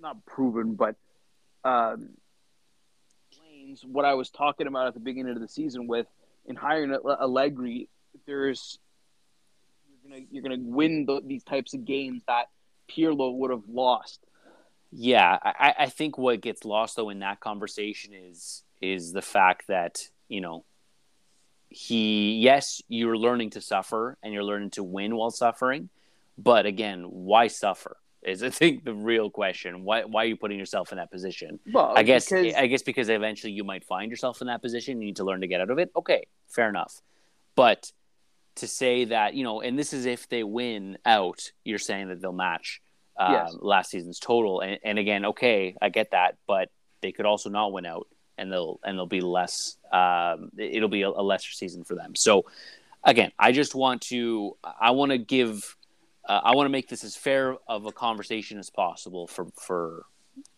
not 0.00 0.24
proven, 0.24 0.74
but 0.74 0.96
um, 1.64 2.10
explains 3.30 3.84
what 3.84 4.04
I 4.04 4.14
was 4.14 4.30
talking 4.30 4.66
about 4.66 4.88
at 4.88 4.94
the 4.94 5.00
beginning 5.00 5.34
of 5.34 5.40
the 5.40 5.48
season 5.48 5.86
with 5.86 6.06
in 6.46 6.56
hiring 6.56 6.92
Allegri. 6.92 7.88
There's 8.26 8.78
you're 9.88 10.10
gonna 10.10 10.24
you're 10.30 10.42
gonna 10.42 10.56
win 10.58 11.06
the, 11.06 11.22
these 11.24 11.44
types 11.44 11.74
of 11.74 11.84
games 11.84 12.22
that 12.26 12.46
Pirlo 12.90 13.34
would 13.34 13.50
have 13.50 13.68
lost. 13.68 14.20
Yeah, 14.90 15.38
I, 15.42 15.74
I 15.78 15.86
think 15.86 16.18
what 16.18 16.40
gets 16.42 16.64
lost 16.64 16.96
though 16.96 17.08
in 17.08 17.20
that 17.20 17.40
conversation 17.40 18.12
is 18.12 18.62
is 18.80 19.12
the 19.12 19.22
fact 19.22 19.68
that 19.68 20.08
you 20.28 20.40
know 20.40 20.64
he 21.74 22.34
yes 22.38 22.80
you're 22.88 23.16
learning 23.16 23.50
to 23.50 23.60
suffer 23.60 24.16
and 24.22 24.32
you're 24.32 24.44
learning 24.44 24.70
to 24.70 24.82
win 24.84 25.16
while 25.16 25.30
suffering, 25.30 25.88
but 26.38 26.66
again, 26.66 27.02
why 27.04 27.46
suffer 27.48 27.96
is 28.22 28.42
I 28.42 28.50
think 28.50 28.84
the 28.84 28.94
real 28.94 29.30
question. 29.30 29.84
Why 29.84 30.04
why 30.04 30.22
are 30.24 30.26
you 30.26 30.36
putting 30.36 30.58
yourself 30.58 30.92
in 30.92 30.98
that 30.98 31.10
position? 31.10 31.58
Well, 31.72 31.92
I 31.96 32.02
guess 32.02 32.28
because- 32.28 32.54
I 32.54 32.66
guess 32.68 32.82
because 32.82 33.08
eventually 33.08 33.52
you 33.52 33.64
might 33.64 33.84
find 33.84 34.10
yourself 34.10 34.40
in 34.40 34.46
that 34.46 34.62
position. 34.62 35.00
You 35.00 35.06
need 35.06 35.16
to 35.16 35.24
learn 35.24 35.40
to 35.40 35.46
get 35.48 35.60
out 35.60 35.70
of 35.70 35.78
it. 35.78 35.90
Okay, 35.96 36.26
fair 36.48 36.68
enough. 36.68 37.00
But 37.56 37.90
to 38.56 38.66
say 38.68 39.06
that 39.06 39.34
you 39.34 39.44
know, 39.44 39.60
and 39.60 39.78
this 39.78 39.92
is 39.92 40.06
if 40.06 40.28
they 40.28 40.44
win 40.44 40.98
out, 41.04 41.50
you're 41.64 41.78
saying 41.78 42.08
that 42.08 42.20
they'll 42.20 42.32
match 42.32 42.80
uh, 43.18 43.28
Yes. 43.32 43.56
last 43.60 43.90
season's 43.90 44.18
total. 44.18 44.60
And, 44.60 44.78
and 44.84 44.98
again, 44.98 45.24
okay, 45.26 45.76
I 45.82 45.88
get 45.90 46.12
that, 46.12 46.36
but 46.46 46.70
they 47.02 47.12
could 47.12 47.26
also 47.26 47.50
not 47.50 47.72
win 47.72 47.84
out, 47.86 48.06
and 48.38 48.50
they'll 48.52 48.80
and 48.84 48.96
they'll 48.98 49.06
be 49.06 49.20
less. 49.20 49.76
Um, 49.92 50.50
it'll 50.56 50.88
be 50.88 51.02
a, 51.02 51.08
a 51.08 51.22
lesser 51.22 51.52
season 51.52 51.84
for 51.84 51.94
them. 51.94 52.14
So 52.14 52.44
again, 53.04 53.32
I 53.38 53.52
just 53.52 53.74
want 53.74 54.02
to 54.02 54.56
I 54.80 54.90
want 54.92 55.12
to 55.12 55.18
give 55.18 55.76
uh, 56.28 56.40
I 56.44 56.54
want 56.54 56.66
to 56.66 56.70
make 56.70 56.88
this 56.88 57.04
as 57.04 57.16
fair 57.16 57.56
of 57.68 57.86
a 57.86 57.92
conversation 57.92 58.58
as 58.58 58.70
possible 58.70 59.26
for 59.26 59.46
for 59.60 60.04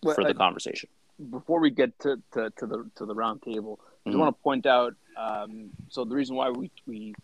Well, 0.02 0.14
for 0.14 0.24
the 0.24 0.30
I- 0.30 0.34
conversation. 0.34 0.88
before 1.30 1.60
we 1.60 1.70
get 1.70 1.98
to, 2.00 2.20
to, 2.32 2.50
to 2.58 2.66
the 2.66 2.90
to 2.96 3.06
the 3.06 3.14
round 3.14 3.42
table, 3.42 3.80
I 4.06 4.10
just 4.10 4.18
want 4.18 4.36
to 4.36 4.42
point 4.42 4.66
out. 4.66 4.94
Um, 5.16 5.70
so 5.88 6.04
the 6.04 6.14
reason 6.14 6.36
why 6.36 6.50
we 6.50 6.70
we 6.86 7.14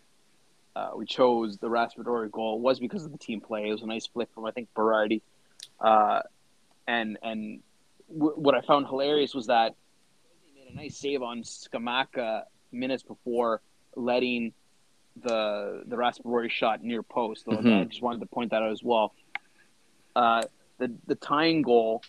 uh, 0.75 0.91
we 0.95 1.05
chose 1.05 1.57
the 1.57 1.67
Raspadori 1.69 2.31
goal 2.31 2.59
was 2.59 2.79
because 2.79 3.03
of 3.05 3.11
the 3.11 3.17
team 3.17 3.41
play. 3.41 3.67
It 3.67 3.71
was 3.73 3.81
a 3.83 3.87
nice 3.87 4.07
flick 4.07 4.29
from 4.33 4.45
I 4.45 4.51
think 4.51 4.69
Berardi, 4.73 5.21
uh, 5.81 6.21
and 6.87 7.17
and 7.21 7.59
w- 8.17 8.35
what 8.35 8.55
I 8.55 8.61
found 8.61 8.87
hilarious 8.87 9.33
was 9.35 9.47
that 9.47 9.75
a 10.71 10.75
nice 10.75 10.97
save 10.97 11.21
on 11.21 11.43
Scamacca 11.43 12.43
minutes 12.71 13.03
before 13.03 13.61
letting 13.95 14.53
the 15.21 15.83
the 15.85 15.95
Raspadori 15.95 16.49
shot 16.49 16.83
near 16.83 17.03
post. 17.03 17.45
So 17.45 17.57
I 17.57 17.83
just 17.83 18.01
wanted 18.01 18.21
to 18.21 18.27
point 18.27 18.51
that 18.51 18.61
out 18.61 18.71
as 18.71 18.83
well. 18.83 19.13
Uh, 20.15 20.43
the 20.77 20.91
the 21.07 21.15
tying 21.15 21.61
goal 21.61 22.03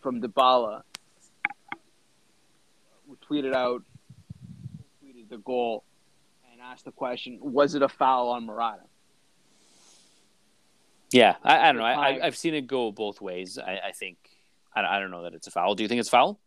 from 0.00 0.20
Dybala 0.20 0.82
we 3.06 3.16
tweeted 3.16 3.54
out 3.54 3.82
tweeted 5.04 5.28
the 5.28 5.38
goal 5.38 5.84
and 6.50 6.60
asked 6.60 6.84
the 6.84 6.92
question, 6.92 7.38
was 7.40 7.74
it 7.74 7.82
a 7.82 7.88
foul 7.88 8.28
on 8.28 8.46
Morata? 8.46 8.82
Yeah, 11.12 11.36
I, 11.44 11.68
I 11.68 11.72
don't 11.72 11.76
know. 11.76 11.84
I, 11.84 12.18
I've 12.24 12.36
seen 12.36 12.54
it 12.54 12.66
go 12.66 12.90
both 12.90 13.20
ways. 13.20 13.56
I, 13.58 13.78
I 13.88 13.92
think 13.92 14.16
I, 14.74 14.82
I 14.82 14.98
don't 14.98 15.10
know 15.10 15.22
that 15.22 15.34
it's 15.34 15.46
a 15.46 15.50
foul. 15.50 15.74
Do 15.74 15.82
you 15.84 15.88
think 15.88 16.00
it's 16.00 16.08
foul? 16.08 16.40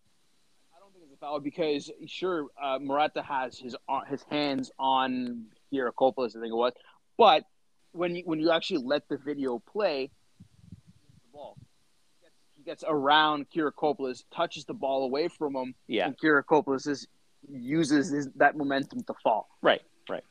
I 0.76 0.80
don't 0.80 0.92
think 0.92 1.06
it's 1.06 1.07
a 1.07 1.07
foul 1.20 1.40
because 1.40 1.92
sure, 2.06 2.48
uh, 2.62 2.80
Morata 2.82 3.22
has 3.22 3.58
his 3.58 3.76
ar- 3.88 4.06
his 4.06 4.24
hands 4.30 4.72
on 4.80 5.46
Kyriakopoulos, 5.72 6.36
I 6.36 6.42
think 6.42 6.52
it 6.52 6.56
was, 6.56 6.74
but 7.18 7.44
when 7.92 8.16
you 8.16 8.24
when 8.26 8.40
you 8.40 8.52
actually 8.52 8.84
let 8.84 9.08
the 9.10 9.18
video 9.18 9.60
play, 9.60 10.10
the 10.80 11.32
ball 11.34 11.58
he 12.20 12.24
gets, 12.26 12.36
he 12.58 12.64
gets 12.64 12.84
around 12.88 13.48
Kyriakopoulos, 13.50 14.24
touches 14.34 14.66
the 14.66 14.74
ball 14.74 15.04
away 15.04 15.28
from 15.28 15.56
him, 15.56 15.76
Yeah, 15.88 16.08
and 16.08 16.18
Kyriakopoulos 16.18 16.88
is, 16.88 17.08
uses 17.50 18.10
his, 18.10 18.30
that 18.36 18.56
momentum 18.58 19.04
to 19.04 19.14
fall. 19.24 19.48
right, 19.62 19.82
right. 20.10 20.24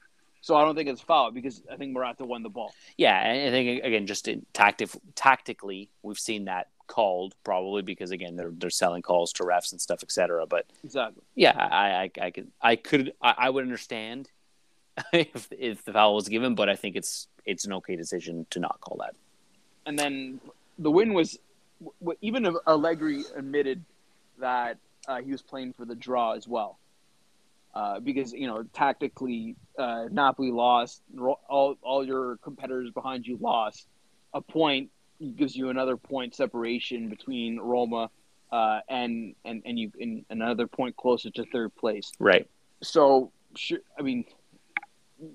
So 0.42 0.54
I 0.54 0.64
don't 0.64 0.76
think 0.76 0.88
it's 0.88 1.00
foul 1.00 1.32
because 1.32 1.62
I 1.72 1.76
think 1.76 1.92
Morata 1.92 2.24
won 2.24 2.42
the 2.44 2.48
ball. 2.48 2.72
Yeah, 2.96 3.18
and 3.20 3.48
I 3.48 3.50
think 3.50 3.82
again, 3.82 4.06
just 4.06 4.28
in 4.28 4.46
tactic, 4.52 4.90
tactically, 5.16 5.90
we've 6.02 6.18
seen 6.18 6.44
that 6.44 6.68
called 6.86 7.34
probably 7.44 7.82
because 7.82 8.10
again 8.10 8.36
they're 8.36 8.52
they're 8.52 8.70
selling 8.70 9.02
calls 9.02 9.32
to 9.34 9.42
refs 9.44 9.72
and 9.72 9.80
stuff, 9.80 10.02
etc. 10.02 10.46
But 10.46 10.66
Exactly. 10.84 11.22
yeah, 11.34 11.56
I 11.56 12.10
I, 12.20 12.26
I 12.26 12.30
could 12.30 12.50
I 12.62 12.76
could 12.76 13.12
I, 13.22 13.34
I 13.38 13.50
would 13.50 13.62
understand 13.64 14.30
if 15.12 15.48
if 15.52 15.84
the 15.84 15.92
foul 15.92 16.14
was 16.14 16.28
given, 16.28 16.54
but 16.54 16.68
I 16.68 16.76
think 16.76 16.96
it's 16.96 17.28
it's 17.44 17.64
an 17.64 17.72
okay 17.74 17.96
decision 17.96 18.46
to 18.50 18.60
not 18.60 18.80
call 18.80 18.98
that. 19.00 19.14
and 19.86 19.98
then 19.98 20.40
the 20.78 20.90
win 20.90 21.14
was 21.14 21.38
even 22.20 22.56
Allegri 22.66 23.24
admitted 23.36 23.84
that 24.38 24.78
uh, 25.08 25.20
he 25.20 25.30
was 25.30 25.42
playing 25.42 25.72
for 25.74 25.84
the 25.84 25.94
draw 25.94 26.32
as 26.32 26.48
well, 26.48 26.78
uh, 27.74 28.00
because 28.00 28.32
you 28.32 28.46
know 28.46 28.64
tactically 28.72 29.54
uh, 29.78 30.06
Napoli 30.10 30.50
lost, 30.50 31.02
all 31.48 31.76
all 31.82 32.04
your 32.04 32.36
competitors 32.38 32.90
behind 32.90 33.26
you 33.26 33.36
lost. 33.40 33.86
A 34.34 34.40
point 34.40 34.90
gives 35.36 35.56
you 35.56 35.70
another 35.70 35.96
point 35.96 36.34
separation 36.34 37.08
between 37.08 37.58
Roma 37.58 38.10
uh, 38.50 38.80
and 38.88 39.34
and 39.44 39.62
and 39.64 39.78
you 39.78 39.92
and 40.00 40.24
another 40.30 40.66
point 40.66 40.96
closer 40.96 41.30
to 41.30 41.44
third 41.46 41.74
place. 41.74 42.12
Right. 42.18 42.48
So 42.82 43.32
sure, 43.56 43.78
I 43.98 44.02
mean, 44.02 44.24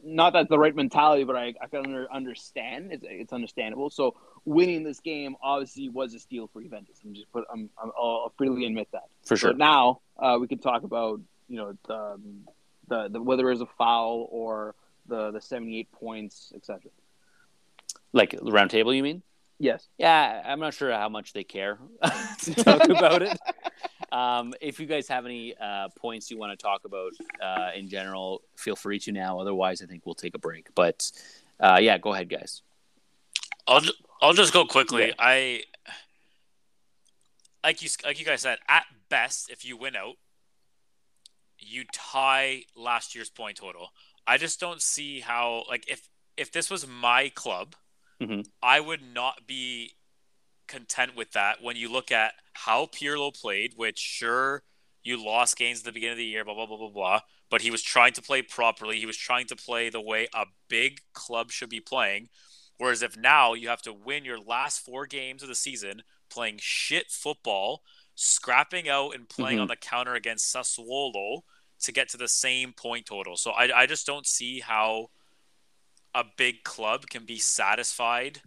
not 0.03 0.33
that's 0.33 0.49
the 0.49 0.59
right 0.59 0.75
mentality, 0.75 1.23
but 1.23 1.35
I, 1.35 1.53
I 1.61 1.67
can 1.67 1.85
under, 1.85 2.11
understand. 2.11 2.91
It's, 2.91 3.05
it's 3.07 3.33
understandable. 3.33 3.89
So 3.89 4.15
winning 4.45 4.83
this 4.83 4.99
game 4.99 5.35
obviously 5.41 5.89
was 5.89 6.13
a 6.13 6.19
steal 6.19 6.47
for 6.47 6.61
Juventus. 6.61 6.99
I'm 7.03 7.13
just 7.13 7.31
put. 7.31 7.45
I'm, 7.51 7.69
I'm 7.81 7.91
I'll 7.97 8.33
freely 8.37 8.65
admit 8.65 8.87
that. 8.93 9.09
For 9.25 9.35
sure. 9.35 9.51
But 9.51 9.57
now 9.57 10.01
uh, 10.17 10.37
we 10.39 10.47
can 10.47 10.59
talk 10.59 10.83
about 10.83 11.19
you 11.47 11.57
know 11.57 11.77
the, 11.87 11.95
um, 11.95 12.47
the 12.87 13.09
the 13.09 13.21
whether 13.21 13.49
it's 13.51 13.61
a 13.61 13.67
foul 13.77 14.27
or 14.31 14.75
the 15.07 15.31
the 15.31 15.41
78 15.41 15.91
points, 15.91 16.53
etc. 16.55 16.91
Like 18.13 18.31
the 18.31 18.51
round 18.51 18.69
table, 18.69 18.93
you 18.93 19.03
mean? 19.03 19.23
Yes. 19.61 19.87
Yeah, 19.97 20.41
I'm 20.43 20.59
not 20.59 20.73
sure 20.73 20.91
how 20.91 21.07
much 21.07 21.33
they 21.33 21.43
care 21.43 21.77
to 22.43 22.55
talk 22.55 22.89
about 22.89 23.21
it. 23.21 23.37
Um, 24.11 24.53
if 24.59 24.77
you 24.81 24.87
guys 24.87 25.07
have 25.07 25.25
any 25.25 25.55
uh, 25.55 25.87
points 25.97 26.29
you 26.29 26.37
want 26.37 26.51
to 26.51 26.61
talk 26.61 26.81
about 26.83 27.13
uh, 27.41 27.69
in 27.73 27.87
general, 27.87 28.41
feel 28.57 28.75
free 28.75 28.99
to 28.99 29.13
now. 29.13 29.39
Otherwise, 29.39 29.81
I 29.81 29.85
think 29.85 30.05
we'll 30.05 30.15
take 30.15 30.35
a 30.35 30.37
break. 30.37 30.67
But 30.75 31.09
uh, 31.61 31.77
yeah, 31.79 31.97
go 31.97 32.13
ahead, 32.13 32.29
guys. 32.29 32.61
I'll 33.65 33.79
ju- 33.79 33.93
I'll 34.21 34.33
just 34.33 34.51
go 34.51 34.65
quickly. 34.65 35.07
Yeah. 35.07 35.13
I 35.17 35.63
like 37.63 37.81
you 37.81 37.89
like 38.03 38.19
you 38.19 38.25
guys 38.25 38.41
said. 38.41 38.57
At 38.67 38.83
best, 39.07 39.49
if 39.49 39.63
you 39.63 39.77
win 39.77 39.95
out, 39.95 40.15
you 41.57 41.85
tie 41.93 42.63
last 42.75 43.15
year's 43.15 43.29
point 43.29 43.55
total. 43.55 43.93
I 44.27 44.37
just 44.37 44.59
don't 44.59 44.81
see 44.81 45.21
how 45.21 45.63
like 45.69 45.87
if 45.87 46.09
if 46.35 46.51
this 46.51 46.69
was 46.69 46.85
my 46.85 47.29
club, 47.29 47.75
Mhm. 48.21 48.45
I 48.61 48.79
would 48.79 49.01
not 49.01 49.47
be 49.47 49.95
content 50.67 51.15
with 51.15 51.31
that. 51.31 51.61
When 51.61 51.75
you 51.75 51.89
look 51.89 52.11
at 52.11 52.35
how 52.53 52.85
Pirlo 52.85 53.33
played, 53.33 53.73
which 53.75 53.99
sure 53.99 54.63
you 55.03 55.17
lost 55.21 55.57
games 55.57 55.79
at 55.79 55.85
the 55.85 55.91
beginning 55.91 56.13
of 56.13 56.17
the 56.19 56.25
year, 56.25 56.45
blah 56.45 56.53
blah 56.53 56.65
blah 56.67 56.77
blah 56.77 56.89
blah, 56.89 57.21
but 57.49 57.61
he 57.61 57.71
was 57.71 57.81
trying 57.81 58.13
to 58.13 58.21
play 58.21 58.41
properly. 58.41 58.99
He 58.99 59.05
was 59.05 59.17
trying 59.17 59.47
to 59.47 59.55
play 59.55 59.89
the 59.89 59.99
way 59.99 60.27
a 60.33 60.45
big 60.69 61.01
club 61.13 61.51
should 61.51 61.69
be 61.69 61.81
playing. 61.81 62.29
Whereas 62.77 63.01
if 63.01 63.17
now 63.17 63.53
you 63.53 63.67
have 63.69 63.81
to 63.83 63.93
win 63.93 64.23
your 64.25 64.39
last 64.39 64.79
four 64.79 65.05
games 65.05 65.43
of 65.43 65.49
the 65.49 65.55
season 65.55 66.03
playing 66.29 66.59
shit 66.61 67.11
football, 67.11 67.83
scrapping 68.15 68.87
out 68.87 69.13
and 69.15 69.27
playing 69.27 69.57
Mhm. 69.57 69.63
on 69.63 69.67
the 69.67 69.75
counter 69.75 70.15
against 70.15 70.53
Sassuolo 70.53 71.41
to 71.81 71.91
get 71.91 72.07
to 72.09 72.17
the 72.17 72.27
same 72.27 72.73
point 72.73 73.05
total. 73.07 73.35
So 73.35 73.51
I, 73.51 73.81
I 73.81 73.85
just 73.85 74.05
don't 74.05 74.25
see 74.27 74.59
how 74.61 75.09
a 76.13 76.23
big 76.37 76.63
club 76.63 77.07
can 77.07 77.25
be 77.25 77.39
satisfied 77.39 78.41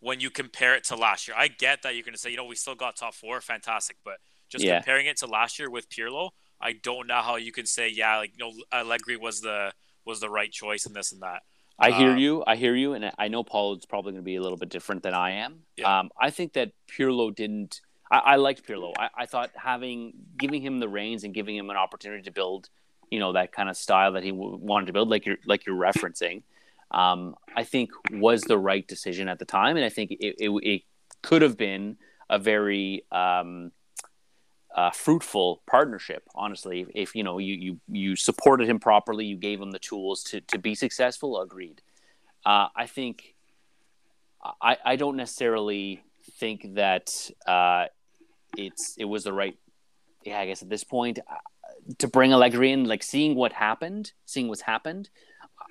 when 0.00 0.20
you 0.20 0.30
compare 0.30 0.74
it 0.74 0.84
to 0.84 0.96
last 0.96 1.26
year. 1.28 1.36
I 1.38 1.48
get 1.48 1.82
that 1.82 1.94
you're 1.94 2.04
going 2.04 2.14
to 2.14 2.20
say, 2.20 2.30
you 2.30 2.36
know, 2.36 2.44
we 2.44 2.54
still 2.54 2.74
got 2.74 2.96
top 2.96 3.14
four, 3.14 3.40
fantastic, 3.40 3.96
but 4.04 4.18
just 4.48 4.64
Yeah. 4.64 4.76
comparing 4.78 5.06
it 5.06 5.16
to 5.18 5.26
last 5.26 5.58
year 5.58 5.70
with 5.70 5.88
Pirlo, 5.88 6.30
I 6.60 6.72
don't 6.72 7.06
know 7.06 7.20
how 7.20 7.36
you 7.36 7.52
can 7.52 7.66
say, 7.66 7.88
yeah, 7.88 8.16
like 8.18 8.32
you 8.36 8.44
know, 8.44 8.52
Allegri 8.72 9.16
was 9.16 9.40
the 9.40 9.72
was 10.04 10.20
the 10.20 10.30
right 10.30 10.50
choice 10.50 10.86
in 10.86 10.92
this 10.92 11.12
and 11.12 11.20
that. 11.22 11.42
I 11.78 11.90
hear 11.92 12.12
Uh, 12.12 12.16
you. 12.16 12.42
I 12.46 12.56
hear 12.56 12.74
you, 12.74 12.94
and 12.94 13.12
I 13.18 13.28
know 13.28 13.44
Paul 13.44 13.76
is 13.76 13.84
probably 13.86 14.12
going 14.12 14.22
to 14.22 14.24
be 14.24 14.36
a 14.36 14.42
little 14.42 14.56
bit 14.56 14.68
different 14.70 15.02
than 15.02 15.14
I 15.14 15.32
am. 15.32 15.62
Yeah. 15.76 16.00
Um, 16.00 16.10
I 16.20 16.30
think 16.30 16.54
that 16.54 16.72
Pirlo 16.88 17.32
didn't. 17.32 17.80
I, 18.10 18.18
I 18.18 18.36
liked 18.36 18.66
Pirlo. 18.66 18.94
I, 18.98 19.10
I 19.14 19.26
thought 19.26 19.50
having 19.54 20.14
giving 20.36 20.62
him 20.62 20.80
the 20.80 20.88
reins 20.88 21.22
and 21.24 21.34
giving 21.34 21.54
him 21.56 21.70
an 21.70 21.76
opportunity 21.76 22.22
to 22.22 22.32
build, 22.32 22.70
you 23.10 23.20
know, 23.20 23.32
that 23.34 23.52
kind 23.52 23.68
of 23.68 23.76
style 23.76 24.12
that 24.12 24.24
he 24.24 24.30
w- 24.30 24.56
wanted 24.56 24.86
to 24.86 24.92
build, 24.92 25.08
like 25.10 25.26
you're 25.26 25.38
like 25.44 25.66
you're 25.66 25.76
referencing, 25.76 26.42
um, 26.90 27.34
I 27.54 27.64
think 27.64 27.90
was 28.12 28.42
the 28.42 28.58
right 28.58 28.86
decision 28.86 29.28
at 29.28 29.38
the 29.38 29.44
time, 29.44 29.76
and 29.76 29.84
I 29.84 29.88
think 29.90 30.12
it, 30.12 30.36
it, 30.38 30.50
it 30.62 30.82
could 31.22 31.42
have 31.42 31.56
been 31.56 31.96
a 32.30 32.38
very 32.38 33.04
um, 33.12 33.72
uh, 34.74 34.90
fruitful 34.90 35.62
partnership. 35.66 36.22
Honestly, 36.34 36.86
if 36.94 37.14
you 37.14 37.24
know 37.24 37.38
you 37.38 37.54
you 37.54 37.80
you 37.88 38.16
supported 38.16 38.68
him 38.68 38.78
properly, 38.78 39.26
you 39.26 39.36
gave 39.36 39.60
him 39.60 39.70
the 39.70 39.78
tools 39.78 40.22
to 40.24 40.40
to 40.42 40.58
be 40.58 40.74
successful. 40.74 41.40
Agreed. 41.40 41.82
Uh, 42.44 42.68
I 42.74 42.86
think 42.86 43.34
I 44.62 44.76
I 44.84 44.96
don't 44.96 45.16
necessarily 45.16 46.02
think 46.38 46.74
that 46.74 47.10
uh, 47.46 47.86
it's 48.56 48.94
it 48.98 49.04
was 49.04 49.24
the 49.24 49.32
right. 49.32 49.56
Yeah, 50.24 50.40
I 50.40 50.46
guess 50.46 50.62
at 50.62 50.68
this 50.68 50.84
point 50.84 51.18
uh, 51.18 51.34
to 51.98 52.08
bring 52.08 52.32
Allegri 52.32 52.72
in, 52.72 52.84
like 52.84 53.02
seeing 53.02 53.34
what 53.34 53.52
happened, 53.52 54.12
seeing 54.26 54.48
what's 54.48 54.60
happened. 54.60 55.10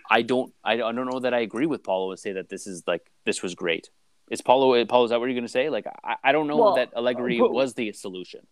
I 0.10 0.22
don't 0.22 0.54
I 0.64 0.78
don't 0.78 0.96
know 1.10 1.20
that 1.20 1.34
I 1.34 1.40
agree 1.40 1.66
with 1.66 1.84
Paulo 1.84 2.12
and 2.12 2.20
say 2.20 2.34
that 2.34 2.50
this 2.50 2.68
is 2.68 2.84
like 2.88 3.10
this 3.26 3.42
was 3.44 3.56
great. 3.56 3.90
Is 4.30 4.42
Paulo 4.42 4.84
Paulo 4.86 5.06
is 5.06 5.12
that 5.12 5.20
what 5.20 5.26
you're 5.28 5.36
going 5.36 5.44
to 5.46 5.50
say? 5.52 5.70
Like 5.70 5.86
I, 6.04 6.16
I 6.24 6.32
don't 6.32 6.48
know 6.48 6.58
Well, 6.58 6.76
that 6.76 6.94
Allegri 6.96 7.40
but- 7.40 7.52
was 7.52 7.74
the 7.74 7.92
solution. 7.94 8.46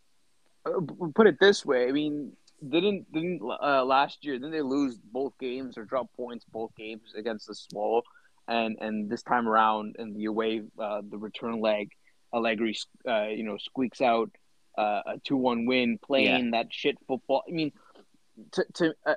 Uh, 0.65 0.79
put 1.13 1.27
it 1.27 1.37
this 1.39 1.63
way, 1.63 1.87
I 1.87 1.91
mean, 1.91 2.31
didn't 2.67 3.11
didn't 3.13 3.41
uh, 3.43 3.85
last 3.85 4.25
year 4.25 4.33
didn't 4.35 4.51
they 4.51 4.61
lose 4.61 4.97
both 4.97 5.37
games 5.39 5.77
or 5.77 5.85
drop 5.85 6.07
points 6.17 6.43
both 6.51 6.75
games 6.75 7.13
against 7.15 7.47
the 7.47 7.53
Swallow, 7.55 8.01
and 8.47 8.77
and 8.79 9.09
this 9.09 9.21
time 9.21 9.47
around 9.47 9.95
in 9.99 10.13
the 10.13 10.25
away 10.25 10.63
uh, 10.79 11.01
the 11.07 11.17
return 11.17 11.59
leg, 11.61 11.91
Allegri 12.33 12.75
uh, 13.07 13.27
you 13.27 13.43
know 13.43 13.57
squeaks 13.57 14.01
out 14.01 14.31
uh, 14.77 15.01
a 15.05 15.19
two 15.23 15.37
one 15.37 15.65
win 15.67 15.99
playing 16.03 16.51
that 16.51 16.67
shit 16.71 16.97
football. 17.07 17.43
I 17.47 17.51
mean, 17.51 17.71
to 18.53 18.65
to 18.75 18.93
uh, 19.05 19.15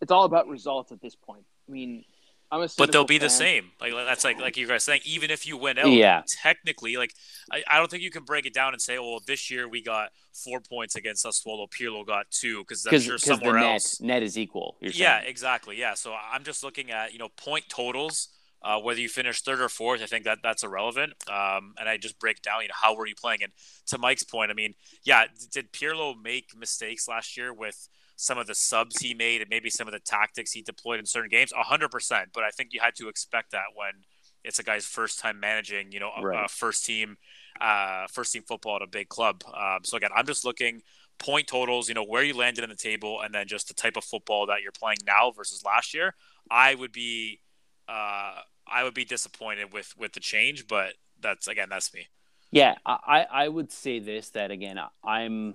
it's 0.00 0.10
all 0.10 0.24
about 0.24 0.48
results 0.48 0.90
at 0.90 1.00
this 1.00 1.14
point. 1.14 1.44
I 1.68 1.72
mean, 1.72 2.04
I'm 2.50 2.62
a 2.62 2.68
but 2.78 2.92
they'll 2.92 3.04
be 3.04 3.18
the 3.18 3.30
same. 3.30 3.70
Like 3.80 3.92
that's 3.92 4.22
like 4.24 4.38
like 4.38 4.56
you 4.56 4.66
guys 4.68 4.84
saying, 4.84 5.00
even 5.04 5.30
if 5.30 5.46
you 5.46 5.56
win 5.56 5.78
out, 5.78 5.88
Yeah. 5.90 6.22
technically, 6.28 6.96
like 6.96 7.12
I, 7.50 7.62
I 7.68 7.78
don't 7.78 7.90
think 7.90 8.02
you 8.02 8.10
can 8.10 8.24
break 8.24 8.46
it 8.46 8.54
down 8.54 8.72
and 8.72 8.80
say, 8.82 8.96
oh, 8.98 9.10
well, 9.10 9.20
this 9.26 9.50
year 9.50 9.68
we 9.68 9.82
got 9.82 10.10
four 10.32 10.60
points 10.60 10.94
against 10.94 11.24
Sassuolo, 11.24 11.66
Pirlo 11.68 12.06
got 12.06 12.30
two, 12.30 12.60
because 12.60 12.86
I'm 12.86 12.90
because 12.90 13.04
sure 13.04 13.14
the 13.14 13.18
somewhere 13.20 13.54
net 13.54 13.64
else. 13.64 14.00
net 14.00 14.22
is 14.22 14.38
equal. 14.38 14.76
You're 14.80 14.92
Yeah, 14.92 15.18
exactly. 15.20 15.78
Yeah, 15.78 15.94
so 15.94 16.14
I'm 16.14 16.44
just 16.44 16.62
looking 16.62 16.90
at 16.90 17.12
you 17.12 17.18
know 17.18 17.28
point 17.36 17.64
totals. 17.68 18.28
Uh, 18.62 18.78
whether 18.78 18.98
you 18.98 19.10
finish 19.10 19.42
third 19.42 19.60
or 19.60 19.68
fourth, 19.68 20.00
I 20.00 20.06
think 20.06 20.24
that 20.24 20.38
that's 20.42 20.62
irrelevant. 20.64 21.12
Um, 21.30 21.74
and 21.78 21.86
I 21.86 21.98
just 21.98 22.18
break 22.18 22.40
down, 22.40 22.62
you 22.62 22.68
know, 22.68 22.74
how 22.80 22.96
were 22.96 23.06
you 23.06 23.14
playing? 23.14 23.42
And 23.42 23.52
to 23.88 23.98
Mike's 23.98 24.22
point, 24.22 24.50
I 24.50 24.54
mean, 24.54 24.72
yeah, 25.02 25.26
did 25.52 25.70
Pirlo 25.70 26.14
make 26.18 26.56
mistakes 26.56 27.06
last 27.06 27.36
year 27.36 27.52
with 27.52 27.90
some 28.16 28.38
of 28.38 28.46
the 28.46 28.54
subs 28.54 29.00
he 29.00 29.14
made 29.14 29.40
and 29.40 29.50
maybe 29.50 29.70
some 29.70 29.88
of 29.88 29.92
the 29.92 30.00
tactics 30.00 30.52
he 30.52 30.62
deployed 30.62 30.98
in 31.00 31.06
certain 31.06 31.30
games? 31.30 31.52
hundred 31.54 31.90
percent. 31.90 32.30
But 32.32 32.44
I 32.44 32.50
think 32.50 32.70
you 32.72 32.80
had 32.80 32.94
to 32.96 33.08
expect 33.08 33.52
that 33.52 33.64
when 33.74 34.04
it's 34.44 34.58
a 34.58 34.62
guy's 34.62 34.86
first 34.86 35.18
time 35.18 35.40
managing, 35.40 35.92
you 35.92 36.00
know, 36.00 36.10
a, 36.16 36.22
Right. 36.22 36.44
a 36.44 36.48
first 36.48 36.84
team, 36.84 37.16
uh, 37.60 38.06
first 38.12 38.32
team 38.32 38.42
football 38.46 38.76
at 38.76 38.82
a 38.82 38.86
big 38.86 39.08
club. 39.08 39.42
Um, 39.46 39.80
so 39.84 39.96
again, 39.96 40.10
I'm 40.14 40.26
just 40.26 40.44
looking 40.44 40.82
point 41.18 41.46
totals, 41.46 41.88
you 41.88 41.94
know, 41.94 42.04
where 42.04 42.22
you 42.22 42.34
landed 42.34 42.64
in 42.64 42.70
the 42.70 42.76
table, 42.76 43.20
and 43.20 43.34
then 43.34 43.46
just 43.46 43.68
the 43.68 43.74
type 43.74 43.96
of 43.96 44.04
football 44.04 44.46
that 44.46 44.62
you're 44.62 44.72
playing 44.72 44.98
now 45.06 45.30
versus 45.30 45.64
last 45.64 45.94
year. 45.94 46.14
I 46.50 46.74
would 46.74 46.92
be, 46.92 47.40
uh, 47.88 48.40
I 48.66 48.82
would 48.82 48.94
be 48.94 49.04
disappointed 49.04 49.72
with 49.72 49.94
with 49.96 50.12
the 50.12 50.20
change, 50.20 50.66
but 50.66 50.94
that's 51.20 51.48
again, 51.48 51.68
that's 51.70 51.92
me. 51.94 52.08
Yeah, 52.50 52.76
I, 52.86 52.98
I 53.06 53.44
I 53.44 53.48
would 53.48 53.72
say 53.72 53.98
this 53.98 54.30
that 54.30 54.50
again. 54.50 54.78
I'm. 55.02 55.54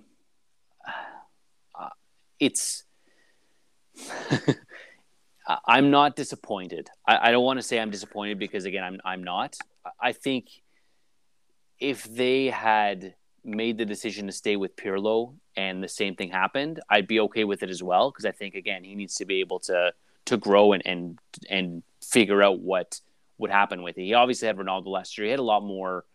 It's. 2.39 2.83
I'm 5.65 5.89
not 5.89 6.15
disappointed. 6.15 6.89
I, 7.07 7.29
I 7.29 7.31
don't 7.31 7.43
want 7.43 7.57
to 7.57 7.63
say 7.63 7.79
I'm 7.79 7.89
disappointed 7.89 8.37
because 8.37 8.65
again, 8.65 8.83
I'm 8.83 8.99
I'm 9.03 9.23
not. 9.23 9.57
I- 9.85 10.09
I 10.09 10.11
think 10.13 10.47
if 11.79 12.03
they 12.03 12.47
had 12.47 13.15
made 13.43 13.77
the 13.77 13.85
decision 13.85 14.27
to 14.27 14.31
stay 14.33 14.55
with 14.57 14.75
Pirlo 14.75 15.33
and 15.55 15.81
the 15.83 15.87
same 15.87 16.15
thing 16.15 16.29
happened, 16.29 16.81
I'd 16.89 17.07
be 17.07 17.19
okay 17.21 17.45
with 17.45 17.63
it 17.63 17.69
as 17.69 17.81
well 17.81 18.11
because 18.11 18.25
I 18.25 18.31
think 18.31 18.55
again 18.55 18.83
he 18.83 18.95
needs 18.95 19.15
to 19.15 19.25
be 19.25 19.39
able 19.39 19.59
to 19.61 19.93
to 20.25 20.37
grow 20.37 20.73
and 20.73 20.85
and 20.85 21.19
and 21.49 21.83
figure 22.03 22.43
out 22.43 22.59
what 22.59 22.99
would 23.37 23.49
happen 23.51 23.81
with 23.81 23.97
it. 23.97 24.03
He 24.03 24.13
obviously 24.13 24.47
had 24.47 24.57
Ronaldo 24.57 24.87
last 24.87 25.17
year. 25.17 25.25
He 25.25 25.31
had 25.31 25.39
a 25.39 25.43
lot 25.43 25.63
more 25.63 26.05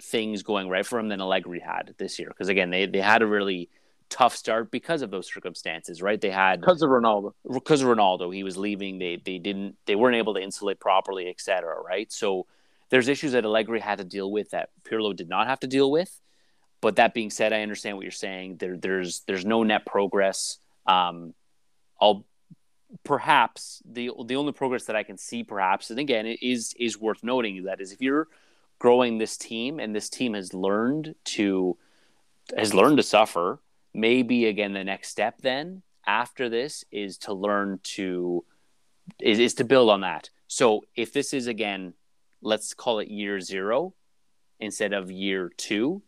things 0.00 0.42
going 0.44 0.68
right 0.68 0.86
for 0.86 0.98
him 0.98 1.08
than 1.08 1.20
Allegri 1.20 1.58
had 1.58 1.92
this 1.98 2.18
year 2.20 2.28
because 2.28 2.48
again 2.48 2.70
they 2.70 2.86
they 2.86 3.00
had 3.00 3.20
a 3.20 3.26
really 3.26 3.68
tough 4.10 4.34
start 4.34 4.70
because 4.70 5.02
of 5.02 5.10
those 5.10 5.32
circumstances, 5.32 6.02
right? 6.02 6.20
They 6.20 6.30
had 6.30 6.60
because 6.60 6.82
of 6.82 6.90
Ronaldo. 6.90 7.32
because 7.52 7.82
of 7.82 7.88
Ronaldo, 7.88 8.34
he 8.34 8.42
was 8.42 8.56
leaving. 8.56 8.98
They 8.98 9.20
they 9.24 9.38
didn't 9.38 9.76
they 9.86 9.96
weren't 9.96 10.16
able 10.16 10.34
to 10.34 10.40
insulate 10.40 10.80
properly, 10.80 11.28
etc. 11.28 11.76
Right. 11.80 12.10
So 12.12 12.46
there's 12.90 13.08
issues 13.08 13.32
that 13.32 13.44
Allegri 13.44 13.80
had 13.80 13.98
to 13.98 14.04
deal 14.04 14.30
with 14.30 14.50
that 14.50 14.70
Pirlo 14.84 15.14
did 15.14 15.28
not 15.28 15.46
have 15.46 15.60
to 15.60 15.66
deal 15.66 15.90
with. 15.90 16.20
But 16.80 16.96
that 16.96 17.12
being 17.12 17.30
said, 17.30 17.52
I 17.52 17.62
understand 17.62 17.96
what 17.96 18.04
you're 18.04 18.12
saying. 18.12 18.56
There 18.58 18.76
there's 18.76 19.20
there's 19.26 19.44
no 19.44 19.62
net 19.62 19.84
progress. 19.84 20.58
Um, 20.86 21.34
I'll 22.00 22.24
perhaps 23.04 23.82
the 23.84 24.10
the 24.24 24.36
only 24.36 24.52
progress 24.52 24.84
that 24.86 24.96
I 24.96 25.02
can 25.02 25.18
see, 25.18 25.42
perhaps, 25.44 25.90
and 25.90 25.98
again, 25.98 26.26
it 26.26 26.42
is 26.42 26.74
is 26.78 26.98
worth 26.98 27.22
noting 27.22 27.64
that 27.64 27.80
is 27.80 27.92
if 27.92 28.00
you're 28.00 28.28
growing 28.78 29.18
this 29.18 29.36
team 29.36 29.80
and 29.80 29.94
this 29.94 30.08
team 30.08 30.34
has 30.34 30.54
learned 30.54 31.14
to 31.24 31.76
has 32.56 32.72
learned 32.72 32.96
to 32.96 33.02
suffer 33.02 33.60
maybe 34.00 34.46
again 34.46 34.72
the 34.72 34.84
next 34.84 35.08
step 35.08 35.40
then 35.42 35.82
after 36.06 36.48
this 36.48 36.84
is 36.90 37.18
to 37.18 37.32
learn 37.34 37.80
to 37.82 38.44
is, 39.20 39.38
is 39.38 39.54
to 39.54 39.64
build 39.64 39.90
on 39.90 40.00
that. 40.02 40.30
So 40.46 40.82
if 40.94 41.12
this 41.12 41.32
is 41.34 41.46
again 41.46 41.94
let's 42.40 42.72
call 42.74 43.00
it 43.00 43.08
year 43.08 43.40
zero 43.40 43.94
instead 44.60 44.92
of 44.92 45.10
year 45.10 45.50
two 45.56 46.02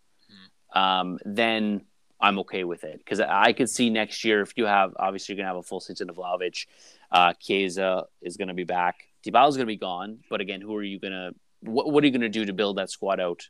um, 0.81 1.19
then 1.25 1.83
i'm 2.21 2.39
okay 2.39 2.65
with 2.65 2.85
it. 2.85 2.99
Because 2.99 3.21
i 3.21 3.53
could 3.53 3.69
see 3.71 3.91
next 3.91 4.25
year 4.25 4.41
if 4.43 4.53
you 4.57 4.67
have 4.67 4.93
obviously 4.99 5.33
you're 5.35 5.39
going 5.43 5.51
to 5.51 5.55
have 5.57 5.65
a 5.65 5.69
full 5.71 5.81
season 5.81 6.09
of 6.11 6.17
Vlahovic, 6.17 6.67
uh 7.11 7.33
Chiesa 7.41 8.05
is 8.23 8.37
going 8.37 8.49
to 8.49 8.55
be 8.55 8.65
back 8.65 8.97
Dybala 9.27 9.49
is 9.49 9.57
going 9.57 9.67
to 9.67 9.75
be 9.79 9.85
gone 9.93 10.19
but 10.31 10.41
again 10.41 10.61
who 10.61 10.75
are 10.77 10.83
you 10.83 10.99
going 11.01 11.13
to 11.13 11.35
what, 11.63 11.91
what 11.91 12.03
are 12.03 12.07
you 12.07 12.13
going 12.13 12.21
to 12.33 12.39
do 12.41 12.45
to 12.47 12.53
build 12.53 12.79
that 12.79 12.91
squad 12.91 13.21
out 13.21 13.49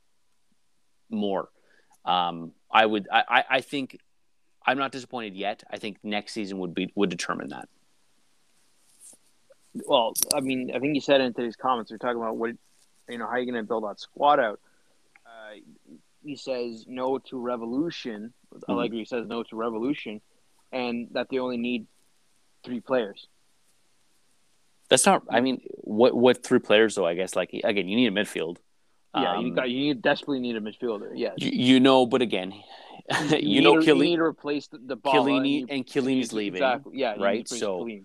more? 1.11 1.49
Um, 2.05 2.53
I 2.73 2.87
would 2.87 3.09
I- 3.13 3.45
I 3.57 3.61
think 3.61 3.99
I'm 4.67 4.79
not 4.79 4.93
disappointed 4.93 5.35
yet. 5.35 5.63
I 5.71 5.79
think 5.79 5.99
next 6.03 6.33
season 6.33 6.59
would 6.59 6.75
be 6.75 6.93
would 6.95 7.11
determine 7.11 7.49
that. 7.49 7.69
Well, 9.87 10.15
I 10.35 10.41
mean, 10.41 10.73
I 10.75 10.79
think 10.79 10.95
you 10.95 11.01
said 11.01 11.21
in 11.21 11.33
today's 11.33 11.57
comments, 11.57 11.91
we're 11.91 11.99
talking 11.99 12.21
about 12.21 12.37
what, 12.37 12.53
you 13.09 13.19
know, 13.19 13.27
how 13.27 13.37
you're 13.37 13.45
going 13.45 13.55
to 13.55 13.63
build 13.63 13.85
that 13.85 14.01
squad 14.01 14.41
out. 14.41 14.61
Uh, 15.25 15.61
he 16.25 16.37
says 16.37 16.85
no 16.89 17.19
to 17.19 17.39
revolution. 17.39 18.33
Allegri 18.69 19.05
says 19.05 19.27
no 19.27 19.43
to 19.45 19.57
revolution, 19.57 20.21
and 20.73 21.09
that 21.13 21.29
they 21.31 21.39
only 21.39 21.57
need 21.57 21.87
three 22.65 22.81
players. 22.81 23.29
That's 24.89 25.07
not. 25.07 25.23
I 25.31 25.41
mean, 25.41 25.63
what 25.69 26.15
what 26.15 26.43
three 26.45 26.59
players 26.59 26.97
though? 26.97 27.07
I 27.07 27.15
guess 27.15 27.37
like 27.37 27.53
again, 27.53 27.89
you 27.89 27.97
need 27.97 28.09
a 28.09 28.11
midfield. 28.11 28.57
Yeah, 29.15 29.37
Um, 29.37 29.47
you 29.47 29.55
got 29.55 29.71
you 29.71 29.79
need, 29.79 30.03
desperately 30.03 30.41
need 30.41 30.57
a 30.57 30.61
midfielder. 30.61 31.13
Yeah, 31.15 31.31
you, 31.37 31.51
you 31.53 31.81
know, 31.81 32.07
but 32.07 32.23
again, 32.23 32.53
you, 33.41 33.61
know, 33.61 33.77
need, 33.77 33.87
to- 33.87 33.97
you 33.97 34.03
need 34.03 34.17
to 34.17 34.23
replace 34.23 34.69
the, 34.69 34.79
the 34.79 34.97
ball. 34.97 35.15
Chiellini 35.15 35.67
and 35.69 35.87
Chiellini's 35.87 36.33
leaving. 36.33 36.63
Exactly. 36.63 36.99
Yeah. 36.99 37.15
right? 37.19 37.49
So- 37.49 37.81
Chiellini. 37.85 38.05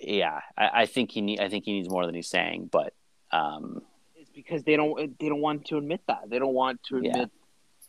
Yeah, 0.00 0.40
I, 0.58 0.82
I 0.82 0.86
think 0.86 1.12
he 1.12 1.20
need. 1.20 1.40
I 1.40 1.48
think 1.48 1.64
he 1.64 1.72
needs 1.72 1.88
more 1.88 2.04
than 2.04 2.14
he's 2.14 2.28
saying. 2.28 2.68
But 2.70 2.92
um, 3.30 3.80
it's 4.16 4.28
because 4.30 4.62
they 4.64 4.76
don't 4.76 5.18
they 5.18 5.28
don't 5.28 5.40
want 5.40 5.64
to 5.66 5.78
admit 5.78 6.00
that 6.08 6.28
they 6.28 6.38
don't 6.38 6.52
want 6.52 6.82
to 6.88 6.96
admit 6.96 7.30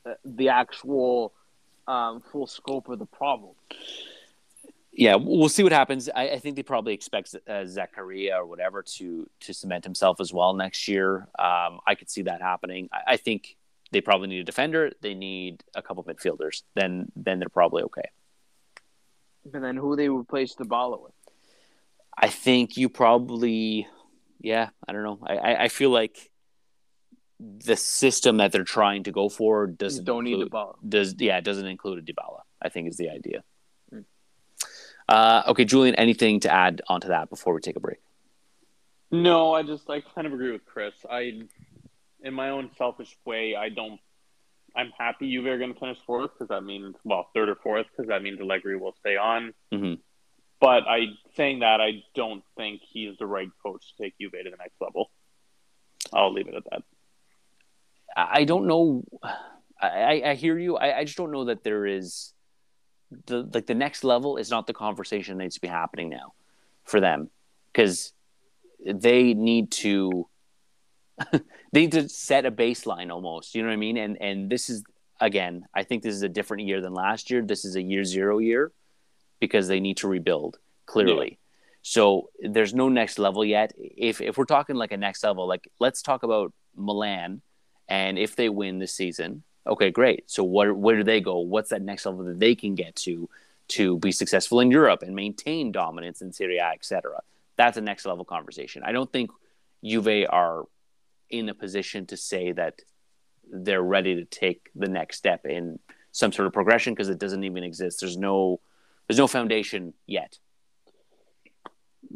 uh, 0.05 0.13
the 0.23 0.49
actual 0.49 1.33
um, 1.87 2.21
full 2.31 2.47
scope 2.47 2.89
of 2.89 2.99
the 2.99 3.05
problem. 3.07 3.53
yeah, 4.93 5.15
we'll 5.15 5.49
see 5.49 5.63
what 5.63 5.71
happens. 5.73 6.07
I, 6.15 6.29
I 6.29 6.39
think 6.39 6.55
they 6.55 6.63
probably 6.63 6.93
expect 6.93 7.35
uh, 7.35 7.51
Zakaria 7.63 8.37
or 8.37 8.45
whatever 8.45 8.83
to 8.83 9.27
to 9.41 9.53
cement 9.53 9.83
himself 9.83 10.21
as 10.21 10.31
well 10.31 10.53
next 10.53 10.87
year. 10.87 11.27
Um, 11.37 11.79
I 11.85 11.95
could 11.97 12.09
see 12.09 12.21
that 12.21 12.41
happening. 12.41 12.87
I, 12.93 13.13
I 13.13 13.17
think 13.17 13.57
they 13.95 14.01
probably 14.01 14.27
need 14.27 14.39
a 14.39 14.43
defender. 14.43 14.91
They 15.01 15.13
need 15.13 15.63
a 15.73 15.81
couple 15.81 16.03
midfielders. 16.03 16.63
Then 16.73 17.09
then 17.15 17.39
they're 17.39 17.47
probably 17.47 17.83
okay. 17.83 18.09
But 19.49 19.61
then 19.61 19.77
who 19.77 19.95
they 19.95 20.09
replace 20.09 20.55
the 20.55 20.65
ball 20.65 21.01
with? 21.01 21.13
I 22.17 22.27
think 22.27 22.75
you 22.75 22.89
probably, 22.89 23.87
yeah, 24.41 24.69
I 24.85 24.91
don't 24.91 25.03
know. 25.03 25.19
I, 25.23 25.35
I, 25.37 25.63
I 25.63 25.67
feel 25.69 25.91
like 25.91 26.29
the 27.39 27.77
system 27.77 28.37
that 28.37 28.51
they're 28.51 28.65
trying 28.65 29.03
to 29.03 29.13
go 29.13 29.29
for 29.29 29.67
doesn't 29.67 30.03
don't 30.03 30.25
need 30.25 30.41
the 30.41 30.49
ball. 30.49 30.77
Does 30.87 31.15
yeah, 31.17 31.37
it 31.37 31.45
doesn't 31.45 31.65
include 31.65 31.99
a 31.99 32.01
Dybala. 32.01 32.41
I 32.61 32.67
think 32.67 32.89
is 32.89 32.97
the 32.97 33.09
idea. 33.09 33.43
Hmm. 33.91 33.99
Uh, 35.07 35.43
okay, 35.47 35.63
Julian, 35.63 35.95
anything 35.95 36.41
to 36.41 36.51
add 36.51 36.81
onto 36.89 37.07
that 37.07 37.29
before 37.29 37.53
we 37.53 37.61
take 37.61 37.77
a 37.77 37.79
break? 37.79 37.99
No, 39.09 39.53
I 39.53 39.63
just 39.63 39.89
I 39.89 40.01
kind 40.01 40.27
of 40.27 40.33
agree 40.33 40.51
with 40.51 40.65
Chris. 40.65 40.95
I, 41.09 41.43
in 42.21 42.33
my 42.33 42.49
own 42.49 42.71
selfish 42.77 43.15
way, 43.25 43.55
I 43.55 43.69
don't. 43.69 43.99
I'm 44.75 44.91
happy 44.97 45.31
Juve 45.31 45.45
are 45.45 45.57
going 45.57 45.73
to 45.73 45.79
finish 45.79 45.97
fourth 46.05 46.31
because 46.33 46.49
that 46.49 46.61
means 46.61 46.95
well 47.05 47.29
third 47.33 47.47
or 47.49 47.55
fourth 47.55 47.85
because 47.91 48.09
that 48.09 48.21
means 48.21 48.39
Allegri 48.41 48.77
will 48.77 48.93
stay 48.99 49.15
on. 49.15 49.53
Mhm. 49.73 49.99
But 50.59 50.83
I 50.87 51.05
saying 51.35 51.59
that 51.59 51.79
I 51.81 52.03
don't 52.13 52.43
think 52.57 52.81
he's 52.81 53.17
the 53.17 53.25
right 53.27 53.49
coach 53.63 53.83
to 53.95 54.03
take 54.03 54.15
Juve 54.19 54.31
to 54.31 54.49
the 54.51 54.57
next 54.57 54.75
level. 54.81 55.11
I'll 56.13 56.33
leave 56.33 56.47
it 56.47 56.55
at 56.55 56.63
that. 56.71 56.83
I 58.17 58.43
don't 58.45 58.67
know. 58.67 59.03
I, 59.81 59.87
I- 59.87 60.29
I 60.31 60.33
hear 60.35 60.57
you. 60.57 60.77
I, 60.77 60.99
I 60.99 61.03
just 61.03 61.17
don't 61.17 61.31
know 61.31 61.45
that 61.45 61.63
there 61.63 61.85
is 61.85 62.33
the 63.27 63.47
like 63.53 63.65
the 63.67 63.75
next 63.75 64.03
level 64.03 64.37
is 64.37 64.49
not 64.49 64.67
the 64.67 64.73
conversation 64.73 65.37
that 65.37 65.43
needs 65.43 65.55
to 65.55 65.61
be 65.61 65.67
happening 65.67 66.09
now 66.09 66.33
for 66.83 66.99
them 66.99 67.29
because 67.71 68.13
they 68.85 69.33
need 69.33 69.71
to 69.71 70.27
they 71.31 71.81
need 71.81 71.91
to 71.93 72.09
set 72.09 72.45
a 72.45 72.51
baseline 72.51 73.11
almost. 73.11 73.55
You 73.55 73.61
know 73.61 73.69
what 73.69 73.73
I 73.73 73.77
mean? 73.77 73.97
And 73.97 74.21
and 74.21 74.49
this 74.49 74.69
is 74.69 74.83
again, 75.19 75.65
I 75.73 75.83
think 75.83 76.03
this 76.03 76.15
is 76.15 76.23
a 76.23 76.29
different 76.29 76.63
year 76.63 76.81
than 76.81 76.93
last 76.93 77.31
year. 77.31 77.41
This 77.41 77.65
is 77.65 77.75
a 77.75 77.81
year 77.81 78.03
zero 78.03 78.39
year 78.39 78.71
because 79.39 79.67
they 79.67 79.79
need 79.79 79.97
to 79.97 80.07
rebuild 80.07 80.57
clearly. 80.85 81.39
So 81.81 82.29
there's 82.41 82.73
no 82.73 82.89
next 82.89 83.19
level 83.19 83.45
yet. 83.45 83.73
If 83.77 84.19
if 84.21 84.37
we're 84.37 84.45
talking 84.45 84.75
like 84.75 84.91
a 84.91 84.97
next 84.97 85.23
level, 85.23 85.47
like 85.47 85.69
let's 85.79 86.01
talk 86.01 86.23
about 86.23 86.53
Milan 86.75 87.41
and 87.87 88.17
if 88.17 88.35
they 88.35 88.49
win 88.49 88.79
this 88.79 88.93
season, 88.93 89.43
okay, 89.67 89.91
great. 89.91 90.29
So 90.29 90.43
where 90.43 90.73
where 90.73 90.97
do 90.97 91.03
they 91.03 91.21
go? 91.21 91.39
What's 91.39 91.69
that 91.69 91.81
next 91.81 92.05
level 92.05 92.23
that 92.25 92.39
they 92.39 92.55
can 92.55 92.75
get 92.75 92.95
to 92.97 93.29
to 93.67 93.97
be 93.99 94.11
successful 94.11 94.59
in 94.59 94.71
Europe 94.71 95.01
and 95.01 95.15
maintain 95.15 95.71
dominance 95.71 96.21
in 96.21 96.31
Serie 96.31 96.57
A, 96.57 96.69
etc. 96.69 97.21
That's 97.55 97.77
a 97.77 97.81
next 97.81 98.05
level 98.05 98.25
conversation. 98.25 98.83
I 98.83 98.91
don't 98.91 99.11
think 99.11 99.31
Juve 99.83 100.25
are 100.29 100.65
in 101.29 101.49
a 101.49 101.53
position 101.53 102.05
to 102.07 102.17
say 102.17 102.51
that 102.51 102.81
they're 103.51 103.81
ready 103.81 104.15
to 104.15 104.25
take 104.25 104.69
the 104.75 104.87
next 104.87 105.17
step 105.17 105.45
in 105.45 105.79
some 106.11 106.31
sort 106.31 106.47
of 106.47 106.53
progression 106.53 106.93
because 106.93 107.09
it 107.09 107.19
doesn't 107.19 107.43
even 107.43 107.63
exist. 107.63 107.99
There's 108.01 108.17
no 108.17 108.59
there's 109.07 109.19
no 109.19 109.27
foundation 109.27 109.93
yet. 110.07 110.39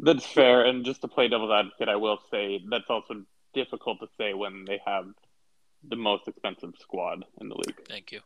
That's 0.02 0.26
fair. 0.26 0.64
And 0.64 0.84
just 0.84 1.02
to 1.02 1.08
play 1.08 1.28
devil's 1.28 1.52
advocate, 1.52 1.88
I 1.88 1.96
will 1.96 2.18
say 2.30 2.64
that's 2.68 2.88
also 2.88 3.22
difficult 3.54 4.00
to 4.00 4.06
say 4.18 4.34
when 4.34 4.64
they 4.64 4.80
have 4.84 5.06
the 5.88 5.96
most 5.96 6.26
expensive 6.28 6.72
squad 6.78 7.24
in 7.40 7.48
the 7.48 7.54
league. 7.54 7.86
Thank 7.88 8.12
you. 8.12 8.20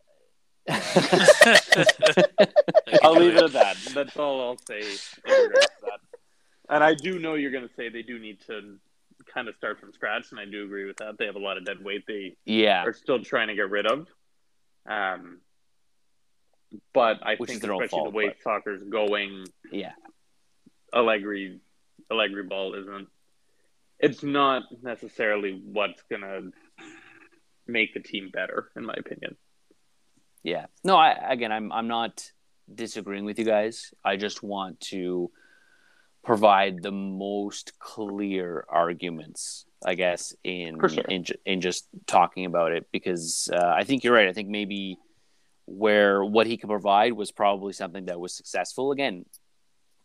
I'll 3.03 3.17
leave 3.17 3.37
it 3.37 3.43
at 3.43 3.53
that. 3.53 3.77
That's 3.95 4.17
all 4.17 4.41
I'll 4.41 4.59
say 4.67 4.81
in 4.81 5.51
that. 5.53 5.71
And 6.71 6.83
I 6.83 6.95
do 6.95 7.19
know 7.19 7.35
you're 7.35 7.51
going 7.51 7.69
to 7.69 7.75
say 7.77 7.89
they 7.91 8.03
do 8.03 8.19
need 8.19 8.41
to 8.47 8.79
kind 9.35 9.49
of 9.49 9.57
start 9.57 9.81
from 9.81 9.93
scratch, 9.93 10.27
and 10.31 10.39
I 10.41 10.45
do 10.45 10.65
agree 10.65 10.85
with 10.87 10.97
that. 10.99 11.19
They 11.19 11.27
have 11.27 11.35
a 11.37 11.41
lot 11.41 11.59
of 11.59 11.65
dead 11.65 11.83
weight 11.85 12.05
they 12.07 12.37
Yeah, 12.45 12.85
are 12.85 12.93
still 12.93 13.23
trying 13.23 13.49
to 13.49 13.55
get 13.55 13.69
rid 13.71 13.87
of. 13.87 14.07
Um, 14.89 15.41
but 16.93 17.19
I 17.23 17.35
Which 17.37 17.51
think 17.51 17.63
especially 17.63 17.89
fault, 17.89 18.05
the 18.13 18.17
way 18.17 18.29
but- 18.29 18.43
soccer's 18.43 18.83
going, 18.85 19.45
yeah, 19.71 19.93
Allegri, 20.95 21.61
Allegri 22.11 22.45
ball 22.45 22.75
isn't. 22.75 23.09
It's 23.99 24.23
not 24.23 24.65
necessarily 24.83 25.61
what's 25.65 26.03
gonna 26.11 26.51
make 27.67 27.95
the 27.95 28.01
team 28.01 28.31
better, 28.33 28.71
in 28.77 28.85
my 28.85 28.95
opinion. 28.97 29.37
yeah. 30.43 30.67
No, 30.85 30.97
I 30.97 31.11
again, 31.33 31.53
I'm 31.53 31.73
I'm 31.73 31.89
not 31.89 32.31
disagreeing 32.73 33.25
with 33.25 33.39
you 33.39 33.45
guys. 33.45 33.93
I 34.05 34.17
just 34.17 34.43
want 34.43 34.81
to 34.93 35.31
provide 36.25 36.83
the 36.83 36.93
most 36.93 37.79
clear 37.79 38.65
arguments, 38.69 39.67
I 39.85 39.95
guess, 39.95 40.35
in 40.43 40.79
sure. 40.81 41.05
in, 41.05 41.25
in 41.45 41.61
just 41.61 41.87
talking 42.07 42.47
about 42.47 42.73
it 42.73 42.89
because 42.91 43.51
uh, 43.53 43.73
I 43.77 43.85
think 43.85 44.03
you're 44.03 44.15
right. 44.15 44.29
I 44.29 44.33
think 44.33 44.49
maybe 44.49 44.99
where 45.67 46.25
what 46.25 46.47
he 46.47 46.57
could 46.57 46.69
provide 46.69 47.13
was 47.13 47.31
probably 47.31 47.73
something 47.73 48.07
that 48.07 48.21
was 48.21 48.35
successful 48.35 48.93
again 48.93 49.25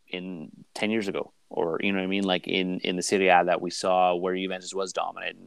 in 0.07 0.49
10 0.75 0.91
years 0.91 1.07
ago 1.07 1.33
or 1.49 1.79
you 1.81 1.91
know 1.91 1.99
what 1.99 2.05
I 2.05 2.07
mean 2.07 2.23
like 2.23 2.47
in 2.47 2.79
in 2.79 2.95
the 2.95 3.03
Serie 3.03 3.27
A 3.27 3.43
that 3.45 3.61
we 3.61 3.69
saw 3.69 4.15
where 4.15 4.35
Juventus 4.35 4.73
was 4.73 4.93
dominant 4.93 5.37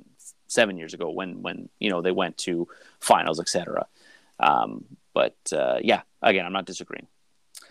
7 0.48 0.76
years 0.76 0.94
ago 0.94 1.10
when 1.10 1.42
when 1.42 1.68
you 1.78 1.90
know 1.90 2.02
they 2.02 2.12
went 2.12 2.36
to 2.38 2.68
finals 3.00 3.40
etc 3.40 3.86
um 4.38 4.84
but 5.14 5.36
uh, 5.52 5.78
yeah 5.82 6.02
again 6.20 6.46
I'm 6.46 6.52
not 6.52 6.66
disagreeing 6.66 7.06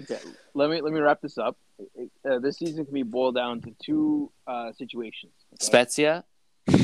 Okay, 0.02 0.20
let 0.54 0.70
me 0.70 0.82
let 0.82 0.94
me 0.94 1.00
wrap 1.00 1.22
this 1.22 1.38
up. 1.38 1.58
Uh, 2.30 2.40
this 2.40 2.58
season 2.58 2.86
can 2.86 2.94
be 2.94 3.04
boiled 3.04 3.36
down 3.36 3.62
to 3.62 3.76
two 3.84 4.32
uh, 4.48 4.72
situations. 4.72 5.34
okay? 5.54 5.66
Spezia 5.66 6.24
I'm 6.68 6.76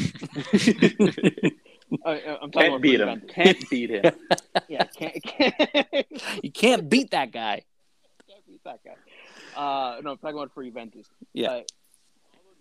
talking 2.03 2.51
Can't 2.51 2.67
about 2.67 2.81
beat 2.81 2.99
him. 2.99 3.07
Juventus. 3.07 3.31
Can't 3.33 3.69
beat 3.69 3.89
him. 3.91 4.13
Yeah, 4.69 4.83
can't, 4.85 5.23
can't, 5.23 5.55
you 6.43 6.51
can't 6.51 6.89
beat 6.89 7.11
that 7.11 7.31
guy 7.31 7.61
can't 8.27 8.45
beat 8.45 8.63
that 8.65 8.79
guy. 8.83 8.95
Uh, 9.55 10.01
no, 10.01 10.11
I'm 10.11 10.17
talking 10.17 10.37
about 10.37 10.53
for 10.53 10.63
Juventus. 10.63 11.07
Yeah. 11.33 11.49
Uh, 11.49 11.53
Ronaldo 11.53 11.63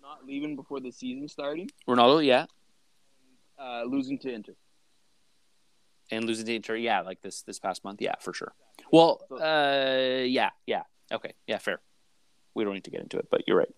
not 0.01 0.25
leaving 0.25 0.55
before 0.55 0.79
the 0.79 0.91
season 0.91 1.27
starting, 1.27 1.69
Ronaldo 1.87 2.25
yeah 2.25 2.45
uh, 3.59 3.83
losing 3.83 4.17
to 4.19 4.31
Inter. 4.31 4.53
And 6.09 6.25
losing 6.25 6.45
to 6.45 6.55
Inter 6.55 6.75
yeah 6.75 7.01
like 7.01 7.21
this 7.21 7.41
this 7.41 7.59
past 7.59 7.83
month. 7.83 8.01
Yeah 8.01 8.15
for 8.21 8.33
sure. 8.33 8.53
Well 8.91 9.21
uh 9.31 10.23
yeah 10.23 10.51
yeah. 10.65 10.83
Okay. 11.11 11.33
Yeah 11.47 11.57
fair. 11.57 11.79
We 12.53 12.63
don't 12.63 12.73
need 12.73 12.85
to 12.85 12.91
get 12.91 13.01
into 13.01 13.17
it 13.17 13.27
but 13.29 13.41
you're 13.47 13.57
right. 13.57 13.73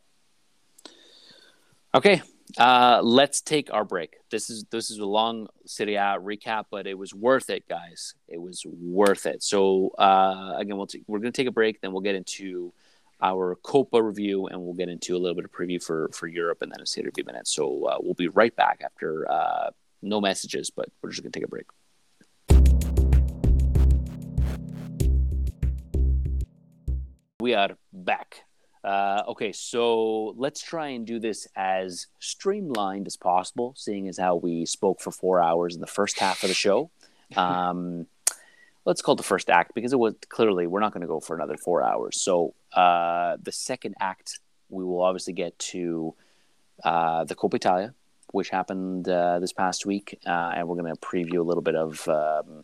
Okay. 1.95 2.21
Uh 2.57 3.01
let's 3.03 3.41
take 3.41 3.73
our 3.73 3.83
break. 3.83 4.17
This 4.29 4.49
is 4.49 4.65
this 4.69 4.91
is 4.91 4.99
a 4.99 5.05
long 5.05 5.47
Serie 5.65 5.95
A 5.95 6.17
recap 6.19 6.65
but 6.69 6.85
it 6.85 6.97
was 6.97 7.13
worth 7.15 7.49
it 7.49 7.67
guys. 7.67 8.13
It 8.27 8.39
was 8.39 8.63
worth 8.65 9.25
it. 9.25 9.41
So 9.41 9.89
uh 9.97 10.53
again 10.57 10.77
we'll 10.77 10.87
t- 10.87 11.03
we're 11.07 11.19
gonna 11.19 11.31
take 11.31 11.47
a 11.47 11.51
break 11.51 11.81
then 11.81 11.91
we'll 11.91 12.01
get 12.01 12.15
into 12.15 12.73
our 13.21 13.57
Coppa 13.63 14.01
review 14.01 14.47
and 14.47 14.61
we'll 14.61 14.75
get 14.75 14.87
into 14.87 15.15
a 15.15 15.19
little 15.19 15.35
bit 15.35 15.45
of 15.45 15.51
preview 15.51 15.83
for 15.83 16.09
for 16.13 16.27
Europe 16.27 16.61
and 16.61 16.71
then 16.71 16.79
a 16.81 16.85
Serie 16.85 17.11
B 17.13 17.23
minute. 17.25 17.47
So 17.47 17.85
uh, 17.85 17.97
we'll 17.99 18.13
be 18.13 18.27
right 18.27 18.55
back 18.55 18.81
after 18.85 19.29
uh 19.31 19.71
no 20.01 20.21
messages 20.21 20.69
but 20.69 20.89
we're 21.01 21.09
just 21.09 21.23
gonna 21.23 21.31
take 21.31 21.43
a 21.43 21.47
break 21.47 21.65
We 27.41 27.53
are 27.53 27.69
back. 27.93 28.43
Uh, 28.83 29.23
okay, 29.29 29.51
so 29.51 30.33
let's 30.37 30.61
try 30.61 30.89
and 30.89 31.05
do 31.05 31.19
this 31.19 31.47
as 31.55 32.07
streamlined 32.19 33.07
as 33.07 33.17
possible, 33.17 33.73
seeing 33.77 34.07
as 34.07 34.17
how 34.17 34.35
we 34.35 34.65
spoke 34.65 35.01
for 35.01 35.11
four 35.11 35.41
hours 35.41 35.75
in 35.75 35.81
the 35.81 35.87
first 35.87 36.19
half 36.19 36.43
of 36.43 36.49
the 36.49 36.55
show. 36.55 36.91
Um, 37.37 38.07
let's 38.85 39.03
call 39.03 39.13
it 39.13 39.17
the 39.17 39.23
first 39.23 39.51
act 39.51 39.75
because 39.75 39.93
it 39.93 39.99
was 39.99 40.15
clearly 40.29 40.65
we're 40.65 40.79
not 40.79 40.93
going 40.93 41.01
to 41.01 41.07
go 41.07 41.19
for 41.19 41.35
another 41.35 41.57
four 41.57 41.83
hours. 41.83 42.19
So 42.19 42.55
uh, 42.73 43.37
the 43.39 43.51
second 43.51 43.93
act, 43.99 44.39
we 44.69 44.83
will 44.83 45.03
obviously 45.03 45.33
get 45.33 45.57
to 45.59 46.15
uh, 46.83 47.25
the 47.25 47.35
Coppa 47.35 47.53
Italia, 47.53 47.93
which 48.33 48.49
happened 48.49 49.07
uh, 49.07 49.39
this 49.39 49.53
past 49.53 49.85
week, 49.85 50.19
uh, 50.25 50.53
and 50.55 50.67
we're 50.67 50.75
going 50.75 50.93
to 50.93 50.99
preview 50.99 51.39
a 51.39 51.43
little 51.43 51.63
bit 51.63 51.75
of 51.75 52.07
um, 52.07 52.63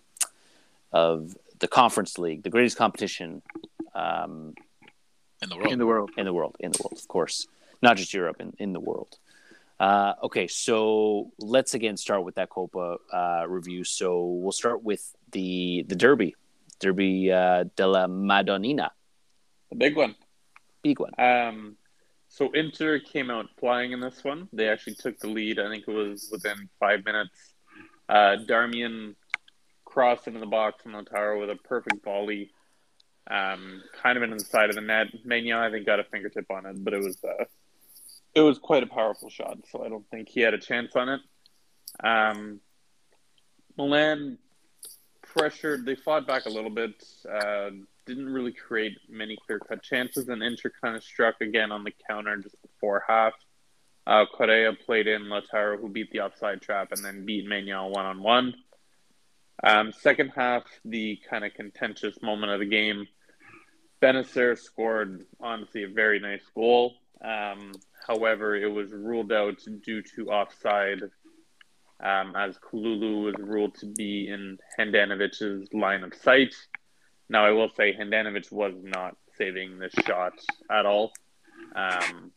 of 0.91 1.36
the 1.59 1.68
Conference 1.68 2.18
League, 2.18 2.43
the 2.43 2.49
greatest 2.49 2.78
competition. 2.78 3.41
Um, 3.93 4.53
in 5.41 5.49
the 5.49 5.57
world. 5.57 5.72
in 5.72 5.80
the 5.80 5.86
world. 5.86 6.09
in 6.18 6.26
the 6.26 6.34
world, 6.34 6.55
in 6.59 6.72
the 6.72 6.84
world, 6.84 6.97
of 6.97 7.07
course, 7.07 7.47
not 7.82 7.97
just 7.97 8.13
Europe, 8.13 8.38
in, 8.39 8.53
in 8.57 8.74
the 8.74 8.80
world. 8.80 9.18
Uh, 9.80 10.13
okay, 10.24 10.47
so 10.47 11.32
let's 11.39 11.74
again 11.74 11.97
start 11.97 12.24
with 12.24 12.36
that 12.36 12.49
Coppa 12.49 12.97
uh, 13.11 13.45
review. 13.47 13.84
So 13.84 14.26
we'll 14.26 14.53
start 14.53 14.84
with 14.84 15.13
the 15.32 15.86
the 15.88 15.95
Derby, 15.95 16.36
Derby 16.80 17.32
uh, 17.32 17.66
della 17.76 18.07
Madonnina, 18.07 18.91
the 19.70 19.76
big 19.76 19.97
one. 19.97 20.16
big 20.82 20.99
one. 20.99 21.11
Um, 21.18 21.76
so 22.36 22.51
Inter 22.51 22.99
came 22.99 23.31
out 23.31 23.45
flying 23.57 23.93
in 23.93 24.01
this 24.01 24.21
one. 24.21 24.49
They 24.51 24.67
actually 24.67 24.95
took 24.95 25.17
the 25.19 25.29
lead. 25.29 25.57
I 25.57 25.69
think 25.69 25.86
it 25.88 25.91
was 25.91 26.27
within 26.29 26.67
five 26.81 27.05
minutes. 27.05 27.53
Uh, 28.09 28.36
Darmian 28.45 29.15
crossed 29.86 30.27
into 30.27 30.41
the 30.41 30.45
box 30.45 30.83
from 30.83 30.91
Lautaro 30.91 31.39
with 31.39 31.49
a 31.49 31.55
perfect 31.55 32.03
volley, 32.03 32.51
um, 33.31 33.81
kind 34.03 34.17
of 34.17 34.23
into 34.23 34.36
the 34.36 34.43
side 34.43 34.69
of 34.69 34.75
the 34.75 34.81
net. 34.81 35.07
Maignan, 35.25 35.55
I 35.55 35.71
think, 35.71 35.86
got 35.86 36.01
a 36.01 36.03
fingertip 36.03 36.51
on 36.51 36.65
it, 36.65 36.83
but 36.83 36.93
it 36.93 37.01
was 37.01 37.17
uh, 37.23 37.45
it 38.33 38.41
was 38.41 38.59
quite 38.59 38.83
a 38.83 38.88
powerful 38.88 39.29
shot. 39.29 39.59
So 39.71 39.86
I 39.86 39.88
don't 39.88 40.05
think 40.09 40.27
he 40.27 40.41
had 40.41 40.53
a 40.53 40.59
chance 40.59 40.93
on 40.93 41.07
it. 41.07 41.21
Um, 42.03 42.59
Milan 43.77 44.39
pressured. 45.21 45.86
They 45.86 45.95
fought 45.95 46.27
back 46.27 46.47
a 46.47 46.49
little 46.49 46.69
bit. 46.69 47.01
Uh, 47.25 47.69
didn't 48.05 48.29
really 48.29 48.53
create 48.53 48.97
many 49.09 49.37
clear 49.45 49.59
cut 49.59 49.81
chances, 49.81 50.29
and 50.29 50.43
Inter 50.43 50.71
kind 50.81 50.95
of 50.95 51.03
struck 51.03 51.41
again 51.41 51.71
on 51.71 51.83
the 51.83 51.93
counter 52.07 52.37
just 52.37 52.61
before 52.61 53.03
half. 53.07 53.33
Uh, 54.07 54.25
Correa 54.31 54.73
played 54.73 55.07
in 55.07 55.23
Lautaro, 55.23 55.79
who 55.79 55.89
beat 55.89 56.11
the 56.11 56.19
offside 56.19 56.61
trap 56.61 56.91
and 56.91 57.03
then 57.03 57.25
beat 57.25 57.47
Maignan 57.47 57.89
one 57.89 58.05
on 58.05 58.21
one. 58.21 58.53
Um, 59.63 59.91
second 59.91 60.31
half, 60.35 60.63
the 60.83 61.19
kind 61.27 61.43
of 61.43 61.53
contentious 61.53 62.21
moment 62.21 62.51
of 62.51 62.59
the 62.59 62.65
game. 62.65 63.07
Bennacer 64.01 64.57
scored, 64.57 65.25
honestly, 65.39 65.83
a 65.83 65.87
very 65.87 66.19
nice 66.19 66.43
goal. 66.53 66.93
Um, 67.23 67.71
however, 68.05 68.55
it 68.55 68.67
was 68.67 68.91
ruled 68.91 69.31
out 69.31 69.57
due 69.83 70.03
to 70.15 70.29
offside, 70.29 71.01
um, 72.03 72.35
as 72.35 72.57
Kalulu 72.59 73.23
was 73.23 73.35
ruled 73.39 73.73
to 73.75 73.87
be 73.87 74.27
in 74.27 74.59
Handanovic's 74.77 75.73
line 75.73 76.03
of 76.03 76.13
sight. 76.13 76.53
Now, 77.30 77.45
I 77.45 77.51
will 77.51 77.69
say 77.69 77.93
Handanovic 77.93 78.51
was 78.51 78.73
not 78.84 79.17
saving 79.38 79.80
this 79.80 79.93
shot 80.05 80.34
at 80.69 80.86
all. 80.86 81.11
Um, 81.76 82.32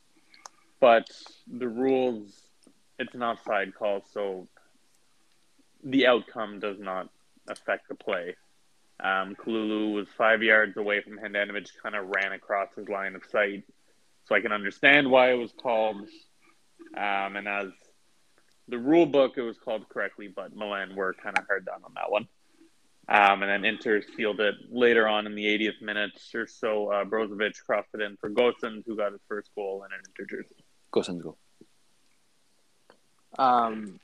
but 0.81 1.09
the 1.47 1.69
rules, 1.69 2.43
it's 2.99 3.15
an 3.15 3.23
offside 3.23 3.75
call, 3.75 4.05
so 4.13 4.49
the 5.85 6.07
outcome 6.07 6.61
does 6.61 6.79
not 6.79 7.09
affect 7.49 7.89
the 7.89 7.95
play. 7.95 8.37
Um, 9.01 9.37
Kalulu 9.37 9.95
was 9.95 10.09
five 10.17 10.43
yards 10.43 10.77
away 10.77 11.01
from 11.01 11.19
Handanovic, 11.19 11.69
kind 11.83 11.95
of 11.95 12.09
ran 12.09 12.33
across 12.33 12.69
his 12.77 12.89
line 12.89 13.15
of 13.15 13.23
sight. 13.31 13.65
So 14.25 14.35
I 14.35 14.41
can 14.41 14.53
understand 14.53 15.11
why 15.11 15.33
it 15.33 15.37
was 15.37 15.53
called. 15.53 16.09
Um, 16.97 17.37
and 17.37 17.47
as 17.47 17.69
the 18.67 18.79
rule 18.79 19.07
book, 19.07 19.35
it 19.37 19.43
was 19.43 19.57
called 19.59 19.89
correctly, 19.89 20.29
but 20.29 20.55
Milan 20.55 20.95
were 20.97 21.15
kind 21.15 21.39
of 21.39 21.47
hard 21.47 21.65
done 21.65 21.81
on 21.85 21.93
that 21.95 22.11
one. 22.11 22.29
Um, 23.11 23.43
and 23.43 23.51
then 23.51 23.65
Inter 23.65 24.03
sealed 24.17 24.39
it 24.41 24.55
later 24.71 25.09
on 25.09 25.27
in 25.27 25.35
the 25.35 25.45
80th 25.45 25.81
minute 25.81 26.11
or 26.35 26.47
so. 26.47 26.93
Uh, 26.93 27.05
Brozovic 27.05 27.55
crossed 27.65 27.89
it 27.95 28.03
in 28.03 28.17
for 28.19 28.29
Gosens, 28.29 28.85
who 28.87 28.97
got 28.97 29.13
his 29.13 29.23
first 29.27 29.51
goal 29.55 29.85
in 29.87 29.95
an 29.95 30.01
Inter 30.09 30.37
jersey. 30.37 30.57
Gosens' 30.93 31.23
goal. 31.23 31.39
Um, 33.39 33.99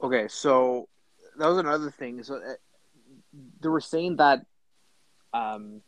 okay, 0.00 0.28
so 0.28 0.88
that 1.36 1.48
was 1.48 1.58
another 1.58 1.90
thing. 1.90 2.22
So 2.22 2.36
uh, 2.36 2.54
they 3.60 3.68
were 3.68 3.80
saying 3.80 4.16
that, 4.16 4.46
um, 5.32 5.80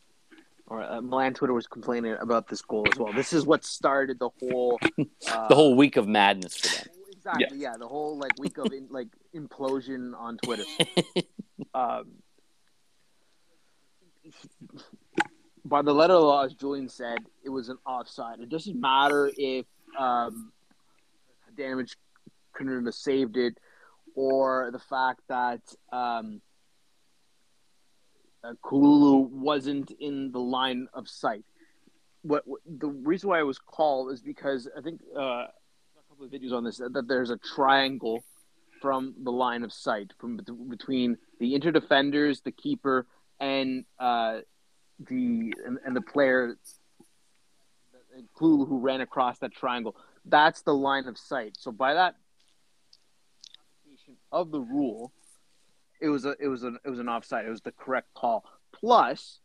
or 0.66 0.82
uh, 0.82 1.00
Milan 1.00 1.34
Twitter 1.34 1.54
was 1.54 1.68
complaining 1.68 2.16
about 2.20 2.48
this 2.48 2.62
goal 2.62 2.84
as 2.90 2.98
well. 2.98 3.12
This 3.12 3.32
is 3.32 3.46
what 3.46 3.64
started 3.64 4.18
the 4.18 4.30
whole, 4.40 4.80
uh, 5.30 5.48
The 5.48 5.54
whole 5.54 5.76
week 5.76 5.96
of 5.96 6.08
madness 6.08 6.56
for 6.56 6.66
them. 6.84 6.94
exactly 7.12 7.58
yeah. 7.58 7.74
the 7.78 7.86
whole 7.86 8.18
like 8.18 8.32
week 8.40 8.58
of 8.58 8.72
in, 8.72 8.88
like 8.90 9.08
implosion 9.32 10.18
on 10.18 10.38
Twitter. 10.38 10.64
um, 11.74 12.06
by 15.64 15.82
the 15.82 15.92
letter 15.92 16.14
of 16.14 16.20
the 16.20 16.26
law, 16.26 16.44
as 16.44 16.54
Julian 16.54 16.88
said, 16.88 17.18
it 17.44 17.50
was 17.50 17.68
an 17.68 17.78
offside. 17.86 18.40
It 18.40 18.48
doesn't 18.48 18.80
matter 18.80 19.30
if 19.36 19.66
um, 19.98 20.52
damage 21.56 21.96
couldn't 22.52 22.84
have 22.84 22.94
saved 22.94 23.36
it, 23.36 23.58
or 24.14 24.70
the 24.72 24.78
fact 24.78 25.20
that 25.28 25.60
um, 25.92 26.40
uh, 28.44 28.52
Kalulu 28.64 29.28
wasn't 29.28 29.90
in 29.98 30.30
the 30.32 30.38
line 30.38 30.88
of 30.94 31.08
sight. 31.08 31.44
What, 32.22 32.42
what 32.46 32.60
the 32.66 32.88
reason 32.88 33.28
why 33.30 33.40
it 33.40 33.46
was 33.46 33.58
called 33.58 34.12
is 34.12 34.20
because 34.20 34.68
I 34.76 34.80
think 34.80 35.00
uh, 35.16 35.20
a 35.20 35.48
couple 36.08 36.26
of 36.26 36.32
videos 36.32 36.52
on 36.52 36.64
this 36.64 36.78
that 36.78 37.06
there's 37.08 37.30
a 37.30 37.38
triangle 37.38 38.24
from 38.80 39.14
the 39.22 39.32
line 39.32 39.62
of 39.64 39.72
sight 39.72 40.12
from 40.18 40.38
between 40.68 41.16
the 41.40 41.54
inter 41.54 41.70
defenders, 41.70 42.40
the 42.40 42.52
keeper, 42.52 43.06
and 43.40 43.84
uh, 43.98 44.40
the 45.08 45.52
and, 45.64 45.78
and 45.84 45.94
the 45.96 46.00
player 46.00 46.56
Kalulu 48.36 48.68
who 48.68 48.78
ran 48.78 49.00
across 49.00 49.38
that 49.38 49.52
triangle. 49.52 49.96
That's 50.24 50.62
the 50.62 50.74
line 50.74 51.06
of 51.06 51.18
sight. 51.18 51.56
So 51.58 51.70
by 51.70 51.94
that 51.94 52.16
application 53.84 54.16
of 54.32 54.50
the 54.50 54.60
rule, 54.60 55.12
it 56.00 56.08
was 56.08 56.24
a 56.24 56.34
it 56.40 56.48
was 56.48 56.62
an 56.62 56.78
it 56.84 56.88
was 56.88 56.98
an 56.98 57.08
offside. 57.08 57.46
It 57.46 57.50
was 57.50 57.60
the 57.60 57.72
correct 57.72 58.12
call. 58.14 58.44
Plus, 58.72 59.38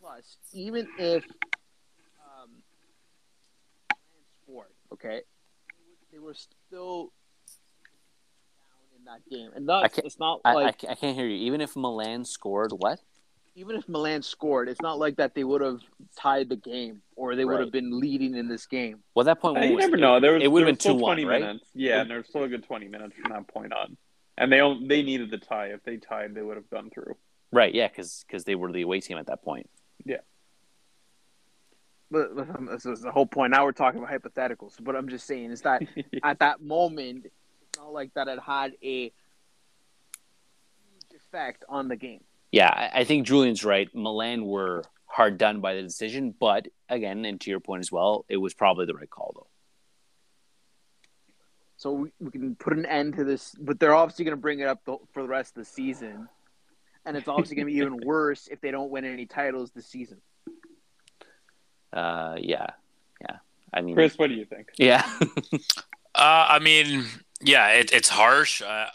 plus 0.00 0.36
even 0.52 0.88
if 0.98 1.24
um, 1.24 2.50
sport, 4.42 4.70
okay, 4.92 5.22
they 6.12 6.18
were 6.18 6.34
still 6.34 7.12
down 8.56 8.98
in 8.98 9.04
that 9.04 9.28
game, 9.28 9.50
and 9.54 9.66
can't- 9.88 10.06
it's 10.06 10.18
not 10.18 10.40
I, 10.44 10.54
like 10.54 10.84
I, 10.84 10.92
I 10.92 10.94
can't 10.94 11.16
hear 11.16 11.26
you. 11.26 11.36
Even 11.46 11.60
if 11.60 11.76
Milan 11.76 12.24
scored, 12.24 12.72
what? 12.72 13.00
Even 13.54 13.76
if 13.76 13.88
Milan 13.88 14.22
scored, 14.22 14.68
it's 14.68 14.80
not 14.80 14.98
like 14.98 15.16
that 15.16 15.34
they 15.34 15.44
would 15.44 15.60
have 15.60 15.80
tied 16.16 16.48
the 16.48 16.56
game 16.56 17.02
or 17.16 17.36
they 17.36 17.44
would 17.44 17.60
have 17.60 17.72
been 17.72 18.00
leading 18.00 18.34
in 18.34 18.48
this 18.48 18.66
game. 18.66 19.00
Well, 19.14 19.24
that 19.24 19.40
point 19.40 19.62
you 19.62 19.76
never 19.76 19.96
it? 19.96 20.00
know. 20.00 20.20
There 20.20 20.34
was 20.34 20.42
it 20.42 20.48
would 20.48 20.62
have 20.62 20.68
been 20.68 20.80
still 20.80 20.94
two 20.94 21.02
one, 21.02 21.16
twenty 21.16 21.24
right? 21.24 21.42
minutes. 21.42 21.68
Yeah, 21.74 22.00
and 22.00 22.10
there 22.10 22.18
was 22.18 22.26
still 22.26 22.44
a 22.44 22.48
good 22.48 22.64
twenty 22.64 22.88
minutes 22.88 23.14
from 23.20 23.32
that 23.32 23.48
point 23.48 23.72
on. 23.72 23.96
And 24.38 24.50
they 24.50 24.60
on- 24.60 24.88
they 24.88 25.02
needed 25.02 25.30
the 25.30 25.38
tie. 25.38 25.66
If 25.66 25.82
they 25.84 25.98
tied, 25.98 26.34
they 26.34 26.42
would 26.42 26.56
have 26.56 26.70
gone 26.70 26.90
through. 26.90 27.16
Right, 27.52 27.74
yeah, 27.74 27.88
because 27.88 28.24
because 28.26 28.44
they 28.44 28.54
were 28.54 28.72
the 28.72 28.82
away 28.82 29.00
team 29.00 29.18
at 29.18 29.26
that 29.26 29.42
point. 29.42 29.68
But, 32.12 32.36
but 32.36 32.50
um, 32.50 32.66
this 32.66 32.84
is 32.84 33.00
the 33.00 33.10
whole 33.10 33.24
point. 33.24 33.52
Now 33.52 33.64
we're 33.64 33.72
talking 33.72 34.02
about 34.02 34.12
hypotheticals. 34.12 34.74
But 34.80 34.94
I'm 34.94 35.08
just 35.08 35.26
saying 35.26 35.50
is 35.50 35.62
that 35.62 35.82
at 36.22 36.40
that 36.40 36.60
moment, 36.60 37.24
it's 37.24 37.78
not 37.78 37.92
like 37.92 38.12
that 38.14 38.28
it 38.28 38.38
had 38.38 38.72
a 38.82 39.04
huge 39.04 39.12
effect 41.16 41.64
on 41.70 41.88
the 41.88 41.96
game. 41.96 42.20
Yeah, 42.52 42.68
I, 42.68 43.00
I 43.00 43.04
think 43.04 43.26
Julian's 43.26 43.64
right. 43.64 43.92
Milan 43.94 44.44
were 44.44 44.84
hard 45.06 45.38
done 45.38 45.60
by 45.60 45.74
the 45.74 45.82
decision, 45.82 46.34
but 46.38 46.68
again, 46.88 47.24
and 47.24 47.40
to 47.40 47.50
your 47.50 47.60
point 47.60 47.80
as 47.80 47.90
well, 47.90 48.24
it 48.28 48.36
was 48.36 48.54
probably 48.54 48.86
the 48.86 48.94
right 48.94 49.10
call 49.10 49.32
though. 49.34 49.46
So 51.76 51.92
we, 51.92 52.12
we 52.20 52.30
can 52.30 52.54
put 52.54 52.74
an 52.74 52.86
end 52.86 53.16
to 53.16 53.24
this. 53.24 53.56
But 53.58 53.80
they're 53.80 53.94
obviously 53.94 54.24
going 54.24 54.36
to 54.36 54.40
bring 54.40 54.60
it 54.60 54.68
up 54.68 54.84
the, 54.84 54.98
for 55.12 55.22
the 55.22 55.28
rest 55.28 55.56
of 55.56 55.64
the 55.64 55.70
season. 55.70 56.28
And 57.04 57.16
it's 57.16 57.26
obviously 57.26 57.56
going 57.56 57.66
to 57.66 57.72
be 57.72 57.78
even 57.78 57.96
worse 58.04 58.46
if 58.46 58.60
they 58.60 58.70
don't 58.70 58.90
win 58.90 59.04
any 59.04 59.26
titles 59.26 59.72
this 59.72 59.86
season. 59.86 60.20
Uh, 61.92 62.36
yeah, 62.38 62.68
yeah. 63.20 63.38
I 63.74 63.80
mean, 63.80 63.96
Chris, 63.96 64.16
what 64.16 64.28
do 64.28 64.34
you 64.34 64.44
think? 64.44 64.68
yeah, 64.78 65.04
Uh, 66.14 66.46
I 66.50 66.58
mean, 66.58 67.06
yeah, 67.40 67.68
it, 67.70 67.92
it's 67.92 68.08
harsh. 68.08 68.62
Uh, 68.62 68.86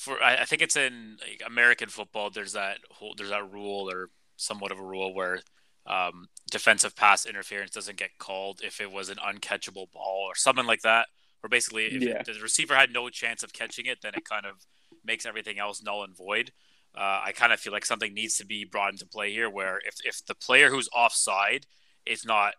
for 0.00 0.22
I, 0.22 0.38
I 0.38 0.44
think 0.46 0.62
it's 0.62 0.76
in 0.76 1.18
like, 1.20 1.42
American 1.46 1.88
football. 1.88 2.30
There's 2.30 2.54
that 2.54 2.78
whole 2.90 3.14
there's 3.16 3.30
that 3.30 3.52
rule 3.52 3.90
or 3.90 4.08
somewhat 4.36 4.72
of 4.72 4.78
a 4.78 4.82
rule 4.82 5.14
where 5.14 5.40
um, 5.86 6.28
defensive 6.50 6.96
pass 6.96 7.26
interference 7.26 7.70
doesn't 7.72 7.98
get 7.98 8.18
called 8.18 8.60
if 8.64 8.80
it 8.80 8.90
was 8.90 9.10
an 9.10 9.18
uncatchable 9.18 9.90
ball 9.92 10.24
or 10.26 10.34
something 10.34 10.66
like 10.66 10.82
that. 10.82 11.06
Where 11.40 11.48
basically, 11.48 11.84
if 11.86 12.02
Yeah. 12.02 12.22
the 12.22 12.40
receiver 12.40 12.74
had 12.74 12.92
no 12.92 13.08
chance 13.10 13.42
of 13.42 13.52
catching 13.52 13.86
it, 13.86 13.98
then 14.02 14.12
it 14.14 14.24
kind 14.24 14.46
of 14.46 14.66
makes 15.04 15.26
everything 15.26 15.58
else 15.58 15.82
null 15.82 16.02
and 16.02 16.16
void. 16.16 16.52
Uh, 16.94 17.20
I 17.26 17.32
kind 17.34 17.52
of 17.52 17.60
feel 17.60 17.72
like 17.72 17.86
something 17.86 18.12
needs 18.14 18.36
to 18.38 18.46
be 18.46 18.64
brought 18.64 18.92
into 18.92 19.06
play 19.06 19.32
here, 19.32 19.48
where 19.50 19.80
if 19.86 19.96
if 20.04 20.24
the 20.24 20.34
player 20.34 20.70
who's 20.70 20.88
offside 20.94 21.66
is 22.06 22.24
not 22.24 22.54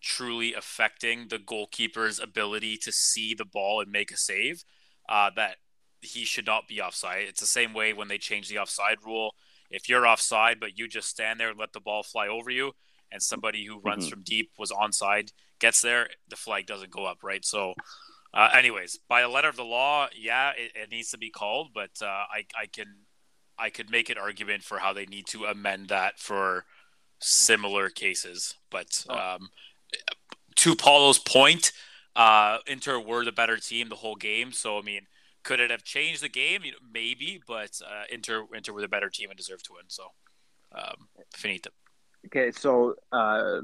truly 0.00 0.52
affecting 0.54 1.28
the 1.28 1.38
goalkeeper's 1.38 2.18
ability 2.18 2.76
to 2.76 2.92
see 2.92 3.34
the 3.34 3.44
ball 3.44 3.80
and 3.80 3.90
make 3.90 4.10
a 4.10 4.16
save, 4.16 4.64
uh, 5.08 5.30
that 5.36 5.56
he 6.02 6.24
should 6.24 6.46
not 6.46 6.68
be 6.68 6.80
offside. 6.80 7.28
It's 7.28 7.40
the 7.40 7.46
same 7.46 7.72
way 7.72 7.92
when 7.92 8.08
they 8.08 8.18
change 8.18 8.48
the 8.48 8.58
offside 8.58 8.98
rule. 9.04 9.34
If 9.70 9.88
you're 9.88 10.06
offside, 10.06 10.60
but 10.60 10.78
you 10.78 10.86
just 10.88 11.08
stand 11.08 11.40
there 11.40 11.50
and 11.50 11.58
let 11.58 11.72
the 11.72 11.80
ball 11.80 12.02
fly 12.02 12.28
over 12.28 12.50
you, 12.50 12.72
and 13.10 13.22
somebody 13.22 13.64
who 13.64 13.80
runs 13.80 14.06
Mhm. 14.06 14.10
from 14.10 14.22
deep 14.22 14.52
was 14.58 14.70
onside 14.70 15.32
gets 15.58 15.80
there, 15.80 16.10
the 16.28 16.36
flag 16.36 16.66
doesn't 16.66 16.90
go 16.90 17.04
up, 17.04 17.22
right? 17.22 17.44
So, 17.44 17.74
uh, 18.34 18.50
anyways, 18.54 18.98
by 19.08 19.22
the 19.22 19.28
letter 19.28 19.48
of 19.48 19.56
the 19.56 19.64
law, 19.64 20.08
yeah, 20.14 20.50
it, 20.56 20.72
it 20.74 20.90
needs 20.90 21.10
to 21.10 21.18
be 21.18 21.30
called, 21.30 21.72
but 21.72 21.90
uh, 22.02 22.06
I, 22.06 22.46
I 22.58 22.66
can, 22.66 23.06
I 23.58 23.70
could 23.70 23.90
make 23.90 24.10
an 24.10 24.18
argument 24.18 24.62
for 24.64 24.78
how 24.78 24.92
they 24.92 25.06
need 25.06 25.26
to 25.28 25.44
amend 25.44 25.88
that 25.88 26.18
for 26.18 26.64
similar 27.20 27.90
cases. 27.90 28.54
But 28.70 29.04
um, 29.08 29.50
to 30.56 30.74
Paulo's 30.74 31.18
point, 31.18 31.72
uh, 32.16 32.58
Inter 32.66 32.98
were 32.98 33.24
the 33.24 33.32
better 33.32 33.56
team 33.56 33.88
the 33.88 33.96
whole 33.96 34.16
game. 34.16 34.52
So 34.52 34.78
I 34.78 34.82
mean, 34.82 35.06
could 35.42 35.60
it 35.60 35.70
have 35.70 35.82
changed 35.84 36.22
the 36.22 36.28
game? 36.28 36.62
You 36.64 36.72
know, 36.72 36.78
maybe, 36.92 37.40
but 37.46 37.80
uh, 37.84 38.04
Inter 38.10 38.46
Inter 38.54 38.72
were 38.72 38.80
the 38.80 38.88
better 38.88 39.10
team 39.10 39.30
and 39.30 39.36
deserved 39.36 39.64
to 39.66 39.72
win. 39.74 39.84
So 39.88 40.04
um, 40.74 41.08
finita. 41.34 41.68
Okay, 42.26 42.52
so 42.52 42.94
uh, 43.10 43.60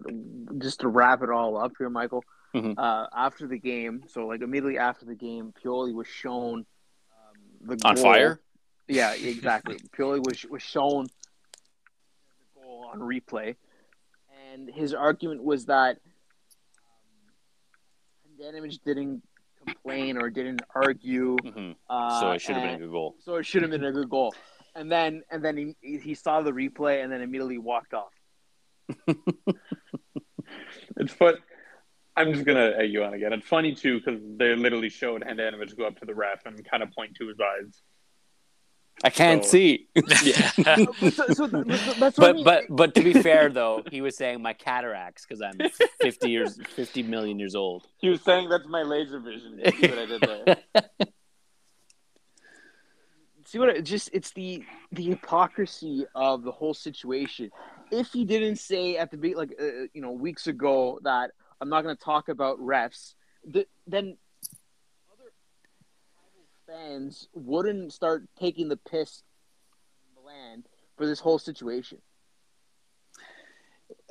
just 0.58 0.80
to 0.80 0.88
wrap 0.88 1.22
it 1.22 1.30
all 1.30 1.56
up 1.56 1.72
here, 1.78 1.88
Michael. 1.90 2.24
Mhm. 2.54 2.74
Uh, 2.78 3.06
after 3.14 3.46
the 3.46 3.58
game, 3.58 4.04
so 4.08 4.26
like 4.26 4.40
immediately 4.40 4.78
after 4.78 5.04
the 5.04 5.14
game, 5.14 5.52
Pioli 5.62 5.92
was 5.92 6.06
shown 6.08 6.64
um, 7.12 7.76
the 7.76 7.78
on 7.86 7.94
goal. 7.94 8.04
fire. 8.04 8.40
Yeah, 8.88 9.12
exactly. 9.20 9.76
Pioli 9.96 10.24
was 10.26 10.44
was 10.46 10.62
shown 10.62 11.04
the 11.04 12.60
goal 12.62 12.90
on 12.92 13.00
replay, 13.00 13.54
and 14.52 14.68
his 14.70 14.94
argument 14.94 15.44
was 15.44 15.66
that 15.66 15.98
um, 18.40 18.42
Handanovic 18.42 18.78
didn't 18.84 19.22
complain 19.68 20.16
or 20.16 20.30
didn't 20.30 20.62
argue. 20.74 21.36
hmm 21.36 21.72
Uh, 21.88 22.20
so 22.20 22.30
it 22.32 22.40
should 22.40 22.56
have 22.56 22.64
been 22.64 22.74
a 22.74 22.78
good 22.78 22.90
goal. 22.90 23.14
so 23.20 23.34
it 23.36 23.46
should 23.46 23.62
have 23.62 23.70
been 23.70 23.84
a 23.84 23.92
good 23.92 24.08
goal. 24.10 24.34
And 24.74 24.90
then 24.90 25.22
and 25.30 25.44
then 25.44 25.56
he 25.82 25.98
he 25.98 26.14
saw 26.14 26.40
the 26.42 26.52
replay 26.52 27.02
and 27.02 27.12
then 27.12 27.20
immediately 27.22 27.58
walked 27.58 27.94
off. 27.94 28.12
It's 30.96 31.12
fun. 31.12 31.34
I'm 32.16 32.32
just 32.32 32.44
gonna 32.44 32.72
egg 32.76 32.92
you 32.92 33.04
on 33.04 33.14
again. 33.14 33.32
It's 33.32 33.46
funny 33.46 33.74
too 33.74 34.00
because 34.00 34.20
they 34.38 34.54
literally 34.56 34.88
showed 34.88 35.22
Handanovic 35.22 35.76
go 35.76 35.86
up 35.86 35.98
to 36.00 36.06
the 36.06 36.14
ref 36.14 36.46
and 36.46 36.64
kind 36.68 36.82
of 36.82 36.90
point 36.90 37.14
to 37.16 37.28
his 37.28 37.36
eyes. 37.40 37.80
I 39.04 39.10
can't 39.10 39.44
So- 39.44 39.50
see. 39.50 39.88
Yeah. 40.24 40.50
so, 41.10 41.26
so 41.32 41.46
th- 41.48 41.98
I 41.98 42.10
but 42.16 42.34
mean. 42.36 42.44
but 42.44 42.64
but 42.68 42.94
to 42.96 43.02
be 43.02 43.12
fair 43.22 43.48
though, 43.48 43.82
he 43.90 44.00
was 44.00 44.16
saying 44.16 44.42
my 44.42 44.52
cataracts 44.52 45.24
because 45.24 45.40
I'm 45.40 45.58
50 46.02 46.28
years, 46.30 46.58
50 46.74 47.02
million 47.04 47.38
years 47.38 47.54
old. 47.54 47.86
He 47.98 48.08
was 48.08 48.20
saying 48.22 48.48
that's 48.48 48.66
my 48.66 48.82
laser 48.82 49.20
vision. 49.20 49.60
See 49.78 49.88
what 49.88 49.98
I 49.98 50.06
did 50.06 50.20
there? 50.22 50.56
see 53.44 53.58
what 53.58 53.68
it 53.70 53.82
just 53.82 54.10
it's 54.12 54.32
the 54.32 54.62
the 54.92 55.02
hypocrisy 55.04 56.04
of 56.14 56.42
the 56.42 56.52
whole 56.52 56.74
situation. 56.74 57.50
If 57.90 58.08
he 58.08 58.24
didn't 58.24 58.56
say 58.56 58.96
at 58.96 59.10
the 59.10 59.16
be 59.16 59.34
like 59.34 59.54
uh, 59.60 59.86
you 59.94 60.02
know 60.02 60.10
weeks 60.12 60.46
ago 60.48 60.98
that 61.04 61.30
I'm 61.60 61.68
not 61.68 61.82
going 61.82 61.96
to 61.96 62.02
talk 62.02 62.28
about 62.28 62.58
refs, 62.60 63.14
th- 63.52 63.68
then 63.86 64.04
other 64.06 64.16
fans 66.68 67.28
wouldn't 67.32 67.92
start 67.92 68.24
taking 68.38 68.68
the 68.68 68.76
piss 68.76 69.22
for 70.96 71.06
this 71.06 71.20
whole 71.20 71.38
situation. 71.38 71.98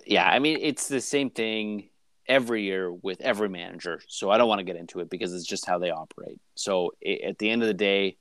yeah, 0.05 0.27
I 0.27 0.39
mean 0.39 0.57
it's 0.61 0.87
the 0.87 1.01
same 1.01 1.29
thing 1.29 1.89
every 2.27 2.63
year 2.63 2.91
with 2.91 3.21
every 3.21 3.49
manager. 3.49 4.01
So 4.07 4.29
I 4.29 4.37
don't 4.37 4.47
want 4.47 4.59
to 4.59 4.65
get 4.65 4.75
into 4.75 4.99
it 4.99 5.09
because 5.09 5.33
it's 5.33 5.45
just 5.45 5.65
how 5.65 5.79
they 5.79 5.91
operate. 5.91 6.39
So 6.55 6.93
at 7.05 7.37
the 7.37 7.49
end 7.49 7.61
of 7.61 7.67
the 7.67 7.73
day, 7.73 8.17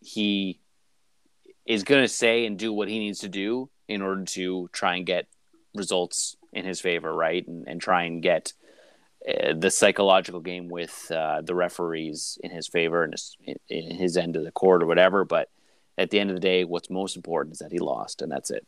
he 0.00 0.60
is 1.66 1.84
going 1.84 2.02
to 2.02 2.08
say 2.08 2.46
and 2.46 2.58
do 2.58 2.72
what 2.72 2.88
he 2.88 2.98
needs 2.98 3.20
to 3.20 3.28
do 3.28 3.70
in 3.88 4.02
order 4.02 4.24
to 4.24 4.68
try 4.72 4.96
and 4.96 5.04
get 5.04 5.26
results 5.74 6.36
in 6.52 6.64
his 6.64 6.80
favor, 6.80 7.12
right? 7.14 7.46
And, 7.46 7.66
and 7.68 7.80
try 7.80 8.04
and 8.04 8.22
get 8.22 8.52
the 9.24 9.70
psychological 9.70 10.40
game 10.40 10.68
with 10.68 11.10
uh, 11.14 11.42
the 11.42 11.54
referees 11.54 12.38
in 12.42 12.50
his 12.50 12.66
favor 12.68 13.04
and 13.04 13.12
his, 13.12 13.36
in 13.68 13.96
his 13.96 14.16
end 14.16 14.36
of 14.36 14.44
the 14.44 14.52
court 14.52 14.82
or 14.82 14.86
whatever. 14.86 15.24
But 15.24 15.48
at 15.98 16.10
the 16.10 16.18
end 16.18 16.30
of 16.30 16.36
the 16.36 16.40
day, 16.40 16.64
what's 16.64 16.90
most 16.90 17.16
important 17.16 17.52
is 17.54 17.58
that 17.58 17.72
he 17.72 17.78
lost, 17.78 18.22
and 18.22 18.32
that's 18.32 18.50
it. 18.50 18.66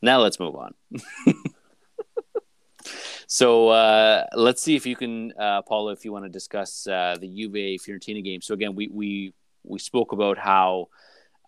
Now 0.00 0.20
let's 0.20 0.40
move 0.40 0.56
on. 0.56 0.74
so 3.26 3.68
uh, 3.68 4.26
let's 4.34 4.62
see 4.62 4.74
if 4.74 4.86
you 4.86 4.96
can, 4.96 5.32
uh, 5.38 5.62
Paula, 5.62 5.92
if 5.92 6.04
you 6.04 6.12
want 6.12 6.24
to 6.24 6.30
discuss 6.30 6.86
uh, 6.86 7.16
the 7.20 7.28
Juve 7.28 7.80
Fiorentina 7.80 8.24
game. 8.24 8.40
So 8.40 8.54
again, 8.54 8.74
we 8.74 8.88
we 8.88 9.34
we 9.62 9.78
spoke 9.78 10.12
about 10.12 10.38
how 10.38 10.88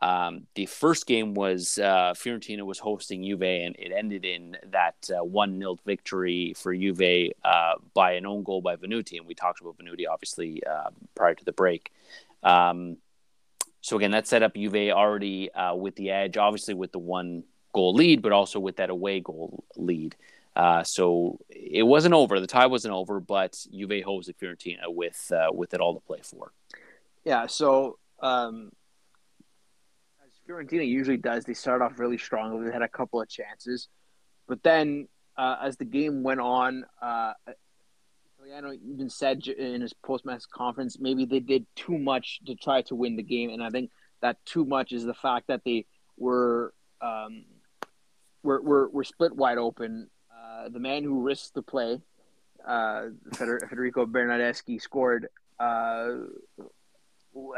Um, 0.04 0.46
the 0.54 0.66
first 0.66 1.06
game 1.06 1.32
was 1.32 1.78
uh, 1.78 2.12
Fiorentina 2.14 2.60
was 2.60 2.78
hosting 2.78 3.24
Juve, 3.24 3.40
and 3.40 3.74
it 3.78 3.90
ended 3.90 4.26
in 4.26 4.54
that 4.70 4.96
uh, 5.08 5.24
one 5.24 5.58
0 5.58 5.78
victory 5.86 6.52
for 6.58 6.74
Juve 6.74 7.32
uh, 7.42 7.76
by 7.94 8.12
an 8.12 8.26
own 8.26 8.42
goal 8.42 8.60
by 8.60 8.76
Venuti. 8.76 9.16
And 9.16 9.26
we 9.26 9.34
talked 9.34 9.62
about 9.62 9.78
Venuti 9.78 10.04
obviously 10.06 10.62
uh, 10.62 10.90
prior 11.14 11.34
to 11.34 11.44
the 11.46 11.52
break. 11.52 11.90
Um, 12.42 12.98
so 13.80 13.96
again, 13.96 14.10
that 14.10 14.26
set 14.26 14.42
up 14.42 14.54
Juve 14.54 14.90
already 14.90 15.50
uh, 15.52 15.74
with 15.74 15.96
the 15.96 16.10
edge, 16.10 16.36
obviously 16.36 16.74
with 16.74 16.92
the 16.92 16.98
one 16.98 17.44
goal 17.72 17.94
lead, 17.94 18.20
but 18.20 18.32
also 18.32 18.60
with 18.60 18.76
that 18.76 18.90
away 18.90 19.20
goal 19.20 19.64
lead. 19.74 20.16
Uh, 20.54 20.84
so 20.84 21.40
it 21.48 21.82
wasn't 21.82 22.12
over. 22.12 22.40
The 22.40 22.46
tie 22.46 22.66
wasn't 22.66 22.92
over, 22.92 23.20
but 23.20 23.58
Juve 23.72 24.04
hosted 24.04 24.36
Fiorentina 24.36 24.82
with 24.86 25.32
with 25.54 25.72
it 25.72 25.80
all 25.80 25.94
to 25.94 26.00
play 26.00 26.20
for. 26.22 26.52
Yeah. 27.24 27.46
So. 27.46 27.96
Um 28.20 28.70
Fiorentina 30.48 30.86
usually 30.86 31.16
does. 31.16 31.44
They 31.44 31.54
start 31.54 31.82
off 31.82 31.98
really 31.98 32.18
strong. 32.18 32.64
They 32.64 32.72
had 32.72 32.82
a 32.82 32.88
couple 32.88 33.20
of 33.20 33.28
chances, 33.28 33.88
but 34.46 34.62
then 34.62 35.08
uh, 35.36 35.56
as 35.62 35.76
the 35.76 35.84
game 35.84 36.22
went 36.22 36.40
on, 36.40 36.84
uh, 37.00 37.32
Italiano 38.38 38.72
even 38.72 39.08
said 39.08 39.46
in 39.46 39.80
his 39.80 39.92
post-match 39.92 40.44
conference 40.52 40.98
maybe 41.00 41.24
they 41.24 41.40
did 41.40 41.66
too 41.74 41.96
much 41.96 42.40
to 42.46 42.54
try 42.54 42.82
to 42.82 42.94
win 42.94 43.16
the 43.16 43.22
game, 43.22 43.50
and 43.50 43.62
I 43.62 43.70
think 43.70 43.90
that 44.20 44.44
too 44.44 44.64
much 44.64 44.92
is 44.92 45.04
the 45.04 45.14
fact 45.14 45.46
that 45.48 45.62
they 45.64 45.86
were 46.16 46.74
um, 47.00 47.44
were, 48.42 48.60
were, 48.60 48.88
were 48.90 49.04
split 49.04 49.34
wide 49.34 49.58
open. 49.58 50.08
Uh, 50.30 50.68
the 50.68 50.78
man 50.78 51.02
who 51.02 51.22
risked 51.22 51.54
the 51.54 51.62
play, 51.62 52.00
uh, 52.66 53.06
Federico 53.34 54.06
Bernardeschi, 54.06 54.80
scored 54.80 55.28
uh, 55.58 56.10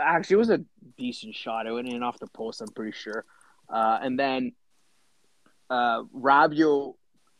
actually 0.00 0.34
it 0.34 0.38
was 0.38 0.50
a 0.50 0.64
decent 0.96 1.34
shot. 1.34 1.66
It 1.66 1.72
went 1.72 1.88
in 1.88 2.02
off 2.02 2.18
the 2.18 2.26
post, 2.28 2.60
I'm 2.60 2.68
pretty 2.68 2.92
sure. 2.96 3.24
Uh, 3.68 3.98
and 4.00 4.18
then 4.18 4.52
uh, 5.70 6.02
Rabiot 6.14 6.94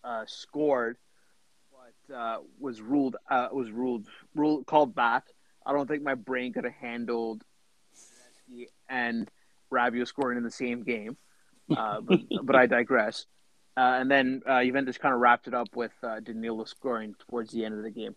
uh, 0.05 0.25
scored, 0.27 0.99
but 1.73 2.15
uh, 2.15 2.39
was 2.59 2.81
ruled 2.81 3.17
uh, 3.31 3.49
was 3.53 3.71
ruled 3.71 4.07
ruled 4.35 4.67
called 4.67 4.95
back. 4.95 5.25
I 5.65 5.73
don't 5.73 5.89
think 5.89 6.03
my 6.03 6.15
brain 6.15 6.53
could 6.53 6.65
have 6.65 6.75
handled 6.75 7.43
and 8.89 9.31
Rabiot 9.73 10.07
scoring 10.07 10.39
in 10.39 10.45
the 10.45 10.51
same 10.51 10.83
game. 10.83 11.17
Uh, 11.75 12.01
but, 12.01 12.21
but 12.43 12.57
I 12.57 12.67
digress. 12.67 13.27
Uh, 13.77 13.99
and 14.01 14.11
then 14.11 14.43
uh, 14.47 14.63
Juventus 14.63 14.97
kind 14.97 15.15
of 15.15 15.21
wrapped 15.21 15.49
it 15.49 15.55
up 15.55 15.69
with 15.75 15.93
uh, 16.03 16.21
Danilo 16.21 16.65
scoring 16.65 17.15
towards 17.29 17.53
the 17.53 17.65
end 17.65 17.75
of 17.75 17.83
the 17.83 17.91
game. 17.91 18.15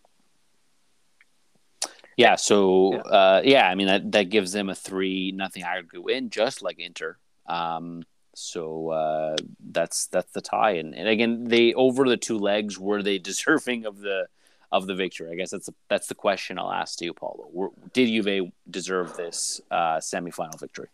Yeah, 2.20 2.36
so 2.36 2.96
yeah. 2.96 3.00
Uh, 3.00 3.42
yeah, 3.46 3.70
I 3.70 3.76
mean 3.76 3.88
that, 3.88 4.12
that 4.12 4.30
gives 4.30 4.52
them 4.52 4.68
a 4.68 4.76
three 4.76 5.32
nothing 5.32 5.64
aggregate 5.64 6.04
win, 6.04 6.30
just 6.30 6.62
like 6.62 6.78
Inter. 6.78 7.18
Um, 7.48 8.04
so 8.36 8.90
uh, 8.90 9.38
that's 9.72 10.08
that's 10.08 10.30
the 10.34 10.42
tie, 10.42 10.72
and, 10.72 10.94
and 10.94 11.08
again, 11.08 11.46
they 11.46 11.74
over 11.76 12.04
the 12.04 12.18
two 12.18 12.38
legs 12.38 12.78
were 12.78 13.02
they 13.02 13.20
deserving 13.32 13.86
of 13.86 14.00
the 14.00 14.28
of 14.70 14.86
the 14.86 14.96
victory? 14.96 15.32
I 15.32 15.36
guess 15.36 15.52
that's 15.52 15.70
a, 15.70 15.74
that's 15.88 16.08
the 16.08 16.16
question 16.16 16.60
I'll 16.60 16.74
ask 16.74 17.00
to 17.00 17.06
you, 17.06 17.14
Paulo. 17.14 17.48
Were, 17.54 17.70
did 17.94 18.10
Juve 18.10 18.52
deserve 18.70 19.16
this 19.16 19.62
uh, 19.72 20.00
semifinal 20.00 20.60
victory? 20.60 20.90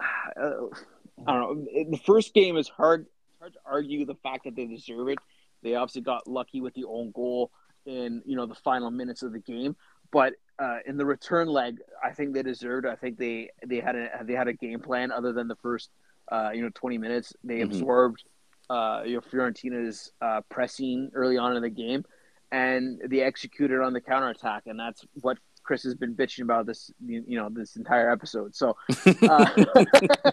Uh, 0.00 0.02
I 1.28 1.32
don't 1.32 1.64
know. 1.64 1.84
The 1.90 2.00
first 2.04 2.34
game 2.34 2.56
is 2.56 2.68
hard. 2.68 3.06
Hard 3.38 3.52
to 3.52 3.60
argue 3.64 4.04
the 4.04 4.16
fact 4.16 4.44
that 4.44 4.56
they 4.56 4.66
deserve 4.66 5.06
it. 5.10 5.18
They 5.62 5.76
obviously 5.76 6.02
got 6.02 6.26
lucky 6.26 6.60
with 6.60 6.74
the 6.74 6.86
own 6.86 7.12
goal 7.12 7.52
in 7.86 8.22
you 8.24 8.36
know 8.36 8.46
the 8.46 8.54
final 8.54 8.90
minutes 8.90 9.22
of 9.22 9.32
the 9.32 9.38
game. 9.38 9.76
But 10.12 10.34
uh, 10.58 10.78
in 10.86 10.96
the 10.96 11.06
return 11.06 11.48
leg, 11.48 11.78
I 12.04 12.12
think 12.12 12.34
they 12.34 12.42
deserved. 12.42 12.86
I 12.86 12.96
think 12.96 13.18
they 13.18 13.50
they 13.66 13.80
had 13.80 13.96
a 13.96 14.08
they 14.24 14.34
had 14.34 14.48
a 14.48 14.52
game 14.52 14.80
plan 14.80 15.12
other 15.12 15.32
than 15.32 15.48
the 15.48 15.56
first 15.56 15.90
uh, 16.30 16.50
you 16.54 16.62
know 16.62 16.70
twenty 16.74 16.98
minutes. 16.98 17.32
They 17.44 17.58
mm-hmm. 17.58 17.70
absorbed 17.70 18.24
uh, 18.68 19.02
you 19.04 19.14
know 19.14 19.20
Fiorentina's 19.20 20.12
uh, 20.20 20.40
pressing 20.50 21.10
early 21.14 21.38
on 21.38 21.56
in 21.56 21.62
the 21.62 21.70
game, 21.70 22.04
and 22.50 23.00
they 23.06 23.20
executed 23.20 23.80
on 23.80 23.92
the 23.92 24.00
counter 24.00 24.28
attack, 24.28 24.64
and 24.66 24.78
that's 24.78 25.04
what 25.20 25.38
Chris 25.62 25.82
has 25.84 25.94
been 25.94 26.14
bitching 26.14 26.42
about 26.42 26.66
this 26.66 26.90
you 27.04 27.36
know 27.38 27.48
this 27.50 27.76
entire 27.76 28.10
episode. 28.10 28.54
So. 28.54 28.76
Uh, 29.22 29.64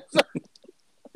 so 0.09 0.21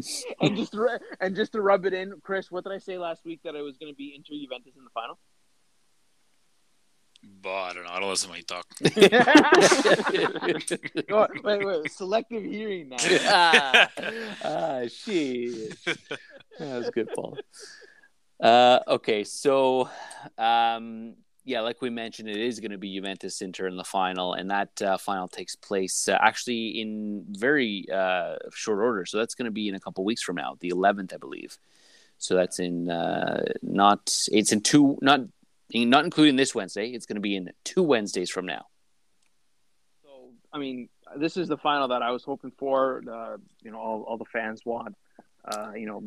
and 0.42 0.56
just 0.56 0.72
to, 0.74 1.00
and 1.20 1.36
just 1.36 1.52
to 1.54 1.62
rub 1.62 1.86
it 1.86 1.94
in, 1.94 2.14
Chris, 2.24 2.52
what 2.52 2.64
did 2.64 2.74
I 2.74 2.78
say 2.78 2.98
last 2.98 3.26
week 3.26 3.42
that 3.44 3.56
I 3.56 3.62
was 3.62 3.78
going 3.78 3.92
to 3.92 3.96
be 3.96 4.14
Inter 4.16 4.34
Juventus 4.42 4.74
in 4.78 4.84
the 4.84 4.90
final? 4.94 5.18
But 7.42 7.50
I 7.50 7.74
don't 7.74 7.84
know. 7.84 7.90
I 7.92 8.00
don't 8.00 8.10
listen 8.10 8.30
when 8.30 8.40
you 8.40 8.44
talk. 8.44 8.66
oh, 11.12 11.28
wait, 11.44 11.66
wait. 11.66 11.92
Selective 11.92 12.44
hearing 12.44 12.90
now. 12.90 12.98
ah, 13.00 13.90
ah, 14.44 14.82
shit. 14.88 15.78
That 15.86 16.78
was 16.78 16.90
good, 16.90 17.10
Paul. 17.14 17.38
Uh, 18.40 18.80
okay, 18.88 19.24
so 19.24 19.90
um, 20.38 21.16
yeah, 21.44 21.62
like 21.62 21.82
we 21.82 21.90
mentioned, 21.90 22.30
it 22.30 22.38
is 22.38 22.60
going 22.60 22.72
to 22.72 22.78
be 22.78 22.96
Juventus 22.96 23.42
Inter 23.42 23.68
in 23.68 23.76
the 23.76 23.84
final, 23.84 24.34
and 24.34 24.50
that 24.52 24.82
uh, 24.82 24.98
final 24.98 25.28
takes 25.28 25.56
place 25.56 26.08
uh, 26.08 26.18
actually 26.20 26.82
in 26.82 27.26
very 27.30 27.86
uh, 27.92 28.36
short 28.54 28.80
order. 28.80 29.06
So 29.06 29.18
that's 29.18 29.36
going 29.36 29.46
to 29.46 29.52
be 29.52 29.68
in 29.68 29.76
a 29.76 29.80
couple 29.80 30.04
weeks 30.04 30.22
from 30.22 30.38
now, 30.38 30.58
the 30.60 30.70
11th, 30.70 31.14
I 31.14 31.18
believe. 31.18 31.58
So 32.18 32.36
that's 32.36 32.60
in 32.60 32.90
uh, 32.90 33.44
not 33.64 34.16
it's 34.32 34.52
in 34.52 34.62
two 34.62 34.98
not 35.02 35.22
not 35.74 36.06
including 36.06 36.36
this 36.36 36.54
Wednesday. 36.54 36.90
It's 36.90 37.06
going 37.06 37.16
to 37.16 37.22
be 37.22 37.36
in 37.36 37.52
two 37.64 37.84
Wednesdays 37.84 38.30
from 38.30 38.46
now. 38.46 38.66
So, 40.04 40.10
I 40.54 40.58
mean, 40.58 40.90
this 41.18 41.38
is 41.38 41.48
the 41.48 41.58
final 41.58 41.90
that 41.90 42.02
I 42.02 42.12
was 42.12 42.24
hoping 42.24 42.52
for. 42.58 43.04
Uh, 43.10 43.38
you 43.62 43.72
know, 43.72 43.80
all, 43.80 44.04
all 44.04 44.18
the 44.18 44.26
fans 44.26 44.62
want, 44.66 44.96
uh, 45.46 45.72
you 45.76 45.86
know, 45.86 46.04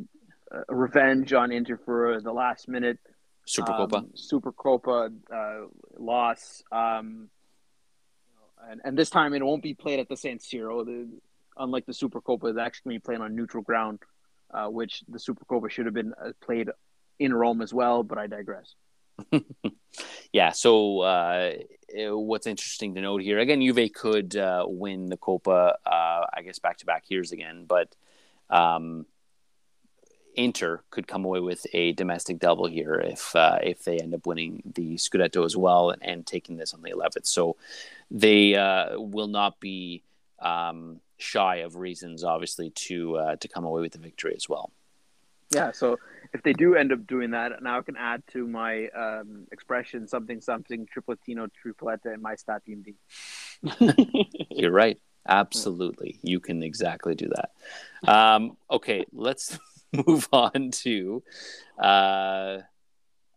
a 0.69 0.75
revenge 0.75 1.33
on 1.33 1.51
Inter 1.51 1.79
for 1.85 2.21
the 2.21 2.33
last 2.33 2.69
minute 2.69 2.99
Supercoppa, 3.47 3.97
um, 3.97 4.11
Supercoppa 4.15 5.13
uh, 5.33 5.67
loss. 5.99 6.63
Um, 6.73 7.29
and, 8.69 8.81
and 8.85 8.99
this 8.99 9.11
time 9.11 9.35
it 9.35 9.45
won't 9.45 9.63
be 9.63 9.75
played 9.75 10.01
at 10.01 10.09
the 10.09 10.17
San 10.17 10.39
Siro. 10.39 10.85
The, 10.85 11.09
unlike 11.57 11.87
the 11.87 11.93
Supercoppa, 11.93 12.51
it's 12.51 12.59
actually 12.59 12.91
going 12.91 13.01
to 13.01 13.01
be 13.01 13.07
played 13.07 13.21
on 13.21 13.37
neutral 13.37 13.63
ground, 13.63 14.01
uh, 14.53 14.67
which 14.69 15.03
the 15.09 15.19
Super 15.19 15.45
Coppa 15.45 15.71
should 15.71 15.87
have 15.87 15.95
been 15.95 16.15
uh, 16.15 16.33
played 16.41 16.71
in 17.19 17.35
Rome 17.35 17.61
as 17.61 17.75
well. 17.75 18.03
But 18.03 18.19
I 18.19 18.27
digress. 18.27 18.75
yeah. 20.33 20.51
So 20.51 21.01
uh, 21.01 21.53
what's 21.95 22.47
interesting 22.47 22.95
to 22.95 23.01
note 23.01 23.23
here 23.23 23.39
again, 23.39 23.61
Juve 23.61 23.93
could 23.93 24.37
uh, 24.37 24.65
win 24.67 25.07
the 25.07 25.17
Coppa, 25.17 25.75
uh, 25.87 26.27
I 26.33 26.43
guess, 26.45 26.59
back 26.59 26.79
to 26.79 26.87
back 26.87 27.05
years 27.09 27.33
again, 27.33 27.65
but 27.67 27.95
um, 28.51 29.07
Inter 30.35 30.83
could 30.91 31.07
come 31.07 31.25
away 31.25 31.41
with 31.41 31.67
a 31.73 31.93
domestic 31.93 32.39
double 32.39 32.67
here 32.67 32.95
if 32.95 33.35
uh, 33.37 33.59
if 33.63 33.85
they 33.85 33.99
end 33.99 34.15
up 34.15 34.27
winning 34.27 34.63
the 34.75 34.97
Scudetto 34.97 35.45
as 35.45 35.57
well 35.57 35.91
and, 35.91 36.03
and 36.03 36.27
taking 36.27 36.57
this 36.57 36.75
on 36.75 36.83
the 36.83 36.91
11th. 36.91 37.27
So 37.27 37.57
they 38.11 38.55
uh, 38.55 38.99
will 38.99 39.29
not 39.29 39.61
be 39.61 40.03
um, 40.41 41.01
shy 41.19 41.57
of 41.57 41.77
reasons, 41.77 42.25
obviously, 42.25 42.71
to 42.71 43.17
uh, 43.17 43.37
to 43.37 43.49
come 43.49 43.65
away 43.65 43.81
with 43.81 43.93
the 43.93 43.99
victory 43.99 44.35
as 44.37 44.49
well. 44.49 44.71
Yeah, 45.51 45.73
so 45.73 45.99
if 46.35 46.43
they 46.43 46.53
do 46.53 46.75
end 46.75 46.93
up 46.93 47.07
doing 47.07 47.31
that, 47.31 47.63
now 47.63 47.79
I 47.79 47.83
can 47.83 47.97
add 47.97 48.23
to 48.33 48.47
my 48.47 48.89
um, 48.89 49.47
expression 49.53 50.09
something 50.09 50.41
something 50.41 50.87
tripletino 50.87 51.49
tripletta 51.65 52.13
in 52.13 52.21
my 52.21 52.35
stat 52.35 52.65
team 52.65 52.83
D. 52.83 54.47
You're 54.51 54.73
right. 54.73 55.01
Absolutely, 55.27 56.19
you 56.23 56.39
can 56.41 56.63
exactly 56.63 57.15
do 57.15 57.31
that. 57.35 58.13
Um, 58.13 58.59
okay, 58.71 59.07
let's 59.13 59.59
move 60.07 60.29
on 60.33 60.71
to, 60.73 61.23
uh, 61.79 62.59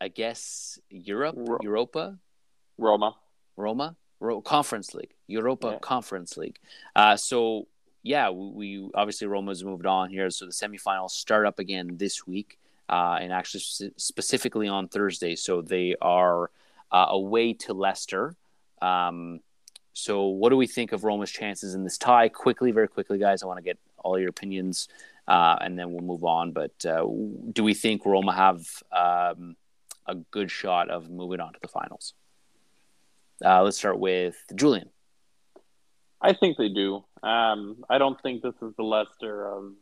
I 0.01 0.07
guess 0.13 0.79
Europe, 0.89 1.35
Ro- 1.37 1.59
Europa, 1.61 2.17
Roma, 2.77 3.15
Roma, 3.55 3.95
Ro- 4.19 4.41
Conference 4.41 4.93
League, 4.93 5.13
Europa 5.27 5.69
yeah. 5.73 5.79
Conference 5.79 6.35
League. 6.35 6.59
Uh, 6.93 7.15
so 7.15 7.67
yeah, 8.03 8.31
we, 8.31 8.51
we 8.51 8.89
obviously 8.93 9.27
Roma's 9.27 9.63
moved 9.63 9.85
on 9.85 10.09
here, 10.09 10.29
so 10.29 10.45
the 10.45 10.51
semifinals 10.51 11.11
start 11.11 11.45
up 11.45 11.59
again 11.59 11.95
this 11.97 12.27
week, 12.27 12.57
uh, 12.89 13.17
and 13.21 13.31
actually 13.31 13.61
specifically 13.97 14.67
on 14.67 14.87
Thursday. 14.87 15.35
So 15.35 15.61
they 15.61 15.95
are 16.01 16.49
uh, 16.91 17.07
away 17.09 17.53
to 17.53 17.73
Leicester. 17.73 18.35
Um, 18.81 19.41
so 19.93 20.27
what 20.27 20.49
do 20.49 20.57
we 20.57 20.67
think 20.67 20.91
of 20.91 21.03
Roma's 21.03 21.31
chances 21.31 21.73
in 21.73 21.83
this 21.83 21.97
tie? 21.97 22.29
Quickly, 22.29 22.71
very 22.71 22.87
quickly, 22.87 23.17
guys. 23.17 23.43
I 23.43 23.47
want 23.47 23.57
to 23.57 23.63
get 23.63 23.79
all 23.97 24.19
your 24.19 24.29
opinions, 24.29 24.87
uh, 25.27 25.57
and 25.59 25.77
then 25.77 25.91
we'll 25.91 26.01
move 26.03 26.23
on. 26.23 26.51
But 26.51 26.85
uh, 26.85 27.05
do 27.51 27.63
we 27.63 27.73
think 27.73 28.05
Roma 28.05 28.33
have 28.33 28.65
um, 28.91 29.55
a 30.05 30.15
good 30.31 30.51
shot 30.51 30.89
of 30.89 31.09
moving 31.09 31.39
on 31.39 31.53
to 31.53 31.59
the 31.61 31.67
finals? 31.67 32.13
Uh, 33.43 33.63
let's 33.63 33.77
start 33.77 33.99
with 33.99 34.35
Julian. 34.55 34.89
I 36.21 36.33
think 36.33 36.57
they 36.57 36.69
do. 36.69 37.03
Um, 37.21 37.83
I 37.89 37.97
don't 37.97 38.19
think 38.21 38.41
this 38.41 38.55
is 38.61 38.73
the 38.77 38.83
Leicester 38.83 39.47
of. 39.51 39.73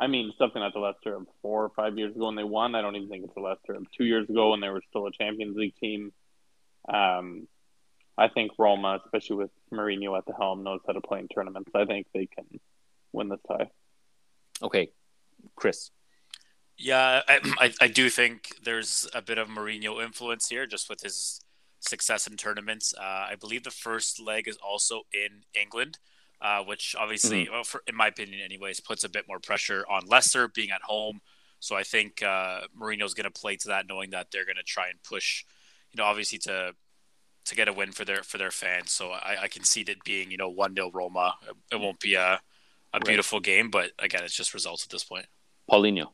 I 0.00 0.06
mean, 0.06 0.32
something 0.38 0.62
like 0.62 0.72
the 0.72 0.80
Leicester 0.80 1.14
of 1.14 1.26
four 1.42 1.62
or 1.62 1.70
five 1.76 1.98
years 1.98 2.16
ago 2.16 2.26
when 2.26 2.34
they 2.34 2.42
won. 2.42 2.74
I 2.74 2.80
don't 2.80 2.96
even 2.96 3.10
think 3.10 3.24
it's 3.24 3.34
the 3.34 3.42
Leicester 3.42 3.74
of 3.74 3.84
two 3.96 4.04
years 4.04 4.28
ago 4.30 4.50
when 4.50 4.60
they 4.60 4.70
were 4.70 4.82
still 4.88 5.06
a 5.06 5.12
Champions 5.12 5.56
League 5.56 5.76
team. 5.76 6.12
Um, 6.88 7.46
I 8.16 8.28
think 8.28 8.52
Roma, 8.58 8.98
especially 9.04 9.36
with 9.36 9.50
Mourinho 9.72 10.16
at 10.16 10.24
the 10.24 10.32
helm, 10.32 10.64
knows 10.64 10.80
how 10.86 10.94
to 10.94 11.02
play 11.02 11.18
in 11.18 11.28
tournaments. 11.28 11.70
I 11.74 11.84
think 11.84 12.06
they 12.14 12.26
can 12.26 12.46
win 13.12 13.28
this 13.28 13.40
tie. 13.46 13.70
Okay, 14.62 14.90
Chris. 15.54 15.90
Yeah, 16.78 17.20
I, 17.28 17.40
I, 17.60 17.72
I 17.82 17.88
do 17.88 18.08
think 18.08 18.48
there's 18.64 19.06
a 19.14 19.20
bit 19.20 19.36
of 19.36 19.48
Mourinho 19.48 20.02
influence 20.02 20.48
here, 20.48 20.66
just 20.66 20.88
with 20.88 21.02
his 21.02 21.40
success 21.80 22.26
in 22.26 22.36
tournaments. 22.36 22.94
Uh, 22.98 23.02
I 23.30 23.36
believe 23.38 23.64
the 23.64 23.70
first 23.70 24.18
leg 24.20 24.48
is 24.48 24.56
also 24.56 25.02
in 25.12 25.44
England, 25.60 25.98
uh, 26.40 26.62
which 26.64 26.94
obviously, 26.98 27.44
Mm-hmm. 27.44 27.52
well, 27.52 27.64
for, 27.64 27.82
in 27.86 27.94
my 27.94 28.08
opinion, 28.08 28.40
anyways, 28.40 28.80
puts 28.80 29.04
a 29.04 29.08
bit 29.08 29.26
more 29.28 29.38
pressure 29.38 29.84
on 29.90 30.06
Leicester 30.06 30.48
being 30.48 30.70
at 30.70 30.82
home. 30.82 31.20
So 31.58 31.76
I 31.76 31.82
think 31.82 32.22
uh, 32.22 32.62
Mourinho's 32.78 33.14
going 33.14 33.30
to 33.30 33.40
play 33.40 33.56
to 33.56 33.68
that, 33.68 33.86
knowing 33.88 34.10
that 34.10 34.28
they're 34.30 34.46
going 34.46 34.56
to 34.56 34.62
try 34.62 34.88
and 34.88 35.02
push, 35.02 35.44
you 35.92 35.98
know, 35.98 36.04
obviously 36.04 36.38
to 36.38 36.74
to 37.46 37.54
get 37.54 37.68
a 37.68 37.72
win 37.72 37.90
for 37.92 38.04
their 38.04 38.22
for 38.22 38.38
their 38.38 38.50
fans. 38.50 38.92
So 38.92 39.10
I, 39.10 39.42
I 39.42 39.48
can 39.48 39.64
see 39.64 39.82
it 39.82 40.02
being, 40.04 40.30
you 40.30 40.36
know, 40.36 40.48
one 40.48 40.74
0 40.74 40.90
Roma. 40.92 41.34
It, 41.48 41.56
it 41.74 41.80
won't 41.80 42.00
be 42.00 42.14
a 42.14 42.40
a 42.92 43.00
beautiful 43.00 43.40
game, 43.40 43.70
but 43.70 43.92
again, 43.98 44.22
it's 44.24 44.34
just 44.34 44.54
results 44.54 44.84
at 44.84 44.90
this 44.90 45.04
point. 45.04 45.26
Paulinho. 45.70 46.08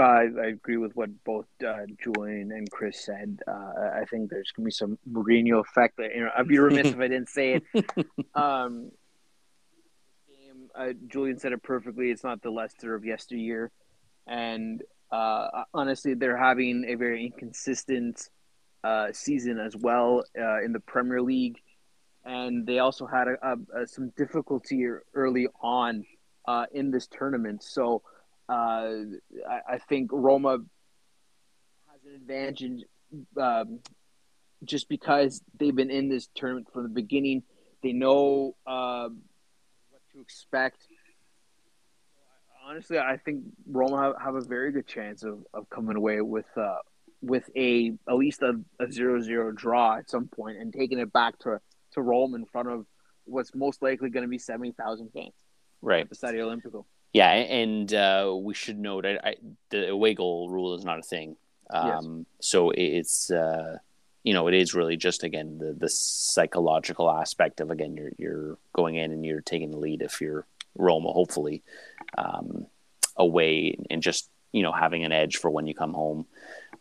I, 0.00 0.28
I 0.40 0.46
agree 0.46 0.76
with 0.76 0.94
what 0.94 1.10
both 1.24 1.46
uh, 1.66 1.86
Julian 2.02 2.52
and 2.52 2.70
Chris 2.70 3.04
said. 3.04 3.40
Uh, 3.46 3.90
I 3.94 4.04
think 4.10 4.30
there's 4.30 4.50
going 4.52 4.64
to 4.64 4.66
be 4.66 4.70
some 4.70 4.98
Mourinho 5.10 5.60
effect. 5.60 5.98
You 5.98 6.24
know, 6.24 6.30
I'd 6.36 6.48
be 6.48 6.58
remiss 6.58 6.88
if 6.88 6.98
I 6.98 7.08
didn't 7.08 7.28
say 7.28 7.60
it. 7.74 7.84
Um, 8.34 8.90
uh, 10.74 10.92
Julian 11.06 11.38
said 11.38 11.52
it 11.52 11.62
perfectly. 11.62 12.10
It's 12.10 12.24
not 12.24 12.40
the 12.40 12.50
Leicester 12.50 12.94
of 12.94 13.04
yesteryear, 13.04 13.70
and 14.26 14.82
uh, 15.10 15.64
honestly, 15.74 16.14
they're 16.14 16.38
having 16.38 16.86
a 16.88 16.94
very 16.94 17.26
inconsistent 17.26 18.30
uh, 18.82 19.08
season 19.12 19.58
as 19.58 19.76
well 19.76 20.24
uh, 20.38 20.62
in 20.62 20.72
the 20.72 20.80
Premier 20.80 21.20
League, 21.20 21.60
and 22.24 22.66
they 22.66 22.78
also 22.78 23.06
had 23.06 23.28
a, 23.28 23.36
a, 23.42 23.82
a, 23.82 23.86
some 23.86 24.10
difficulty 24.16 24.86
early 25.14 25.46
on 25.62 26.04
uh, 26.48 26.66
in 26.72 26.90
this 26.90 27.06
tournament. 27.06 27.62
So 27.62 28.02
I, 28.52 29.74
I, 29.74 29.78
think 29.78 30.10
Roma 30.12 30.58
has 31.90 32.00
an 32.06 32.14
advantage 32.14 32.82
um, 33.36 33.80
just 34.64 34.88
because 34.88 35.42
they've 35.58 35.74
been 35.74 35.90
in 35.90 36.08
this 36.08 36.28
tournament 36.34 36.68
from 36.72 36.84
the 36.84 36.88
beginning. 36.88 37.42
They 37.82 37.92
know 37.92 38.56
uh, 38.66 39.08
what 39.90 40.02
to 40.12 40.20
expect. 40.20 40.86
Honestly, 42.64 42.98
I 42.98 43.16
think 43.16 43.44
Roma 43.66 44.00
have, 44.00 44.14
have, 44.22 44.34
a 44.36 44.40
very 44.40 44.70
good 44.70 44.86
chance 44.86 45.24
of, 45.24 45.44
of 45.52 45.68
coming 45.68 45.96
away 45.96 46.20
with 46.20 46.46
uh, 46.56 46.76
with 47.20 47.48
a 47.56 47.92
at 48.08 48.14
least 48.14 48.42
a, 48.42 48.54
a 48.78 48.90
zero 48.90 49.20
zero 49.20 49.50
draw 49.50 49.96
at 49.96 50.08
some 50.08 50.28
point 50.28 50.58
and 50.58 50.72
taking 50.72 50.98
it 50.98 51.12
back 51.12 51.38
to 51.40 51.60
to 51.92 52.02
Rome 52.02 52.34
in 52.34 52.44
front 52.46 52.68
of 52.68 52.86
what's 53.24 53.54
most 53.54 53.82
likely 53.82 54.10
going 54.10 54.22
to 54.22 54.28
be 54.28 54.38
seventy 54.38 54.72
thousand 54.72 55.10
fans. 55.12 55.32
Right, 55.80 56.08
the 56.08 56.14
Stadio 56.14 56.46
Olimpico. 56.46 56.84
Yeah, 57.12 57.30
and 57.30 57.92
uh, 57.92 58.34
we 58.40 58.54
should 58.54 58.78
note 58.78 59.04
I, 59.04 59.18
I, 59.22 59.34
the 59.70 59.90
away 59.90 60.14
goal 60.14 60.48
rule 60.48 60.74
is 60.74 60.84
not 60.84 60.98
a 60.98 61.02
thing. 61.02 61.36
Um, 61.70 62.18
yes. 62.18 62.48
So 62.48 62.70
it's 62.70 63.30
uh, 63.30 63.78
you 64.22 64.32
know 64.32 64.48
it 64.48 64.54
is 64.54 64.74
really 64.74 64.96
just 64.96 65.22
again 65.22 65.58
the 65.58 65.72
the 65.72 65.88
psychological 65.88 67.10
aspect 67.10 67.60
of 67.60 67.70
again 67.70 67.96
you're 67.96 68.12
you're 68.16 68.58
going 68.72 68.96
in 68.96 69.12
and 69.12 69.24
you're 69.24 69.42
taking 69.42 69.70
the 69.70 69.78
lead 69.78 70.02
if 70.02 70.20
you're 70.20 70.46
Roma 70.74 71.12
hopefully 71.12 71.62
um, 72.16 72.66
away 73.16 73.76
and 73.90 74.02
just 74.02 74.30
you 74.52 74.62
know 74.62 74.72
having 74.72 75.04
an 75.04 75.12
edge 75.12 75.36
for 75.36 75.50
when 75.50 75.66
you 75.66 75.74
come 75.74 75.92
home. 75.92 76.26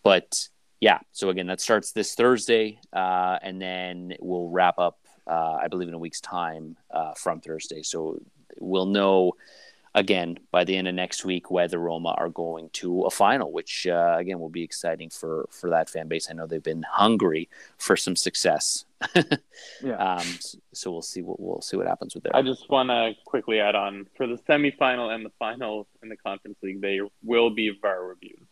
But 0.04 0.48
yeah, 0.80 1.00
so 1.12 1.30
again 1.30 1.48
that 1.48 1.60
starts 1.60 1.92
this 1.92 2.16
Thursday, 2.16 2.80
uh, 2.94 3.38
and 3.42 3.62
then 3.62 4.14
we'll 4.22 4.50
wrap 4.50 4.80
up 4.80 4.98
uh, 5.28 5.58
I 5.62 5.68
believe 5.68 5.88
in 5.88 5.94
a 5.94 6.00
week's 6.00 6.22
time 6.22 6.78
uh, 6.90 7.14
from 7.16 7.42
Thursday. 7.42 7.84
So 7.84 8.20
we'll 8.60 8.86
know 8.86 9.34
again 9.94 10.40
by 10.52 10.64
the 10.64 10.76
end 10.76 10.88
of 10.88 10.96
next 10.96 11.26
week 11.26 11.52
whether 11.52 11.78
Roma 11.78 12.16
are 12.18 12.30
going 12.30 12.70
to 12.74 13.04
a 13.04 13.12
final, 13.12 13.52
which 13.52 13.88
uh, 13.88 14.16
again 14.18 14.40
will 14.40 14.50
be 14.50 14.64
exciting 14.64 15.10
for 15.10 15.48
for 15.52 15.70
that 15.70 15.90
fan 15.90 16.08
base. 16.08 16.30
I 16.30 16.34
know 16.34 16.48
they've 16.48 16.64
been 16.64 16.86
hungry 16.90 17.50
for 17.78 17.96
some 17.98 18.16
success. 18.16 18.86
yeah. 19.84 19.96
Um, 19.96 20.28
so, 20.40 20.60
so, 20.74 20.92
we'll 20.92 21.02
see 21.02 21.22
what 21.22 21.40
we'll 21.40 21.62
see 21.62 21.76
what 21.78 21.88
happens 21.88 22.14
with 22.14 22.24
that. 22.24 22.36
I 22.36 22.42
just 22.42 22.70
want 22.70 22.90
to 22.90 23.14
quickly 23.26 23.60
add 23.60 23.76
on 23.76 24.06
for 24.16 24.28
the 24.28 24.38
semifinal 24.50 25.14
and 25.14 25.26
the 25.26 25.32
final 25.40 25.88
in 26.04 26.10
the 26.10 26.18
Conference 26.18 26.58
League, 26.62 26.82
they 26.82 27.00
will 27.24 27.50
be 27.50 27.76
VAR 27.82 28.06
reviewed. 28.06 28.46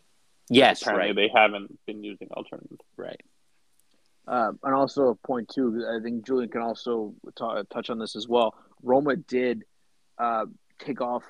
Yes, 0.50 0.82
Apparently 0.82 1.10
right. 1.10 1.16
They 1.16 1.40
haven't 1.40 1.78
been 1.86 2.04
using 2.04 2.30
alternatives. 2.32 2.82
Right. 2.98 3.22
Uh, 4.28 4.52
and 4.64 4.76
also 4.76 5.10
a 5.10 5.16
point 5.16 5.50
too. 5.50 5.86
I 5.88 6.02
think 6.04 6.26
Julian 6.26 6.50
can 6.50 6.62
also 6.62 7.14
t- 7.38 7.62
touch 7.72 7.90
on 7.90 8.00
this 8.00 8.16
as 8.16 8.28
well. 8.28 8.56
Roma 8.84 9.16
did 9.16 9.64
uh, 10.18 10.46
take 10.80 11.02
off 11.02 11.24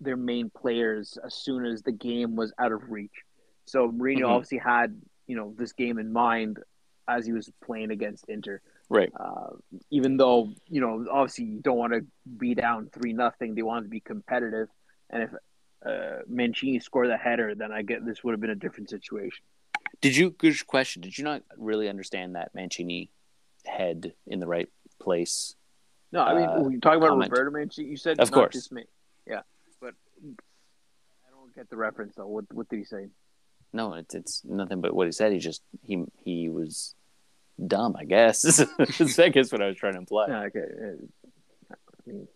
their 0.00 0.16
main 0.16 0.50
players 0.50 1.18
as 1.24 1.34
soon 1.34 1.64
as 1.66 1.82
the 1.82 1.92
game 1.92 2.36
was 2.36 2.52
out 2.58 2.72
of 2.72 2.90
reach. 2.90 3.24
So 3.64 3.90
Mourinho 3.90 4.20
Mhm. 4.20 4.28
obviously 4.28 4.58
had 4.58 5.00
you 5.26 5.36
know 5.36 5.54
this 5.58 5.72
game 5.72 5.98
in 5.98 6.12
mind 6.12 6.58
as 7.06 7.26
he 7.26 7.32
was 7.32 7.50
playing 7.64 7.90
against 7.90 8.24
Inter. 8.28 8.60
Right. 8.88 9.10
Uh, 9.18 9.50
even 9.90 10.16
though 10.16 10.52
you 10.66 10.80
know 10.80 11.06
obviously 11.10 11.44
you 11.46 11.60
don't 11.60 11.76
want 11.76 11.92
to 11.92 12.06
be 12.38 12.54
down 12.54 12.88
three 12.90 13.12
nothing, 13.12 13.54
they 13.54 13.62
wanted 13.62 13.84
to 13.84 13.88
be 13.90 14.00
competitive. 14.00 14.68
And 15.10 15.22
if 15.24 15.30
uh, 15.84 16.22
Mancini 16.26 16.80
scored 16.80 17.08
the 17.08 17.16
header, 17.16 17.54
then 17.54 17.72
I 17.72 17.82
get 17.82 18.04
this 18.04 18.22
would 18.24 18.32
have 18.32 18.40
been 18.40 18.50
a 18.50 18.54
different 18.54 18.90
situation. 18.90 19.44
Did 20.00 20.16
you 20.16 20.30
good 20.30 20.66
question? 20.66 21.02
Did 21.02 21.16
you 21.18 21.24
not 21.24 21.42
really 21.56 21.88
understand 21.88 22.36
that 22.36 22.54
Mancini 22.54 23.10
head 23.64 24.14
in 24.26 24.40
the 24.40 24.46
right 24.46 24.68
place? 24.98 25.54
No, 26.12 26.20
I 26.22 26.34
mean 26.34 26.48
Uh, 26.48 26.60
when 26.60 26.72
you 26.72 26.80
talk 26.80 26.96
about 26.96 27.10
comment. 27.10 27.30
Roberto 27.30 27.50
Mancini, 27.50 27.88
you 27.90 27.96
said 27.96 28.18
Of 28.20 28.30
not 28.30 28.34
course. 28.34 28.54
just 28.54 28.72
me. 28.72 28.84
Yeah, 29.26 29.42
but 29.80 29.94
I 31.26 31.30
don't 31.30 31.54
get 31.54 31.68
the 31.70 31.76
reference 31.76 32.14
though. 32.16 32.26
What 32.26 32.44
what 32.52 32.68
did 32.68 32.78
he 32.78 32.84
say? 32.84 33.08
No, 33.72 33.94
it's 33.94 34.14
it's 34.14 34.42
nothing 34.44 34.80
but 34.80 34.94
what 34.94 35.06
he 35.06 35.12
said. 35.12 35.32
He 35.32 35.38
just 35.38 35.62
he 35.82 36.04
he 36.16 36.48
was 36.48 36.94
dumb, 37.66 37.94
I 37.98 38.04
guess. 38.04 38.42
That's 38.78 39.18
I 39.18 39.28
guess 39.28 39.52
what 39.52 39.60
I 39.62 39.66
was 39.66 39.76
trying 39.76 39.92
to 39.94 39.98
imply. 39.98 40.26
Yeah, 40.28 40.40
okay. 40.44 40.64
I 41.70 41.74
mean, 42.10 42.26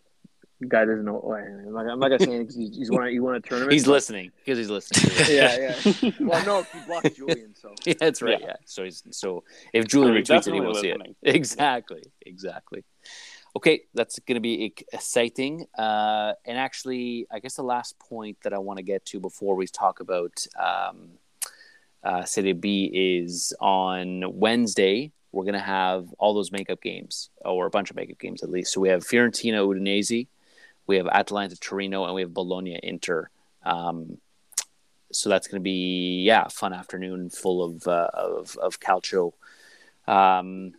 guy 0.68 0.84
doesn't 0.84 1.04
know. 1.06 1.34
I'm 1.34 1.72
not, 1.72 1.86
I'm 1.88 1.98
not 1.98 2.08
gonna 2.08 2.18
say 2.20 2.26
anything 2.26 2.46
'cause 2.48 2.56
he's, 2.56 2.76
he's 2.76 2.90
won. 2.90 3.06
A, 3.06 3.10
he 3.10 3.18
won 3.20 3.34
a 3.36 3.40
tournament. 3.40 3.72
He's 3.72 3.86
but- 3.86 3.92
listening 3.92 4.30
because 4.44 4.58
he's 4.58 4.68
listening. 4.68 5.10
Yeah, 5.30 5.72
yeah. 6.02 6.10
well, 6.20 6.44
no, 6.44 6.62
he 6.64 6.78
blocked 6.86 7.16
Julian. 7.16 7.54
So 7.54 7.74
yeah, 7.86 7.94
that's 7.98 8.20
right. 8.20 8.38
Yeah. 8.38 8.46
Yeah. 8.48 8.56
So 8.66 8.84
he's 8.84 9.02
so 9.12 9.44
if 9.72 9.88
Julian 9.88 10.16
he's 10.16 10.28
retweets 10.28 10.46
it, 10.48 10.54
he 10.54 10.60
won't 10.60 10.76
see 10.76 10.88
it. 10.90 11.00
Exactly. 11.22 12.02
Exactly. 12.26 12.84
Okay, 13.54 13.82
that's 13.92 14.18
going 14.20 14.36
to 14.36 14.40
be 14.40 14.72
exciting. 14.92 15.66
Uh, 15.76 16.32
and 16.46 16.56
actually, 16.56 17.26
I 17.30 17.38
guess 17.38 17.56
the 17.56 17.62
last 17.62 17.98
point 17.98 18.38
that 18.44 18.54
I 18.54 18.58
want 18.58 18.78
to 18.78 18.82
get 18.82 19.04
to 19.06 19.20
before 19.20 19.56
we 19.56 19.66
talk 19.66 20.00
about 20.00 20.46
um, 20.58 21.10
uh, 22.02 22.24
Serie 22.24 22.54
B 22.54 22.90
is 22.92 23.52
on 23.60 24.24
Wednesday. 24.38 25.12
We're 25.32 25.44
going 25.44 25.54
to 25.54 25.60
have 25.60 26.12
all 26.18 26.32
those 26.32 26.50
makeup 26.50 26.80
games, 26.80 27.28
or 27.44 27.66
a 27.66 27.70
bunch 27.70 27.90
of 27.90 27.96
makeup 27.96 28.18
games 28.18 28.42
at 28.42 28.50
least. 28.50 28.72
So 28.72 28.80
we 28.80 28.88
have 28.88 29.04
Fiorentina 29.04 29.58
Udinese, 29.58 30.28
we 30.86 30.96
have 30.96 31.06
Atalanta 31.08 31.56
Torino, 31.56 32.04
and 32.06 32.14
we 32.14 32.22
have 32.22 32.32
Bologna 32.32 32.80
Inter. 32.82 33.28
Um, 33.64 34.18
so 35.12 35.28
that's 35.28 35.46
going 35.46 35.60
to 35.60 35.62
be 35.62 36.22
yeah, 36.22 36.48
fun 36.48 36.72
afternoon 36.72 37.28
full 37.28 37.62
of 37.62 37.86
uh, 37.86 38.08
of 38.14 38.56
of 38.56 38.80
calcio. 38.80 39.32
Um, 40.06 40.72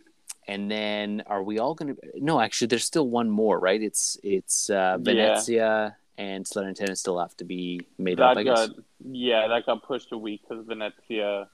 and 0.46 0.70
then 0.70 1.22
are 1.26 1.42
we 1.42 1.58
all 1.58 1.74
going 1.74 1.94
to? 1.96 2.00
No, 2.16 2.40
actually, 2.40 2.68
there's 2.68 2.84
still 2.84 3.08
one 3.08 3.30
more, 3.30 3.58
right? 3.58 3.82
It's 3.82 4.18
it's 4.22 4.70
uh, 4.70 4.98
Venezia 5.00 5.96
and 6.16 6.44
Salernitana 6.44 6.96
still 6.96 7.18
have 7.18 7.36
to 7.38 7.44
be 7.44 7.80
made 7.98 8.20
up. 8.20 8.36
I 8.36 8.42
That 8.42 8.44
guess. 8.44 8.70
yeah, 9.10 9.48
that 9.48 9.66
got 9.66 9.82
pushed 9.82 10.12
a 10.12 10.18
week 10.18 10.42
because 10.48 10.64
Venezia 10.66 11.48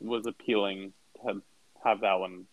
was 0.00 0.26
appealing 0.26 0.92
to 1.24 1.42
have 1.84 2.00
that 2.02 2.20
one 2.20 2.46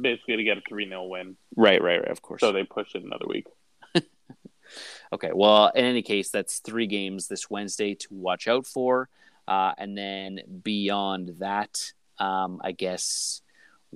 basically 0.00 0.36
to 0.36 0.44
get 0.44 0.58
a 0.58 0.62
three 0.68 0.88
0 0.88 1.04
win. 1.06 1.36
Right, 1.56 1.80
right, 1.80 2.00
right. 2.00 2.10
Of 2.10 2.22
course. 2.22 2.40
So 2.40 2.50
they 2.52 2.64
pushed 2.64 2.94
it 2.96 3.04
another 3.04 3.26
week. 3.28 3.46
Okay. 5.12 5.30
Well, 5.32 5.68
in 5.74 5.84
any 5.84 6.02
case, 6.02 6.30
that's 6.30 6.58
three 6.58 6.86
games 6.86 7.28
this 7.28 7.48
Wednesday 7.48 7.94
to 7.94 8.08
watch 8.10 8.48
out 8.48 8.66
for. 8.66 9.08
Uh, 9.46 9.72
and 9.78 9.96
then 9.96 10.40
beyond 10.64 11.36
that, 11.38 11.92
um, 12.18 12.60
I 12.64 12.72
guess, 12.72 13.42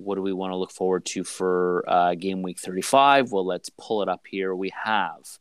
what 0.03 0.15
do 0.15 0.21
we 0.21 0.33
want 0.33 0.51
to 0.51 0.57
look 0.57 0.71
forward 0.71 1.05
to 1.05 1.23
for 1.23 1.83
uh, 1.87 2.15
game 2.15 2.41
week 2.41 2.59
35? 2.59 3.31
Well, 3.31 3.45
let's 3.45 3.69
pull 3.69 4.01
it 4.01 4.09
up 4.09 4.25
here. 4.27 4.55
We 4.55 4.71
have 4.83 5.39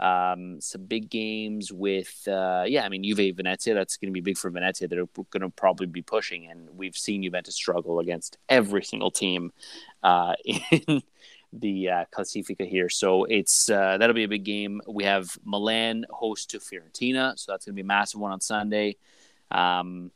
um, 0.00 0.60
some 0.60 0.84
big 0.84 1.08
games 1.10 1.72
with, 1.72 2.26
uh, 2.26 2.64
yeah, 2.66 2.84
I 2.84 2.88
mean, 2.88 3.04
Juve 3.04 3.36
Venezia. 3.36 3.74
That's 3.74 3.96
going 3.96 4.08
to 4.08 4.12
be 4.12 4.20
big 4.20 4.36
for 4.36 4.50
Venezia. 4.50 4.88
They're 4.88 5.06
going 5.30 5.42
to 5.42 5.50
probably 5.50 5.86
be 5.86 6.02
pushing. 6.02 6.50
And 6.50 6.68
we've 6.76 6.96
seen 6.96 7.22
Juventus 7.22 7.54
struggle 7.54 8.00
against 8.00 8.38
every 8.48 8.84
single 8.84 9.10
team 9.10 9.52
uh, 10.02 10.34
in 10.44 11.02
the 11.52 11.90
uh, 11.90 12.04
Classifica 12.10 12.64
here. 12.64 12.88
So 12.88 13.24
it's 13.24 13.70
uh, 13.70 13.98
that'll 13.98 14.14
be 14.14 14.24
a 14.24 14.28
big 14.28 14.44
game. 14.44 14.80
We 14.86 15.04
have 15.04 15.36
Milan 15.44 16.04
host 16.10 16.50
to 16.50 16.58
Fiorentina, 16.58 17.38
so 17.38 17.52
that's 17.52 17.64
going 17.64 17.74
to 17.74 17.76
be 17.76 17.82
a 17.82 17.86
massive 17.86 18.20
one 18.20 18.32
on 18.32 18.40
Sunday. 18.40 18.96
Um, 19.50 20.10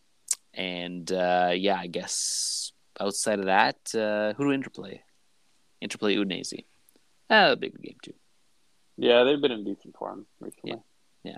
and 0.52 1.10
uh, 1.12 1.52
yeah, 1.54 1.78
I 1.78 1.86
guess 1.86 2.72
outside 3.00 3.38
of 3.38 3.46
that, 3.46 3.76
uh, 3.94 4.34
who 4.34 4.44
do 4.44 4.50
Inter 4.50 4.70
play? 4.70 5.02
Inter 5.80 5.98
play 5.98 6.16
Udinese. 6.16 6.64
Uh, 7.30 7.50
a 7.52 7.56
big 7.56 7.80
game 7.80 7.96
too. 8.02 8.14
Yeah, 8.96 9.22
they've 9.24 9.40
been 9.40 9.52
in 9.52 9.64
decent 9.64 9.96
form 9.96 10.26
recently. 10.40 10.74
Yeah. 11.22 11.36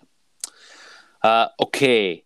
Uh, 1.22 1.48
okay, 1.60 2.24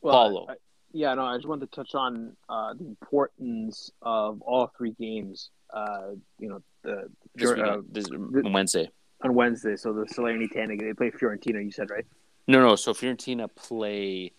Well, 0.00 0.14
Paulo. 0.14 0.46
I- 0.48 0.54
yeah, 0.92 1.14
no, 1.14 1.24
I 1.24 1.36
just 1.36 1.46
wanted 1.46 1.70
to 1.70 1.76
touch 1.76 1.94
on 1.94 2.36
uh, 2.48 2.72
the 2.74 2.84
importance 2.86 3.92
of 4.02 4.40
all 4.42 4.72
three 4.76 4.90
games. 4.98 5.50
Uh, 5.72 6.12
you 6.38 6.48
know, 6.48 6.62
the 6.82 7.08
this 7.36 7.50
uh, 7.50 7.54
weekend, 7.54 7.84
this 7.92 8.06
Wednesday. 8.52 8.90
on 9.22 9.34
Wednesday. 9.34 9.76
So 9.76 9.92
the 9.92 10.06
Salernitana, 10.06 10.80
they 10.80 10.92
play 10.94 11.10
Fiorentina. 11.12 11.62
You 11.62 11.70
said 11.70 11.90
right 11.90 12.04
No, 12.48 12.60
no. 12.60 12.74
So 12.76 12.92
Fiorentina 12.92 13.48
play. 13.54 14.32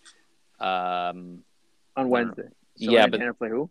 Um, 0.60 1.42
on 1.96 2.08
Wednesday. 2.10 2.48
Yeah, 2.76 3.06
but- 3.06 3.20
Salernitana 3.20 3.38
play 3.38 3.48
who? 3.48 3.70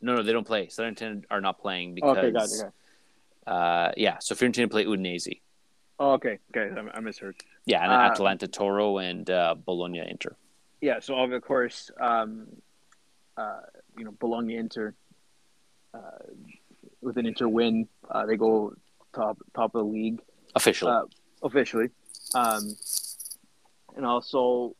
No, 0.00 0.16
no, 0.16 0.22
they 0.22 0.32
don't 0.32 0.46
play. 0.46 0.66
Salernitana 0.66 1.24
are 1.30 1.40
not 1.40 1.60
playing 1.60 1.94
because. 1.94 2.18
Okay, 2.18 2.30
got 2.30 2.48
it. 2.50 2.72
Uh, 3.46 3.92
yeah, 3.96 4.18
so 4.20 4.34
Fiorentina 4.34 4.70
play 4.70 4.84
Udinese. 4.84 5.40
Oh, 5.98 6.12
okay, 6.12 6.38
okay, 6.56 6.74
I, 6.74 6.96
I 6.96 7.00
misheard. 7.00 7.36
Yeah, 7.66 7.82
and 7.82 7.92
Uh, 7.92 7.96
Atalanta 7.96 8.48
Toro 8.48 8.98
and 8.98 9.28
uh, 9.28 9.54
Bologna 9.54 9.98
Inter. 10.08 10.36
Yeah, 10.80 11.00
so 11.00 11.16
of 11.16 11.42
course, 11.42 11.90
um, 12.00 12.46
uh, 13.36 13.60
you 13.98 14.04
know, 14.04 14.14
Bologna 14.18 14.56
Inter, 14.56 14.94
uh, 15.92 15.98
with 17.02 17.18
an 17.18 17.26
Inter 17.26 17.48
win, 17.48 17.86
uh, 18.10 18.24
they 18.24 18.36
go 18.36 18.74
top 19.12 19.38
top 19.54 19.74
of 19.74 19.84
the 19.84 19.92
league. 19.92 20.20
Officially. 20.54 20.90
Uh, 20.90 21.02
officially. 21.42 21.90
Um, 22.34 22.76
and 23.96 24.06
also 24.06 24.74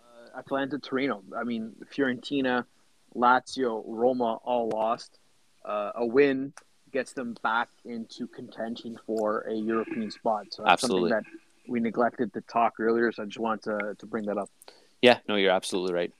uh, 0.00 0.38
Atlanta 0.38 0.78
Torino. 0.78 1.22
I 1.36 1.44
mean, 1.44 1.72
Fiorentina, 1.94 2.64
Lazio, 3.16 3.82
Roma 3.86 4.38
all 4.44 4.68
lost. 4.68 5.18
Uh, 5.64 5.92
a 5.96 6.06
win 6.06 6.52
gets 6.92 7.12
them 7.12 7.36
back 7.42 7.68
into 7.84 8.26
contention 8.28 8.98
for 9.06 9.40
a 9.40 9.54
European 9.54 10.10
spot. 10.10 10.46
So 10.50 10.62
that's 10.62 10.84
Absolutely. 10.84 11.10
something 11.10 11.30
that 11.32 11.70
we 11.70 11.80
neglected 11.80 12.32
to 12.34 12.40
talk 12.42 12.74
earlier. 12.78 13.10
So 13.12 13.22
I 13.22 13.26
just 13.26 13.38
wanted 13.38 13.62
to, 13.64 13.94
to 13.98 14.06
bring 14.06 14.26
that 14.26 14.38
up. 14.38 14.50
yeah, 15.02 15.18
no, 15.28 15.36
you're 15.36 15.50
absolutely 15.50 15.94
right. 15.94 16.12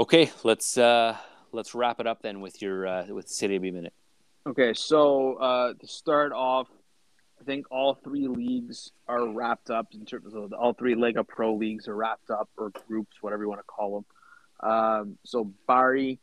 Okay, 0.00 0.30
let's 0.44 0.78
uh, 0.78 1.16
let's 1.50 1.74
wrap 1.74 1.98
it 1.98 2.06
up 2.06 2.22
then 2.22 2.40
with 2.40 2.62
your 2.62 2.86
uh, 2.86 3.06
with 3.08 3.28
Serie 3.28 3.58
B 3.58 3.72
minute. 3.72 3.92
Okay, 4.46 4.72
so 4.72 5.34
uh, 5.34 5.74
to 5.74 5.86
start 5.88 6.32
off, 6.32 6.68
I 7.40 7.44
think 7.44 7.66
all 7.72 7.94
three 7.94 8.28
leagues 8.28 8.92
are 9.08 9.26
wrapped 9.26 9.70
up 9.70 9.88
in 9.94 10.06
terms 10.06 10.34
of 10.34 10.52
all 10.52 10.72
three 10.72 10.94
Lega 10.94 11.26
Pro 11.26 11.54
leagues 11.54 11.88
are 11.88 11.96
wrapped 11.96 12.30
up 12.30 12.48
or 12.56 12.70
groups, 12.86 13.16
whatever 13.20 13.42
you 13.42 13.48
want 13.48 13.60
to 13.60 13.64
call 13.64 13.94
them. 13.96 14.04
Um, 14.60 15.18
so 15.24 15.52
Bari, 15.66 16.18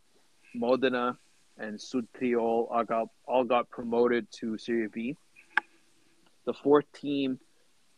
Modena, 0.54 1.18
and 1.58 1.80
Sudtirol 1.80 2.68
all 2.70 2.84
got 2.84 3.08
all 3.26 3.44
got 3.44 3.70
promoted 3.70 4.28
to 4.40 4.58
Serie 4.58 4.90
B. 4.94 5.16
The 6.46 6.54
fourth 6.54 6.86
team 6.94 7.40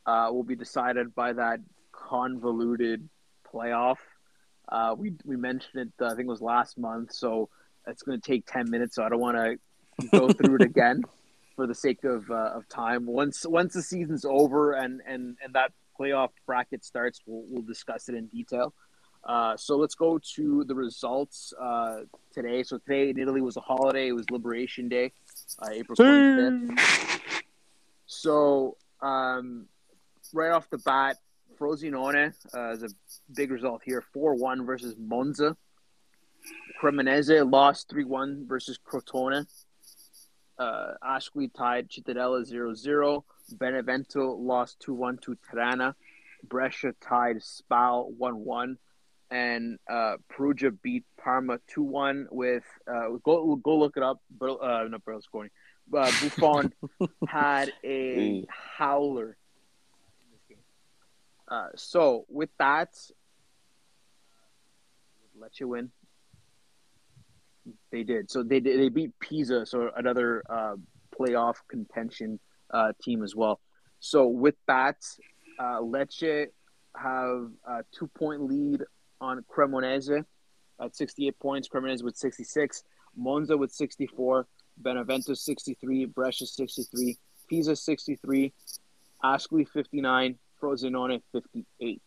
uh, 0.06 0.30
will 0.32 0.44
be 0.44 0.56
decided 0.56 1.14
by 1.16 1.34
that 1.34 1.60
convoluted 1.92 3.08
playoff. 3.52 3.98
Uh, 4.70 4.96
we 4.98 5.14
we 5.26 5.36
mentioned 5.36 5.88
it, 6.00 6.04
uh, 6.04 6.08
I 6.08 6.10
think 6.10 6.28
it 6.28 6.28
was 6.28 6.42
last 6.42 6.78
month, 6.78 7.14
so 7.14 7.50
it's 7.88 8.04
going 8.04 8.20
to 8.20 8.26
take 8.32 8.46
ten 8.46 8.70
minutes. 8.70 8.96
So 8.96 9.04
I 9.04 9.10
don't 9.10 9.20
want 9.20 9.38
to 9.38 10.08
go 10.10 10.30
through 10.30 10.56
it 10.56 10.62
again 10.62 11.04
for 11.56 11.68
the 11.68 11.76
sake 11.76 12.04
of 12.04 12.30
uh, 12.30 12.52
of 12.54 12.68
time. 12.70 13.06
Once 13.06 13.46
once 13.46 13.74
the 13.74 13.82
season's 13.82 14.26
over 14.26 14.74
and 14.74 15.02
and 15.08 15.38
and 15.44 15.54
that 15.54 15.72
playoff 16.00 16.30
bracket 16.46 16.86
starts, 16.86 17.22
we'll 17.26 17.44
we'll 17.50 17.64
discuss 17.64 18.08
it 18.10 18.16
in 18.16 18.28
detail. 18.28 18.74
Uh, 19.24 19.58
so 19.58 19.78
let's 19.78 19.96
go 19.96 20.20
to 20.36 20.64
the 20.64 20.76
results 20.76 21.54
uh, 21.60 22.02
today. 22.34 22.64
So 22.64 22.78
today 22.78 23.10
in 23.10 23.20
Italy 23.20 23.42
was 23.42 23.58
a 23.58 23.62
holiday. 23.62 24.08
It 24.08 24.14
was 24.14 24.30
Liberation 24.32 24.88
Day, 24.88 25.12
uh, 25.62 25.70
April 25.72 25.96
twenty 25.96 26.76
fifth. 26.76 27.44
So 28.06 28.78
um, 29.02 29.66
right 30.34 30.52
off 30.52 30.70
the 30.70 30.78
bat, 30.78 31.18
Frosinone 31.60 32.34
uh, 32.56 32.72
is 32.72 32.84
a 32.84 32.90
big 33.36 33.52
result 33.52 33.82
here, 33.84 34.02
four 34.14 34.36
one 34.36 34.66
versus 34.66 34.96
Monza. 34.98 35.58
Cremonese 36.82 37.50
lost 37.50 37.90
3 37.90 38.04
1 38.04 38.46
versus 38.48 38.78
Crotone. 38.78 39.46
Uh, 40.60 40.94
Ascoli 41.04 41.52
tied 41.54 41.90
Cittadella 41.90 42.46
0 42.46 42.74
0. 42.74 43.26
Benevento 43.52 44.32
lost 44.36 44.80
2 44.82 44.94
1 44.94 45.18
to 45.20 45.38
Ternana. 45.50 45.96
Brescia 46.44 46.94
tied 47.02 47.42
Spal 47.42 48.12
1 48.18 48.46
1. 48.46 48.78
And 49.30 49.78
uh, 49.90 50.18
Perugia 50.30 50.72
beat 50.72 51.04
Parma 51.22 51.60
2 51.68 51.82
1 51.84 52.28
with. 52.32 52.64
Uh, 52.90 53.10
go, 53.24 53.56
go 53.58 53.78
look 53.78 53.98
it 53.98 54.04
up. 54.04 54.22
But, 54.38 54.56
uh, 54.56 54.88
not 54.88 55.04
Berlusconi. 55.04 55.50
Uh, 55.94 56.12
Buffon 56.22 56.74
had 57.28 57.72
a 57.84 58.46
howler 58.50 59.38
in 60.20 60.32
this 60.32 60.42
game. 60.48 60.58
Uh, 61.50 61.68
so, 61.76 62.26
with 62.30 62.50
that, 62.60 62.90
Lecce 65.40 65.66
win. 65.66 65.92
They 67.92 68.04
did. 68.04 68.32
So 68.32 68.44
they 68.44 68.60
they 68.60 68.90
beat 68.90 69.18
Pisa, 69.20 69.66
so 69.66 69.92
another 69.96 70.44
uh, 70.50 70.76
playoff 71.18 71.56
contention 71.68 72.40
uh, 72.72 72.94
team 73.02 73.24
as 73.24 73.36
well. 73.36 73.60
So 74.00 74.28
with 74.28 74.56
that, 74.68 74.98
uh, 75.60 75.80
Lecce 75.82 76.48
have 76.96 77.52
a 77.68 77.84
two 77.92 78.08
point 78.08 78.42
lead 78.42 78.84
on 79.22 79.44
Cremonese 79.44 80.24
at 80.80 80.96
68 80.96 81.40
points. 81.40 81.68
Cremonese 81.68 82.04
with 82.04 82.18
66, 82.18 82.84
Monza 83.16 83.58
with 83.58 83.72
64, 83.72 84.48
Benevento 84.78 85.34
63, 85.34 86.06
Brescia 86.06 86.46
63, 86.46 87.18
Pisa 87.50 87.76
63, 87.76 88.54
Ascoli 89.24 89.68
59, 89.68 90.36
Frosinone 90.62 91.22
58 91.32 92.02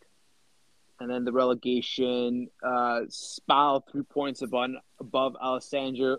and 1.01 1.09
then 1.09 1.25
the 1.25 1.31
relegation. 1.31 2.47
Uh, 2.63 3.01
Spal 3.09 3.83
three 3.91 4.03
points 4.03 4.43
above 4.43 4.71
above 4.99 5.35
Alessandria, 5.43 6.17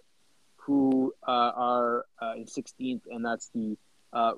who 0.56 1.14
uh, 1.26 1.30
are 1.30 2.06
uh, 2.20 2.34
in 2.36 2.46
16th, 2.46 3.02
and 3.10 3.24
that's 3.24 3.48
the 3.54 3.78
uh, 4.12 4.32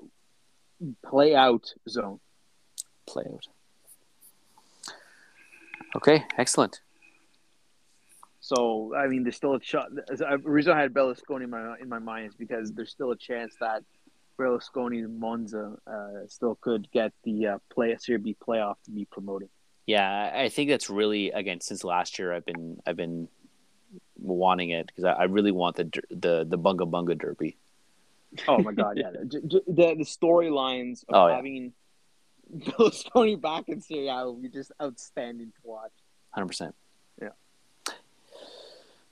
play 1.03 1.35
out 1.35 1.73
zone. 1.89 2.19
Play 3.07 3.25
out. 3.25 3.47
Okay, 5.95 6.25
excellent. 6.37 6.81
So 8.41 8.93
I 8.95 9.07
mean, 9.07 9.23
there's 9.23 9.35
still 9.35 9.55
a 9.55 9.61
shot. 9.61 9.87
The 9.93 10.39
reason 10.43 10.73
I 10.73 10.81
had 10.81 10.93
Berlusconi 10.93 11.45
in 11.45 11.49
my 11.49 11.75
in 11.81 11.89
my 11.89 11.99
mind 11.99 12.27
is 12.27 12.35
because 12.35 12.71
there's 12.73 12.91
still 12.91 13.11
a 13.11 13.17
chance 13.17 13.55
that 13.59 13.83
Berlusconi 14.37 15.03
and 15.03 15.19
Monza 15.19 15.77
uh, 15.87 16.27
still 16.27 16.55
could 16.61 16.87
get 16.91 17.11
the 17.23 17.47
uh, 17.47 17.57
play 17.73 17.95
Serie 17.97 18.19
B 18.19 18.35
playoff 18.45 18.75
to 18.85 18.91
be 18.91 19.05
promoted. 19.05 19.49
Yeah, 19.87 20.31
I 20.35 20.49
think 20.49 20.69
that's 20.69 20.89
really 20.89 21.31
again 21.31 21.61
since 21.61 21.83
last 21.83 22.19
year 22.19 22.33
I've 22.33 22.45
been 22.45 22.79
I've 22.85 22.97
been 22.97 23.27
wanting 24.19 24.71
it 24.71 24.87
because 24.87 25.05
I, 25.05 25.11
I 25.11 25.23
really 25.23 25.51
want 25.51 25.75
the 25.77 25.89
the 26.09 26.45
the 26.47 26.57
Bunga 26.57 26.89
Bunga 26.89 27.17
Derby. 27.17 27.57
Oh 28.47 28.61
my 28.61 28.73
god, 28.73 28.97
yeah. 28.97 29.11
J- 29.27 29.39
j- 29.47 29.61
the 29.67 29.95
the 29.95 30.03
storylines 30.03 31.03
of 31.09 31.15
Oh, 31.15 31.27
yeah. 31.27 31.35
Having 32.51 32.61
Berlusconi 32.73 33.39
back 33.41 33.69
in 33.69 33.81
Serie 33.81 34.07
A 34.09 34.25
will 34.25 34.35
be 34.35 34.49
just 34.49 34.71
outstanding 34.81 35.47
to 35.51 35.59
watch. 35.63 35.91
Hundred 36.31 36.47
percent. 36.47 36.75
Yeah. 37.21 37.29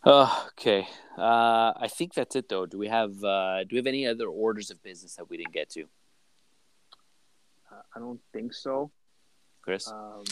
Oh, 0.06 0.48
okay. 0.60 0.88
Uh, 1.18 1.72
I 1.78 1.88
think 1.90 2.14
that's 2.14 2.36
it 2.36 2.50
though. 2.50 2.66
Do 2.66 2.78
we 2.78 2.88
have 2.90 3.24
uh, 3.24 3.64
do 3.64 3.70
we 3.72 3.78
have 3.78 3.88
any 3.88 4.06
other 4.06 4.28
orders 4.28 4.70
of 4.70 4.82
business 4.84 5.16
that 5.16 5.30
we 5.30 5.38
didn't 5.38 5.54
get 5.54 5.70
to, 5.72 5.86
Uh, 7.72 7.82
I 7.96 8.00
don't 8.00 8.20
think 8.34 8.54
so. 8.54 8.92
Chris? 9.62 9.88
Um, 9.90 10.24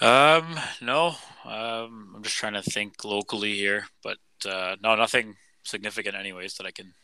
Um, 0.00 0.58
no. 0.80 1.14
Um, 1.44 2.14
I'm 2.16 2.22
just 2.22 2.36
trying 2.36 2.54
to 2.54 2.62
think 2.62 3.04
locally 3.04 3.54
here, 3.54 3.84
but 4.02 4.16
uh, 4.48 4.76
no, 4.82 4.96
nothing 4.96 5.36
significant, 5.64 6.16
anyways, 6.16 6.54
that 6.56 6.66
I 6.66 6.70
can 6.70 6.94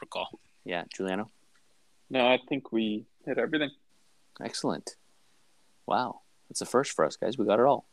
recall. 0.00 0.28
yeah, 0.64 0.84
Juliano. 0.94 1.30
No, 2.10 2.26
I 2.28 2.38
think 2.48 2.70
we 2.70 3.06
hit 3.24 3.38
everything. 3.38 3.70
Excellent. 4.42 4.96
Wow, 5.86 6.20
that's 6.48 6.60
a 6.60 6.66
first 6.66 6.92
for 6.92 7.04
us, 7.04 7.16
guys. 7.16 7.38
We 7.38 7.44
got 7.44 7.60
it 7.60 7.66
all. 7.66 7.86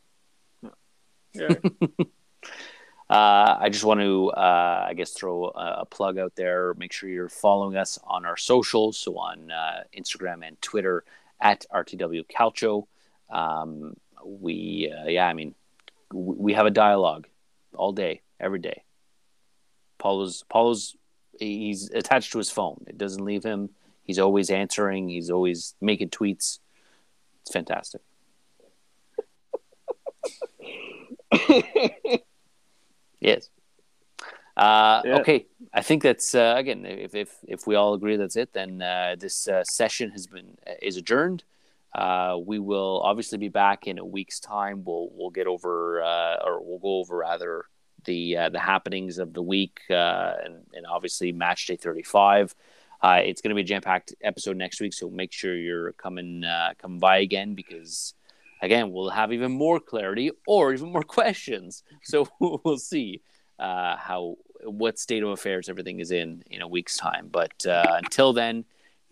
Yeah. 1.34 1.54
Uh, 3.12 3.58
I 3.60 3.68
just 3.68 3.84
want 3.84 4.00
to, 4.00 4.30
uh, 4.30 4.86
I 4.88 4.94
guess, 4.94 5.12
throw 5.12 5.44
a, 5.44 5.80
a 5.80 5.84
plug 5.84 6.16
out 6.16 6.34
there. 6.34 6.72
Make 6.74 6.92
sure 6.92 7.10
you're 7.10 7.28
following 7.28 7.76
us 7.76 7.98
on 8.04 8.24
our 8.24 8.38
socials, 8.38 8.96
so 8.96 9.18
on 9.18 9.50
uh, 9.50 9.82
Instagram 9.94 10.46
and 10.46 10.60
Twitter 10.62 11.04
at 11.38 11.66
RTW 11.70 12.24
Calcio. 12.26 12.86
Um, 13.28 13.98
we, 14.24 14.90
uh, 14.90 15.08
yeah, 15.08 15.26
I 15.26 15.34
mean, 15.34 15.54
we, 16.10 16.36
we 16.36 16.52
have 16.54 16.64
a 16.64 16.70
dialogue 16.70 17.26
all 17.74 17.92
day, 17.92 18.22
every 18.40 18.60
day. 18.60 18.82
Paulo's, 19.98 20.44
Paulo's, 20.50 20.96
he's 21.38 21.90
attached 21.90 22.32
to 22.32 22.38
his 22.38 22.50
phone. 22.50 22.82
It 22.86 22.96
doesn't 22.96 23.22
leave 23.22 23.44
him. 23.44 23.68
He's 24.04 24.18
always 24.18 24.50
answering. 24.50 25.08
He's 25.08 25.30
always 25.30 25.74
making 25.80 26.10
tweets. 26.10 26.58
It's 27.42 27.52
fantastic. 27.52 28.02
Yes. 33.20 33.48
Uh, 34.56 35.02
Yeah. 35.04 35.16
Okay, 35.20 35.46
I 35.72 35.82
think 35.82 36.02
that's 36.02 36.34
uh, 36.34 36.54
again. 36.56 36.84
If, 36.84 37.14
if 37.14 37.30
if 37.46 37.66
we 37.66 37.74
all 37.74 37.94
agree 37.94 38.16
that's 38.16 38.36
it, 38.36 38.52
then 38.52 38.82
uh, 38.82 39.16
this 39.18 39.48
uh, 39.48 39.64
session 39.64 40.10
has 40.10 40.26
been 40.26 40.58
is 40.82 40.96
adjourned. 40.96 41.44
Uh, 41.94 42.38
we 42.44 42.58
will 42.58 43.00
obviously 43.04 43.38
be 43.38 43.48
back 43.48 43.86
in 43.86 43.98
a 43.98 44.04
week's 44.04 44.40
time. 44.40 44.84
We'll 44.84 45.08
we'll 45.12 45.30
get 45.30 45.46
over 45.46 46.02
uh, 46.02 46.36
or 46.44 46.60
we'll 46.62 46.78
go 46.78 46.98
over 46.98 47.16
rather 47.18 47.64
the 48.04 48.36
uh, 48.36 48.48
the 48.50 48.58
happenings 48.58 49.18
of 49.18 49.32
the 49.32 49.42
week 49.42 49.80
uh, 49.90 50.34
and 50.44 50.66
and 50.74 50.86
obviously 50.86 51.32
match 51.32 51.66
day 51.66 51.76
thirty 51.76 52.02
five. 52.02 52.54
Uh, 53.02 53.20
it's 53.24 53.40
going 53.40 53.48
to 53.50 53.54
be 53.54 53.62
a 53.62 53.64
jam 53.64 53.82
packed 53.82 54.14
episode 54.22 54.56
next 54.56 54.80
week, 54.80 54.92
so 54.92 55.10
make 55.10 55.32
sure 55.32 55.56
you're 55.56 55.92
coming 55.92 56.44
uh, 56.44 56.72
coming 56.78 57.00
by 57.00 57.18
again 57.18 57.54
because 57.54 58.14
again 58.60 58.92
we'll 58.92 59.10
have 59.10 59.32
even 59.32 59.50
more 59.50 59.80
clarity 59.80 60.30
or 60.46 60.72
even 60.72 60.92
more 60.92 61.02
questions. 61.18 61.82
So 62.02 62.28
we'll 62.40 62.78
see 62.78 63.20
uh, 63.58 63.96
how 63.96 64.36
what 64.64 64.98
state 64.98 65.22
of 65.22 65.30
affairs 65.30 65.68
everything 65.68 66.00
is 66.00 66.12
in 66.12 66.44
in 66.50 66.62
a 66.62 66.68
week's 66.68 66.96
time. 66.96 67.28
But 67.30 67.66
uh, 67.66 67.94
until 67.96 68.32
then, 68.32 68.64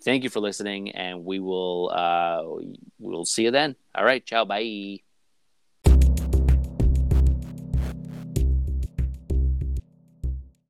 thank 0.02 0.22
you 0.22 0.30
for 0.30 0.40
listening, 0.40 0.92
and 0.92 1.24
we 1.24 1.40
will 1.40 1.90
uh, 1.90 2.44
we'll 2.98 3.24
see 3.24 3.44
you 3.44 3.50
then. 3.50 3.74
All 3.94 4.04
right, 4.04 4.24
ciao, 4.24 4.44
bye. 4.44 5.09